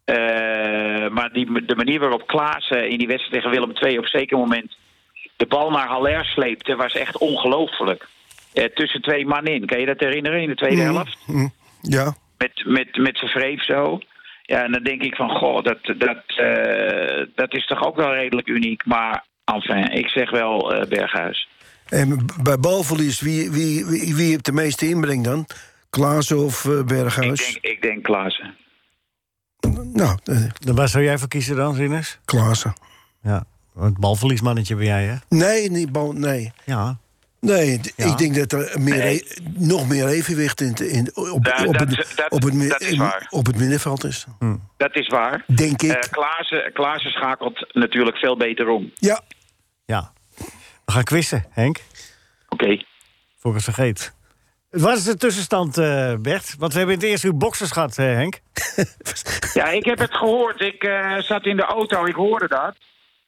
Eh, 0.05 1.11
maar 1.11 1.33
die, 1.33 1.65
de 1.65 1.77
manier 1.77 2.01
waarop 2.01 2.27
Klaassen 2.27 2.89
in 2.91 2.99
die 2.99 3.07
wedstrijd 3.07 3.33
tegen 3.43 3.51
Willem 3.51 3.77
II 3.83 3.99
op 3.99 4.07
zeker 4.07 4.39
moment 4.39 4.77
de 5.37 5.47
bal 5.47 5.71
naar 5.71 5.89
Haller 5.89 6.25
sleepte, 6.25 6.77
was 6.77 6.95
echt 6.95 7.19
ongelooflijk. 7.19 8.07
Tussen 8.75 9.03
twee 9.03 9.27
man 9.27 9.47
in. 9.47 9.67
Kan 9.67 9.81
je 9.81 9.87
dat 9.87 10.01
herinneren 10.01 10.43
in 10.43 10.49
de 10.49 10.55
tweede 10.55 10.83
helft? 10.83 11.19
Hm, 11.27 11.49
Ja. 11.81 12.15
met, 12.39 12.63
met, 12.65 12.97
met 12.97 13.19
zijn 13.19 13.31
vreef 13.31 13.65
zo. 13.65 14.01
Ja, 14.47 14.65
en 14.65 14.73
dan 14.73 14.83
denk 14.83 15.03
ik 15.03 15.15
van, 15.15 15.31
goh, 15.31 15.63
dat, 15.63 15.79
dat, 15.85 16.23
eh, 16.27 17.27
dat 17.35 17.55
is 17.55 17.67
toch 17.67 17.85
ook 17.87 17.97
wel 17.97 18.15
redelijk 18.15 18.49
uniek. 18.49 18.87
Maar, 18.87 19.25
enfin, 19.45 19.91
ik 19.93 20.09
zeg 20.09 20.31
wel 20.31 20.75
eh, 20.75 20.89
Berghuis. 20.89 21.49
En 21.89 22.27
bij 22.43 22.59
balverlies, 22.59 23.21
wie, 23.21 23.51
wie, 23.51 23.87
wie, 23.87 24.15
wie 24.15 24.31
heeft 24.31 24.45
de 24.45 24.53
meeste 24.53 24.89
inbreng 24.89 25.25
dan? 25.25 25.47
Klaassen 25.91 26.39
of 26.45 26.65
eh, 26.65 26.79
Ik 26.79 26.87
Berghuis? 26.87 27.53
denk, 27.53 27.65
ik 27.75 27.83
denk 27.83 28.03
Klaassen. 28.03 28.55
Nou, 29.93 30.19
eh, 30.25 30.75
Waar 30.75 30.89
zou 30.89 31.05
jij 31.05 31.19
voor 31.19 31.29
kiezen 31.29 31.57
dan, 31.57 31.75
Rinus? 31.77 32.19
Klaassen. 32.25 32.73
Ja, 33.23 33.45
het 33.79 33.99
balverliesmannetje 33.99 34.75
ben 34.77 34.85
jij, 34.87 35.05
hè? 35.05 35.15
Nee, 35.29 35.71
niet 35.71 35.93
bal, 35.93 36.13
nee. 36.13 36.53
Ja. 36.65 36.99
Nee, 37.45 37.81
Ja. 37.97 38.05
ik 38.07 38.19
denk 38.19 38.35
dat 38.35 38.53
er 38.53 38.81
meer 38.81 38.97
Nee. 38.97 39.25
nog 39.55 39.89
meer 39.89 40.07
evenwicht 40.07 40.61
in, 40.61 40.75
in, 40.75 41.11
op, 41.15 41.29
op, 41.33 41.45
dat- 41.45 41.59
het, 41.59 42.13
dat- 42.17 42.31
op, 42.31 42.43
het, 42.43 42.55
mi- 42.55 42.69
dat 42.69 42.81
is 42.81 42.91
in- 42.91 42.99
waar. 42.99 43.27
op 43.31 43.47
het 43.47 43.59
middenveld 43.59 44.05
is. 44.05 44.25
Dat 44.77 44.97
is 44.97 45.09
waar. 45.09 45.45
Denk 45.47 45.83
ik. 45.83 45.91
Eh 45.93 46.11
Klaassen, 46.11 46.73
Klaassen 46.73 47.11
schakelt 47.11 47.67
natuurlijk 47.75 48.17
veel 48.17 48.37
beter 48.37 48.69
om. 48.69 48.93
Ja. 48.95 49.21
Ja. 49.87 50.13
We 50.85 50.93
gaan 50.93 51.05
quizzen, 51.05 51.45
Henk. 51.51 51.79
Oké. 52.49 52.83
Voor 53.39 53.51
ik 53.51 53.57
het 53.57 53.65
vergeet. 53.65 54.15
Wat 54.71 54.97
is 54.97 55.05
de 55.05 55.17
tussenstand, 55.17 55.79
eh, 55.79 56.15
Bert? 56.21 56.55
Want 56.59 56.73
we 56.73 56.79
hebben 56.79 56.97
in 56.97 57.01
het 57.01 57.11
eerste 57.11 57.27
uur 57.27 57.37
boxers 57.37 57.71
gehad, 57.71 57.99
eh, 57.99 58.05
Henk. 58.07 58.41
Ja, 59.55 59.67
ik 59.69 59.85
heb 59.85 59.99
het 59.99 60.15
gehoord. 60.15 60.61
Ik 60.61 60.83
eh, 60.85 61.19
zat 61.19 61.45
in 61.47 61.57
de 61.57 61.63
auto, 61.65 62.05
ik 62.07 62.15
hoorde 62.15 62.49
dat. 62.49 62.75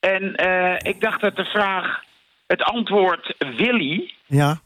En 0.01 0.35
eh, 0.35 0.91
ik 0.91 1.01
dacht 1.01 1.21
dat 1.21 1.37
de 1.37 1.45
vraag, 1.45 2.03
het 2.47 2.63
antwoord 2.63 3.35
Willy... 3.57 4.15
Ja. 4.27 4.61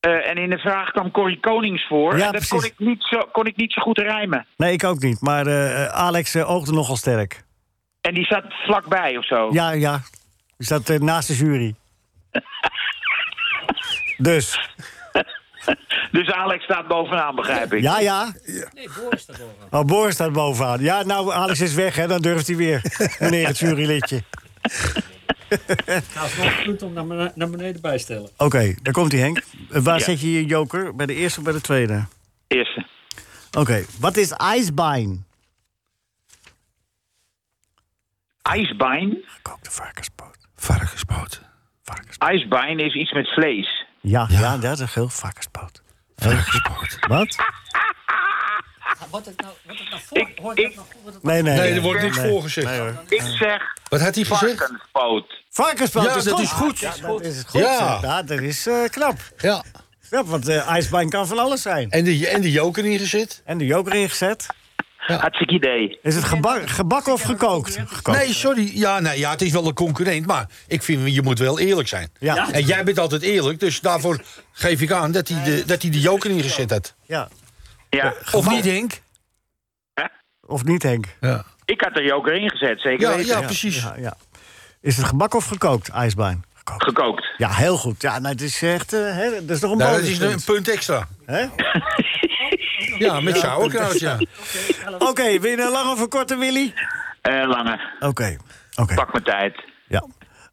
eh, 0.00 0.28
en 0.30 0.36
in 0.36 0.50
de 0.50 0.58
vraag 0.58 0.90
kwam 0.90 1.10
Corrie 1.10 1.40
Konings 1.40 1.86
voor. 1.86 2.18
Ja, 2.18 2.26
en 2.26 2.32
dat 2.32 2.48
kon 2.48 2.64
ik, 2.64 2.74
niet 2.76 3.02
zo, 3.02 3.18
kon 3.32 3.46
ik 3.46 3.56
niet 3.56 3.72
zo 3.72 3.80
goed 3.82 3.98
rijmen. 3.98 4.46
Nee, 4.56 4.72
ik 4.72 4.84
ook 4.84 5.00
niet. 5.02 5.20
Maar 5.20 5.46
eh, 5.46 5.86
Alex 5.86 6.34
eh, 6.34 6.50
oogde 6.50 6.72
nogal 6.72 6.96
sterk. 6.96 7.44
En 8.00 8.14
die 8.14 8.24
zat 8.24 8.44
vlakbij 8.48 9.16
of 9.16 9.26
zo. 9.26 9.48
Ja, 9.52 9.70
ja. 9.70 10.00
Die 10.56 10.66
staat 10.66 10.90
eh, 10.90 10.98
naast 10.98 11.28
de 11.28 11.34
jury. 11.34 11.74
dus. 14.28 14.58
Dus 16.12 16.30
Alex 16.30 16.64
staat 16.64 16.86
bovenaan, 16.88 17.34
begrijp 17.34 17.72
ik. 17.72 17.82
Ja, 17.82 18.00
ja. 18.00 18.32
Nee, 18.72 18.88
Boris 19.00 19.20
staat 19.22 19.38
bovenaan. 19.38 19.80
Oh, 19.80 19.84
Boris 19.84 20.14
staat 20.14 20.32
bovenaan. 20.32 20.80
Ja, 20.80 21.02
nou, 21.02 21.32
Alex 21.32 21.60
is 21.60 21.74
weg, 21.74 21.96
hè. 21.96 22.06
Dan 22.06 22.20
durft 22.20 22.46
hij 22.46 22.56
weer. 22.56 22.82
Meneer 23.18 23.46
het 23.46 23.58
jurylidje. 23.58 24.22
Is 25.86 26.36
nog 26.36 26.62
punt 26.64 26.82
om 26.82 26.92
naar, 26.92 27.06
bene- 27.06 27.32
naar 27.34 27.50
beneden 27.50 27.80
bijstellen. 27.80 28.30
Oké, 28.36 28.74
daar 28.82 28.92
komt 28.92 29.12
hij, 29.12 29.20
Henk. 29.20 29.42
Eh, 29.70 29.82
waar 29.82 29.98
Ja. 29.98 30.04
zet 30.04 30.20
je 30.20 30.32
je 30.32 30.44
joker? 30.44 30.96
Bij 30.96 31.06
de 31.06 31.14
eerste 31.14 31.38
of 31.38 31.44
bij 31.44 31.52
de 31.54 31.60
tweede? 31.60 32.04
Eerste. 32.46 32.86
Oké, 33.58 33.84
wat 33.98 34.16
is 34.16 34.30
ijsbein? 34.30 35.24
Ijsbein. 38.42 39.18
Gekookte 39.26 39.70
varkenspoot. 39.70 40.36
Varkenspoot. 40.56 41.40
Ijsbein 42.18 42.78
is 42.78 42.94
iets 42.94 43.12
met 43.12 43.28
vlees. 43.32 43.84
Ja, 44.00 44.26
ja. 44.30 44.56
dat 44.58 44.72
is 44.72 44.78
een 44.80 44.88
geel 44.88 45.08
varkenspoot. 45.08 45.82
Varkenspoot. 46.16 46.96
Wat? 47.08 47.36
Wat 49.10 49.26
het 49.26 49.40
nou, 49.40 49.52
wat 49.66 49.78
het 49.78 49.88
nou 49.90 50.00
voor, 50.06 50.30
hoort 50.42 50.58
ik- 50.58 50.74
nou 50.74 50.86
het 51.04 51.22
Nee, 51.22 51.42
nee. 51.42 51.56
Nee, 51.56 51.72
er 51.72 51.80
wordt 51.80 52.02
niks 52.02 52.16
nee. 52.16 52.30
voorgezegd. 52.30 52.66
Nee. 52.66 52.90
Ik 53.08 53.22
zeg 53.38 53.62
Wat 53.88 54.00
had 54.00 54.14
hij 54.14 54.24
gezegd? 54.24 54.58
varkenspoot. 54.58 55.40
Varkenspoot 55.50 56.04
Ja, 56.04 56.30
dat 56.30 56.40
is 56.40 56.50
goed. 56.50 56.78
Ja, 56.78 56.94
dat 57.02 57.20
is 57.24 57.42
goed. 57.46 57.60
Ja. 57.60 57.98
Ja, 58.02 58.22
dat 58.22 58.40
is 58.40 58.66
eh, 58.66 58.74
knap. 58.90 59.16
Ja. 59.38 59.64
Knap, 60.08 60.26
want 60.26 60.48
eh 60.48 60.68
ijsbein 60.68 61.08
kan 61.10 61.26
van 61.26 61.38
alles 61.38 61.62
zijn. 61.62 61.90
En 61.90 62.04
de, 62.04 62.28
en 62.28 62.40
de 62.40 62.50
joker 62.50 62.84
ingezet? 62.84 63.42
En 63.44 63.58
de 63.58 63.66
joker 63.66 63.94
ingezet. 63.94 64.46
Hartstikke 64.96 65.54
idee. 65.54 65.98
Is 66.02 66.14
het 66.14 66.24
gebak, 66.24 66.68
gebakken 66.68 67.12
of 67.12 67.22
gekookt? 67.22 67.78
Gekookt. 67.86 68.18
Nee, 68.18 68.32
sorry. 68.34 68.70
Ja, 68.74 69.00
nee, 69.00 69.18
ja, 69.18 69.30
het 69.30 69.42
is 69.42 69.52
wel 69.52 69.66
een 69.66 69.74
concurrent, 69.74 70.26
maar 70.26 70.46
ik 70.66 70.82
vind 70.82 71.14
je 71.14 71.22
moet 71.22 71.38
wel 71.38 71.58
eerlijk 71.58 71.88
zijn. 71.88 72.10
Ja. 72.18 72.52
En 72.52 72.64
jij 72.64 72.84
bent 72.84 72.98
altijd 72.98 73.22
eerlijk, 73.22 73.60
dus 73.60 73.80
daarvoor 73.80 74.22
geef 74.52 74.80
ik 74.80 74.92
aan 74.92 75.12
dat 75.12 75.28
hij 75.28 75.42
de, 75.44 75.64
dat 75.66 75.82
hij 75.82 75.90
de 75.90 76.00
joker 76.00 76.30
ingezet 76.30 76.70
had. 76.70 76.94
Ja. 77.06 77.28
Ja. 77.96 78.14
Of 78.32 78.48
niet, 78.48 78.64
Henk? 78.64 79.00
Of 80.46 80.64
niet, 80.64 80.82
Henk? 80.82 81.06
Ja, 81.20 81.44
Ik 81.64 81.80
had 81.80 81.94
de 81.94 82.02
joker 82.02 82.34
ingezet, 82.34 82.80
zeker 82.80 83.08
ja, 83.10 83.16
weten. 83.16 83.40
ja 83.40 83.40
precies. 83.46 83.82
Ja, 83.82 83.94
ja. 83.96 84.14
Is 84.80 84.96
het 84.96 85.06
gebakken 85.06 85.38
of 85.38 85.46
gekookt, 85.46 85.88
ijsbein? 85.88 86.44
Gekookt. 86.54 86.84
Gekookt. 86.84 87.26
Ja, 87.36 87.50
heel 87.50 87.76
goed. 87.76 88.02
Ja, 88.02 88.18
nou, 88.18 88.32
het 88.32 88.40
is 88.42 88.62
echt... 88.62 88.92
eh, 88.92 89.00
hè, 89.00 89.30
dat 89.46 89.56
is 89.56 89.62
nog 89.62 89.70
een 89.70 89.76
Nou, 89.78 89.92
dat 89.96 90.00
is 90.02 90.18
een 90.20 90.44
punt 90.44 90.68
extra. 90.68 91.08
Hè? 91.26 91.46
Ja, 92.98 93.20
met 93.20 93.36
sauerkraut, 93.36 93.98
ja. 93.98 94.18
Oké, 94.98 95.38
wil 95.40 95.50
je 95.50 95.62
een 95.62 95.70
lange 95.70 95.90
of 95.92 96.00
een 96.00 96.08
korte, 96.08 96.36
Willy? 96.36 96.74
Eh, 97.20 97.48
lange. 97.48 97.80
Oké. 98.00 98.36
Oké. 98.74 98.94
Pak 98.94 99.12
mijn 99.12 99.24
tijd. 99.24 99.64
Ja. 99.88 100.04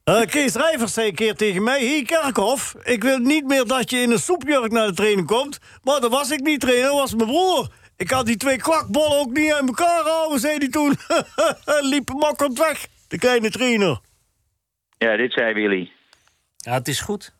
Eh, 0.09 0.25
Kees 0.25 0.53
Rijvers 0.53 0.93
zei 0.93 1.07
een 1.07 1.15
keer 1.15 1.35
tegen 1.35 1.63
mij... 1.63 1.79
Hier, 1.79 2.05
Kerkhoff, 2.05 2.75
ik 2.83 3.03
wil 3.03 3.17
niet 3.17 3.45
meer 3.45 3.65
dat 3.65 3.89
je 3.89 3.97
in 3.97 4.11
een 4.11 4.19
soepjurk 4.19 4.71
naar 4.71 4.87
de 4.87 4.93
training 4.93 5.27
komt. 5.27 5.59
Maar 5.83 5.99
dat 6.01 6.11
was 6.11 6.31
ik 6.31 6.39
niet, 6.39 6.59
trainer, 6.59 6.89
dat 6.89 6.99
was 6.99 7.15
mijn 7.15 7.29
broer. 7.29 7.67
Ik 7.97 8.07
kan 8.07 8.25
die 8.25 8.37
twee 8.37 8.57
kwakbollen 8.57 9.19
ook 9.19 9.31
niet 9.31 9.53
aan 9.53 9.67
elkaar 9.67 10.03
houden, 10.03 10.39
zei 10.39 10.57
hij 10.57 10.69
toen. 10.69 10.97
Liep 11.91 12.09
makkelijk 12.09 12.57
weg, 12.57 12.85
de 13.07 13.17
kleine 13.17 13.49
trainer. 13.49 13.99
Ja, 14.97 15.17
dit 15.17 15.31
zei 15.33 15.53
Willy. 15.53 15.91
Ja, 16.57 16.73
het 16.73 16.87
is 16.87 16.99
goed. 16.99 17.33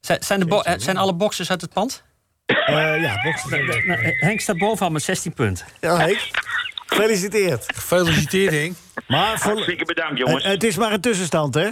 Zijn, 0.00 0.22
zijn, 0.22 0.40
de 0.40 0.46
bo- 0.46 0.60
eh, 0.60 0.74
zijn 0.76 0.96
alle 0.96 1.14
boxers 1.14 1.50
uit 1.50 1.60
het 1.60 1.72
pand? 1.72 2.04
Eh, 2.46 2.56
ja, 3.02 3.14
eh, 3.16 4.20
Henk 4.20 4.40
staat 4.40 4.58
bovenaan 4.58 4.92
met 4.92 5.02
16 5.02 5.32
punten. 5.32 5.66
Ja, 5.80 5.96
Henk. 5.96 6.28
Gefeliciteerd. 6.86 7.64
Gefeliciteerd, 7.74 8.52
Henk. 8.52 8.76
Maar 9.06 9.38
voor- 9.38 9.50
Hartstikke 9.52 9.84
bedankt, 9.84 10.18
jongens. 10.18 10.44
Het 10.44 10.64
is 10.64 10.76
maar 10.76 10.92
een 10.92 11.00
tussenstand, 11.00 11.54
hè? 11.54 11.68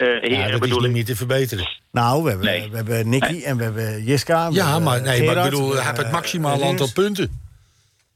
Eh, 0.00 0.06
heren, 0.06 0.30
Ja, 0.30 0.44
dat 0.44 0.52
is 0.52 0.58
bedoel 0.58 0.78
niet 0.78 0.86
ik. 0.88 0.92
meer 0.92 1.04
te 1.04 1.16
verbeteren. 1.16 1.68
Nou, 1.92 2.22
we 2.22 2.30
hebben, 2.30 2.70
we 2.70 2.76
hebben 2.76 3.08
Nicky 3.08 3.42
en 3.42 3.56
we 3.56 3.62
hebben 3.62 4.04
Jiska. 4.04 4.48
we 4.48 4.54
Ja, 4.54 4.64
hebben 4.64 4.82
maar, 4.82 5.00
nee, 5.02 5.22
maar 5.24 5.36
ik 5.36 5.42
bedoel, 5.50 5.74
hij 5.74 5.84
heeft 5.84 5.96
het 5.96 6.10
maximaal 6.10 6.60
eh, 6.60 6.66
aantal 6.68 6.92
punten. 6.92 7.40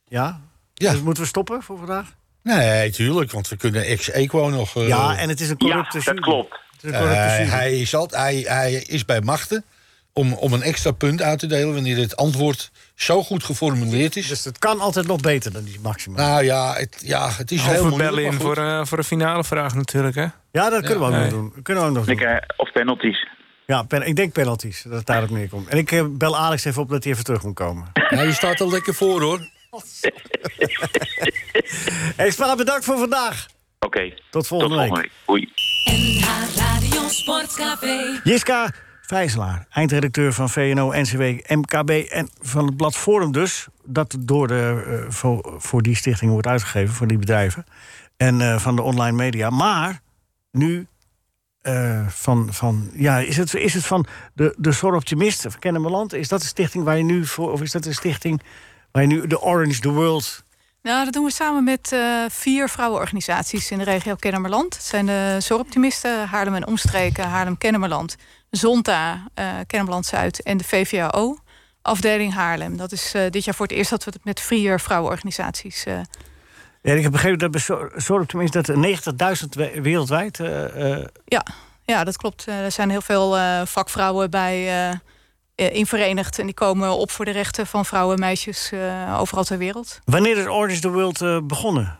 Ja? 0.09 0.41
Ja. 0.74 0.91
Dus 0.93 1.01
moeten 1.01 1.22
we 1.22 1.28
stoppen 1.28 1.62
voor 1.62 1.76
vandaag? 1.78 2.14
Nee, 2.43 2.91
tuurlijk, 2.91 3.30
want 3.30 3.49
we 3.49 3.57
kunnen 3.57 3.85
ex-equo 3.85 4.49
nog... 4.51 4.76
eh, 4.76 4.89
Ja, 4.89 5.16
en 5.16 5.28
het 5.28 5.41
is 5.41 5.51
een 5.51 5.57
corrupte 5.59 5.99
Ja, 5.99 6.05
dat 6.05 6.20
klopt. 6.20 6.59
Is 6.82 6.91
Eh, 6.91 7.01
hij, 7.51 7.80
is 7.80 7.95
al, 7.95 8.09
hij, 8.11 8.45
hij 8.49 8.72
is 8.72 9.05
bij 9.05 9.20
machten 9.20 9.64
om, 10.17 10.33
om 10.33 10.53
een 10.53 10.62
extra 10.62 10.91
punt 10.91 11.23
uit 11.23 11.39
te 11.39 11.47
delen... 11.47 11.75
wanneer 11.75 11.97
het 11.97 12.17
antwoord 12.17 12.71
zo 12.95 13.23
goed 13.23 13.45
geformuleerd 13.45 14.17
is. 14.17 14.29
Dus 14.29 14.45
het 14.45 14.59
kan 14.59 14.81
altijd 14.81 15.07
nog 15.07 15.21
beter 15.21 15.53
dan 15.53 15.65
die 15.65 15.81
maximum. 15.83 16.17
Nou 16.19 16.45
ja, 16.45 16.75
het, 16.75 16.97
ja, 17.05 17.31
het 17.37 17.51
is 17.51 17.61
Of 17.61 17.67
heel 17.67 17.83
we 17.83 17.89
moeilijk. 17.89 18.11
bellen 18.15 18.25
in 18.33 18.33
voor, 18.41 18.57
eh, 18.57 18.85
voor 18.85 18.99
een 18.99 19.05
finale 19.05 19.45
vraag 19.45 19.75
natuurlijk, 19.75 20.15
hè? 20.15 20.27
Ja, 20.53 20.71
dat 20.71 20.81
kunnen 20.81 20.99
we 20.99 21.05
ook 21.05 21.11
Nee. 21.11 21.21
nog 21.21 21.31
doen. 21.31 21.62
Kunnen 21.62 21.83
we 21.83 21.89
ook 21.89 21.95
nog 21.95 22.05
doen. 22.07 22.15
Ik, 22.15 22.21
eh, 22.21 22.37
of 22.57 22.73
penalties. 22.73 23.27
Ja, 23.67 23.83
pen- 23.83 24.07
ik 24.07 24.17
denk 24.17 24.33
penalties, 24.33 24.83
dat 24.83 24.93
het 24.93 25.07
daarop 25.07 25.31
neerkomt. 25.31 25.69
En 25.69 25.79
ik 25.79 25.93
eh, 25.93 26.05
bel 26.11 26.37
Alex 26.37 26.65
even 26.65 26.83
op 26.83 26.89
dat 26.89 27.05
hij 27.05 27.12
even 27.12 27.25
terug 27.25 27.43
moet 27.43 27.55
komen. 27.55 27.91
Ja, 28.11 28.23
je 28.23 28.33
staat 28.33 28.61
er 28.61 28.69
lekker 28.69 28.95
voor, 28.95 29.21
hoor. 29.23 29.41
Hey, 32.17 32.31
Spa, 32.31 32.55
bedankt 32.57 32.85
voor 32.85 32.99
vandaag. 32.99 33.47
Oké. 33.79 34.15
Tot 34.31 34.47
volgende 34.47 34.75
Tot 34.89 34.99
week. 34.99 35.11
volgende 35.11 35.11
week. 35.27 35.31
Oei. 35.31 35.53
NH 36.19 36.27
Radio 36.57 37.09
Sportcafé. 37.09 38.21
Jiska 38.25 38.71
Vijzelaar, 39.07 39.67
eindredacteur 39.71 40.33
van 40.33 40.51
VNO, 40.51 40.93
NCW, 40.93 41.23
MKB 41.49 41.91
en 41.91 42.29
van 42.41 42.67
het 42.67 42.77
blad 42.77 42.97
Forum 42.97 43.33
dus. 43.33 43.67
Dat 43.85 44.17
door 44.21 44.49
de, 44.49 44.85
eh, 44.87 45.11
voor, 45.59 45.83
die 45.83 45.97
stichting 45.97 46.31
wordt 46.31 46.47
uitgegeven, 46.47 46.95
voor 46.95 47.07
die 47.07 47.19
bedrijven. 47.19 47.65
En 48.17 48.41
eh, 48.41 48.59
van 48.59 48.77
de 48.77 48.83
online 48.83 49.17
media. 49.17 49.51
Maar 49.51 50.01
nu 50.51 50.87
eh, 51.61 52.07
van, 52.09 52.49
van 52.53 52.91
ja, 52.95 53.19
is 53.19 53.37
het, 53.37 53.55
is 53.55 53.75
het 53.75 53.85
van 53.85 54.07
de, 54.33 54.55
de 54.59 54.73
Soroptimist 54.73 55.41
van 55.41 55.59
Kennemerland? 55.59 56.13
Is 56.13 56.29
dat 56.29 56.41
de 56.41 56.47
stichting 56.47 56.85
waar 56.85 56.97
je 56.97 57.05
nu 57.05 57.27
voor, 57.27 57.53
of 57.53 57.63
is 57.63 57.73
dat 57.73 57.87
een 57.87 57.95
stichting 57.95 58.43
waar 58.91 59.03
je 59.03 59.09
nu 59.09 59.27
de 59.27 59.41
Orange 59.41 59.81
the 59.81 59.91
World... 59.91 60.45
Nou, 60.85 61.05
dat 61.05 61.12
doen 61.12 61.24
we 61.24 61.30
samen 61.32 61.64
met 61.64 61.93
eh, 61.93 62.24
vier 62.28 62.68
vrouwenorganisaties 62.68 63.70
in 63.70 63.78
de 63.78 63.85
regio 63.85 64.14
Kennemerland. 64.14 64.74
Het 64.74 64.82
zijn 64.85 65.07
de 65.07 65.37
Zorgoptimisten, 65.39 66.28
Haarlem 66.28 66.55
en 66.55 66.66
Omstreken, 66.66 67.24
Haarlem-Kennemerland, 67.24 68.16
Zonta, 68.51 69.26
eh 69.35 69.47
Kennemerland-Zuid 69.66 70.43
en 70.43 70.57
de 70.57 70.64
VVAO. 70.64 71.37
Afdeling 71.82 72.32
Haarlem. 72.35 72.76
Dat 72.76 72.93
is 72.93 73.14
eh, 73.14 73.30
dit 73.30 73.45
jaar 73.45 73.55
voor 73.55 73.66
het 73.66 73.74
eerst 73.76 73.91
dat 73.91 74.05
we 74.05 74.11
het 74.14 74.24
met 74.24 74.41
vier 74.41 74.80
vrouwenorganisaties. 74.80 75.85
Ja, 76.82 76.93
ik 76.93 77.03
heb 77.03 77.12
begrepen 77.12 77.39
dat 77.39 77.51
bij 77.51 77.61
Soroptimist 77.97 78.53
dat 78.53 78.68
er 78.68 78.76
90.000 79.43 79.49
we- 79.51 79.80
wereldwijd... 79.82 80.37
ja, 81.24 81.47
ja, 81.85 82.05
dat 82.05 82.16
klopt. 82.16 82.47
Er 82.47 82.72
zijn 82.72 82.91
heel 82.91 83.01
veel 83.03 83.37
vakvrouwen 83.66 84.30
bij 84.30 84.68
in 85.55 85.87
verenigd. 85.87 86.39
En 86.39 86.45
die 86.45 86.55
komen 86.55 86.91
op 86.97 87.11
voor 87.11 87.25
de 87.25 87.31
rechten 87.31 87.67
van 87.67 87.85
vrouwen 87.85 88.15
en 88.15 88.21
meisjes 88.21 88.71
eh, 88.73 89.17
overal 89.21 89.45
ter 89.45 89.59
wereld. 89.59 89.99
wanneer 90.05 90.37
is 90.39 90.47
Orange 90.47 90.81
the 90.81 90.91
World 90.91 91.21
eh, 91.21 91.39
begonnen? 91.43 91.99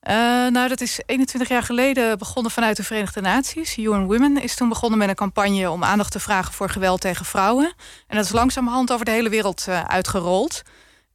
Eh, 0.00 0.14
nou, 0.46 0.68
dat 0.68 0.80
is 0.80 1.00
21 1.06 1.48
jaar 1.48 1.62
geleden 1.62 2.18
begonnen 2.18 2.52
vanuit 2.52 2.76
de 2.76 2.82
Verenigde 2.84 3.20
Naties. 3.20 3.76
UN 3.78 4.06
Women 4.06 4.42
is 4.42 4.54
toen 4.54 4.68
begonnen 4.68 4.98
met 4.98 5.08
een 5.08 5.14
campagne 5.14 5.70
om 5.70 5.84
aandacht 5.84 6.12
te 6.12 6.20
vragen 6.20 6.52
voor 6.54 6.68
geweld 6.70 7.00
tegen 7.00 7.24
vrouwen. 7.24 7.72
En 8.06 8.16
dat 8.16 8.24
is 8.24 8.32
langzamerhand 8.32 8.92
over 8.92 9.04
de 9.04 9.10
hele 9.10 9.28
wereld 9.28 9.64
eh, 9.68 9.84
uitgerold. 9.84 10.62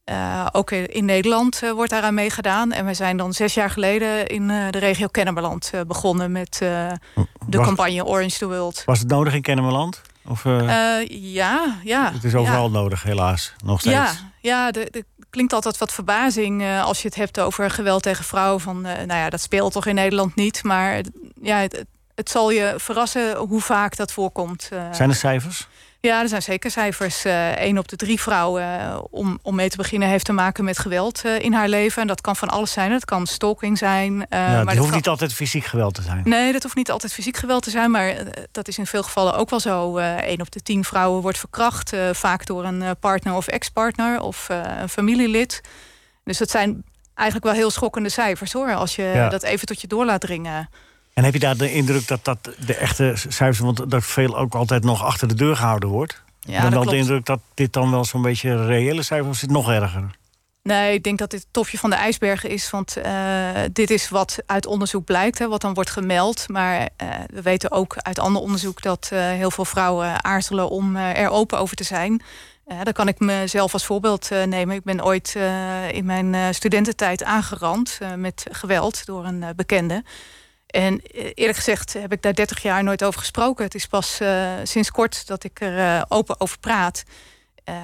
Eh, 0.04 0.48
ook 0.52 0.72
in 0.72 1.06
Nederland 1.06 1.64
eh, 1.64 1.72
wordt 1.72 1.92
daaraan 1.92 2.14
meegedaan. 2.14 2.72
En 2.72 2.86
we 2.86 2.94
zijn 2.94 3.18
dan 3.18 3.34
zes 3.34 3.54
jaar 3.54 3.70
geleden 3.70 4.28
in 4.28 4.50
eh, 4.50 4.70
de 4.70 4.80
regio 4.80 5.08
Kennemerland 5.08 5.70
eh, 5.74 5.82
begonnen 5.88 6.32
met 6.32 6.60
eh, 6.62 6.92
de 7.48 7.58
Was- 7.58 7.66
campagne 7.66 8.06
Orange 8.06 8.38
the 8.38 8.48
World. 8.48 8.84
Was 8.86 9.00
het 9.00 9.08
nodig 9.08 9.34
in 9.34 9.42
Kennemerland? 9.42 10.02
Of, 10.28 10.46
eh, 10.46 11.00
Eh, 11.00 11.08
ja, 11.10 11.78
ja. 11.84 12.12
het 12.14 12.24
is 12.24 12.36
overal 12.36 12.66
ja. 12.66 12.72
nodig, 12.72 13.04
helaas. 13.04 13.54
Nog 13.64 13.80
steeds. 13.80 13.96
Ja, 13.96 14.12
ja 14.42 14.72
er 14.72 15.04
klinkt 15.30 15.54
altijd 15.54 15.78
wat 15.78 15.94
verbazing 15.94 16.62
eh, 16.62 16.84
als 16.84 17.02
je 17.02 17.08
het 17.08 17.18
hebt 17.18 17.40
over 17.40 17.70
geweld 17.70 18.04
tegen 18.04 18.26
vrouwen. 18.26 18.62
Van, 18.62 18.82
nou 18.82 19.14
ja, 19.14 19.30
dat 19.30 19.42
speelt 19.42 19.74
toch 19.74 19.86
in 19.86 19.96
Nederland 19.96 20.36
niet. 20.36 20.64
Maar 20.64 21.02
ja, 21.42 21.58
het, 21.58 21.86
het 22.16 22.30
zal 22.30 22.52
je 22.52 22.74
verrassen 22.78 23.38
hoe 23.38 23.62
vaak 23.62 23.96
dat 23.96 24.12
voorkomt. 24.12 24.70
Zijn 24.92 25.10
er 25.10 25.16
cijfers? 25.16 25.68
Ja, 26.08 26.22
er 26.22 26.28
zijn 26.28 26.42
zeker 26.42 26.72
cijfers. 26.72 27.24
Eén 27.56 27.78
op 27.78 27.88
de 27.88 27.96
drie 27.96 28.22
vrouwen, 28.22 28.80
eh, 28.80 28.98
om, 29.10 29.40
om 29.42 29.56
mee 29.56 29.70
te 29.70 29.78
beginnen, 29.78 30.08
heeft 30.10 30.26
te 30.26 30.32
maken 30.34 30.64
met 30.64 30.80
geweld 30.80 31.22
eh, 31.26 31.40
in 31.40 31.54
haar 31.54 31.68
leven. 31.68 32.02
En 32.02 32.08
dat 32.08 32.22
kan 32.22 32.36
van 32.36 32.50
alles 32.50 32.72
zijn. 32.72 32.90
Dat 32.92 33.06
kan 33.06 33.28
stalking 33.28 33.78
zijn. 33.78 34.26
eh, 34.30 34.40
ja, 34.40 34.48
maar 34.48 34.58
het 34.58 34.66
dat 34.68 34.76
hoeft 34.76 34.88
kan- 34.88 34.98
niet 34.98 35.08
altijd 35.08 35.34
fysiek 35.34 35.66
geweld 35.66 35.94
te 35.94 36.02
zijn. 36.02 36.22
Nee, 36.26 36.52
dat 36.52 36.64
hoeft 36.64 36.76
niet 36.76 36.92
altijd 36.92 37.14
fysiek 37.14 37.38
geweld 37.38 37.64
te 37.64 37.70
zijn, 37.70 37.92
maar 37.92 38.08
eh, 38.10 38.26
dat 38.52 38.68
is 38.68 38.78
in 38.78 38.86
veel 38.86 39.04
gevallen 39.04 39.34
ook 39.36 39.50
wel 39.50 39.60
zo. 39.60 39.98
Eén 39.98 40.42
op 40.42 40.52
de 40.52 40.62
tien 40.62 40.84
vrouwen 40.84 41.22
wordt 41.22 41.38
verkracht, 41.38 41.94
eh, 41.94 42.10
vaak 42.12 42.46
door 42.46 42.64
een 42.66 42.82
eh, 42.82 42.92
partner 43.00 43.34
of 43.36 43.48
ex-partner 43.48 44.22
of 44.22 44.50
eh, 44.50 44.62
een 44.82 44.90
familielid. 44.90 45.62
Dus 46.24 46.38
dat 46.38 46.50
zijn 46.50 46.84
eigenlijk 47.14 47.48
wel 47.48 47.56
heel 47.58 47.72
schokkende 47.72 48.10
cijfers 48.10 48.52
hoor, 48.54 48.74
als 48.76 48.96
je 48.96 49.04
Ja. 49.04 49.30
dat 49.30 49.44
even 49.44 49.68
tot 49.68 49.82
je 49.82 49.88
door 49.88 50.06
laat 50.06 50.22
dringen. 50.22 50.70
En 51.14 51.24
heb 51.24 51.34
je 51.34 51.40
daar 51.40 51.58
de 51.58 51.74
indruk 51.74 52.08
dat 52.08 52.26
dat 52.26 52.50
de 52.66 52.76
echte 52.76 53.14
cijfers... 53.16 53.60
want 53.60 53.92
dat 53.92 54.04
veel 54.04 54.38
ook 54.38 54.56
altijd 54.56 54.84
nog 54.84 55.04
achter 55.04 55.28
de 55.28 55.34
deur 55.34 55.56
gehouden 55.56 55.90
wordt? 55.90 56.22
Ja, 56.40 56.62
dan 56.62 56.72
wel 56.72 56.84
de 56.84 56.98
indruk 56.98 57.26
dat 57.26 57.40
dit 57.54 57.74
dan 57.74 57.92
wel 57.92 58.06
zo'n 58.06 58.22
beetje 58.22 58.66
reële 58.66 59.02
cijfers... 59.02 59.36
is 59.36 59.42
het 59.42 59.52
nog 59.52 59.72
erger? 59.72 60.16
Nee, 60.64 60.94
ik 60.94 61.04
denk 61.04 61.20
dat 61.20 61.32
dit 61.32 61.40
het 61.40 61.54
topje 61.54 61.78
van 61.78 61.90
de 61.90 61.96
ijsberg 61.96 62.46
is. 62.46 62.70
Want 62.70 62.98
eh, 62.98 63.50
dit 63.74 63.90
is 63.90 64.10
wat 64.10 64.38
uit 64.46 64.66
onderzoek 64.66 65.06
blijkt, 65.06 65.40
hè, 65.40 65.48
wat 65.48 65.62
dan 65.62 65.74
wordt 65.74 65.90
gemeld. 65.90 66.50
Maar 66.50 66.90
eh, 66.96 67.08
we 67.28 67.42
weten 67.42 67.72
ook 67.72 67.96
uit 67.98 68.20
ander 68.20 68.42
onderzoek 68.42 68.82
dat 68.82 69.10
eh, 69.12 69.20
heel 69.20 69.52
veel 69.52 69.66
vrouwen 69.66 70.24
aarzelen 70.24 70.70
om 70.70 70.96
er 70.96 71.30
open 71.30 71.60
over 71.60 71.76
te 71.76 71.84
zijn. 71.84 72.22
Daar 72.84 72.94
kan 72.94 73.08
ik 73.08 73.20
mezelf 73.20 73.74
als 73.74 73.86
voorbeeld 73.86 74.30
nemen. 74.46 74.76
Ik 74.76 74.84
ben 74.84 75.06
ooit 75.06 75.38
in 75.92 76.06
mijn 76.06 76.54
studententijd 76.54 77.24
aangerand 77.24 78.00
met 78.16 78.46
geweld 78.52 79.06
door 79.06 79.26
een 79.26 79.46
bekende. 79.56 80.04
En 80.74 81.02
eh, 81.02 81.32
eerlijk 81.34 81.58
gezegd 81.58 81.94
heb 81.94 82.12
ik 82.12 82.22
daar 82.22 82.34
30 82.34 82.62
jaar 82.62 82.84
nooit 82.84 83.04
over 83.04 83.20
gesproken. 83.20 83.64
Het 83.64 83.76
is 83.76 83.88
pas 83.88 84.20
eh, 84.20 84.52
sinds 84.64 84.92
kort 84.92 85.28
dat 85.28 85.44
ik 85.44 85.62
er 85.62 85.78
eh, 85.80 86.02
open 86.08 86.40
over 86.40 86.60
praat. 86.60 87.04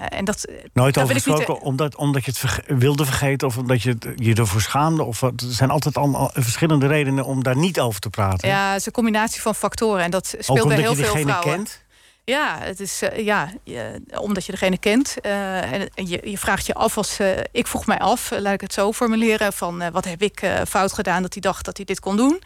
En 0.09 0.25
dat, 0.25 0.45
Nooit 0.73 0.97
over 0.97 1.15
ik 1.15 1.25
niet, 1.25 1.35
gesproken 1.35 1.63
omdat, 1.65 1.95
omdat 1.95 2.25
je 2.25 2.29
het 2.31 2.39
verge- 2.39 2.63
wilde 2.75 3.05
vergeten... 3.05 3.47
of 3.47 3.57
omdat 3.57 3.81
je 3.81 3.97
je 4.15 4.33
ervoor 4.35 4.61
schaamde? 4.61 5.03
Of? 5.03 5.21
Er 5.21 5.31
zijn 5.37 5.69
altijd 5.69 5.97
allemaal 5.97 6.31
verschillende 6.33 6.87
redenen 6.87 7.25
om 7.25 7.43
daar 7.43 7.57
niet 7.57 7.79
over 7.79 7.99
te 7.99 8.09
praten. 8.09 8.47
Ja, 8.49 8.69
het 8.71 8.79
is 8.79 8.85
een 8.85 8.91
combinatie 8.91 9.41
van 9.41 9.55
factoren. 9.55 10.03
En 10.03 10.11
dat 10.11 10.35
speelt 10.39 10.67
bij 10.67 10.77
heel 10.77 10.89
je 10.89 10.95
veel 11.03 11.15
vrouwen. 11.17 11.55
kent? 11.55 11.83
Ja, 12.23 12.57
het 12.59 12.79
is, 12.79 13.01
ja 13.15 13.53
je- 13.63 14.01
omdat 14.19 14.45
je 14.45 14.51
degene 14.51 14.77
kent. 14.77 15.21
en 15.21 15.89
je, 15.95 16.21
je 16.29 16.37
vraagt 16.37 16.65
je 16.65 16.73
af 16.73 16.97
als... 16.97 17.17
ik 17.51 17.67
vroeg 17.67 17.85
mij 17.85 17.99
af, 17.99 18.31
laat 18.39 18.53
ik 18.53 18.61
het 18.61 18.73
zo 18.73 18.91
formuleren... 18.93 19.53
van 19.53 19.91
wat 19.91 20.05
heb 20.05 20.21
ik 20.21 20.51
fout 20.67 20.93
gedaan 20.93 21.21
dat 21.21 21.33
hij 21.33 21.41
dacht 21.41 21.65
dat 21.65 21.77
hij 21.77 21.85
dit 21.85 21.99
kon 21.99 22.17
doen? 22.17 22.41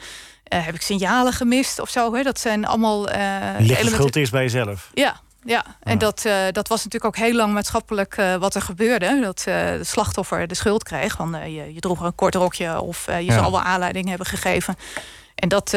Eh, 0.54 0.66
heb 0.66 0.76
ik 0.76 0.82
signalen 0.82 1.34
gemist 1.34 1.80
of 1.80 1.89
zo? 1.89 2.14
Hè? 2.14 2.24
Dat 2.24 2.39
zijn 2.39 2.66
allemaal 2.66 3.10
eh 3.10 3.20
Ligt 3.58 3.70
elementen- 3.70 3.91
schuld 3.93 4.16
eerst 4.16 4.32
bij 4.32 4.41
jezelf? 4.41 4.89
ja, 4.93 5.16
ja. 5.45 5.66
en 5.80 5.97
dat, 5.97 6.26
eh, 6.26 6.34
dat 6.51 6.68
was 6.68 6.84
natuurlijk 6.84 7.16
ook 7.18 7.26
heel 7.26 7.36
lang 7.36 7.54
maatschappelijk 7.54 8.16
wat 8.39 8.56
er 8.56 8.62
gebeurde. 8.62 9.20
Dat 9.22 9.41
de 9.45 9.80
slachtoffer 9.82 10.47
de 10.47 10.56
schuld 10.56 10.84
kreeg. 10.84 11.16
Van, 11.16 11.51
je, 11.51 11.74
je 11.74 11.80
droeg 11.80 11.99
een 12.01 12.16
kort 12.16 12.36
rokje 12.36 12.82
of 12.82 13.06
je 13.06 13.24
Ja. 13.26 13.34
zal 13.34 13.51
wel 13.51 13.62
aanleiding 13.62 14.08
hebben 14.10 14.28
gegeven. 14.28 14.76
En 15.36 15.49
dat, 15.49 15.72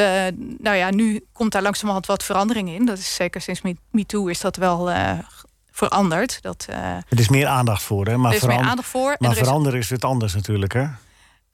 nou 0.58 0.76
ja, 0.76 0.90
nu 0.90 1.24
komt 1.32 1.52
daar 1.52 1.62
langzamerhand 1.62 2.06
wat 2.06 2.22
verandering 2.24 2.68
in. 2.68 2.86
Dat 2.86 2.98
is 2.98 3.14
zeker 3.14 3.40
sinds 3.40 3.62
Me- 3.62 3.76
MeToo 3.90 4.26
is 4.26 4.40
dat 4.40 4.56
wel 4.56 4.90
veranderd. 5.70 6.38
Dat, 6.42 6.66
Er 7.08 7.18
is 7.18 7.28
meer 7.28 7.46
aandacht 7.46 7.82
voor, 7.82 8.06
hè? 8.06 8.16
Maar, 8.16 8.30
Er 8.30 8.36
is 8.36 8.44
meer 8.46 8.58
aandacht 8.58 8.88
voor 8.88 9.10
en 9.10 9.16
Maar 9.20 9.30
er 9.30 9.36
is- 9.36 9.42
veranderen 9.42 9.78
is 9.78 9.90
het 9.90 10.04
anders 10.04 10.34
natuurlijk, 10.34 10.72
hè? 10.72 10.86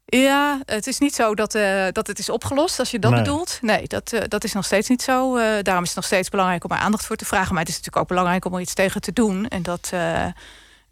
Ja, 0.05 0.61
het 0.64 0.86
is 0.86 0.98
niet 0.98 1.14
zo 1.14 1.34
dat, 1.34 1.55
eh, 1.55 1.86
dat 1.92 2.07
het 2.07 2.18
is 2.18 2.28
opgelost, 2.28 2.78
als 2.78 2.90
je 2.90 2.98
dat 2.98 3.11
Nee. 3.11 3.20
bedoelt. 3.22 3.59
Nee, 3.61 3.86
dat, 3.86 4.12
eh, 4.12 4.20
dat 4.28 4.44
is 4.44 4.53
nog 4.53 4.64
steeds 4.64 4.88
niet 4.88 5.03
zo. 5.03 5.36
Eh, 5.36 5.44
daarom 5.62 5.82
is 5.82 5.88
het 5.88 5.96
nog 5.96 6.05
steeds 6.05 6.28
belangrijk 6.28 6.64
om 6.64 6.70
er 6.70 6.76
aandacht 6.76 7.07
voor 7.07 7.16
te 7.16 7.24
vragen. 7.24 7.50
Maar 7.55 7.61
het 7.62 7.68
is 7.68 7.76
natuurlijk 7.76 8.03
ook 8.03 8.09
belangrijk 8.09 8.44
om 8.44 8.55
er 8.55 8.61
iets 8.61 8.74
tegen 8.74 9.00
te 9.00 9.12
doen. 9.12 9.48
En 9.48 9.62
dat, 9.62 9.90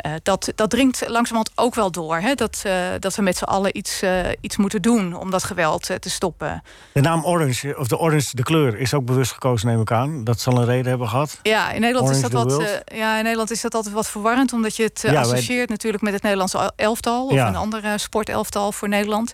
eh, 0.01 0.12
dat, 0.22 0.53
dat 0.55 0.70
dringt 0.70 1.01
langzamerhand 1.09 1.51
ook 1.55 1.74
wel 1.74 1.90
door. 1.90 2.16
Hè? 2.16 2.34
Dat, 2.34 2.61
eh, 2.62 2.74
dat 2.98 3.14
we 3.14 3.22
met 3.22 3.36
z'n 3.36 3.44
allen 3.44 3.76
iets, 3.76 4.03
eh, 4.03 4.18
iets 4.40 4.57
moeten 4.57 4.82
doen 4.82 5.14
om 5.16 5.30
dat 5.30 5.44
geweld 5.44 5.82
te 6.01 6.11
stoppen. 6.11 6.62
De 6.92 7.01
naam 7.01 7.24
Orange, 7.24 7.76
of 7.78 7.88
de 7.88 7.98
Orange, 7.98 8.36
de 8.36 8.42
kleur, 8.42 8.78
is 8.78 8.94
ook 8.94 9.05
bewust 9.05 9.32
gekozen, 9.32 9.68
neem 9.68 9.80
ik 9.80 9.92
aan. 9.92 10.24
Dat 10.24 10.40
zal 10.40 10.59
een 10.59 10.64
reden 10.64 10.86
hebben 10.86 11.09
gehad. 11.09 11.38
Ja, 11.42 11.70
in 11.70 11.80
Nederland, 11.80 12.11
is 12.11 12.20
dat 12.20 12.32
wat, 12.32 12.82
ja, 12.94 13.16
in 13.16 13.22
Nederland 13.22 13.51
is 13.51 13.61
dat 13.61 13.74
altijd 13.74 13.94
wat 13.94 14.09
verwarrend, 14.11 14.53
omdat 14.53 14.76
je 14.76 14.82
het 14.82 15.01
wij- 15.03 15.16
associeert 15.18 15.68
natuurlijk 15.68 16.03
met 16.03 16.12
het 16.12 16.22
Nederlandse 16.22 16.72
elftal 16.76 17.26
of 17.26 17.32
Ja. 17.32 17.48
een 17.48 17.57
ander 17.57 17.84
eh, 17.84 17.92
sportelftal 17.96 18.72
voor 18.72 18.88
Nederland. 18.88 19.32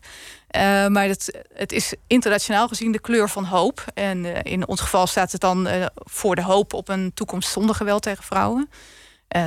Maar 0.88 1.04
het, 1.06 1.38
het 1.54 1.72
is 1.72 1.94
internationaal 2.06 2.68
gezien 2.68 2.92
de 2.92 3.00
kleur 3.00 3.28
van 3.28 3.44
hoop. 3.44 3.84
En 3.94 4.42
in 4.44 4.66
ons 4.66 4.80
geval 4.80 5.06
staat 5.06 5.32
het 5.32 5.40
dan 5.40 5.68
voor 5.94 6.34
de 6.34 6.42
hoop 6.42 6.72
op 6.74 6.88
een 6.88 7.10
toekomst 7.14 7.48
zonder 7.50 7.74
geweld 7.74 8.02
tegen 8.02 8.24
vrouwen. 8.24 8.68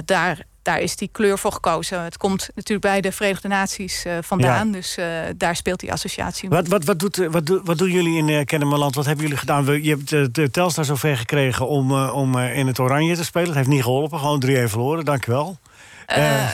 Daar, 0.05 0.43
daar 0.69 0.79
is 0.79 0.95
die 0.95 1.09
kleur 1.11 1.39
voor 1.39 1.51
gekozen. 1.51 2.03
Het 2.03 2.17
komt 2.17 2.49
natuurlijk 2.55 2.81
bij 2.81 3.01
de 3.01 3.11
Verenigde 3.11 3.47
Naties 3.47 4.05
eh, 4.05 4.13
vandaan. 4.21 4.67
Ja. 4.67 4.73
Dus 4.73 4.97
eh, 4.97 5.05
daar 5.37 5.55
speelt 5.55 5.79
die 5.79 5.91
associatie 5.91 6.49
mee. 6.49 6.59
Wat, 6.59 6.67
wat, 6.67 6.83
wat, 6.83 6.99
doet, 6.99 7.19
eh, 7.19 7.27
wat, 7.31 7.45
doen- 7.45 7.61
wat 7.63 7.77
doen 7.77 7.91
jullie 7.91 8.17
in 8.17 8.27
uh, 8.27 8.45
Kennemerland? 8.45 8.95
Wat 8.95 9.05
hebben 9.05 9.23
jullie 9.23 9.39
gedaan? 9.39 9.65
We- 9.65 9.83
Je 9.83 9.89
hebt 9.89 10.11
eh, 10.13 10.23
de 10.31 10.51
Telstar 10.51 10.85
zover 10.85 11.17
gekregen 11.17 11.67
om, 11.67 11.91
om 12.09 12.37
in 12.37 12.67
het 12.67 12.79
oranje 12.79 13.15
te 13.15 13.23
spelen. 13.23 13.47
Het 13.47 13.57
heeft 13.57 13.67
niet 13.69 13.83
geholpen. 13.83 14.19
Gewoon 14.19 14.43
3-1 14.45 14.49
verloren. 14.69 15.05
Dankjewel. 15.05 15.57
Eh, 16.09 16.49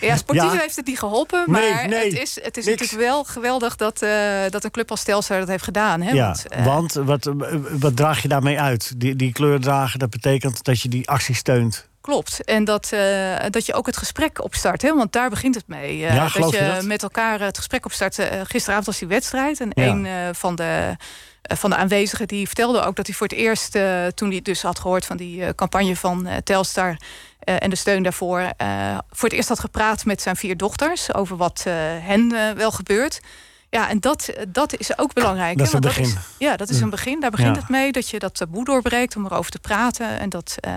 ja, 0.08 0.16
sportief 0.16 0.52
Ja. 0.52 0.58
heeft 0.58 0.76
het 0.76 0.86
niet 0.86 0.98
geholpen. 0.98 1.44
Maar 1.46 1.88
nee, 1.88 2.04
het 2.04 2.18
is, 2.20 2.34
het 2.42 2.56
is 2.56 2.64
niks. 2.66 2.80
natuurlijk 2.80 3.08
wel 3.10 3.24
geweldig 3.24 3.76
dat, 3.76 4.02
eh, 4.02 4.10
dat 4.50 4.64
een 4.64 4.70
club 4.70 4.90
als 4.90 5.02
Telstar 5.02 5.38
dat 5.38 5.48
heeft 5.48 5.64
gedaan. 5.64 6.00
Hè? 6.02 6.12
ja, 6.12 6.26
Want, 6.26 6.46
eh, 6.48 6.64
want 6.64 6.92
wat, 6.92 7.30
wat 7.78 7.96
draag 7.96 8.22
je 8.22 8.28
daarmee 8.28 8.60
uit? 8.60 8.92
Die, 9.00 9.16
die 9.16 9.32
kleur 9.32 9.60
dragen, 9.60 9.98
dat 9.98 10.10
betekent 10.10 10.64
dat 10.64 10.80
je 10.80 10.88
die 10.88 11.08
actie 11.08 11.34
steunt. 11.34 11.90
Klopt. 12.00 12.44
En 12.44 12.64
dat, 12.64 12.92
eh, 12.92 13.36
dat 13.50 13.66
je 13.66 13.74
ook 13.74 13.86
het 13.86 13.96
gesprek 13.96 14.44
opstart. 14.44 14.82
Hè? 14.82 14.94
Want 14.94 15.12
daar 15.12 15.30
begint 15.30 15.54
het 15.54 15.66
mee. 15.66 16.06
Eh, 16.06 16.14
Ja, 16.14 16.22
dat 16.22 16.50
je 16.50 16.58
je 16.64 16.72
dat? 16.74 16.84
met 16.84 17.02
elkaar 17.02 17.40
het 17.40 17.56
gesprek 17.56 17.84
opstart. 17.84 18.18
Eh, 18.18 18.40
gisteravond 18.44 18.86
was 18.86 18.98
die 18.98 19.08
wedstrijd. 19.08 19.60
En 19.60 19.70
Ja. 19.74 19.86
een 19.86 20.06
eh, 20.06 20.12
van, 20.32 20.54
de, 20.54 20.62
eh, 20.62 21.06
van 21.42 21.70
de 21.70 21.76
aanwezigen 21.76 22.28
die 22.28 22.46
vertelde 22.46 22.82
ook 22.82 22.96
dat 22.96 23.06
hij 23.06 23.14
voor 23.14 23.26
het 23.26 23.36
eerst... 23.36 23.74
eh, 23.74 24.06
toen 24.06 24.30
hij 24.30 24.42
dus 24.42 24.62
had 24.62 24.78
gehoord 24.78 25.04
van 25.06 25.16
die 25.16 25.44
eh, 25.44 25.54
campagne 25.54 25.96
van 25.96 26.26
eh, 26.26 26.36
Telstar... 26.36 26.96
eh, 27.38 27.62
en 27.62 27.70
de 27.70 27.76
steun 27.76 28.02
daarvoor... 28.02 28.40
eh, 28.56 28.98
voor 29.10 29.28
het 29.28 29.36
eerst 29.36 29.48
had 29.48 29.60
gepraat 29.60 30.04
met 30.04 30.22
zijn 30.22 30.36
vier 30.36 30.56
dochters... 30.56 31.14
over 31.14 31.36
wat 31.36 31.62
eh, 31.66 31.74
hen 32.00 32.32
eh, 32.32 32.50
wel 32.56 32.70
gebeurt... 32.70 33.20
Ja, 33.68 33.88
en 33.88 34.00
dat, 34.00 34.28
dat 34.48 34.76
is 34.78 34.98
ook 34.98 35.12
belangrijk. 35.12 35.58
Dat 35.58 35.66
is 35.66 35.72
een 35.72 35.80
begin. 35.80 36.04
is- 36.04 36.14
ja, 36.38 36.56
dat 36.56 36.68
is 36.68 36.80
een 36.80 36.90
begin. 36.90 37.20
Daar 37.20 37.30
begint 37.30 37.54
Ja. 37.54 37.60
het 37.60 37.70
mee. 37.70 37.92
Dat 37.92 38.08
je 38.08 38.18
dat 38.18 38.34
taboe 38.34 38.64
doorbreekt 38.64 39.16
om 39.16 39.24
erover 39.26 39.50
te 39.50 39.58
praten. 39.58 40.18
En 40.18 40.28
dat, 40.28 40.56
eh, 40.60 40.72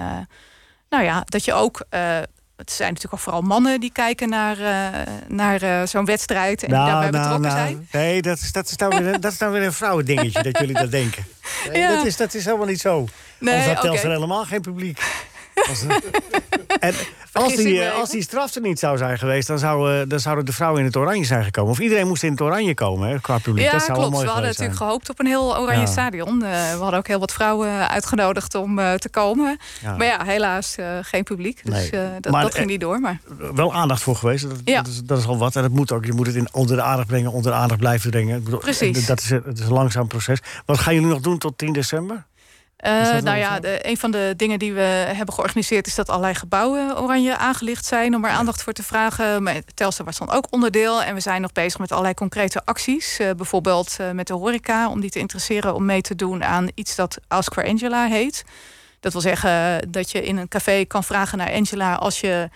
nou 0.90 1.04
ja, 1.04 1.22
dat 1.26 1.46
je 1.46 1.54
ook. 1.54 1.86
Het 2.56 2.72
zijn 2.72 2.88
natuurlijk 2.88 3.14
ook 3.14 3.20
vooral 3.20 3.42
mannen 3.42 3.80
die 3.80 3.92
kijken 3.92 4.30
naar, 4.30 4.58
eh, 4.60 5.02
naar 5.28 5.62
eh, 5.62 5.82
zo'n 5.88 6.06
wedstrijd 6.06 6.64
en 6.64 6.68
die 6.70 6.78
daarbij 6.78 7.10
betrokken 7.22 7.52
zijn. 7.52 7.74
Nou, 7.74 7.86
Nee, 8.06 8.22
dat 8.22 8.38
is, 8.40 8.52
dat, 8.52 8.70
is 8.70 8.76
nou 8.76 8.98
weer, 8.98 9.14
een- 9.14 9.22
dat 9.22 9.32
is 9.32 9.38
nou 9.38 9.52
weer 9.52 9.64
een 9.64 9.74
vrouwendingetje 9.74 10.44
dat 10.44 10.58
jullie 10.60 10.76
dat 10.76 10.92
denken. 10.92 11.26
Nee, 11.72 11.78
Ja. 11.82 11.96
dat, 11.96 12.06
is, 12.06 12.18
dat 12.18 12.34
is 12.34 12.46
helemaal 12.46 12.66
niet 12.68 12.80
zo. 12.80 13.06
Nee, 13.40 13.54
Anders 13.54 13.74
had. 13.74 13.82
Telstar 13.82 14.12
helemaal 14.12 14.46
geen 14.46 14.62
publiek. 14.62 15.00
Als, 15.68 15.84
en 16.82 17.56
die, 17.56 17.82
eh, 17.84 18.00
als 18.00 18.10
die 18.10 18.22
straf 18.22 18.56
er 18.56 18.62
niet 18.62 18.80
zou 18.80 18.98
zijn 18.98 19.18
geweest, 19.18 19.48
dan, 19.48 19.60
zou, 19.60 19.94
eh, 19.94 20.02
dan 20.08 20.20
zouden 20.20 20.46
de 20.46 20.52
vrouwen 20.54 20.80
in 20.80 20.86
het 20.86 20.96
oranje 20.96 21.24
zijn 21.26 21.44
gekomen. 21.44 21.72
Of 21.72 21.80
iedereen 21.80 22.08
moest 22.08 22.24
in 22.24 22.32
het 22.32 22.42
oranje 22.42 22.74
komen, 22.74 23.10
hè, 23.10 23.20
qua 23.22 23.38
publiek. 23.38 23.66
Ja, 23.66 23.72
dat 23.72 23.82
zou 23.84 23.98
klopt. 23.98 24.12
mooi 24.12 24.24
We 24.26 24.32
hadden 24.32 24.50
natuurlijk 24.50 24.78
zijn. 24.78 24.88
gehoopt 24.90 25.10
op 25.10 25.20
een 25.20 25.26
heel 25.26 25.58
oranje 25.58 25.80
Ja. 25.80 25.86
stadion. 25.86 26.44
Eh, 26.44 26.50
we 26.74 26.78
hadden 26.80 27.00
ook 27.00 27.08
heel 27.08 27.20
wat 27.20 27.32
vrouwen 27.34 27.90
uitgenodigd 27.90 28.56
om 28.56 28.76
te 28.76 29.10
komen. 29.12 29.58
Ja. 29.82 29.96
Maar 29.98 30.06
ja, 30.08 30.24
helaas 30.26 30.76
geen 31.02 31.24
publiek. 31.24 31.60
Dus 31.66 31.74
Nee. 31.92 32.20
dat, 32.20 32.32
Maar, 32.32 32.42
dat 32.44 32.56
ging 32.56 32.68
niet 32.68 32.80
door. 32.82 33.00
Maar 33.00 33.20
Wel 33.56 33.74
aandacht 33.74 34.02
voor 34.02 34.16
geweest. 34.16 34.50
Dat, 34.50 34.60
Ja. 34.66 34.76
dat, 34.82 34.88
is, 34.88 35.02
dat 35.04 35.18
is 35.18 35.26
al 35.26 35.38
wat. 35.38 35.56
En 35.56 35.62
dat 35.62 35.72
moet 35.72 35.92
ook. 35.92 36.06
Je 36.06 36.14
moet 36.14 36.28
het 36.28 36.36
in, 36.36 36.48
onder 36.52 36.76
de 36.76 36.82
aandacht 36.82 37.08
brengen, 37.08 37.32
onder 37.32 37.52
de 37.52 37.58
aandacht 37.58 37.80
blijven 37.80 38.10
brengen. 38.10 38.38
Ik 38.38 38.44
bedoel, 38.44 38.60
Precies. 38.60 39.06
Dat 39.06 39.20
is, 39.20 39.30
het 39.30 39.60
is 39.60 39.66
een 39.66 39.74
langzaam 39.74 40.08
proces. 40.08 40.40
Wat 40.66 40.78
gaan 40.78 40.94
jullie 40.94 41.10
nog 41.10 41.20
doen 41.20 41.38
tot 41.38 41.58
10 41.58 41.74
december? 41.74 42.26
Eh, 42.76 43.22
nou 43.22 43.38
ja, 43.38 43.60
de, 43.60 43.80
een 43.82 43.98
van 43.98 44.12
de 44.12 44.34
dingen 44.38 44.60
die 44.60 44.74
we 44.74 44.82
hebben 45.16 45.34
georganiseerd 45.34 45.88
is 45.88 45.96
dat 45.96 46.10
allerlei 46.10 46.36
gebouwen 46.36 47.02
oranje 47.02 47.38
aangelicht 47.38 47.86
zijn 47.86 48.16
om 48.16 48.26
er 48.26 48.32
aandacht 48.32 48.64
voor 48.64 48.74
te 48.74 48.84
vragen. 48.84 49.44
Maar 49.44 49.62
was 50.04 50.18
dan 50.18 50.32
ook 50.32 50.48
onderdeel 50.50 51.04
en 51.04 51.14
we 51.14 51.20
zijn 51.20 51.42
nog 51.42 51.52
bezig 51.52 51.80
met 51.80 51.92
allerlei 51.92 52.14
concrete 52.14 52.66
acties. 52.66 53.20
Eh, 53.20 53.30
bijvoorbeeld 53.38 53.96
eh, 54.00 54.12
met 54.12 54.28
de 54.28 54.34
horeca 54.34 54.90
om 54.90 55.00
die 55.00 55.10
te 55.10 55.20
interesseren 55.20 55.76
om 55.76 55.86
mee 55.86 56.02
te 56.02 56.16
doen 56.16 56.44
aan 56.44 56.68
iets 56.74 56.96
dat 56.96 57.18
Ask 57.28 57.54
for 57.54 57.66
Angela 57.66 58.08
heet. 58.08 58.44
Dat 59.00 59.12
wil 59.12 59.22
zeggen 59.22 59.82
dat 59.92 60.12
je 60.12 60.24
in 60.24 60.38
een 60.38 60.48
café 60.48 60.86
kan 60.86 61.04
vragen 61.04 61.38
naar 61.38 61.52
Angela 61.52 61.96
als 61.96 62.20
je 62.20 62.50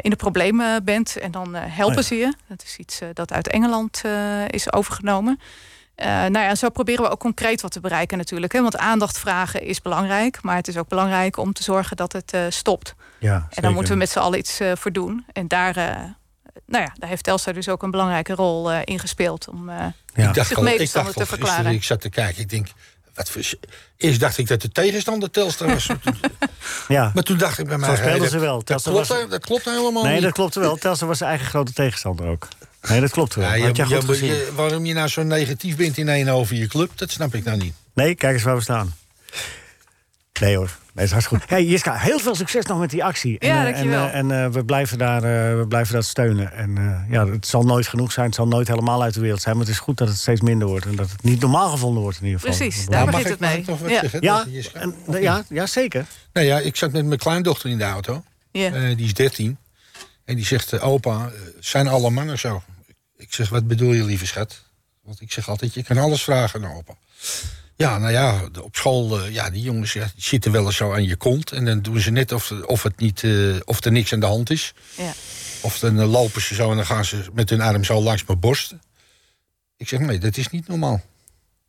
in 0.00 0.10
de 0.10 0.16
problemen 0.16 0.84
bent 0.84 1.16
en 1.16 1.30
dan 1.30 1.54
helpen 1.54 1.96
Oh 1.96 2.02
ja. 2.02 2.02
ze 2.02 2.16
je. 2.16 2.32
Dat 2.48 2.62
is 2.62 2.76
iets 2.76 2.98
dat 3.12 3.32
uit 3.32 3.48
Engeland 3.48 4.02
is 4.46 4.72
overgenomen. 4.72 5.40
Eh, 5.96 6.06
nou 6.08 6.38
ja, 6.38 6.54
zo 6.54 6.68
proberen 6.70 7.04
we 7.04 7.10
ook 7.10 7.20
concreet 7.20 7.60
wat 7.60 7.72
te 7.72 7.80
bereiken 7.80 8.18
natuurlijk. 8.18 8.52
Hè? 8.52 8.62
Want 8.62 8.76
aandacht 8.76 9.18
vragen 9.18 9.62
is 9.62 9.82
belangrijk. 9.82 10.38
Maar 10.42 10.56
het 10.56 10.68
is 10.68 10.76
ook 10.76 10.88
belangrijk 10.88 11.36
om 11.36 11.52
te 11.52 11.62
zorgen 11.62 11.96
dat 11.96 12.12
het 12.12 12.32
eh, 12.32 12.40
stopt. 12.48 12.94
Ja, 13.18 13.46
En 13.50 13.62
daar 13.62 13.72
moeten 13.72 13.92
we 13.92 13.98
met 13.98 14.10
z'n 14.10 14.18
allen 14.18 14.38
iets 14.38 14.60
eh, 14.60 14.72
voor 14.74 14.92
doen. 14.92 15.24
En 15.32 15.48
daar, 15.48 15.76
eh, 15.76 15.84
nou 16.66 16.84
ja, 16.84 16.92
daar 16.98 17.08
heeft 17.08 17.24
Telstar 17.24 17.54
dus 17.54 17.68
ook 17.68 17.82
een 17.82 17.90
belangrijke 17.90 18.34
rol 18.34 18.72
eh, 18.72 18.78
in 18.84 18.98
gespeeld. 18.98 19.48
Om 19.48 19.68
eh, 19.68 19.86
Ik 20.14 20.34
dacht, 20.34 20.48
zich 20.48 20.58
al, 20.58 20.66
ik 20.66 20.92
dacht 20.92 21.16
te 21.16 21.26
verklaren. 21.26 21.38
gisteren, 21.54 21.72
ik 21.72 21.84
zat 21.84 22.00
te 22.00 22.08
kijken, 22.10 22.42
ik 22.42 22.48
denk... 22.50 22.66
Wat 23.14 23.30
voor, 23.30 23.42
eerst 23.96 24.20
dacht 24.20 24.38
ik 24.38 24.46
dat 24.48 24.60
de 24.62 24.68
tegenstander 24.72 25.30
Telstar 25.30 25.68
was. 25.68 25.88
Ja. 26.88 27.10
Maar 27.14 27.22
toen 27.22 27.38
dacht 27.38 27.58
ik 27.58 27.66
bij 27.66 27.78
mij... 27.78 27.88
Zo 27.88 28.02
speelden 28.02 28.28
ze 28.30 28.38
wel. 28.38 28.64
Dat, 28.64 28.82
klopt, 28.82 29.08
was- 29.08 29.28
dat 29.28 29.44
klopt 29.44 29.64
helemaal 29.64 30.02
Nee, 30.02 30.12
niet. 30.14 30.22
dat 30.22 30.32
klopt 30.32 30.54
wel. 30.54 30.76
Telstar 30.76 31.08
was 31.08 31.18
zijn 31.18 31.30
eigen 31.30 31.48
grote 31.48 31.72
tegenstander 31.72 32.26
ook. 32.26 32.48
Nee, 32.88 33.00
dat 33.00 33.10
klopt 33.10 33.34
wel. 33.34 33.44
Ja, 33.54 33.54
je- 33.54 33.84
goed 33.84 34.04
gezien. 34.04 34.28
je- 34.28 34.52
waarom 34.54 34.84
je 34.86 34.92
nou 34.94 35.08
zo 35.08 35.22
negatief 35.22 35.76
bent 35.76 35.98
in 35.98 36.08
één 36.08 36.28
over 36.28 36.56
je 36.56 36.66
club, 36.66 36.90
dat 36.94 37.10
snap 37.10 37.34
ik 37.34 37.44
nou 37.44 37.56
niet. 37.58 37.74
Nee, 37.94 38.14
kijk 38.14 38.34
eens 38.34 38.42
waar 38.42 38.56
we 38.56 38.62
staan. 38.62 38.94
Nee 40.40 40.56
hoor, 40.56 40.76
nee, 40.92 41.04
is 41.04 41.10
hartstikke 41.10 41.42
goed. 41.42 41.50
Hey, 41.56 41.64
Jiska, 41.64 41.94
heel 41.94 42.18
veel 42.18 42.34
succes 42.34 42.64
nog 42.64 42.78
met 42.78 42.90
die 42.90 43.04
actie. 43.04 43.36
Ja, 43.38 43.56
eh, 43.58 43.62
dankjewel. 43.72 44.08
En, 44.08 44.30
eh, 44.30 44.38
en 44.38 44.44
eh, 44.46 44.50
we, 44.52 44.64
blijven 44.64 44.98
daar, 44.98 45.22
eh, 45.22 45.58
we 45.58 45.64
blijven 45.68 45.94
dat 45.94 46.04
steunen. 46.04 46.52
En 46.52 46.76
eh, 46.78 47.12
ja, 47.12 47.26
het 47.26 47.46
zal 47.46 47.62
nooit 47.62 47.86
genoeg 47.86 48.12
zijn, 48.12 48.26
het 48.26 48.34
zal 48.34 48.46
nooit 48.48 48.68
helemaal 48.68 49.02
uit 49.02 49.14
de 49.14 49.20
wereld 49.20 49.40
zijn. 49.42 49.56
Maar 49.56 49.64
het 49.64 49.74
is 49.74 49.80
goed 49.80 49.96
dat 49.98 50.08
het 50.08 50.16
steeds 50.16 50.40
minder 50.40 50.68
wordt. 50.68 50.86
En 50.86 50.96
dat 50.96 51.10
het 51.10 51.22
niet 51.22 51.40
normaal 51.40 51.70
gevonden 51.70 52.02
wordt 52.02 52.18
in 52.20 52.24
ieder 52.26 52.40
geval. 52.40 52.56
Precies, 52.56 52.84
Dat 52.84 52.92
daar 52.92 53.04
begint 53.06 53.24
ik- 53.24 53.30
het 53.30 53.40
mag 53.40 53.50
mee. 53.50 53.58
ik 53.58 53.64
toch 53.64 53.78
wat 53.80 53.90
Ja. 53.90 54.00
zeggen? 54.00 54.20
Ja, 54.22 54.44
Dat 54.44 54.72
en, 54.72 55.22
ja, 55.22 55.44
ja, 55.48 55.66
zeker. 55.66 56.06
Nou 56.32 56.46
ja, 56.46 56.58
ik 56.58 56.76
zat 56.76 56.92
met 56.92 57.04
mijn 57.06 57.18
kleindochter 57.18 57.70
in 57.70 57.78
de 57.78 57.84
auto. 57.84 58.24
Ja. 58.50 58.72
Eh, 58.72 58.96
die 58.96 59.06
is 59.06 59.14
13. 59.14 59.56
En 60.24 60.36
die 60.36 60.44
zegt, 60.44 60.72
eh, 60.72 60.86
opa, 60.88 61.16
eh, 61.26 61.32
zijn 61.60 61.88
alle 61.88 62.10
mannen 62.10 62.38
zo? 62.38 62.62
Ik 63.16 63.34
zeg, 63.34 63.48
wat 63.48 63.66
bedoel 63.66 63.92
je, 63.92 64.04
lieve 64.04 64.26
schat? 64.26 64.62
Want 65.02 65.20
ik 65.20 65.32
zeg 65.32 65.48
altijd, 65.48 65.74
je 65.74 65.82
kan 65.82 65.98
alles 65.98 66.22
vragen 66.22 66.64
aan 66.64 66.76
opa. 66.76 66.96
Ja, 67.76 67.98
nou 67.98 68.12
ja, 68.12 68.48
op 68.62 68.76
school, 68.76 69.20
eh, 69.20 69.32
ja, 69.32 69.50
die 69.50 69.62
jongens 69.62 69.92
ja, 69.92 70.04
die 70.14 70.24
zitten 70.24 70.52
wel 70.52 70.66
eens 70.66 70.76
zo 70.76 70.92
aan 70.92 71.04
je 71.04 71.16
kont. 71.16 71.52
En 71.52 71.64
dan 71.64 71.82
doen 71.82 72.00
ze 72.00 72.10
net 72.10 72.32
of, 72.32 72.50
of, 72.50 72.82
het 72.82 72.98
niet, 72.98 73.24
eh, 73.24 73.56
of 73.64 73.84
er 73.84 73.92
niks 73.92 74.12
aan 74.12 74.20
de 74.20 74.26
hand 74.26 74.50
is. 74.50 74.74
Ja. 74.96 75.12
Of 75.62 75.78
dan 75.78 76.00
eh, 76.00 76.10
lopen 76.10 76.42
ze 76.42 76.54
zo 76.54 76.70
en 76.70 76.76
dan 76.76 76.86
gaan 76.86 77.04
ze 77.04 77.24
met 77.32 77.50
hun 77.50 77.60
arm 77.60 77.84
zo 77.84 78.00
langs 78.00 78.24
mijn 78.24 78.40
borst. 78.40 78.74
Ik 79.76 79.88
zeg, 79.88 80.00
nee, 80.00 80.18
dat 80.18 80.36
is 80.36 80.48
niet 80.48 80.68
normaal. 80.68 81.02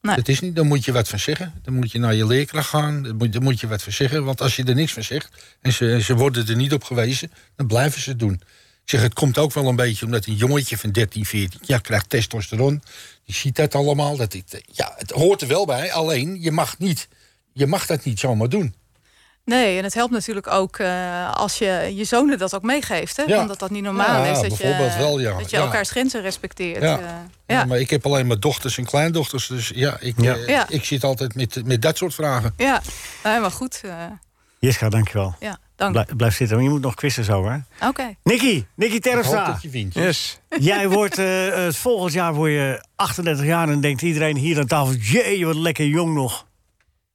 Nee. 0.01 0.15
Dat 0.15 0.27
is 0.27 0.39
niet, 0.39 0.55
dan 0.55 0.67
moet 0.67 0.85
je 0.85 0.91
wat 0.91 1.07
van 1.07 1.19
zeggen. 1.19 1.53
Dan 1.63 1.73
moet 1.73 1.91
je 1.91 1.99
naar 1.99 2.15
je 2.15 2.25
leerkracht 2.25 2.69
gaan. 2.69 3.03
Dan 3.03 3.15
moet, 3.15 3.33
dan 3.33 3.43
moet 3.43 3.59
je 3.59 3.67
wat 3.67 3.83
van 3.83 3.91
zeggen. 3.91 4.23
Want 4.23 4.41
als 4.41 4.55
je 4.55 4.63
er 4.63 4.75
niks 4.75 4.93
van 4.93 5.03
zegt 5.03 5.29
en 5.61 5.73
ze, 5.73 5.91
en 5.91 6.01
ze 6.01 6.15
worden 6.15 6.47
er 6.47 6.55
niet 6.55 6.73
op 6.73 6.83
gewezen, 6.83 7.31
dan 7.55 7.67
blijven 7.67 8.01
ze 8.01 8.09
het 8.09 8.19
doen. 8.19 8.41
Ik 8.87 8.93
zeg, 8.93 9.01
het 9.01 9.13
komt 9.13 9.37
ook 9.37 9.53
wel 9.53 9.67
een 9.67 9.75
beetje 9.75 10.05
omdat 10.05 10.25
een 10.25 10.35
jongetje 10.35 10.77
van 10.77 10.91
13, 10.91 11.25
14 11.25 11.59
jaar 11.63 11.81
krijgt 11.81 12.09
testosteron. 12.09 12.83
Die 13.25 13.35
ziet 13.35 13.55
dat 13.55 13.75
allemaal. 13.75 14.17
Dat 14.17 14.33
ik, 14.33 14.43
ja, 14.71 14.93
het 14.97 15.11
hoort 15.11 15.41
er 15.41 15.47
wel 15.47 15.65
bij. 15.65 15.91
Alleen, 15.93 16.41
je 16.41 16.51
mag, 16.51 16.77
niet, 16.77 17.07
je 17.53 17.67
mag 17.67 17.85
dat 17.85 18.03
niet 18.03 18.19
zomaar 18.19 18.49
doen. 18.49 18.75
Nee, 19.45 19.77
en 19.77 19.83
het 19.83 19.93
helpt 19.93 20.11
natuurlijk 20.13 20.47
ook 20.47 20.77
eh, 20.77 21.33
als 21.33 21.57
je 21.57 21.91
je 21.95 22.03
zonen 22.03 22.37
dat 22.37 22.55
ook 22.55 22.61
meegeeft. 22.61 23.17
Hè? 23.17 23.23
Ja. 23.23 23.45
Want 23.47 23.59
dat 23.59 23.69
niet 23.69 23.83
normaal 23.83 24.23
Ja, 24.23 24.31
is. 24.31 24.39
Dat 24.39 24.47
bijvoorbeeld 24.47 24.93
je, 24.93 24.99
wel, 24.99 25.19
ja. 25.19 25.37
Dat 25.37 25.49
je 25.49 25.57
Ja. 25.57 25.63
elkaars 25.63 25.89
grenzen 25.89 26.21
respecteert. 26.21 26.81
Ja. 26.81 26.97
eh. 26.99 27.05
Ja. 27.05 27.27
ja. 27.59 27.65
maar 27.65 27.79
ik 27.79 27.89
heb 27.89 28.05
alleen 28.05 28.27
maar 28.27 28.39
dochters 28.39 28.77
en 28.77 28.85
kleindochters. 28.85 29.47
Dus 29.47 29.71
ja, 29.75 29.97
ik, 29.99 30.21
Ja. 30.21 30.35
eh, 30.35 30.47
Ja. 30.47 30.65
ik 30.69 30.85
zit 30.85 31.03
altijd 31.03 31.35
met, 31.35 31.65
met 31.65 31.81
dat 31.81 31.97
soort 31.97 32.13
vragen. 32.13 32.53
Ja, 32.57 32.81
nee, 33.23 33.39
maar 33.39 33.51
goed. 33.51 33.81
eh, 33.83 33.91
Jiska, 34.59 34.89
dankjewel. 34.89 35.35
ja, 35.39 35.59
dank. 35.77 35.91
Blijf, 35.91 36.15
blijf 36.15 36.35
zitten, 36.35 36.55
want 36.55 36.67
je 36.67 36.73
moet 36.73 36.83
nog 36.83 36.93
quizzen 36.95 37.23
zo, 37.23 37.45
hè? 37.49 37.57
Oké. 37.87 38.13
Nicky, 38.23 38.65
Nicky 38.75 38.95
Ik 38.95 39.03
hoop 39.03 39.13
Terpstra. 39.13 39.45
dat 39.45 39.61
je 39.61 39.69
wint. 39.69 39.93
Yes. 39.93 40.39
Jij 40.59 40.89
wordt 40.89 41.17
eh, 41.17 41.67
eh, 41.67 41.73
volgend 41.73 42.13
jaar 42.13 42.33
word 42.33 42.51
je 42.51 42.83
38 42.95 43.45
jaar 43.45 43.69
en 43.69 43.81
denkt 43.81 44.01
iedereen 44.01 44.35
hier 44.37 44.59
aan 44.59 44.65
tafel: 44.67 44.93
jee, 44.93 45.45
wat 45.45 45.55
lekker 45.55 45.85
jong 45.85 46.13
nog. 46.13 46.45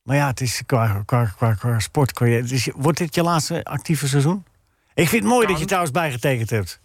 Maar 0.02 0.16
ja, 0.16 0.26
het 0.26 0.40
is 0.40 0.62
qua, 0.66 1.02
qua, 1.06 1.32
qua, 1.36 1.54
qua 1.54 1.78
sport. 1.78 2.12
Qua, 2.12 2.26
het 2.26 2.50
is, 2.52 2.68
wordt 2.76 2.98
dit 2.98 3.14
je 3.14 3.22
laatste 3.22 3.64
actieve 3.64 4.08
seizoen? 4.08 4.44
Ik 4.94 5.08
vind 5.08 5.22
het 5.22 5.32
mooi 5.32 5.46
dat 5.46 5.58
je 5.58 5.64
trouwens 5.64 5.92
bijgetekend 5.92 6.50
hebt. 6.50 6.80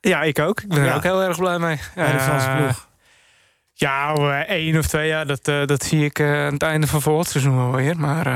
Ja, 0.00 0.22
ik 0.22 0.38
ook. 0.38 0.60
Ik 0.60 0.68
ben 0.68 0.78
er 0.78 0.84
Ja. 0.84 0.94
ook 0.94 1.02
heel 1.02 1.22
erg 1.22 1.38
blij 1.38 1.58
mee. 1.58 1.78
Bij 1.94 2.12
de 2.12 2.20
Franse 2.20 2.46
Eh, 2.48 2.56
ploeg. 2.56 2.88
Ja, 3.76 4.14
eh, 4.14 4.38
één 4.38 4.78
of 4.78 4.86
twee 4.86 5.08
jaar, 5.08 5.26
dat, 5.26 5.48
eh, 5.48 5.66
dat 5.66 5.82
zie 5.84 6.04
ik 6.04 6.18
eh, 6.18 6.46
aan 6.46 6.52
het 6.52 6.62
einde 6.62 6.86
van 6.86 7.02
volgend 7.02 7.28
seizoen 7.28 7.56
wel 7.56 7.72
weer. 7.72 7.98
Maar 7.98 8.26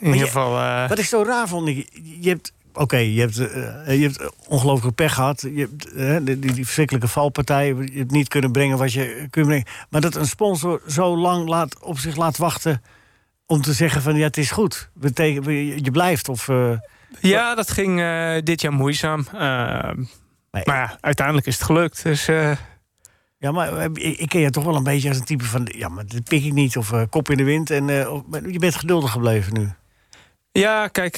in 0.00 0.12
ieder 0.12 0.26
geval... 0.26 0.88
Wat 0.88 0.98
ik 0.98 1.04
zo 1.04 1.22
raar 1.22 1.48
vond, 1.48 1.68
je 2.20 2.28
hebt. 2.28 2.52
Oké, 2.76 2.96
je 2.96 3.20
hebt, 3.20 3.34
je 3.34 3.98
hebt 4.02 4.30
ongelooflijke 4.48 4.94
pech 4.94 5.14
gehad. 5.14 5.40
Je 5.40 5.68
hebt 5.94 6.26
die, 6.26 6.38
die, 6.38 6.64
verschrikkelijke 6.64 7.08
valpartij. 7.08 7.66
Je 7.66 7.98
hebt 7.98 8.10
niet 8.10 8.28
kunnen 8.28 8.52
brengen 8.52 8.78
wat 8.78 8.92
je 8.92 9.26
kunt 9.30 9.46
brengen. 9.46 9.66
Maar 9.90 10.00
dat 10.00 10.14
een 10.14 10.26
sponsor 10.26 10.82
zo 10.88 11.16
lang 11.16 11.48
laat, 11.48 11.80
op 11.80 11.98
zich 11.98 12.16
laat 12.16 12.36
wachten. 12.36 12.82
om 13.46 13.60
te 13.62 13.72
zeggen: 13.72 14.02
van 14.02 14.16
ja, 14.16 14.26
het 14.26 14.36
is 14.36 14.50
goed. 14.50 14.90
We- 14.92 15.82
je 15.82 15.90
blijft. 15.92 16.28
Of, 16.28 16.48
Ja, 17.20 17.54
dat 17.54 17.70
ging 17.70 18.02
dit 18.42 18.60
jaar 18.60 18.72
moeizaam. 18.72 19.26
Eh, 19.32 19.38
maar 20.50 20.62
ja, 20.64 20.98
uiteindelijk 21.00 21.46
is 21.46 21.54
het 21.54 21.64
gelukt. 21.64 22.02
Dus 22.02 22.28
Ja, 23.38 23.52
maar 23.52 23.76
eh, 23.76 23.88
ik, 23.92 24.28
ken 24.28 24.40
je 24.40 24.50
toch 24.50 24.64
wel 24.64 24.76
een 24.76 24.82
beetje 24.82 25.08
als 25.08 25.18
een 25.18 25.24
type 25.24 25.44
van... 25.44 25.68
ja, 25.76 25.88
maar 25.88 26.06
dit 26.06 26.24
pik 26.24 26.44
ik 26.44 26.52
niet, 26.52 26.76
of 26.76 26.92
eh, 26.92 27.02
kop 27.10 27.30
in 27.30 27.36
de 27.36 27.44
wind. 27.44 27.70
En, 27.70 27.90
eh, 27.90 28.20
je 28.50 28.58
bent 28.58 28.74
geduldig 28.74 29.10
gebleven 29.10 29.52
nu. 29.52 29.68
ja, 30.52 30.88
kijk, 30.88 31.14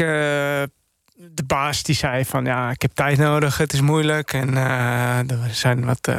de 1.16 1.44
baas 1.46 1.82
die 1.82 1.94
zei 1.94 2.24
van 2.24 2.44
ja, 2.44 2.70
ik 2.70 2.82
heb 2.82 2.90
tijd 2.94 3.18
nodig, 3.18 3.58
het 3.58 3.72
is 3.72 3.80
moeilijk. 3.80 4.32
En 4.32 4.56
er 4.56 5.48
zijn 5.50 5.84
wat, 5.84 6.10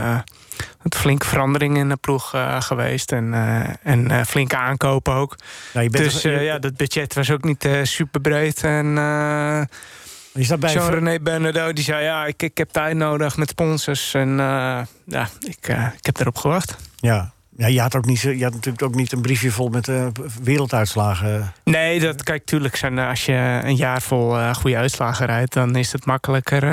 wat 0.84 0.95
flinke 0.95 1.26
veranderingen 1.26 1.82
in 1.82 1.90
de 1.90 1.95
ploeg 1.95 2.36
geweest. 2.60 3.11
En, 3.11 3.34
en 3.84 4.26
flinke 4.26 4.57
aankopen 4.57 5.14
ook. 5.14 5.36
Nou, 5.74 5.86
je 5.86 5.91
bent 5.91 6.03
dus 6.03 6.22
ja, 6.22 6.60
dat 6.60 6.78
budget 6.78 7.14
was 7.14 7.32
ook 7.32 7.44
niet 7.44 7.69
super 7.84 8.22
breed. 8.22 8.64
En 8.64 8.95
Je 10.38 10.44
staat 10.44 10.60
bij 10.60 10.74
Jean-René 10.74 11.20
Bernardo 11.20 11.74
die 11.74 11.84
zei 11.84 12.04
ja, 12.04 12.26
ik, 12.26 12.44
ik 12.44 12.58
heb 12.58 12.70
tijd 12.70 12.96
nodig 12.96 13.38
met 13.38 13.50
sponsors. 13.50 14.14
En 14.14 14.30
eh, 14.40 14.80
ja, 15.06 15.30
ik, 15.40 15.68
eh, 15.68 15.88
ik 15.98 16.06
heb 16.06 16.20
erop 16.20 16.38
gewacht. 16.38 16.76
Ja. 16.96 17.32
Ja, 17.58 17.68
je 17.68 17.82
had, 17.82 17.96
ook 17.96 18.06
niet, 18.06 18.22
je 18.22 18.44
had 18.44 18.54
natuurlijk 18.54 18.84
ook 18.84 18.96
niet 18.96 19.12
een 19.12 19.22
briefje 19.22 19.52
vol 19.52 19.70
met 19.70 19.88
eh, 19.88 20.08
werelduitslagen. 20.44 21.54
Nee, 21.64 22.00
dat, 22.00 22.24
kijk, 22.24 22.46
tuurlijk 22.46 22.76
zijn 22.76 23.00
als 23.00 23.26
je 23.26 23.60
een 23.64 23.76
jaar 23.76 24.02
vol 24.02 24.54
goede 24.54 24.78
uitslagen 24.78 25.26
rijdt, 25.26 25.54
dan 25.54 25.76
is 25.76 25.92
het 25.92 26.06
makkelijker 26.06 26.64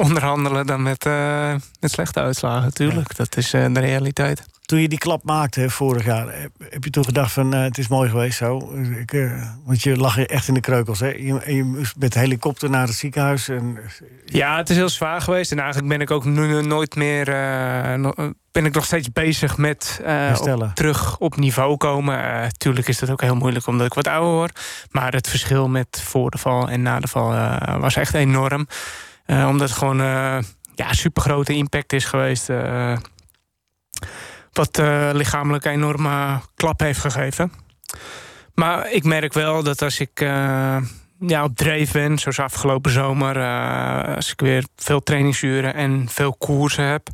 onderhandelen 0.06 0.66
dan 0.66 0.82
met, 0.82 1.06
eh, 1.06 1.54
met 1.80 1.90
slechte 1.90 2.20
uitslagen. 2.20 2.74
Tuurlijk, 2.74 3.16
dat 3.16 3.36
is 3.36 3.52
eh, 3.52 3.64
de 3.72 3.80
realiteit. 3.80 4.42
Toen 4.64 4.80
je 4.80 4.88
die 4.88 4.98
klap 4.98 5.24
maakte 5.24 5.60
hè, 5.60 5.70
vorig 5.70 6.04
jaar, 6.04 6.40
heb, 6.40 6.50
heb 6.70 6.84
je 6.84 6.90
toen 6.90 7.04
gedacht 7.04 7.32
van 7.32 7.54
eh, 7.54 7.60
het 7.62 7.78
is 7.78 7.88
mooi 7.88 8.10
geweest 8.10 8.38
zo? 8.38 8.72
Ik, 9.00 9.12
eh, 9.12 9.42
want 9.64 9.82
je 9.82 9.96
lag 9.96 10.18
echt 10.18 10.48
in 10.48 10.54
de 10.54 10.60
kreukels. 10.60 11.00
Hè? 11.00 11.08
Je, 11.08 11.62
moest 11.64 11.94
met 11.98 12.12
de 12.12 12.18
helikopter 12.18 12.70
naar 12.70 12.86
het 12.86 12.96
ziekenhuis. 12.96 13.48
En, 13.48 13.78
Ja, 14.24 14.56
het 14.56 14.70
is 14.70 14.76
heel 14.76 14.88
zwaar 14.88 15.20
geweest. 15.20 15.52
En 15.52 15.58
eigenlijk 15.58 15.88
ben 15.88 16.00
ik 16.00 16.10
ook 16.10 16.24
nu 16.24 16.62
nooit 16.62 16.94
meer. 16.94 17.28
eh, 17.28 17.94
no- 17.94 18.12
eh, 18.16 18.24
ben 18.52 18.64
ik 18.64 18.74
nog 18.74 18.84
steeds 18.84 19.12
bezig 19.12 19.56
met 19.56 20.00
eh, 20.04 20.28
op- 20.40 20.74
terug 20.74 21.18
op 21.18 21.36
niveau 21.36 21.76
komen. 21.76 22.22
Eh, 22.42 22.46
tuurlijk 22.48 22.88
is 22.88 22.98
dat 22.98 23.10
ook 23.10 23.20
heel 23.20 23.34
moeilijk 23.36 23.66
omdat 23.66 23.86
ik 23.86 23.94
wat 23.94 24.06
ouder 24.08 24.32
word. 24.32 24.60
Maar 24.90 25.12
het 25.12 25.28
verschil 25.28 25.68
met 25.68 26.02
voor 26.04 26.30
de 26.30 26.38
val 26.38 26.68
en 26.68 26.82
na 26.82 27.00
de 27.00 27.08
val 27.08 27.32
eh, 27.34 27.76
was 27.80 27.96
echt 27.96 28.14
enorm. 28.14 28.66
Eh, 29.26 29.48
omdat 29.48 29.68
het 29.68 29.78
gewoon 29.78 30.00
eh 30.00 30.38
ja, 30.74 30.92
super 30.92 31.22
grote 31.22 31.54
impact 31.54 31.92
is 31.92 32.04
geweest. 32.04 32.48
eh, 32.50 32.96
wat 34.52 34.80
lichamelijk 35.12 35.64
een 35.64 35.72
enorme 35.72 36.40
klap 36.54 36.80
heeft 36.80 37.00
gegeven. 37.00 37.52
Maar 38.54 38.90
ik 38.90 39.04
merk 39.04 39.32
wel 39.32 39.62
dat 39.62 39.82
als 39.82 40.00
ik 40.00 40.20
ja, 41.20 41.44
op 41.44 41.56
dreef 41.56 41.92
ben, 41.92 42.18
zoals 42.18 42.38
afgelopen 42.38 42.90
zomer, 42.90 43.38
als 44.16 44.32
ik 44.32 44.40
weer 44.40 44.64
veel 44.76 45.02
trainingsuren 45.02 45.74
en 45.74 46.08
veel 46.08 46.34
koersen 46.34 46.84
heb, 46.84 47.08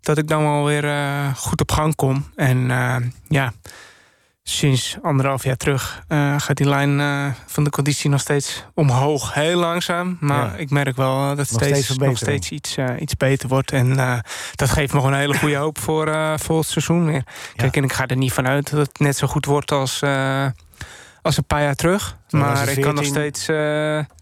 dat 0.00 0.18
ik 0.18 0.28
dan 0.28 0.42
wel 0.42 0.64
weer 0.64 0.84
goed 1.36 1.60
op 1.60 1.72
gang 1.72 1.94
kom. 1.94 2.32
En 2.36 2.68
ja, 3.28 3.52
sinds 4.42 4.96
anderhalf 5.02 5.44
jaar 5.44 5.56
terug 5.56 6.02
eh, 6.08 6.34
gaat 6.38 6.56
die 6.56 6.68
lijn 6.68 7.00
eh, 7.00 7.26
van 7.46 7.64
de 7.64 7.70
conditie 7.70 8.10
nog 8.10 8.20
steeds 8.20 8.64
omhoog. 8.74 9.34
Heel 9.34 9.58
langzaam, 9.58 10.16
maar 10.20 10.50
Ja. 10.52 10.56
ik 10.56 10.70
merk 10.70 10.96
wel 10.96 11.28
dat 11.28 11.36
het 11.38 11.48
steeds 11.48 11.84
steeds, 11.84 11.98
nog 11.98 12.16
steeds 12.16 12.50
iets, 12.50 12.76
eh, 12.76 12.86
iets 12.98 13.16
beter 13.16 13.48
wordt. 13.48 13.72
En 13.72 13.98
eh, 13.98 14.18
dat 14.54 14.70
geeft 14.70 14.92
me 14.92 14.98
gewoon 14.98 15.12
een 15.14 15.18
hele 15.20 15.38
goede 15.38 15.56
hoop 15.56 15.78
voor, 15.78 16.06
eh, 16.08 16.32
voor 16.38 16.58
het 16.58 16.68
seizoen 16.68 17.04
weer. 17.06 17.22
Kijk, 17.56 17.76
en 17.76 17.84
ik 17.84 17.92
ga 17.92 18.06
er 18.06 18.16
niet 18.16 18.32
vanuit 18.32 18.70
dat 18.70 18.80
het 18.86 18.98
net 18.98 19.16
zo 19.16 19.26
goed 19.26 19.44
wordt 19.44 19.72
als, 19.72 20.02
eh, 20.02 20.46
als 21.22 21.36
een 21.36 21.46
paar 21.46 21.62
jaar 21.62 21.74
terug. 21.74 22.16
Maar 22.30 22.68
ik 22.68 22.80
kan 22.80 22.94
nog 22.94 23.04
2014. 23.04 23.04
steeds 23.04 23.48
eh, 23.48 24.16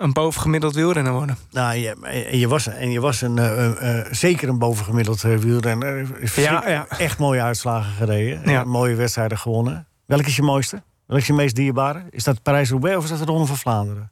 een 0.00 0.12
bovengemiddeld 0.12 0.74
wielrenner 0.74 1.12
worden. 1.12 1.36
Nou, 1.50 1.76
je, 1.76 1.96
en 2.30 2.38
je 2.38 2.48
was, 2.48 2.66
en 2.66 2.90
je 2.90 3.00
was 3.00 3.20
een, 3.20 3.38
eh, 3.38 3.66
eh, 3.66 3.98
eh, 3.98 4.06
zeker 4.10 4.48
een 4.48 4.58
bovengemiddeld 4.58 5.24
uh, 5.24 5.36
wielrenner. 5.36 6.06
Ja, 6.34 6.68
ja. 6.68 6.86
Echt 6.88 7.18
mooie 7.18 7.42
uitslagen 7.42 7.92
gereden. 7.92 8.50
Ja. 8.50 8.60
Eh, 8.60 8.66
mooie 8.66 8.94
wedstrijden 8.94 9.38
gewonnen. 9.38 9.86
Welke 10.06 10.26
is 10.26 10.36
je 10.36 10.42
mooiste? 10.42 10.82
Welke 11.06 11.22
is 11.22 11.28
je 11.28 11.32
meest 11.32 11.54
dierbare? 11.54 12.02
Is 12.10 12.24
dat 12.24 12.42
Parijs-Roubaix 12.42 12.96
of 12.96 13.04
is 13.04 13.10
dat 13.10 13.18
de 13.18 13.24
Ronde 13.24 13.46
van 13.46 13.56
Vlaanderen? 13.56 14.10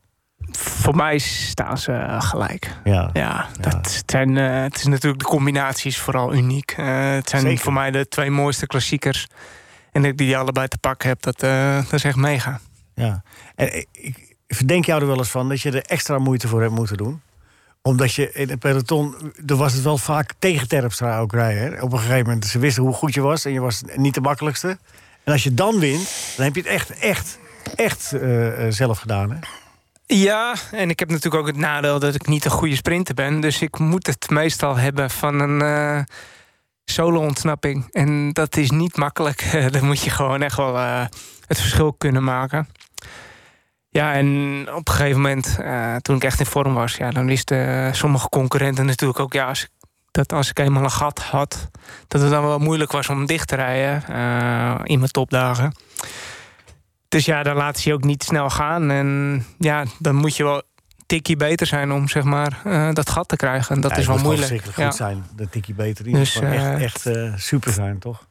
Voor 0.52 0.96
mij 0.96 1.18
staan 1.18 1.78
ze 1.78 1.92
eh, 1.92 2.22
gelijk. 2.22 2.76
Ja. 2.84 3.10
Ja, 3.12 3.46
dat 3.60 4.02
zijn, 4.06 4.36
eh, 4.36 4.62
het 4.62 4.76
is 4.76 4.86
natuurlijk 4.86 5.22
de 5.22 5.28
combinaties 5.28 5.98
vooral 5.98 6.34
uniek. 6.34 6.74
Eh, 6.76 7.10
het 7.10 7.28
zijn 7.28 7.42
Zeker. 7.42 7.58
voor 7.58 7.72
mij 7.72 7.90
de 7.90 8.08
twee 8.08 8.30
mooiste 8.30 8.66
klassiekers. 8.66 9.26
En 9.92 10.02
dat 10.02 10.10
ik 10.10 10.18
die 10.18 10.36
allebei 10.36 10.68
te 10.68 10.78
pakken 10.78 11.08
heb, 11.08 11.22
dat, 11.22 11.42
eh, 11.42 11.76
dat 11.76 11.92
is 11.92 12.04
echt 12.04 12.16
mega. 12.16 12.60
Ja. 12.94 13.22
En 13.54 13.86
ik 13.92 14.27
verdenk 14.48 14.84
jou 14.84 15.00
er 15.00 15.06
wel 15.06 15.18
eens 15.18 15.30
van 15.30 15.48
dat 15.48 15.60
je 15.60 15.70
er 15.70 15.84
extra 15.84 16.18
moeite 16.18 16.48
voor 16.48 16.60
hebt 16.60 16.74
moeten 16.74 16.96
doen. 16.96 17.20
Omdat 17.82 18.14
je 18.14 18.32
in 18.32 18.48
het 18.48 18.58
peloton, 18.58 19.14
er 19.46 19.56
was 19.56 19.72
het 19.72 19.82
wel 19.82 19.98
vaak 19.98 20.32
tegen 20.38 20.68
Terpstra 20.68 21.18
ook 21.18 21.32
rijden. 21.32 21.82
Op 21.82 21.92
een 21.92 21.98
gegeven 21.98 22.26
moment, 22.26 22.46
ze 22.46 22.58
wisten 22.58 22.82
hoe 22.82 22.92
goed 22.92 23.14
je 23.14 23.20
was 23.20 23.44
en 23.44 23.52
je 23.52 23.60
was 23.60 23.82
niet 23.96 24.14
de 24.14 24.20
makkelijkste. 24.20 24.78
En 25.24 25.32
als 25.32 25.42
je 25.42 25.54
dan 25.54 25.78
wint, 25.78 26.34
dan 26.36 26.44
heb 26.44 26.54
je 26.54 26.60
het 26.60 26.70
echt, 26.70 26.98
echt, 26.98 27.38
echt 27.74 28.12
eh, 28.12 28.66
eh, 28.66 28.72
zelf 28.72 28.98
gedaan. 28.98 29.30
Hè? 29.30 29.38
Ja, 30.06 30.54
en 30.72 30.90
ik 30.90 30.98
heb 30.98 31.08
natuurlijk 31.08 31.42
ook 31.42 31.46
het 31.46 31.56
nadeel 31.56 31.98
dat 31.98 32.14
ik 32.14 32.26
niet 32.26 32.44
een 32.44 32.50
goede 32.50 32.76
sprinter 32.76 33.14
ben. 33.14 33.40
Dus 33.40 33.62
ik 33.62 33.78
moet 33.78 34.06
het 34.06 34.30
meestal 34.30 34.76
hebben 34.76 35.10
van 35.10 35.40
een 35.40 35.62
eh, 35.62 36.04
solo-ontsnapping. 36.84 37.88
En 37.90 38.32
dat 38.32 38.56
is 38.56 38.70
niet 38.70 38.96
makkelijk. 38.96 39.56
Dan 39.72 39.84
moet 39.84 40.00
je 40.00 40.10
gewoon 40.10 40.42
echt 40.42 40.56
wel 40.56 40.76
het 41.46 41.60
verschil 41.60 41.92
kunnen 41.92 42.24
maken. 42.24 42.68
Ja, 43.90 44.12
en 44.14 44.26
op 44.74 44.88
een 44.88 44.94
gegeven 44.94 45.16
moment, 45.20 45.58
eh, 45.60 45.96
toen 45.96 46.16
ik 46.16 46.24
echt 46.24 46.40
in 46.40 46.46
vorm 46.46 46.74
was... 46.74 46.96
Ja, 46.96 47.10
dan 47.10 47.26
wisten 47.26 47.86
eh, 47.86 47.92
sommige 47.92 48.28
concurrenten 48.28 48.86
natuurlijk 48.86 49.18
ook... 49.20 49.32
Ja, 49.32 49.46
als 49.46 49.62
ik, 49.62 49.68
dat 50.10 50.32
als 50.32 50.50
ik 50.50 50.58
eenmaal 50.58 50.82
een 50.82 50.90
gat 50.90 51.18
had... 51.22 51.70
dat 52.08 52.20
het 52.20 52.30
dan 52.30 52.42
wel 52.44 52.58
moeilijk 52.58 52.92
was 52.92 53.08
om 53.08 53.26
dicht 53.26 53.48
te 53.48 53.54
rijden 53.56 54.02
eh, 54.08 54.80
in 54.82 54.98
mijn 54.98 55.10
topdagen. 55.10 55.72
Dus 57.08 57.24
ja, 57.24 57.42
dan 57.42 57.56
laat 57.56 57.78
ze 57.78 57.88
je 57.88 57.94
ook 57.94 58.04
niet 58.04 58.22
snel 58.22 58.50
gaan. 58.50 58.90
En 58.90 59.44
ja, 59.58 59.84
dan 59.98 60.14
moet 60.14 60.36
je 60.36 60.42
wel 60.44 60.54
een 60.56 60.62
tikje 61.06 61.36
beter 61.36 61.66
zijn 61.66 61.92
om 61.92 62.08
zeg 62.08 62.22
maar 62.22 62.60
dat 62.94 63.10
gat 63.10 63.28
te 63.28 63.36
krijgen. 63.36 63.74
En 63.74 63.80
dat 63.80 63.90
Ja, 63.90 63.96
is 63.96 64.06
wel 64.06 64.14
moet 64.14 64.24
moeilijk. 64.24 64.48
verschrikkelijk 64.48 64.78
Ja. 64.78 64.86
goed 64.86 64.96
zijn, 64.96 65.26
de 65.36 65.48
tikkie 65.48 65.74
beter. 65.74 66.04
Die 66.04 66.14
Dus, 66.14 66.34
moet 66.34 66.44
echt, 66.52 67.06
echt 67.06 67.08
super 67.42 67.72
zijn, 67.72 67.98
toch? 67.98 68.26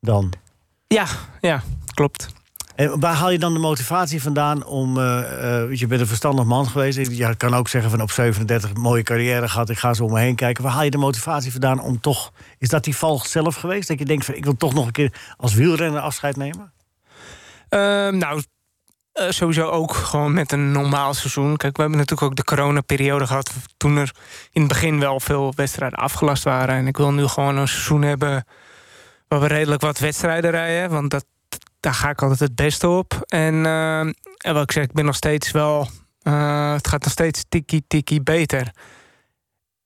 Dan. 0.00 0.32
Ja, 0.86 1.06
ja, 1.40 1.62
klopt. 1.94 2.28
En 2.74 3.00
waar 3.00 3.14
haal 3.14 3.30
je 3.30 3.38
dan 3.38 3.52
de 3.52 3.58
motivatie 3.58 4.22
vandaan 4.22 4.64
om... 4.64 4.98
eh, 4.98 5.72
je 5.72 5.86
bent 5.86 6.00
een 6.00 6.06
verstandig 6.06 6.44
man 6.44 6.66
geweest. 6.66 7.10
Je 7.10 7.36
kan 7.36 7.54
ook 7.54 7.68
zeggen 7.68 7.90
van 7.90 8.00
op 8.00 8.10
37 8.10 8.74
mooie 8.74 9.02
carrière 9.02 9.48
gehad. 9.48 9.70
Ik 9.70 9.78
ga 9.78 9.94
zo 9.94 10.04
om 10.04 10.12
me 10.12 10.20
heen 10.20 10.34
kijken. 10.34 10.64
Waar 10.64 10.72
haal 10.72 10.82
je 10.82 10.90
de 10.90 10.98
motivatie 10.98 11.50
vandaan 11.50 11.80
om 11.80 12.00
toch... 12.00 12.32
Is 12.58 12.68
dat 12.68 12.84
die 12.84 12.96
val 12.96 13.18
zelf 13.18 13.54
geweest? 13.54 13.88
Dat 13.88 13.98
je 13.98 14.04
denkt 14.04 14.24
van 14.24 14.34
ik 14.34 14.44
wil 14.44 14.56
toch 14.56 14.74
nog 14.74 14.86
een 14.86 14.92
keer 14.92 15.12
als 15.36 15.54
wielrenner 15.54 16.00
afscheid 16.00 16.36
nemen? 16.36 16.72
Ehm, 17.68 18.18
nou, 18.18 18.42
eh, 19.12 19.30
sowieso 19.30 19.68
ook 19.68 19.94
gewoon 19.94 20.32
met 20.32 20.52
een 20.52 20.72
normaal 20.72 21.14
seizoen. 21.14 21.56
Kijk, 21.56 21.76
we 21.76 21.82
hebben 21.82 22.00
natuurlijk 22.00 22.30
ook 22.30 22.36
de 22.36 22.44
coronaperiode 22.44 23.26
gehad... 23.26 23.52
toen 23.76 23.96
er 23.96 24.14
in 24.52 24.60
het 24.60 24.70
begin 24.70 25.00
wel 25.00 25.20
veel 25.20 25.52
wedstrijden 25.56 25.98
afgelast 25.98 26.42
waren. 26.42 26.74
En 26.74 26.86
ik 26.86 26.96
wil 26.96 27.12
nu 27.12 27.26
gewoon 27.26 27.56
een 27.56 27.68
seizoen 27.68 28.02
hebben... 28.02 28.44
waar 29.28 29.40
we 29.40 29.46
redelijk 29.46 29.82
wat 29.82 29.98
wedstrijden 29.98 30.50
rijden. 30.50 30.90
Want 30.90 31.10
dat, 31.10 31.24
daar 31.82 31.94
ga 31.94 32.10
ik 32.10 32.22
altijd 32.22 32.40
het 32.40 32.54
beste 32.54 32.88
op. 32.88 33.22
En, 33.26 33.66
eh, 33.66 33.98
en 34.00 34.14
wat 34.54 34.62
ik 34.62 34.72
zeg, 34.72 34.84
ik 34.84 34.92
ben 34.92 35.04
nog 35.04 35.14
steeds 35.16 35.50
wel... 35.50 35.88
eh, 36.22 36.72
het 36.72 36.88
gaat 36.88 37.02
nog 37.02 37.12
steeds 37.12 37.44
tikkie 37.48 37.84
tikkie 37.88 38.22
beter. 38.22 38.70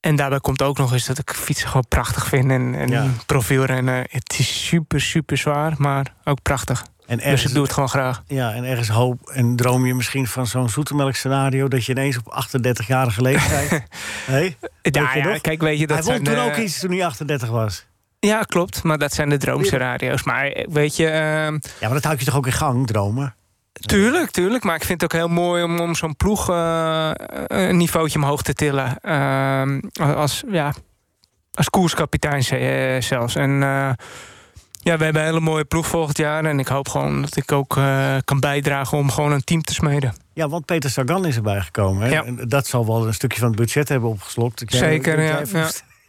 En 0.00 0.16
daarbij 0.16 0.40
komt 0.40 0.62
ook 0.62 0.78
nog 0.78 0.92
eens 0.92 1.06
dat 1.06 1.18
ik 1.18 1.30
fietsen 1.30 1.66
gewoon 1.68 1.88
prachtig 1.88 2.26
vind. 2.26 2.50
En, 2.50 2.74
en 2.74 2.88
Ja. 2.88 3.06
profielrennen, 3.26 4.06
het 4.10 4.34
is 4.38 4.66
super, 4.66 5.00
super 5.00 5.36
zwaar, 5.36 5.74
maar 5.78 6.14
ook 6.24 6.42
prachtig. 6.42 6.84
En 7.06 7.18
dus 7.18 7.44
ik 7.44 7.52
doe 7.52 7.62
het 7.62 7.72
gewoon 7.72 7.88
graag. 7.88 8.22
Ja, 8.26 8.52
en 8.52 8.64
ergens 8.64 8.88
hoop 8.88 9.28
en 9.28 9.56
droom 9.56 9.86
je 9.86 9.94
misschien 9.94 10.26
van 10.26 10.46
zo'n 10.46 10.68
zoetemelk 10.68 11.14
scenario... 11.14 11.68
dat 11.68 11.84
je 11.84 11.92
ineens 11.92 12.18
op 12.18 12.46
38-jarige 12.46 13.22
leeftijd... 13.22 13.70
hey, 14.26 14.56
Ja, 14.82 15.14
ja, 15.14 15.38
kijk, 15.38 15.60
weet 15.60 15.78
je, 15.78 15.86
dat 15.86 15.96
Hij 15.96 16.06
won 16.06 16.14
zijn, 16.14 16.24
toen 16.36 16.44
eh, 16.44 16.50
ook 16.50 16.56
iets 16.56 16.78
toen 16.78 16.90
hij 16.90 17.04
38 17.06 17.48
was. 17.48 17.86
Ja, 18.26 18.42
klopt. 18.42 18.82
Maar 18.82 18.98
dat 18.98 19.12
zijn 19.14 19.28
de 19.28 19.36
droomscenario's. 19.36 20.22
Maar 20.22 20.46
eh, 20.46 20.66
weet 20.68 20.96
je... 20.96 21.06
ehm, 21.08 21.52
Ja, 21.54 21.58
maar 21.80 21.92
dat 21.92 22.04
houdt 22.04 22.20
je 22.20 22.26
toch 22.26 22.36
ook 22.36 22.46
in 22.46 22.52
gang, 22.52 22.86
dromen? 22.86 23.34
Tuurlijk, 23.72 24.30
tuurlijk. 24.30 24.64
Maar 24.64 24.74
ik 24.74 24.84
vind 24.84 25.00
het 25.00 25.12
ook 25.14 25.20
heel 25.20 25.28
mooi 25.28 25.62
om, 25.62 25.80
om 25.80 25.94
zo'n 25.94 26.16
ploeg 26.16 26.50
eh, 26.50 27.10
een 27.46 27.76
niveautje 27.76 28.18
omhoog 28.18 28.42
te 28.42 28.52
tillen. 28.52 28.98
Ehm, 29.00 29.80
als, 30.00 30.42
ja, 30.50 30.74
als 31.54 31.70
koerskapitein 31.70 32.42
eh, 32.42 33.00
zelfs. 33.02 33.34
En 33.34 33.50
eh, 33.62 33.90
ja, 34.82 34.96
we 34.96 35.04
hebben 35.04 35.16
een 35.22 35.26
hele 35.28 35.40
mooie 35.40 35.64
ploeg 35.64 35.86
volgend 35.86 36.16
jaar. 36.18 36.44
En 36.44 36.58
ik 36.58 36.68
hoop 36.68 36.88
gewoon 36.88 37.20
dat 37.22 37.36
ik 37.36 37.52
ook 37.52 37.76
eh, 37.76 38.16
kan 38.24 38.40
bijdragen 38.40 38.98
om 38.98 39.10
gewoon 39.10 39.32
een 39.32 39.44
team 39.44 39.62
te 39.62 39.74
smeden. 39.74 40.14
Ja, 40.32 40.48
want 40.48 40.64
Peter 40.64 40.90
Sagan 40.90 41.26
is 41.26 41.36
erbij 41.36 41.60
gekomen. 41.60 42.02
Hè? 42.02 42.08
Ja. 42.12 42.24
En 42.24 42.38
dat 42.48 42.66
zal 42.66 42.86
wel 42.86 43.06
een 43.06 43.14
stukje 43.14 43.38
van 43.38 43.48
het 43.48 43.56
budget 43.56 43.88
hebben 43.88 44.08
opgeslokt. 44.08 44.60
Ik- 44.60 44.70
Zeker, 44.70 45.20
ja. 45.22 45.40
ja. 45.52 45.68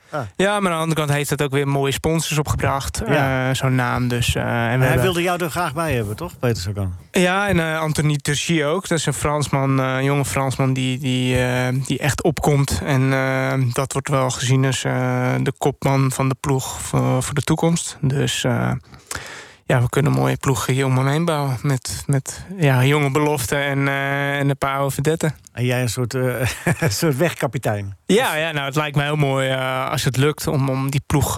Ah. 0.09 0.21
Ja, 0.35 0.59
maar 0.59 0.71
aan 0.71 0.77
de 0.77 0.83
andere 0.83 0.99
kant 0.99 1.09
heeft 1.17 1.29
het 1.29 1.41
ook 1.41 1.51
weer 1.51 1.67
mooie 1.67 1.91
sponsors 1.91 2.39
opgebracht. 2.39 3.01
Ja. 3.07 3.49
eh, 3.49 3.55
Zo'n 3.55 3.75
naam. 3.75 4.07
Dus, 4.07 4.35
eh, 4.35 4.43
en 4.43 4.47
we 4.49 4.51
hij 4.59 4.77
hebben- 4.77 5.01
wilde 5.01 5.21
jou 5.21 5.43
er 5.43 5.49
graag 5.49 5.73
bij 5.73 5.93
hebben, 5.93 6.15
toch, 6.15 6.39
Peter 6.39 6.61
Sagan? 6.61 6.93
Ja, 7.11 7.47
en 7.47 7.59
eh 7.59 7.79
Anthony 7.79 8.15
Turchi 8.17 8.65
ook. 8.65 8.87
Dat 8.87 8.97
is 8.97 9.05
een 9.05 9.13
Fransman, 9.13 9.77
een 9.77 10.03
jonge 10.03 10.25
Fransman 10.25 10.73
die, 10.73 10.97
die, 10.99 11.37
die 11.85 11.99
echt 11.99 12.23
opkomt. 12.23 12.81
En 12.85 13.09
dat 13.73 13.93
wordt 13.93 14.09
wel 14.09 14.29
gezien 14.29 14.65
als 14.65 14.81
de 14.81 15.53
kopman 15.57 16.11
van 16.11 16.29
de 16.29 16.35
ploeg 16.39 16.81
voor, 16.81 17.23
voor 17.23 17.33
de 17.33 17.41
toekomst. 17.43 17.97
Dus 18.01 18.45
ja, 19.67 19.81
we 19.81 19.89
kunnen 19.89 20.11
een 20.11 20.17
mooie 20.17 20.37
ploeg 20.37 20.65
hier 20.65 20.85
om 20.85 20.97
hem 20.97 21.07
heen 21.07 21.25
bouwen. 21.25 21.57
Met, 21.61 22.03
met 22.05 22.45
ja, 22.57 22.85
jonge 22.85 23.11
beloften 23.11 23.63
en, 23.63 23.87
eh, 23.87 24.39
en 24.39 24.49
een 24.49 24.57
paar 24.57 24.75
oude 24.77 24.93
verdetten. 24.93 25.35
En 25.51 25.65
jij 25.65 25.81
een 25.81 25.89
soort, 25.89 26.13
eh, 26.13 26.49
een 26.79 26.91
soort 26.91 27.17
wegkapitein. 27.17 27.97
Ja, 28.05 28.35
ja, 28.35 28.51
nou, 28.51 28.65
het 28.65 28.75
lijkt 28.75 28.95
mij 28.95 29.05
heel 29.05 29.15
mooi 29.15 29.49
eh, 29.49 29.89
als 29.89 30.03
het 30.03 30.17
lukt 30.17 30.47
om, 30.47 30.69
om 30.69 30.89
die 30.89 31.01
ploeg 31.05 31.35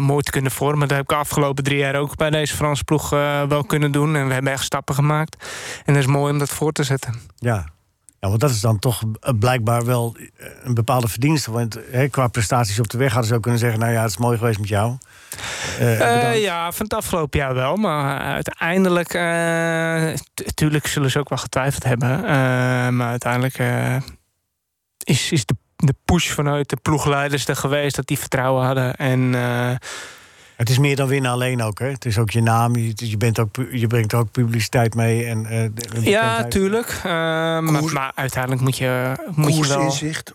mooi 0.00 0.22
te 0.22 0.30
kunnen 0.30 0.50
vormen. 0.50 0.88
Dat 0.88 0.96
heb 0.96 1.00
ik 1.00 1.08
de 1.08 1.14
afgelopen 1.14 1.64
drie 1.64 1.78
jaar 1.78 1.94
ook 1.94 2.16
bij 2.16 2.30
deze 2.30 2.56
Franse 2.56 2.84
ploeg 2.84 3.10
wel 3.48 3.64
kunnen 3.66 3.92
doen. 3.92 4.16
En 4.16 4.26
we 4.26 4.32
hebben 4.32 4.52
echt 4.52 4.64
stappen 4.64 4.94
gemaakt. 4.94 5.46
En 5.84 5.94
dat 5.94 6.02
is 6.02 6.08
mooi 6.08 6.32
om 6.32 6.38
dat 6.38 6.50
voor 6.50 6.72
te 6.72 6.82
zetten. 6.82 7.14
Ja. 7.36 7.64
ja, 8.20 8.28
want 8.28 8.40
dat 8.40 8.50
is 8.50 8.60
dan 8.60 8.78
toch 8.78 9.02
blijkbaar 9.38 9.84
wel 9.84 10.16
een 10.62 10.74
bepaalde 10.74 11.08
verdienste. 11.08 11.50
Want 11.50 11.78
qua 12.10 12.28
prestaties 12.28 12.80
op 12.80 12.90
de 12.90 12.98
weg 12.98 13.10
hadden 13.12 13.28
ze 13.28 13.34
ook 13.34 13.42
kunnen 13.42 13.60
zeggen... 13.60 13.80
nou 13.80 13.92
ja, 13.92 14.00
het 14.00 14.10
is 14.10 14.16
mooi 14.16 14.38
geweest 14.38 14.58
met 14.60 14.68
jou. 14.68 14.96
Eh, 15.78 16.30
Eh, 16.30 16.42
ja, 16.42 16.72
van 16.72 16.84
het 16.84 16.94
afgelopen 16.94 17.38
jaar 17.38 17.54
wel. 17.54 17.76
Maar 17.76 18.18
uiteindelijk... 18.20 19.14
eh, 19.14 20.12
t- 20.34 20.56
tuurlijk 20.56 20.86
zullen 20.86 21.10
ze 21.10 21.18
ook 21.18 21.28
wel 21.28 21.38
getwijfeld 21.38 21.84
hebben. 21.84 22.16
Eh, 22.24 22.24
maar 22.88 23.08
uiteindelijk 23.08 23.58
eh, 23.58 23.96
is, 25.04 25.32
is 25.32 25.46
de, 25.46 25.54
de 25.76 25.94
push 26.04 26.30
vanuit 26.30 26.68
de 26.68 26.76
ploegleiders 26.82 27.46
er 27.48 27.56
geweest... 27.56 27.96
dat 27.96 28.06
die 28.06 28.18
vertrouwen 28.18 28.64
hadden. 28.66 28.94
En 28.94 29.34
eh, 29.34 29.70
Het 30.56 30.70
is 30.70 30.78
meer 30.78 30.96
dan 30.96 31.08
winnen 31.08 31.30
alleen 31.30 31.62
ook, 31.62 31.78
hè? 31.78 31.86
Het 31.90 32.04
is 32.04 32.18
ook 32.18 32.30
je 32.30 32.42
naam, 32.42 32.76
je, 32.76 32.92
je, 32.94 33.16
bent 33.16 33.38
ook, 33.38 33.56
je 33.70 33.86
brengt 33.86 34.14
ook 34.14 34.30
publiciteit 34.30 34.94
mee. 34.94 35.24
En, 35.26 35.46
eh, 35.46 36.04
ja, 36.04 36.44
tuurlijk. 36.44 37.00
Maar, 37.04 37.62
maar 37.84 38.12
uiteindelijk 38.14 38.62
moet 38.62 38.76
je, 38.78 39.12
moet 39.34 39.56
je 39.56 39.66
wel... 39.66 39.78
Koersinzicht. 39.78 40.32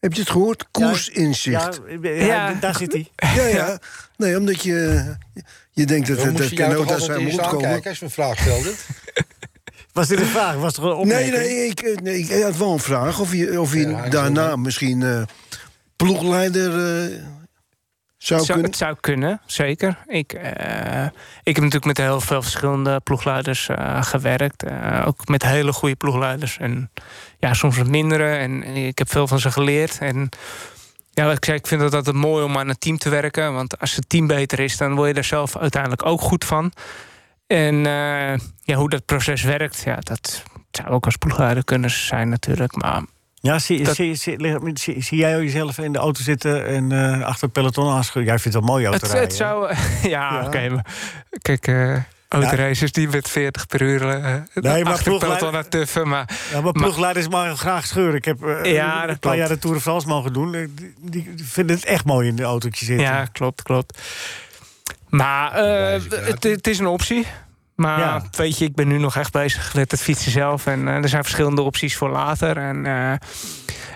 Heb 0.00 0.12
je 0.12 0.20
het 0.20 0.30
gehoord? 0.30 0.66
Koersinzicht. 0.70 1.80
Ja, 2.02 2.10
ja, 2.10 2.52
daar 2.52 2.76
zit 2.76 2.92
hij. 2.92 3.10
Ja, 3.36 3.46
ja. 3.46 3.78
Nee, 4.16 4.36
omdat 4.38 4.62
je, 4.62 5.04
je 5.70 5.84
denkt 5.86 6.08
dat 6.08 6.22
het 6.22 6.36
dat 6.36 6.54
kan 6.54 6.72
ook 6.74 6.90
uit 6.90 7.02
zijn 7.02 7.22
mond 7.22 7.36
komen. 7.40 7.54
aankijken 7.54 7.90
als 7.90 7.98
we 7.98 8.04
een 8.04 8.10
vraag 8.10 8.38
stelden? 8.38 8.72
Was 9.92 10.08
dit 10.08 10.20
een 10.20 10.26
vraag? 10.26 10.54
Was 10.54 10.72
toch 10.74 10.84
een 10.84 10.90
Nee, 10.90 11.00
opmerking? 11.00 11.34
nee, 11.36 11.66
ik, 11.66 11.80
eh, 11.80 11.96
nee, 11.96 12.18
ik 12.18 12.42
had 12.42 12.56
wel 12.56 12.72
een 12.72 12.78
vraag. 12.78 13.20
Of 13.20 13.32
je, 13.34 13.60
of 13.60 13.72
je 13.74 13.88
Ja, 13.88 14.08
daarna 14.08 14.56
misschien 14.56 15.02
eh, 15.02 15.22
ploegleider 15.96 16.70
eh, 16.72 17.16
zou, 18.16 18.40
Zou, 18.40 18.44
kunnen. 18.46 18.64
het 18.64 18.76
zou 18.76 18.96
kunnen, 19.00 19.40
zeker. 19.46 19.98
Ik, 20.06 20.32
eh, 20.32 21.04
ik 21.42 21.54
heb 21.56 21.64
natuurlijk 21.64 21.84
met 21.84 21.96
heel 21.98 22.20
veel 22.20 22.42
verschillende 22.42 23.00
ploegleiders 23.00 23.68
eh, 23.68 24.02
gewerkt. 24.02 24.62
eh, 24.62 25.04
ook 25.06 25.28
met 25.28 25.42
hele 25.42 25.72
goede 25.72 25.96
ploegleiders. 25.96 26.58
En 26.58 26.90
ja, 27.40 27.54
soms 27.54 27.76
wat 27.76 27.86
mindere. 27.88 28.36
En 28.36 28.62
ik 28.62 28.98
heb 28.98 29.10
veel 29.10 29.26
van 29.26 29.38
ze 29.40 29.50
geleerd. 29.50 29.98
En 29.98 30.28
ja, 31.12 31.24
wat 31.24 31.36
ik 31.36 31.44
zei, 31.44 31.56
ik 31.56 31.66
vind 31.66 31.80
het 31.80 31.94
altijd 31.94 32.16
mooi 32.16 32.44
om 32.44 32.58
aan 32.58 32.68
een 32.68 32.78
team 32.78 32.98
te 32.98 33.08
werken. 33.08 33.54
Want 33.54 33.78
als 33.78 33.96
het 33.96 34.08
team 34.08 34.26
beter 34.26 34.58
is, 34.60 34.76
dan 34.76 34.94
word 34.94 35.08
je 35.08 35.14
daar 35.14 35.24
zelf 35.24 35.56
uiteindelijk 35.56 36.06
ook 36.06 36.20
goed 36.20 36.44
van. 36.44 36.72
En 37.46 37.74
eh, 37.86 38.38
ja, 38.62 38.74
hoe 38.74 38.88
dat 38.88 39.04
proces 39.04 39.42
werkt, 39.42 39.82
ja, 39.84 39.96
dat 39.96 40.42
zou 40.70 40.88
ook 40.88 41.04
als 41.04 41.16
ploegleider 41.16 41.64
kunnen 41.64 41.90
zijn 41.90 42.28
natuurlijk. 42.28 42.76
Maar 42.76 43.02
Ja, 43.42 43.58
zie, 43.58 43.84
Dat- 43.84 43.94
zie, 43.94 44.14
zie, 44.14 44.36
zie, 44.74 45.02
zie 45.02 45.18
jij 45.18 45.38
jezelf 45.42 45.78
in 45.78 45.92
de 45.92 45.98
auto 45.98 46.22
zitten 46.22 46.66
en 46.66 46.92
eh, 46.92 47.26
achter 47.26 47.42
het 47.44 47.52
peloton 47.52 47.88
aanschudden? 47.92 48.24
Jij 48.24 48.38
vindt 48.38 48.56
het 48.56 48.64
wel 48.66 48.74
mooi 48.74 48.86
auto 48.86 49.00
Het, 49.06 49.10
rijden, 49.12 49.28
het 49.28 49.36
zou. 49.36 49.74
Ja, 50.10 50.32
Ja. 50.40 50.46
oké. 50.46 50.82
kijk, 51.42 51.66
eh 51.66 51.96
autoracers 52.38 52.92
die 52.92 53.08
met 53.08 53.28
40 53.28 53.66
per 53.66 53.82
uur. 53.82 54.04
maar 54.06 54.44
nee, 54.54 54.84
maar 54.84 55.02
peloton 55.02 55.56
aan 55.56 55.68
tuffen. 55.68 56.08
Maar, 56.08 56.28
Ja, 56.52 56.60
maar 56.60 56.72
ploegleiders 56.72 57.28
mogen 57.28 57.56
graag 57.58 57.86
scheuren. 57.86 58.14
Ik 58.14 58.24
heb 58.24 58.42
eh, 58.44 58.72
Ja, 58.72 59.00
een 59.00 59.06
paar 59.06 59.18
klopt. 59.18 59.36
jaar 59.36 59.48
de 59.48 59.58
Tour 59.58 59.76
de 59.76 59.82
France 59.82 60.06
mogen 60.08 60.32
doen. 60.32 60.54
Eh, 60.54 60.66
Die, 60.76 60.94
die 61.34 61.34
vinden 61.44 61.76
het 61.76 61.84
echt 61.84 62.04
mooi 62.04 62.28
in 62.28 62.36
de 62.36 62.42
autootje 62.42 62.84
zitten. 62.84 63.06
ja, 63.06 63.24
klopt, 63.24 63.62
klopt. 63.62 63.98
Maar 65.08 65.54
het, 65.54 66.42
het 66.42 66.66
is 66.66 66.78
een 66.78 66.86
optie. 66.86 67.26
Maar 67.74 67.98
Ja. 67.98 68.22
weet 68.30 68.58
je, 68.58 68.64
ik 68.64 68.74
ben 68.74 68.88
nu 68.88 68.98
nog 68.98 69.16
echt 69.16 69.32
bezig 69.32 69.74
met 69.74 69.90
het 69.90 70.00
fietsen 70.02 70.32
zelf. 70.32 70.66
En 70.66 70.86
er 70.86 71.08
zijn 71.08 71.22
verschillende 71.22 71.62
opties 71.62 71.96
voor 71.96 72.10
later. 72.10 72.56
En, 72.56 72.86
eh, 72.86 73.12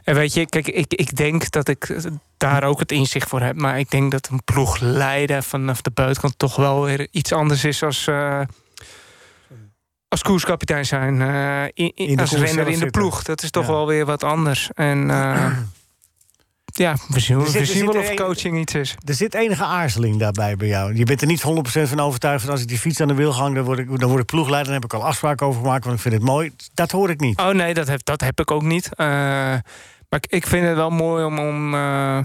en 0.04 0.14
weet 0.14 0.34
je, 0.34 0.46
kijk, 0.46 0.68
ik, 0.68 0.94
ik 0.94 1.16
denk 1.16 1.50
dat 1.50 1.68
ik 1.68 1.96
daar 2.36 2.62
ook 2.64 2.78
het 2.78 2.92
inzicht 2.92 3.28
voor 3.28 3.40
heb. 3.40 3.56
Maar 3.56 3.78
ik 3.78 3.90
denk 3.90 4.10
dat 4.10 4.28
een 4.32 4.44
ploeg 4.44 4.78
leiden 4.80 5.42
vanaf 5.42 5.80
de 5.82 5.90
buitenkant 5.94 6.38
toch 6.38 6.56
wel 6.56 6.84
weer 6.84 7.08
iets 7.10 7.32
anders 7.32 7.64
is 7.64 7.82
als. 7.82 8.06
eh, 8.06 8.40
als 10.08 10.22
koerskapitein 10.22 10.86
zijn, 10.86 11.20
eh, 11.22 11.62
in, 11.84 11.92
in- 11.94 12.20
als 12.20 12.32
renner 12.32 12.68
in 12.68 12.78
de 12.78 12.90
ploeg. 12.90 13.22
Dat 13.22 13.42
is 13.42 13.50
toch 13.50 13.66
Ja. 13.66 13.72
wel 13.72 13.86
weer 13.86 14.04
wat 14.06 14.22
anders. 14.22 14.70
En 14.74 15.10
eh, 15.10 15.46
ja, 16.84 16.96
we 17.08 17.20
zien, 17.20 17.46
zit- 17.46 17.52
we 17.58 17.64
zien 17.64 17.86
wel 17.86 17.96
of 18.02 18.08
een- 18.08 18.16
coaching 18.16 18.58
iets 18.58 18.74
is. 18.74 18.94
Er 19.04 19.14
zit 19.14 19.34
enige 19.34 19.64
aarzeling 19.64 20.18
daarbij 20.18 20.56
bij 20.56 20.68
jou. 20.68 20.94
Je 20.96 21.04
bent 21.04 21.20
er 21.20 21.26
niet 21.26 21.42
100% 21.42 21.88
van 21.88 22.00
overtuigd 22.00 22.42
van 22.42 22.50
als 22.52 22.60
ik 22.60 22.68
die 22.68 22.78
fiets 22.78 23.00
aan 23.00 23.08
de 23.08 23.14
wil 23.14 23.34
hang, 23.34 23.54
dan 23.54 23.64
word 23.64 23.78
ik, 23.78 23.98
dan 24.00 24.08
word 24.08 24.20
ik 24.20 24.26
ploegleider. 24.26 24.72
Dan 24.72 24.80
heb 24.82 24.84
ik 24.92 24.94
al 24.98 25.04
afspraken 25.06 25.46
over 25.46 25.60
gemaakt, 25.60 25.84
want 25.84 25.96
ik 25.96 26.02
vind 26.02 26.14
het 26.14 26.22
mooi. 26.22 26.52
Dat 26.74 26.90
hoor 26.90 27.10
ik 27.10 27.20
niet. 27.20 27.38
Oh 27.40 27.48
nee, 27.50 27.74
dat 27.74 27.86
heb, 27.86 28.04
dat 28.04 28.20
heb 28.20 28.40
ik 28.40 28.50
ook 28.50 28.62
niet. 28.62 28.94
Eh, 28.94 29.54
maar 30.14 30.22
ik, 30.22 30.32
ik 30.32 30.46
vind 30.46 30.66
het 30.66 30.76
wel 30.76 30.90
mooi 30.90 31.24
om, 31.24 31.38
om, 31.38 31.74
eh, 31.74 32.18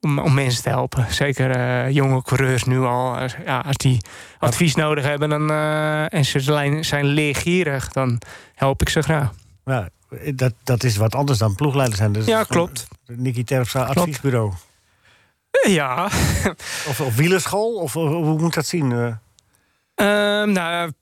om, 0.00 0.18
om 0.18 0.34
mensen 0.34 0.62
te 0.62 0.68
helpen. 0.68 1.06
Zeker 1.12 1.50
eh, 1.50 1.90
jonge 1.90 2.22
coureurs 2.22 2.64
nu 2.64 2.80
al. 2.80 3.16
Als, 3.16 3.36
ja, 3.44 3.58
als 3.58 3.76
die 3.76 4.00
advies 4.38 4.74
nodig 4.74 5.04
hebben 5.04 5.28
dan, 5.28 5.50
eh, 5.50 6.12
en 6.12 6.24
ze 6.24 6.40
zijn, 6.40 6.84
zijn 6.84 7.04
leergierig, 7.04 7.88
dan 7.88 8.20
help 8.54 8.80
ik 8.80 8.88
ze 8.88 9.02
graag. 9.02 9.32
Ja, 9.64 9.88
dat, 10.34 10.54
dat 10.64 10.84
is 10.84 10.96
wat 10.96 11.14
anders 11.14 11.38
dan 11.38 11.54
ploegleider 11.54 11.96
zijn. 11.96 12.24
Ja, 12.24 12.44
klopt. 12.44 12.86
Nicky 13.06 13.44
Terpstra 13.44 13.82
adviesbureau. 13.82 14.52
Ja. 15.68 16.04
Of, 16.88 17.00
of 17.00 17.16
wielerschool? 17.16 17.74
Of, 17.74 17.96
of 17.96 18.08
hoe 18.10 18.38
moet 18.38 18.54
dat 18.54 18.66
zien? 18.66 18.92
Ehm, 19.94 20.52
nou, 20.52 20.92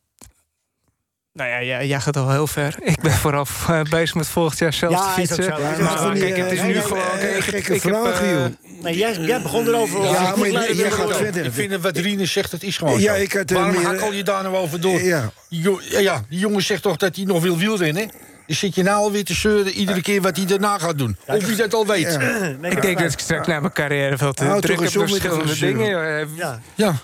nou 1.36 1.50
ja, 1.50 1.62
jij, 1.62 1.86
jij 1.86 2.00
gaat 2.00 2.16
al 2.16 2.30
heel 2.30 2.46
ver. 2.46 2.74
Ik 2.92 3.00
ben 3.00 3.12
vooral 3.12 3.46
eh, 3.68 3.80
bezig 3.82 4.14
met 4.14 4.28
volgend 4.28 4.58
jaar 4.58 4.72
zelf 4.72 4.92
Ja, 4.92 5.00
te 5.14 5.20
fietsen. 5.20 5.44
zo. 5.44 5.50
Ja, 5.50 5.58
Maar 5.58 5.78
maar 6.02 6.16
kijk, 6.16 6.36
het 6.36 6.52
is 6.52 6.58
eh, 6.58 6.64
nu 6.64 6.80
gewoon... 6.80 7.02
kijk, 7.18 7.22
eh, 7.22 7.36
ik- 7.36 7.42
gekke 7.42 7.74
ik 7.74 7.82
heb. 7.82 8.52
Nee, 8.82 8.96
jij, 8.96 9.14
jij 9.20 9.42
begon 9.42 9.66
erover. 9.66 10.02
Ja, 10.04 10.34
maar 10.36 10.48
jij 10.50 10.90
gaat 10.90 11.16
verder. 11.16 11.44
Ik 11.44 11.52
vind 11.52 11.70
het 11.70 11.80
wat 11.82 11.96
Rien 11.96 12.28
zegt, 12.28 12.52
het 12.52 12.62
is 12.62 12.76
gewoon 12.76 13.00
Ja, 13.00 13.14
zo. 13.14 13.20
ik 13.20 13.32
had, 13.32 13.50
Waarom 13.50 13.74
meer- 13.74 13.84
hakkel 13.86 14.12
je 14.12 14.22
daar 14.22 14.42
nou 14.42 14.56
over 14.56 14.80
door? 14.80 15.00
Ja. 15.02 15.30
Jo- 15.48 15.80
ja, 15.90 16.24
die 16.28 16.38
jongen 16.38 16.62
zegt 16.62 16.82
toch 16.82 16.96
dat 16.96 17.16
hij 17.16 17.24
nog 17.24 17.42
wil 17.42 17.58
wielrennen? 17.58 18.10
Dan 18.46 18.56
zit 18.56 18.74
je 18.74 18.82
nou 18.82 18.96
alweer 18.96 19.24
te 19.24 19.34
zeuren 19.34 19.72
iedere 19.72 20.02
keer 20.02 20.20
wat 20.22 20.36
hij 20.36 20.46
daarna 20.46 20.78
gaat 20.78 20.98
doen. 20.98 21.16
Of 21.26 21.48
je 21.50 21.56
dat 21.56 21.74
al 21.74 21.86
weet. 21.86 22.18
Ik 22.62 22.82
denk 22.82 22.98
dat 22.98 23.12
ik 23.12 23.18
straks 23.18 23.46
na 23.46 23.60
mijn 23.60 23.72
carrière 23.72 24.16
veel 24.18 24.32
te 24.32 24.56
druk 24.60 24.80
heb 24.80 24.92
dat 24.92 25.08
verschillende 25.08 25.58
dingen. 25.58 26.28
Ja. 26.74 26.94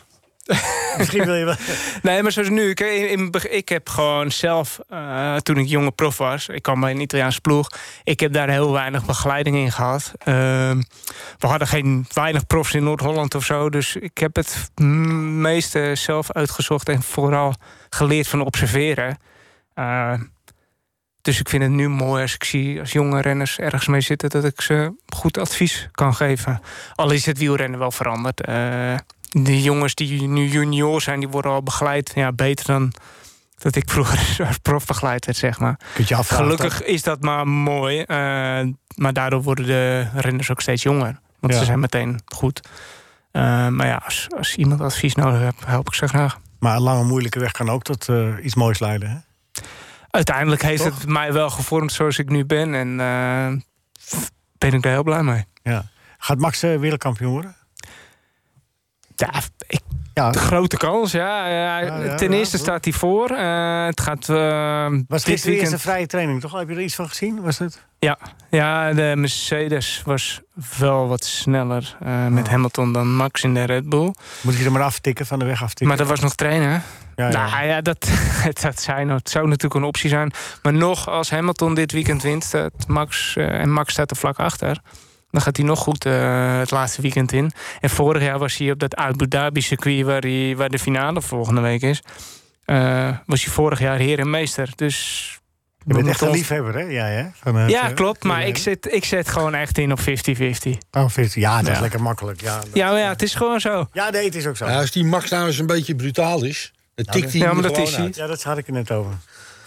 misschien 0.99 1.25
wil 1.25 1.35
je 1.35 1.45
wel. 1.45 1.55
Nee, 2.03 2.23
maar 2.23 2.33
zoals 2.33 2.49
nu. 2.49 2.71
Ik 3.51 3.69
heb 3.69 3.89
gewoon 3.89 4.31
zelf, 4.31 4.81
eh, 4.89 5.37
toen 5.37 5.57
ik 5.57 5.67
jonge 5.67 5.91
prof 5.91 6.19
was... 6.19 6.49
ik 6.49 6.63
kwam 6.63 6.81
bij 6.81 6.91
een 6.91 7.01
Italiaanse 7.01 7.41
ploeg... 7.41 7.69
ik 8.05 8.21
heb 8.21 8.33
daar 8.33 8.49
heel 8.49 8.73
weinig 8.73 9.05
begeleiding 9.05 9.57
in 9.57 9.73
gehad. 9.73 10.13
Ehm, 10.19 10.83
we 11.39 11.47
hadden 11.47 11.69
geen 11.69 12.07
weinig 12.13 12.47
profs 12.47 12.75
in 12.75 12.85
Noord-Holland 12.85 13.35
of 13.35 13.45
zo... 13.45 13.71
dus 13.71 13.97
ik 13.97 14.19
heb 14.19 14.37
het 14.37 14.71
meeste 14.81 15.91
zelf 15.95 16.33
uitgezocht... 16.33 16.89
en 16.89 17.03
vooral 17.03 17.55
geleerd 17.91 18.29
van 18.29 18.41
observeren. 18.41 19.19
Eh, 19.75 20.15
dus 21.21 21.41
ik 21.41 21.49
vind 21.49 21.63
het 21.63 21.73
nu 21.73 21.89
mooi 21.89 22.23
als 22.23 22.35
ik 22.35 22.45
zie 22.45 22.81
als 22.81 22.93
jonge 22.93 23.21
renners 23.21 23.59
ergens 23.59 23.87
mee 23.87 24.01
zitten... 24.01 24.31
dat 24.31 24.45
ik 24.45 24.61
ze 24.61 24.95
goed 25.17 25.39
advies 25.39 25.89
kan 25.93 26.15
geven. 26.15 26.61
Al 26.95 27.11
is 27.11 27.27
het 27.27 27.39
wielrennen 27.39 27.79
wel 27.79 27.91
veranderd... 27.91 28.41
De 29.33 29.63
jongens 29.63 29.95
die 29.95 30.23
nu 30.29 30.47
junior 30.49 31.01
zijn, 31.03 31.21
die 31.21 31.29
worden 31.29 31.51
al 31.53 31.63
begeleid. 31.63 32.13
Ja, 32.15 32.33
beter 32.33 32.67
dan 32.67 32.93
dat 33.59 33.77
ik 33.77 33.91
vroeger 33.91 34.37
als 34.47 34.59
prof 34.59 34.87
begeleid 34.87 35.25
werd, 35.27 35.39
zeg 35.39 35.59
maar. 35.59 35.81
Je 36.07 36.15
afvragen. 36.17 36.45
Gelukkig 36.45 36.83
is 36.83 37.03
dat 37.03 37.21
maar 37.21 37.49
mooi. 37.49 38.01
eh, 38.01 38.07
maar 38.97 39.13
daardoor 39.13 39.43
worden 39.43 39.67
de 39.67 40.07
renners 40.15 40.51
ook 40.51 40.61
steeds 40.61 40.83
jonger. 40.83 41.21
Want 41.41 41.53
Ja. 41.53 41.59
ze 41.59 41.65
zijn 41.65 41.81
meteen 41.81 42.21
goed. 42.35 42.61
Eh, 43.31 43.69
maar 43.69 43.87
ja, 43.87 44.03
als, 44.05 44.27
als 44.37 44.57
iemand 44.57 44.81
advies 44.81 45.15
nodig 45.15 45.41
heeft, 45.41 45.67
help 45.67 45.87
ik 45.87 45.95
ze 45.95 46.09
graag. 46.09 46.39
Maar 46.59 46.77
een 46.77 46.83
lange 46.83 47.05
moeilijke 47.05 47.39
weg 47.39 47.53
kan 47.53 47.71
ook 47.71 47.83
tot 47.83 48.09
eh, 48.09 48.29
iets 48.43 48.55
moois 48.55 48.79
leiden. 48.79 49.11
Hè? 49.11 49.17
Uiteindelijk 50.11 50.63
heeft 50.63 50.83
Toch? 50.85 50.99
het 50.99 51.09
mij 51.09 51.33
wel 51.33 51.51
gevormd 51.51 51.93
zoals 51.93 52.19
ik 52.19 52.29
nu 52.29 52.45
ben. 52.45 52.75
En 52.75 52.97
ben 54.59 54.73
ik 54.73 54.83
daar 54.83 54.93
heel 54.93 55.03
blij 55.03 55.23
mee. 55.23 55.45
Ja. 55.63 55.85
Gaat 56.19 56.39
Max 56.39 56.61
wereldkampioen 56.61 57.31
worden? 57.33 57.57
Ja, 59.27 59.41
ik, 59.67 59.81
Ja. 60.15 60.31
de 60.31 60.39
grote 60.39 60.77
kans, 60.77 61.13
ja. 61.13 62.17
Ten 62.17 62.33
eerste 62.33 62.59
staat 62.59 62.85
hij 62.85 62.93
voor. 62.93 63.31
Eh, 63.31 63.85
het 63.87 64.01
gaat 64.01 64.29
uh, 64.29 64.87
Was 65.09 65.25
dit 65.25 65.45
weekend... 65.45 65.71
eerste 65.71 65.79
vrije 65.89 66.07
training, 66.07 66.41
toch? 66.41 66.53
Heb 66.53 66.69
je 66.69 66.75
er 66.75 66.81
iets 66.81 66.95
van 66.95 67.09
gezien? 67.09 67.41
Was 67.41 67.59
het? 67.59 67.83
Ja, 67.99 68.19
ja, 68.51 68.93
de 68.93 69.13
Mercedes 69.17 70.03
was 70.05 70.41
wel 70.79 71.09
wat 71.09 71.25
sneller 71.25 71.97
eh, 72.01 72.27
met 72.27 72.45
Oh. 72.45 72.51
Hamilton 72.51 72.93
dan 72.93 73.17
Max 73.17 73.43
in 73.43 73.55
de 73.55 73.65
Red 73.65 73.89
Bull. 73.89 74.15
Moet 74.41 74.57
je 74.57 74.65
er 74.65 74.73
maar 74.73 74.83
aftikken, 74.83 75.27
van 75.27 75.39
de 75.39 75.45
weg 75.45 75.63
aftikken? 75.63 75.87
Maar 75.87 75.97
dat 75.97 76.07
was 76.07 76.21
nog 76.21 76.35
trainen. 76.35 76.83
Ja, 77.17 77.29
ja. 77.29 77.49
Nou 77.49 77.67
ja, 77.67 77.81
dat, 77.81 78.11
dat 78.63 78.81
zijn, 78.81 79.21
zou 79.25 79.47
natuurlijk 79.47 79.75
een 79.75 79.85
optie 79.85 80.09
zijn. 80.09 80.33
Maar 80.63 80.73
nog, 80.73 81.09
als 81.09 81.31
Hamilton 81.31 81.75
dit 81.75 81.93
weekend 81.93 82.23
wint, 82.23 82.53
Max, 82.87 83.37
eh, 83.37 83.61
en 83.61 83.73
Max 83.73 83.93
staat 83.93 84.11
er 84.11 84.17
vlak 84.17 84.39
achter... 84.39 84.81
Dan 85.33 85.41
gaat 85.41 85.57
hij 85.57 85.67
nog 85.67 85.79
goed 85.79 86.05
eh, 86.05 86.59
het 86.59 86.71
laatste 86.71 87.03
weekend 87.03 87.33
in. 87.33 87.53
En 87.81 87.91
vorig 87.91 88.23
jaar 88.23 88.39
was 88.39 88.57
hij 88.57 88.71
op 88.71 88.79
dat 88.79 88.95
Abu 88.95 89.29
Dhabi 89.29 89.61
circuit 89.61 90.05
waar, 90.05 90.21
hij, 90.21 90.55
waar 90.57 90.69
de 90.69 90.79
finale 90.79 91.23
volgende 91.23 91.61
week 91.61 91.83
is. 91.83 92.03
eh, 92.65 93.09
was 93.27 93.45
hij 93.45 93.53
vorig 93.53 93.79
jaar 93.81 93.99
heer 93.99 94.19
en 94.19 94.31
meester. 94.31 94.69
Dus. 94.77 95.27
Je 95.87 95.95
bent 95.95 96.07
echt 96.09 96.21
een 96.21 96.31
liefhebber, 96.31 96.75
hè? 96.75 96.81
Ja, 96.81 97.05
hè? 97.05 97.61
Ja, 97.67 97.89
eh, 97.89 97.95
klopt. 97.95 98.23
Maar 98.25 98.47
ik 98.47 98.57
zet, 98.57 98.93
ik 98.93 99.05
zet 99.05 99.29
gewoon 99.29 99.55
echt 99.55 99.79
in 99.79 99.93
op 99.93 100.01
50-50. 100.01 100.03
Oh, 100.91 101.09
vind 101.09 101.33
je- 101.33 101.41
ja, 101.41 101.63
dat 101.63 101.73
is 101.73 101.81
lekker 101.81 102.03
makkelijk. 102.03 102.41
Ja, 102.41 102.61
Ja, 102.73 102.91
maar 102.91 102.99
ja, 103.01 103.09
het 103.09 103.23
is 103.23 103.35
gewoon 103.35 103.61
zo. 103.61 103.87
ja 103.93 104.11
nee, 104.11 104.25
het 104.25 104.35
is 104.35 104.47
ook 104.47 104.57
zo. 104.57 104.67
Ja, 104.67 104.79
als 104.81 104.91
die 104.91 105.05
Max 105.05 105.31
nou 105.31 105.47
eens 105.47 105.59
een 105.59 105.67
beetje 105.67 105.95
brutaal 105.95 106.45
is, 106.45 106.73
dan 106.95 107.05
tikt 107.05 107.23
dat- 107.25 107.33
hij 107.33 107.41
Ja, 107.41 107.53
maar 107.53 107.63
dat 107.63 107.79
is 107.79 107.97
hij. 107.97 108.11
Ja, 108.15 108.27
dat 108.27 108.43
had 108.43 108.59
ik 108.59 108.67
er 108.67 108.73
net 108.73 108.91
over. 108.91 109.11
En 109.13 109.19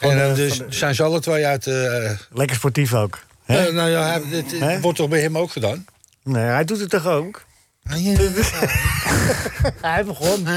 Van, 0.10 0.18
dan 0.18 0.30
eh, 0.30 0.36
dus 0.36 0.58
de- 0.58 0.66
zijn 0.70 0.96
ze 0.96 1.04
alle 1.04 1.20
twee 1.20 1.46
uit... 1.46 1.68
eh, 1.68 2.10
Lekker 2.32 2.56
sportief 2.56 2.94
ook. 2.94 3.20
Eh, 3.46 3.74
nou 3.74 3.90
ja, 3.90 4.20
Hè? 4.60 4.80
wordt 4.80 4.98
toch 4.98 5.10
bij 5.10 5.22
hem 5.22 5.38
ook 5.38 5.52
gedaan? 5.52 5.86
Nee, 6.24 6.44
hij 6.44 6.66
doet 6.66 6.80
het 6.80 6.90
toch 6.90 7.06
ook? 7.08 7.44
hij 9.82 10.06
begon. 10.06 10.48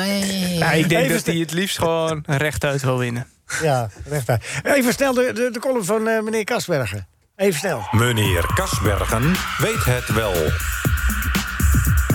Ja, 0.58 0.72
ik 0.72 0.88
denk 0.88 1.02
Even 1.02 1.16
dat 1.16 1.26
hij 1.26 1.36
het 1.36 1.52
liefst 1.52 1.78
gewoon 1.78 2.22
rechtuit 2.26 2.82
wil 2.82 2.98
winnen. 2.98 3.26
Ja, 3.62 3.88
rechtuit. 4.04 4.44
Even 4.62 4.92
snel 4.92 5.12
de, 5.14 5.32
de, 5.34 5.50
de 5.52 5.58
column 5.58 5.84
van 5.84 6.08
eh, 6.08 6.22
meneer 6.22 6.44
Kasbergen. 6.44 7.06
Even 7.36 7.58
snel. 7.58 7.88
Meneer 7.90 8.50
Kasbergen 8.54 9.34
weet 9.58 9.84
het 9.84 10.08
wel. 10.12 10.34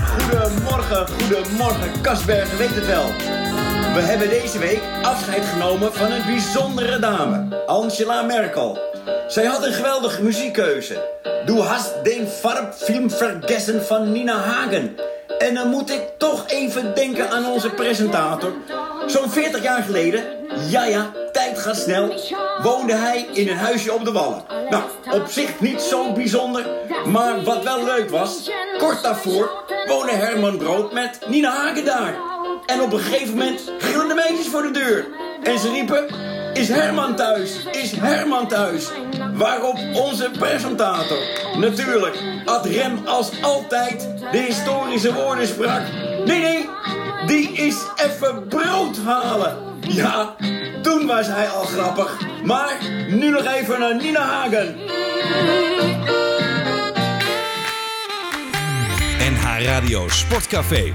Goedemorgen, 0.08 1.08
goedemorgen. 1.08 2.02
Kasbergen 2.02 2.58
weet 2.58 2.76
het 2.76 2.86
wel. 2.86 3.12
We 3.94 4.00
hebben 4.00 4.30
deze 4.30 4.60
week 4.60 4.82
afscheid 5.02 5.46
genomen 5.46 5.94
van 5.94 6.12
een 6.12 6.26
bijzondere 6.26 7.00
dame, 7.00 7.64
Angela 7.66 8.22
Merkel. 8.22 8.80
Zij 9.28 9.46
had 9.46 9.66
een 9.66 9.74
geweldige 9.74 10.24
muziekkeuze. 10.24 11.10
Du 11.46 11.60
hast 11.60 11.94
den 12.04 12.28
Farbfilm 12.28 13.10
vergessen 13.10 13.86
van 13.86 14.12
Nina 14.12 14.38
Hagen. 14.38 14.96
En 15.38 15.54
dan 15.54 15.70
moet 15.70 15.90
ik 15.90 16.02
toch 16.18 16.48
even 16.48 16.96
denken 16.96 17.30
aan 17.30 17.46
onze 17.46 17.70
presentator. 17.70 18.54
Zo'n 19.08 19.30
40 19.30 19.64
jaar 19.64 19.84
geleden, 19.84 20.24
ja 20.70 20.86
ja, 20.86 21.12
tijd 21.32 21.60
gaat 21.60 21.78
snel, 21.78 22.14
woonde 22.62 22.94
hij 22.94 23.28
in 23.34 23.48
een 23.48 23.58
huisje 23.58 23.94
op 23.94 24.06
de 24.06 24.12
Wallen. 24.12 24.44
Nou, 24.70 24.84
op 25.12 25.28
zich 25.28 25.60
niet 25.60 25.82
zo 25.82 26.12
bijzonder, 26.12 26.66
maar 27.06 27.44
wat 27.44 27.64
wel 27.64 27.84
leuk 27.84 28.10
was, 28.10 28.50
kort 28.78 29.04
daarvoor 29.04 29.52
woonde 29.88 30.12
Herman 30.12 30.58
Brood 30.58 30.94
met 30.94 31.20
Nina 31.28 31.52
Hagen 31.52 31.86
daar. 31.86 32.33
En 32.66 32.82
op 32.82 32.94
een 32.94 33.00
gegeven 33.00 33.38
moment 33.38 33.72
gingen 33.80 34.08
de 34.08 34.14
meisjes 34.14 34.48
voor 34.48 34.62
de 34.62 34.72
deur. 34.72 35.06
En 35.44 35.60
ze 35.60 35.70
riepen, 35.70 36.08
is 36.54 36.68
Herman 36.68 37.16
thuis? 37.16 37.52
Is 37.72 37.92
Herman 37.92 38.48
thuis? 38.48 38.88
Waarop 39.34 39.80
onze 39.94 40.32
presentator, 40.40 41.18
natuurlijk, 41.58 42.18
ad 42.46 42.66
rem 42.66 43.00
als 43.06 43.42
altijd, 43.42 44.08
de 44.32 44.38
historische 44.38 45.14
woorden 45.14 45.48
sprak. 45.48 45.82
Nee, 46.26 46.40
nee, 46.40 46.70
die 47.26 47.52
is 47.52 47.76
even 47.96 48.48
brood 48.48 48.98
halen. 49.06 49.58
Ja, 49.88 50.36
toen 50.82 51.08
was 51.08 51.28
hij 51.28 51.50
al 51.50 51.64
grappig. 51.64 52.18
Maar 52.44 52.78
nu 53.10 53.30
nog 53.30 53.46
even 53.46 53.80
naar 53.80 53.96
Nina 53.96 54.22
Hagen. 54.22 54.76
NH 59.20 59.66
Radio 59.66 60.10
Sportcafé. 60.10 60.94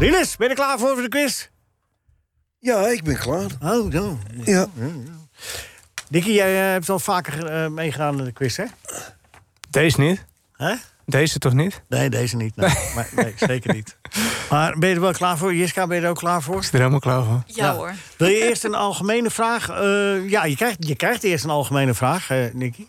Rinus, 0.00 0.36
ben 0.36 0.48
je 0.48 0.54
er 0.54 0.60
klaar 0.60 0.78
voor 0.78 0.92
voor 0.92 1.02
de 1.02 1.08
quiz? 1.08 1.48
Ja, 2.58 2.86
ik 2.86 3.02
ben 3.02 3.18
klaar. 3.18 3.50
Oh, 3.62 3.92
zo. 3.92 4.18
Ja. 4.44 4.66
Dikkie, 6.08 6.32
jij 6.32 6.64
eh, 6.64 6.70
hebt 6.70 6.88
al 6.88 6.98
vaker 6.98 7.46
eh, 7.46 7.68
meegedaan 7.68 8.18
in 8.18 8.24
de 8.24 8.32
quiz, 8.32 8.56
hè? 8.56 8.64
Deze 9.70 10.00
niet. 10.00 10.24
Hè? 10.52 10.74
Deze 11.06 11.38
toch 11.38 11.52
niet? 11.52 11.82
Nee, 11.88 12.10
deze 12.10 12.36
niet. 12.36 12.56
Nee, 12.56 12.74
maar, 12.94 13.08
nee 13.14 13.34
zeker 13.36 13.74
niet. 13.74 13.96
Maar 14.50 14.78
ben 14.78 14.88
je 14.88 14.94
er 14.94 15.00
wel 15.00 15.12
klaar 15.12 15.38
voor? 15.38 15.54
Jiska, 15.54 15.86
ben 15.86 15.96
je 15.96 16.02
er 16.02 16.10
ook 16.10 16.16
klaar 16.16 16.42
voor? 16.42 16.58
Is 16.58 16.68
er 16.68 16.78
helemaal 16.78 17.00
klaar 17.00 17.24
voor? 17.24 17.42
Ja, 17.46 17.74
hoor. 17.74 17.94
Wil 18.16 18.28
je 18.28 18.48
eerst 18.48 18.64
een 18.64 18.74
algemene 18.74 19.30
vraag? 19.30 19.68
Eh, 19.68 20.28
ja, 20.28 20.44
je 20.44 20.56
krijgt, 20.56 20.86
je 20.86 20.96
krijgt 20.96 21.22
eerst 21.22 21.44
een 21.44 21.50
algemene 21.50 21.94
vraag, 21.94 22.30
eh 22.30 22.52
Nicky. 22.52 22.86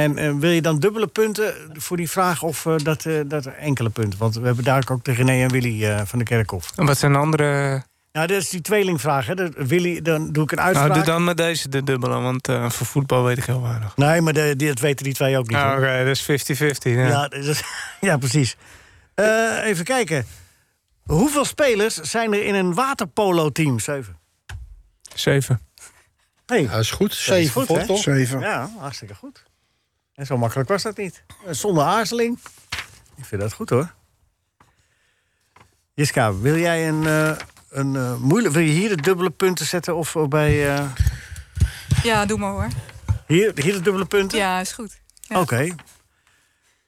En 0.00 0.18
eh, 0.18 0.32
wil 0.34 0.50
je 0.50 0.62
dan 0.62 0.78
dubbele 0.78 1.06
punten 1.06 1.54
voor 1.72 1.96
die 1.96 2.10
vraag 2.10 2.42
of 2.42 2.66
eh, 2.66 2.74
dat, 2.76 3.06
eh, 3.06 3.20
dat 3.26 3.46
enkele 3.46 3.90
punten? 3.90 4.18
Want 4.18 4.34
we 4.34 4.46
hebben 4.46 4.64
daar 4.64 4.84
ook 4.90 5.04
de 5.04 5.12
René 5.12 5.42
en 5.42 5.50
Willy 5.50 5.84
eh, 5.84 6.00
van 6.04 6.18
de 6.18 6.24
Kerkhof. 6.24 6.72
En 6.76 6.86
wat 6.86 6.98
zijn 6.98 7.12
de 7.12 7.18
andere... 7.18 7.82
Nou, 8.12 8.26
dat 8.26 8.36
is 8.36 8.48
die 8.48 8.60
tweelingvraag. 8.60 9.26
Hè. 9.26 9.34
Willy, 9.50 10.02
dan 10.02 10.32
doe 10.32 10.44
ik 10.44 10.52
een 10.52 10.60
uitspraak. 10.60 10.88
Nou, 10.88 11.00
doe 11.04 11.12
dan 11.12 11.24
met 11.24 11.36
deze 11.36 11.68
de 11.68 11.82
dubbele, 11.82 12.20
want 12.20 12.48
eh, 12.48 12.70
voor 12.70 12.86
voetbal 12.86 13.24
weet 13.24 13.38
ik 13.38 13.44
heel 13.44 13.62
weinig. 13.62 13.96
Nee, 13.96 14.20
maar 14.20 14.32
de, 14.32 14.56
die, 14.56 14.68
dat 14.68 14.78
weten 14.78 15.04
die 15.04 15.14
twee 15.14 15.38
ook 15.38 15.48
niet. 15.48 15.56
Ah. 15.56 15.72
Oké, 15.76 16.04
dat 16.04 16.28
is 16.28 16.52
50-50. 16.52 16.64
Ja. 16.82 17.08
Ja, 17.08 17.28
dat 17.28 17.62
ja, 18.00 18.16
precies. 18.16 18.56
Eh, 19.14 19.64
even 19.64 19.84
kijken. 19.84 20.26
Hoeveel 21.02 21.44
spelers 21.44 21.94
zijn 21.94 22.32
er 22.32 22.44
in 22.44 22.54
een 22.54 22.74
waterpolo-team? 22.74 23.78
Zeven. 23.78 24.18
Zeven. 25.14 25.60
Hey, 26.46 26.68
Dat 26.68 26.80
is 26.80 26.90
goed. 26.90 27.08
dat 27.08 27.18
is 27.18 27.24
Zeven 27.24 27.52
goed, 27.52 27.66
voor 27.66 27.78
hè? 27.78 27.86
toch? 27.86 28.02
Zeven. 28.02 28.40
Ja, 28.40 28.70
hartstikke 28.78 29.14
goed. 29.14 29.44
En 30.20 30.26
zo 30.26 30.36
makkelijk 30.38 30.68
was 30.68 30.82
dat 30.82 30.96
niet. 30.96 31.22
Eh, 31.46 31.52
Zonder 31.52 31.84
aarzeling. 31.84 32.38
Ik 33.16 33.24
vind 33.24 33.40
dat 33.40 33.52
goed 33.52 33.70
hoor. 33.70 33.94
Jiska, 35.94 36.34
wil 36.34 36.56
jij 36.56 36.88
een, 36.88 37.06
eh 37.06 37.36
een 37.70 37.96
eh, 37.96 38.16
moeilijk... 38.16 38.54
Wil 38.54 38.62
je 38.62 38.70
hier 38.72 38.88
de 38.96 39.02
dubbele 39.02 39.30
punten 39.30 39.66
zetten 39.66 39.96
of 39.96 40.16
bij... 40.28 40.76
eh, 40.76 40.90
Ja, 42.02 42.26
doe 42.26 42.38
maar 42.38 42.50
hoor. 42.50 42.68
hier, 43.26 43.52
hier 43.54 43.72
de 43.72 43.80
dubbele 43.80 44.04
punten? 44.04 44.38
Ja, 44.38 44.60
is 44.60 44.72
goed. 44.72 45.00
Ja. 45.20 45.40
Oké. 45.40 45.74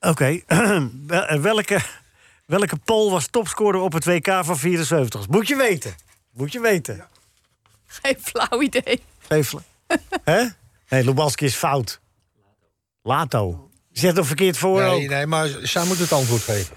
Oké. 0.01 0.41
Wel- 1.07 1.41
welke, 1.41 1.81
welke 2.47 2.77
Pool 2.77 3.11
was 3.11 3.27
topscorer 3.27 3.81
op 3.81 3.93
het 3.93 4.05
WK 4.05 4.27
van 4.45 4.57
74? 4.59 5.29
Moet 5.29 5.49
je 5.49 5.57
weten. 5.57 5.95
Moet 6.33 6.53
je 6.53 6.61
weten. 6.61 7.07
Geen 7.87 8.17
flauw 8.21 8.63
idee. 8.63 9.03
Geef... 9.19 9.53
Hè? 10.25 10.45
Nee, 10.89 11.05
Lubalski 11.05 11.45
is 11.45 11.55
fout. 11.55 12.01
Lato. 13.03 13.69
Zet 13.93 14.16
hem 14.16 14.24
verkeerd 14.24 14.57
voor 14.59 14.81
Nee, 14.81 14.91
ook. 15.05 15.09
nee, 15.11 15.27
maar 15.27 15.49
zij 15.62 15.85
moet 15.85 15.99
het 15.99 16.12
antwoord 16.12 16.43
geven. 16.43 16.77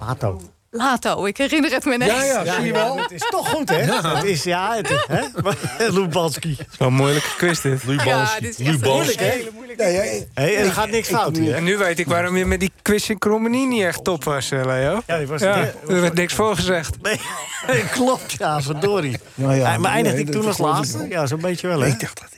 Lato. 0.00 0.40
Lato, 0.74 1.24
ik 1.24 1.36
herinner 1.36 1.70
het 1.72 1.84
me 1.84 1.96
net. 1.96 2.08
Ja, 2.08 2.22
ja, 2.24 2.54
zie 2.54 2.64
je 2.64 2.72
wel. 2.72 2.98
Het 2.98 3.10
is 3.10 3.26
toch 3.30 3.48
goed, 3.48 3.68
hè? 3.68 3.76
Het 3.76 4.24
is, 4.24 4.42
ja, 4.44 4.74
het 4.76 4.90
is, 4.90 5.04
hè? 5.06 5.22
Lubalski. 5.98 6.56
Wel 6.78 6.88
een 6.88 6.94
moeilijke 6.94 7.28
quiz 7.36 7.60
dit. 7.60 7.82
Ja, 8.04 8.38
dit 8.40 8.58
is 8.60 8.78
Moeilijk, 8.78 9.18
hè? 9.18 9.24
hele 9.26 9.50
moeilijke 9.54 9.82
Nee, 9.84 9.98
quiz. 10.00 10.18
ja, 10.18 10.24
Hey, 10.34 10.56
en 10.56 10.64
er 10.64 10.72
gaat 10.72 10.90
niks 10.90 11.08
fout 11.08 11.36
hier, 11.36 11.50
hè? 11.50 11.56
En 11.56 11.64
nu 11.64 11.76
weet 11.76 11.98
ik 11.98 12.06
waarom 12.06 12.36
je 12.36 12.46
met 12.46 12.60
die 12.60 12.72
quiz 12.82 13.08
in 13.08 13.18
Krommenie 13.18 13.66
niet 13.66 13.82
echt 13.82 14.04
top 14.04 14.24
was, 14.24 14.50
eh, 14.50 14.64
Leo. 14.64 15.02
Ja, 15.06 15.18
die 15.18 15.26
was 15.26 15.40
Ja, 15.40 15.56
er 15.88 16.00
werd 16.00 16.14
niks 16.14 16.34
voor 16.34 16.56
gezegd. 16.56 17.02
Nee, 17.02 17.20
klopt, 17.92 18.32
ja, 18.32 18.60
verdorie. 18.62 19.16
Nou 19.34 19.54
ja, 19.54 19.72
Ja, 19.72 19.78
maar 19.78 19.92
eindigde 19.92 20.18
nee, 20.18 20.26
ik 20.26 20.32
toen 20.32 20.46
als 20.46 20.58
laatste? 20.58 21.06
Ja, 21.08 21.26
zo'n 21.26 21.40
beetje 21.40 21.66
wel, 21.68 21.80
hè? 21.80 21.86
Ik 21.86 22.00
dacht 22.00 22.20
dat 22.20 22.28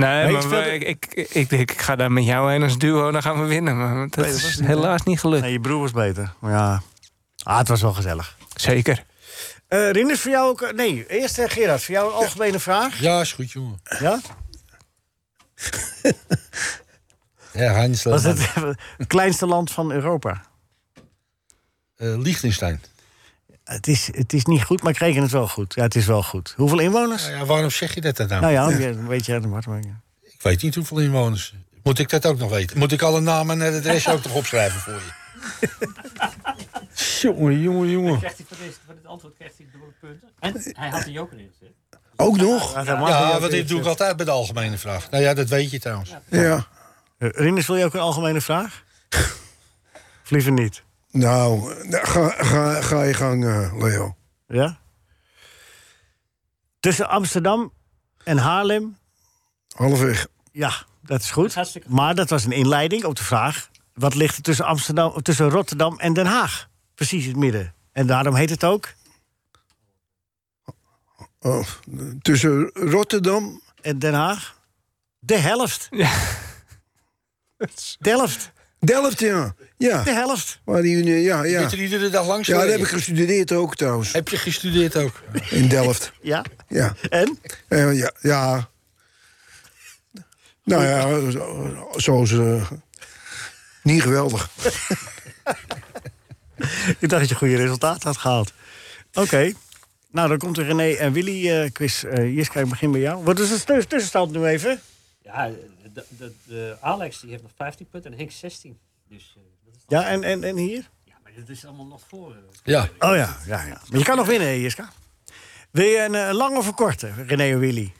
Nee, 0.00 0.30
maar 0.32 0.66
ik 0.66 0.82
ik, 0.82 1.04
ik, 1.04 1.14
ik, 1.14 1.30
ik 1.30 1.48
denk, 1.50 1.70
ik 1.70 1.80
ga 1.80 1.96
daar 1.96 2.12
met 2.12 2.24
jou 2.24 2.50
heen 2.50 2.62
als 2.62 2.78
duo, 2.78 3.10
dan 3.10 3.22
gaan 3.22 3.40
we 3.40 3.46
winnen. 3.46 3.76
Maar 3.78 3.94
dat 3.94 4.16
Nee, 4.16 4.32
dat 4.32 4.34
is 4.42 4.58
niet, 4.58 4.66
helaas 4.66 5.02
niet 5.02 5.20
gelukt. 5.20 5.42
Nee, 5.42 5.52
je 5.52 5.60
broer 5.60 5.80
was 5.80 5.90
beter. 5.92 6.32
Maar 6.40 6.52
ja, 6.52 6.82
ah, 7.42 7.58
het 7.58 7.68
was 7.68 7.80
wel 7.80 7.92
gezellig. 7.92 8.36
Zeker. 8.54 9.04
Eh 9.68 9.90
Rinus, 9.90 10.20
voor 10.20 10.30
jou 10.30 10.48
ook... 10.48 10.62
eh, 10.62 10.72
Nee, 10.72 11.06
eerst 11.06 11.38
eh, 11.38 11.48
Gerard, 11.48 11.82
voor 11.82 11.94
jou 11.94 12.08
een 12.08 12.14
algemene 12.14 12.58
vraag. 12.58 13.00
Ja, 13.00 13.20
is 13.20 13.32
goed, 13.32 13.52
jongen. 13.52 13.80
Ja? 13.98 14.20
Ja, 17.52 17.72
Heinz 17.72 18.04
het 18.04 18.22
Lehmann. 18.22 18.76
het 18.96 19.06
kleinste 19.06 19.46
land 19.46 19.70
van 19.70 19.92
Europa? 19.92 20.42
Eh, 21.96 22.18
Liechtenstein. 22.18 22.80
Het 23.66 23.86
is, 23.86 24.08
het 24.12 24.32
is 24.32 24.44
niet 24.44 24.62
goed, 24.62 24.82
maar 24.82 24.92
ik 24.92 24.98
reken 24.98 25.22
het 25.22 25.30
wel 25.30 25.48
goed. 25.48 25.74
Ja, 25.74 25.82
het 25.82 25.94
is 25.94 26.06
wel 26.06 26.22
goed. 26.22 26.54
Hoeveel 26.56 26.78
inwoners? 26.78 27.22
Nou 27.22 27.36
ja, 27.36 27.44
waarom 27.44 27.70
zeg 27.70 27.94
je 27.94 28.00
dat 28.00 28.16
dan? 28.16 28.28
Nou 28.28 28.52
ja, 28.52 28.68
ja. 28.68 28.94
weet 28.94 29.26
je 29.26 29.32
uit 29.32 29.42
de. 29.42 29.80
Ik 30.22 30.42
weet 30.42 30.62
niet 30.62 30.74
hoeveel 30.74 30.98
inwoners. 31.00 31.54
Moet 31.82 31.98
ik 31.98 32.08
dat 32.08 32.26
ook 32.26 32.38
nog 32.38 32.50
weten? 32.50 32.78
Moet 32.78 32.92
ik 32.92 33.02
alle 33.02 33.20
namen 33.20 33.62
en 33.62 33.72
het 33.72 33.84
adres 33.86 34.08
ook 34.08 34.22
nog 34.24 34.34
opschrijven 34.34 34.80
voor 34.80 34.92
je? 34.92 35.14
jongen, 37.22 37.60
jongen, 37.60 37.90
jongen. 37.90 38.18
Krijgt 38.18 38.36
hij 38.36 38.46
voor, 38.48 38.56
deze, 38.56 38.78
voor 38.86 38.94
dit 38.94 39.06
antwoord 39.06 39.34
krijgt 39.34 39.54
hij 39.56 39.66
dubbele 39.72 39.92
punten. 40.00 40.28
En 40.40 40.74
hij 40.80 40.88
had 40.90 41.04
de 41.04 41.12
joker 41.12 41.38
ingezet. 41.38 41.72
Ook 42.16 42.36
nog? 42.36 42.74
Ja, 42.74 42.82
Ja, 42.82 43.40
want 43.40 43.50
dit 43.52 43.68
doe 43.68 43.80
ik 43.80 43.86
altijd 43.86 44.16
bij 44.16 44.24
de 44.24 44.30
algemene 44.30 44.78
vraag. 44.78 45.10
Nou 45.10 45.22
ja, 45.22 45.34
dat 45.34 45.48
weet 45.48 45.70
je 45.70 45.80
trouwens. 45.80 46.14
Ja. 46.30 46.66
Eh, 47.18 47.28
Rinus, 47.32 47.66
wil 47.66 47.76
je 47.76 47.84
ook 47.84 47.94
een 47.94 48.00
algemene 48.00 48.40
vraag? 48.40 48.84
of 50.22 50.30
liever 50.30 50.52
niet? 50.52 50.82
Nou, 51.16 51.74
ga, 51.90 52.28
ga, 52.28 52.80
ga 52.80 53.02
je 53.02 53.14
gang, 53.14 53.44
eh, 53.44 53.78
Leo. 53.78 54.16
Ja? 54.46 54.78
Tussen 56.80 57.08
Amsterdam 57.08 57.72
en 58.24 58.38
Haarlem? 58.38 58.96
Halfweg. 59.76 60.26
Ja, 60.52 60.72
dat 61.02 61.20
is 61.20 61.30
goed. 61.30 61.54
hartstikke 61.54 61.90
Maar 61.90 62.14
dat 62.14 62.30
was 62.30 62.44
een 62.44 62.52
inleiding 62.52 63.04
op 63.04 63.16
de 63.16 63.24
vraag... 63.24 63.70
wat 63.94 64.14
ligt 64.14 64.36
er 64.36 64.42
tussen, 64.42 64.64
Amsterdam, 64.64 65.22
tussen 65.22 65.50
Rotterdam 65.50 65.98
en 65.98 66.12
Den 66.12 66.26
Haag? 66.26 66.68
Precies 66.94 67.22
in 67.22 67.30
het 67.30 67.38
midden. 67.38 67.74
En 67.92 68.06
daarom 68.06 68.34
heet 68.34 68.50
het 68.50 68.64
ook... 68.64 68.88
Oh, 71.40 71.66
tussen 72.22 72.70
Rotterdam. 72.74 73.60
En 73.82 73.98
Den 73.98 74.14
Haag? 74.14 74.58
De 75.18 75.36
helft. 75.38 75.88
Ja. 75.90 76.10
Delft. 77.98 78.52
Delft, 78.78 79.20
ja. 79.20 79.54
Ja. 79.78 80.02
De 80.02 80.10
helft. 80.12 80.60
Waar 80.64 80.82
die, 80.82 81.04
eh, 81.04 81.24
ja, 81.24 81.42
Je 81.44 81.50
ja. 81.50 81.60
er 81.70 81.80
iedere 81.82 82.08
dag 82.08 82.26
langs 82.26 82.48
Ja, 82.48 82.58
daar 82.58 82.66
heb 82.68 82.80
ik 82.80 82.86
gestudeerd 82.86 83.52
ook 83.52 83.76
trouwens. 83.76 84.12
Heb 84.12 84.28
je 84.28 84.36
gestudeerd 84.36 84.96
ook? 84.96 85.22
In 85.50 85.68
Delft. 85.68 86.12
Ja? 86.22 86.44
Ja. 86.68 86.94
En? 87.08 87.38
Eh, 87.68 87.98
ja, 87.98 88.12
ja. 88.20 88.68
Nou 90.64 90.84
ja, 90.84 91.30
zo- 91.30 91.88
zoals... 91.96 92.30
eh, 92.32 92.70
niet 93.82 94.02
geweldig. 94.02 94.50
Ik 96.98 97.08
dacht 97.08 97.20
dat 97.20 97.28
je 97.28 97.34
goede 97.34 97.56
resultaten 97.56 98.06
had 98.08 98.16
gehaald. 98.16 98.52
Oké. 99.14 99.52
Nou, 100.10 100.28
dan 100.28 100.38
komt 100.38 100.54
de 100.56 100.62
René 100.62 100.92
en 100.92 101.12
Willy 101.12 101.50
eh, 101.50 101.70
quiz. 101.72 102.04
Eh 102.04 102.34
Jiska, 102.34 102.60
ik 102.60 102.68
begin 102.68 102.90
bij 102.92 103.00
jou. 103.00 103.24
Wat 103.24 103.38
is 103.38 103.48
de 103.48 103.64
tuss- 103.64 103.86
tussenstand 103.86 104.32
nu 104.32 104.44
even? 104.46 104.80
Ja, 105.22 105.50
de, 105.92 106.04
de, 106.08 106.32
de 106.44 106.76
Alex 106.80 107.20
die 107.20 107.30
heeft 107.30 107.42
nog 107.42 107.50
15 107.56 107.86
punten 107.90 108.12
en 108.12 108.18
Henk 108.18 108.30
16. 108.30 108.78
Dus 109.08 109.32
dat 109.34 109.42
is 109.44 109.45
Ja, 109.88 110.04
en, 110.06 110.22
en, 110.24 110.44
en 110.44 110.56
hier? 110.56 110.90
ja, 111.04 111.14
maar 111.22 111.32
dit 111.32 111.48
is 111.48 111.64
allemaal 111.64 111.86
nog 111.86 112.02
voor. 112.08 112.34
eh. 112.34 112.38
Ja. 112.64 112.82
Oh 112.98 113.14
ja, 113.16 113.36
ja, 113.46 113.62
ja. 113.62 113.80
Maar 113.90 113.98
je 113.98 114.04
kan 114.04 114.16
nog 114.16 114.26
winnen, 114.26 114.48
hè, 114.48 114.54
Jiska. 114.54 114.88
Wil 115.70 115.86
je 115.86 115.98
een 116.04 116.14
eh, 116.14 116.32
lang 116.32 116.56
of 116.56 116.66
een 116.66 116.74
korte, 116.74 117.12
René 117.26 117.42
en 117.52 117.58
Willy? 117.58 117.92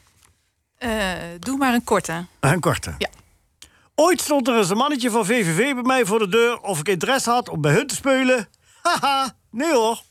Eh, 0.76 1.12
doe 1.38 1.56
maar 1.56 1.74
een 1.74 1.84
korte. 1.84 2.26
Een 2.40 2.60
korte. 2.60 2.94
Ja. 2.98 3.08
Ooit 3.94 4.20
stond 4.20 4.48
er 4.48 4.56
eens 4.56 4.70
een 4.70 4.76
mannetje 4.76 5.10
van 5.10 5.26
VVV 5.26 5.74
bij 5.74 5.82
mij 5.82 6.04
voor 6.04 6.18
de 6.18 6.28
deur... 6.28 6.60
of 6.60 6.78
ik 6.78 6.88
interesse 6.88 7.30
had 7.30 7.48
om 7.48 7.60
bij 7.60 7.72
hun 7.72 7.86
te 7.86 7.94
spelen. 7.94 8.48
Haha, 8.82 9.36
nee 9.50 9.72
hoor. 9.72 10.02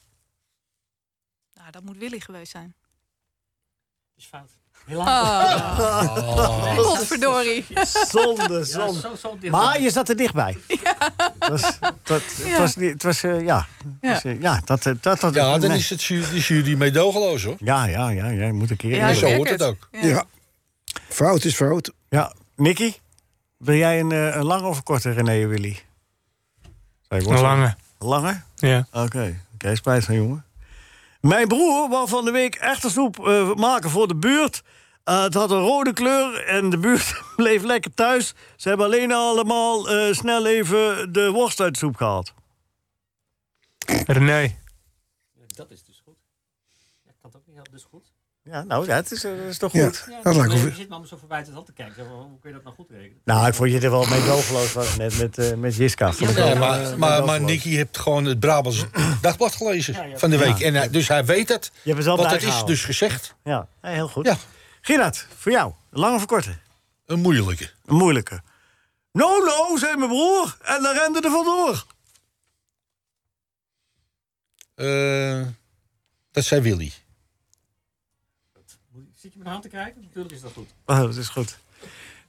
Nou, 1.54 1.72
dat 1.72 1.84
moet 1.84 1.98
Willy 1.98 2.20
geweest 2.20 2.52
zijn. 2.52 2.76
Is 4.18 4.26
fout. 4.26 4.50
Oh. 4.90 6.76
Godverdorie. 6.86 7.66
Zonde, 8.08 8.54
Ja, 8.58 8.64
zonde. 8.64 9.00
zo- 9.00 9.16
zo 9.16 9.30
dichtbij. 9.32 9.50
maar 9.50 9.82
je 9.82 9.90
zat 9.90 10.10
er 10.10 10.16
dichtbij. 10.16 10.58
Het 11.40 11.50
was, 11.50 11.62
dat, 12.04 12.22
het 12.22 12.42
Ja. 12.46 12.58
was, 12.60 12.76
niet- 12.76 12.94
het 12.94 13.04
was 13.04 13.24
eh, 13.24 13.42
ja. 13.46 13.68
Ja. 14.02 14.14
Dus, 14.14 14.24
eh, 14.24 14.42
ja, 14.42 14.62
dat, 14.66 14.86
eh, 14.86 14.94
dat, 15.02 15.20
dat, 15.20 15.34
Ja, 15.34 15.58
dan 15.58 15.70
nee. 15.70 15.78
is 15.78 15.90
het 15.90 16.04
ju- 16.04 16.30
de 16.30 16.40
jury 16.40 16.74
meedogenloos, 16.78 17.44
hoor. 17.44 17.56
Ja, 17.60 17.86
ja, 17.86 18.10
ja, 18.10 18.28
je 18.30 18.54
moet 18.54 18.70
een 18.70 18.78
keer. 18.78 18.96
Ja, 18.96 19.14
zo 19.14 19.34
hoort 19.36 19.50
het 19.50 19.62
ook. 19.64 19.88
Ja. 19.92 20.08
Ja. 20.08 20.24
Fout 21.10 21.44
is 21.44 21.56
fout. 21.56 21.92
Ja, 22.10 22.34
Nicky, 22.56 22.94
wil 23.58 23.76
jij 23.76 24.00
een, 24.00 24.12
eh, 24.12 24.36
een 24.36 24.46
lange 24.46 24.68
of 24.68 24.78
een 24.78 24.84
korte 24.84 25.12
René 25.12 25.46
Willy? 25.48 25.80
Zei 27.10 27.22
ik, 27.22 27.28
Een 27.28 27.40
lange. 27.42 27.76
Lange? 28.00 28.42
Ja. 28.56 28.88
Oké, 28.92 29.42
oké, 29.54 29.76
spijt 29.76 30.04
van 30.06 30.16
jongen. 30.16 30.46
Mijn 31.26 31.48
broer 31.48 31.90
wou 31.90 32.08
van 32.08 32.26
de 32.26 32.32
week 32.32 32.56
echtersoep 32.56 33.28
eh 33.28 33.54
maken 33.54 33.90
voor 33.90 34.08
de 34.08 34.16
buurt. 34.16 34.64
Eh, 35.04 35.22
het 35.22 35.34
had 35.34 35.52
een 35.52 35.60
rode 35.60 35.94
kleur 35.94 36.44
en 36.44 36.70
de 36.70 36.78
buurt 36.78 37.22
bleef 37.36 37.64
lekker 37.64 37.94
thuis. 37.94 38.34
Ze 38.56 38.68
hebben 38.68 38.86
alleen 38.86 39.12
allemaal 39.12 39.90
eh, 39.90 40.14
snel 40.14 40.46
even 40.46 41.14
de 41.14 41.32
worst 41.32 41.60
uit 41.60 41.74
de 41.74 41.80
soep 41.80 41.96
gehaald. 41.96 42.34
René. 44.06 44.56
Dat 45.48 45.72
is 45.72 45.84
dus 45.84 46.02
goed. 46.06 46.18
Ja, 47.04 47.12
kan 47.22 47.30
het 47.30 47.36
ook 47.36 47.46
niet 47.46 47.56
helpen, 47.56 47.74
dus 47.74 47.84
goed. 47.84 48.12
Ja, 48.52 48.64
nou, 48.64 48.86
ja, 48.88 48.96
het 48.96 49.12
is, 49.12 49.24
eh, 49.24 49.32
dat 49.38 49.46
is 49.50 49.58
toch 49.58 49.72
goed. 49.72 50.06
Ja, 50.10 50.22
Dat 50.24 50.36
lijkt 50.36 50.54
je 50.54 50.60
me- 50.60 50.72
zit 50.76 50.90
maar 50.90 51.08
zo 51.08 51.18
voorbij 51.18 51.44
te 51.44 51.52
hand 51.52 51.66
te 51.66 51.74
kijken. 51.74 51.96
Zeg, 51.96 52.06
Hoe 52.06 52.40
kun 52.40 52.50
je 52.50 52.56
dat 52.56 52.64
nou 52.64 52.76
goed 52.76 52.90
rekenen? 52.90 53.22
Nou, 53.24 53.48
ik 53.48 53.54
vond 53.54 53.72
je 53.72 53.80
er 53.80 53.92
wel 53.92 54.06
mee 54.06 54.26
dogeloos 54.26 54.74
was 54.74 54.96
net 54.98 55.18
met, 55.20 55.38
eh 55.38 55.54
met 55.54 55.76
Jiska. 55.76 56.14
Ja, 56.20 56.56
maar, 56.56 56.82
eh, 56.84 56.96
maar, 56.96 57.26
maar. 57.26 57.42
Nicky 57.42 57.70
heeft 57.70 57.98
gewoon 57.98 58.26
het 58.26 58.40
Brabants 58.40 58.86
Dagblad 59.22 59.56
gelezen 59.56 60.18
van 60.20 60.30
de 60.30 60.38
week. 60.38 60.60
En 60.60 60.74
hij- 60.76 60.90
dus 60.90 61.08
hij 61.08 61.26
weet 61.26 61.50
het. 61.50 61.72
Je 61.74 61.92
hebt 61.94 62.06
het 62.06 62.18
Want 62.18 62.32
het 62.32 62.44
is 62.44 62.64
dus 62.66 62.84
gezegd. 62.86 63.36
Ja, 63.44 63.68
heel 63.82 64.08
goed. 64.08 64.26
Ja. 64.26 64.38
Gerard, 64.82 65.28
voor 65.38 65.52
jou. 65.52 65.74
Lang 65.90 66.16
of 66.16 66.26
korte? 66.26 66.56
Een 67.06 67.20
moeilijke. 67.20 67.72
Een 67.86 67.96
moeilijke. 67.96 68.42
No, 69.12 69.38
no, 69.38 69.78
zei 69.78 69.96
mijn 69.98 70.10
broer. 70.10 70.58
En 70.62 70.82
dan 70.82 70.94
rende 70.96 71.22
er 71.22 71.32
vandoor. 71.32 71.86
Eh, 74.76 75.42
dat 76.32 76.44
zei 76.44 76.62
Willy. 76.62 76.92
Hand 79.50 79.62
te 79.62 79.70
kijken? 79.70 80.02
Natuurlijk 80.02 80.34
is 80.36 80.42
dat 80.42 80.52
goed. 80.54 80.70
Oh, 80.86 81.00
dat 81.00 81.16
is 81.16 81.28
goed. 81.30 81.58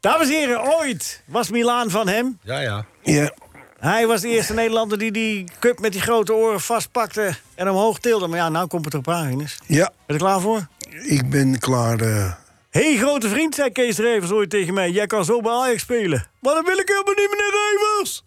Dames 0.01 0.26
en 0.28 0.34
heren, 0.34 0.74
ooit 0.78 1.22
was 1.24 1.51
Milaan 1.51 1.90
van 1.90 2.09
hem. 2.09 2.38
Ja, 2.43 2.59
ja. 2.60 2.86
Ja. 3.02 3.32
Hij 3.78 4.06
was 4.06 4.20
de 4.20 4.28
eerste 4.28 4.55
Nederlander 4.55 4.98
die 4.98 5.12
die 5.12 5.44
cup 5.59 5.78
met 5.80 5.93
die 5.93 6.01
grote 6.01 6.32
oren 6.34 6.60
vastpakte 6.60 7.36
en 7.55 7.70
omhoog 7.70 7.98
tilde. 7.98 8.26
Maar 8.26 8.38
ja, 8.38 8.48
nou 8.48 8.66
komt 8.66 8.84
het 8.84 8.93
erop 8.94 9.09
aan, 9.09 9.30
Ines. 9.30 9.59
Ben 9.66 9.76
Ja, 9.76 9.93
je 10.06 10.12
er 10.12 10.18
klaar 10.18 10.40
voor? 10.40 10.66
ik 11.02 11.30
ben 11.30 11.59
klaar. 11.59 12.01
eh. 12.01 12.32
Hé, 12.70 12.82
hey, 12.93 12.97
grote 12.97 13.28
vriend, 13.28 13.55
zei 13.55 13.70
Kees 13.70 13.98
Revers 13.98 14.30
ooit 14.30 14.51
tegen 14.51 14.74
mij. 14.74 14.90
Jij 14.90 15.06
kan 15.06 15.24
zo 15.24 15.40
bij 15.40 15.52
Ajax 15.52 15.82
spelen. 15.82 16.26
Maar 16.40 16.55
dat 16.55 16.66
wil 16.66 16.78
ik 16.78 16.88
helemaal 16.88 17.14
niet, 17.14 17.30
meneer 17.30 17.52
Revers. 17.70 18.24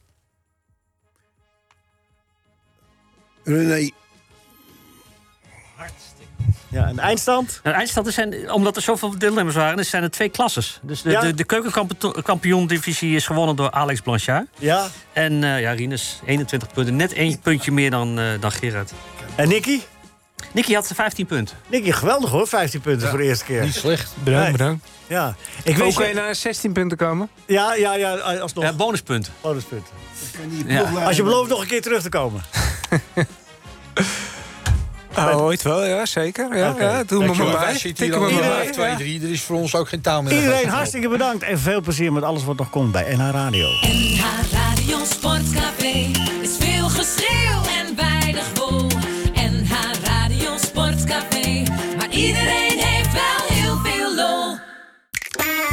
René, 3.44 3.90
Ja, 6.70 6.88
en 6.88 6.96
de 6.96 7.02
eindstand? 7.02 7.60
De 7.64 7.70
eindstand 7.70 8.08
is 8.08 8.14
zijn, 8.14 8.52
omdat 8.52 8.76
er 8.76 8.82
zoveel 8.82 9.18
deelnemers 9.18 9.56
waren, 9.56 9.78
dus 9.78 9.90
zijn 9.90 10.04
er 10.04 10.12
twee 10.12 10.30
klasses. 10.30 10.80
Dus 10.82 11.02
de, 11.02 11.10
Ja. 11.12 11.22
de, 11.22 11.34
de 11.34 11.44
keukenkampioen-divisie 11.44 13.16
is 13.16 13.26
gewonnen 13.26 13.56
door 13.56 13.72
Alex 13.72 14.02
Blanchard. 14.02 14.48
Ja. 14.58 14.88
En 15.14 15.44
eh 15.44 15.62
ja, 15.62 15.72
Rinus, 15.72 16.20
21 16.26 16.74
punten. 16.74 16.96
Net 16.96 17.14
één 17.14 17.40
puntje 17.40 17.72
meer 17.72 17.90
dan, 17.91 18.20
eh 18.20 18.26
dan 18.40 18.52
Gerard. 18.52 18.91
En 19.36 19.48
Nicky? 19.48 19.80
Nicky 20.54 20.74
had 20.74 20.91
15 20.94 21.26
punten. 21.26 21.58
Nicky, 21.68 21.91
geweldig 21.91 22.30
hoor. 22.30 22.48
15 22.48 22.82
punten 22.82 23.10
voor 23.10 23.18
de 23.18 23.24
eerste 23.24 23.46
keer. 23.46 23.62
Niet 23.64 23.74
slecht. 23.76 24.12
Bedankt, 24.24 24.44
Nee. 24.48 24.52
bedankt. 24.58 24.86
Ja. 25.08 25.36
Ik 25.64 25.78
weet 25.78 25.94
kan 25.94 26.08
je 26.08 26.14
naar 26.14 26.36
16 26.36 26.74
punten 26.74 26.98
komen? 26.98 27.30
Ja, 27.46 27.74
ja, 27.74 27.96
ja, 27.96 28.16
alsnog. 28.16 28.64
Ja, 28.64 28.74
bonuspunt. 28.74 29.32
Bonuspunt. 29.41 29.88
Ja. 30.66 30.82
Als 30.82 31.16
je 31.16 31.24
belooft 31.24 31.50
nog 31.50 31.62
een 31.62 31.68
keer 31.68 31.82
terug 31.82 32.02
te 32.02 32.10
komen. 32.10 32.41
Oh, 35.18 35.41
ooit 35.41 35.61
wel, 35.61 35.86
ja, 35.86 36.06
zeker. 36.06 36.57
Ja, 36.57 36.69
Oké. 36.69 36.84
ja, 36.84 37.03
doe 37.03 37.26
me 37.26 37.34
maar 37.44 37.52
bij. 37.60 37.77
zitten 37.77 38.06
Tik 38.06 38.14
hier 38.14 38.19
me 38.22 38.26
al 38.27 38.31
maar 38.34 38.44
een 38.44 38.49
bij. 38.49 38.64
dag, 38.65 38.73
twee, 38.73 38.95
drie. 38.95 39.22
Er 39.22 39.30
is 39.31 39.41
voor 39.41 39.56
ons 39.57 39.76
ook 39.76 39.90
geen 39.90 40.02
taal 40.02 40.22
meer. 40.22 40.34
Iedereen 40.34 40.68
hartstikke 40.69 41.10
bedankt 41.10 41.44
en 41.44 41.60
veel 41.60 41.81
plezier 41.81 42.14
met 42.14 42.23
alles 42.23 42.44
wat 42.44 42.57
nog 42.57 42.69
komt 42.69 42.91
bij 42.91 43.15
NH 43.15 43.30
Radio. 43.31 43.68
NH 43.81 44.23
Radio 44.52 44.98
Sportcafé 45.06 46.11
is 46.41 46.49
veel 46.60 46.90
geschreeuw 46.90 47.61
en 47.80 47.95
weinig 47.95 48.45
wol. 48.53 48.88
NH 49.34 49.72
Radio 50.03 50.57
Sportcafé, 50.57 51.64
maar 51.98 52.10
iedereen 52.10 52.77
heeft 52.80 53.14
wel 53.14 53.57
heel 53.57 53.77
veel 53.84 54.15
lol. 54.15 54.57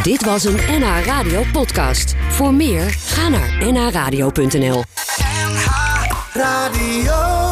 Dit 0.03 0.25
was 0.25 0.45
een 0.45 0.59
NH 0.69 1.05
Radio 1.05 1.43
podcast. 1.53 2.15
Voor 2.29 2.55
meer, 2.55 2.91
ga 3.07 3.29
naar 3.29 3.73
nhradio.nl. 3.73 4.85
Radio. 6.33 7.46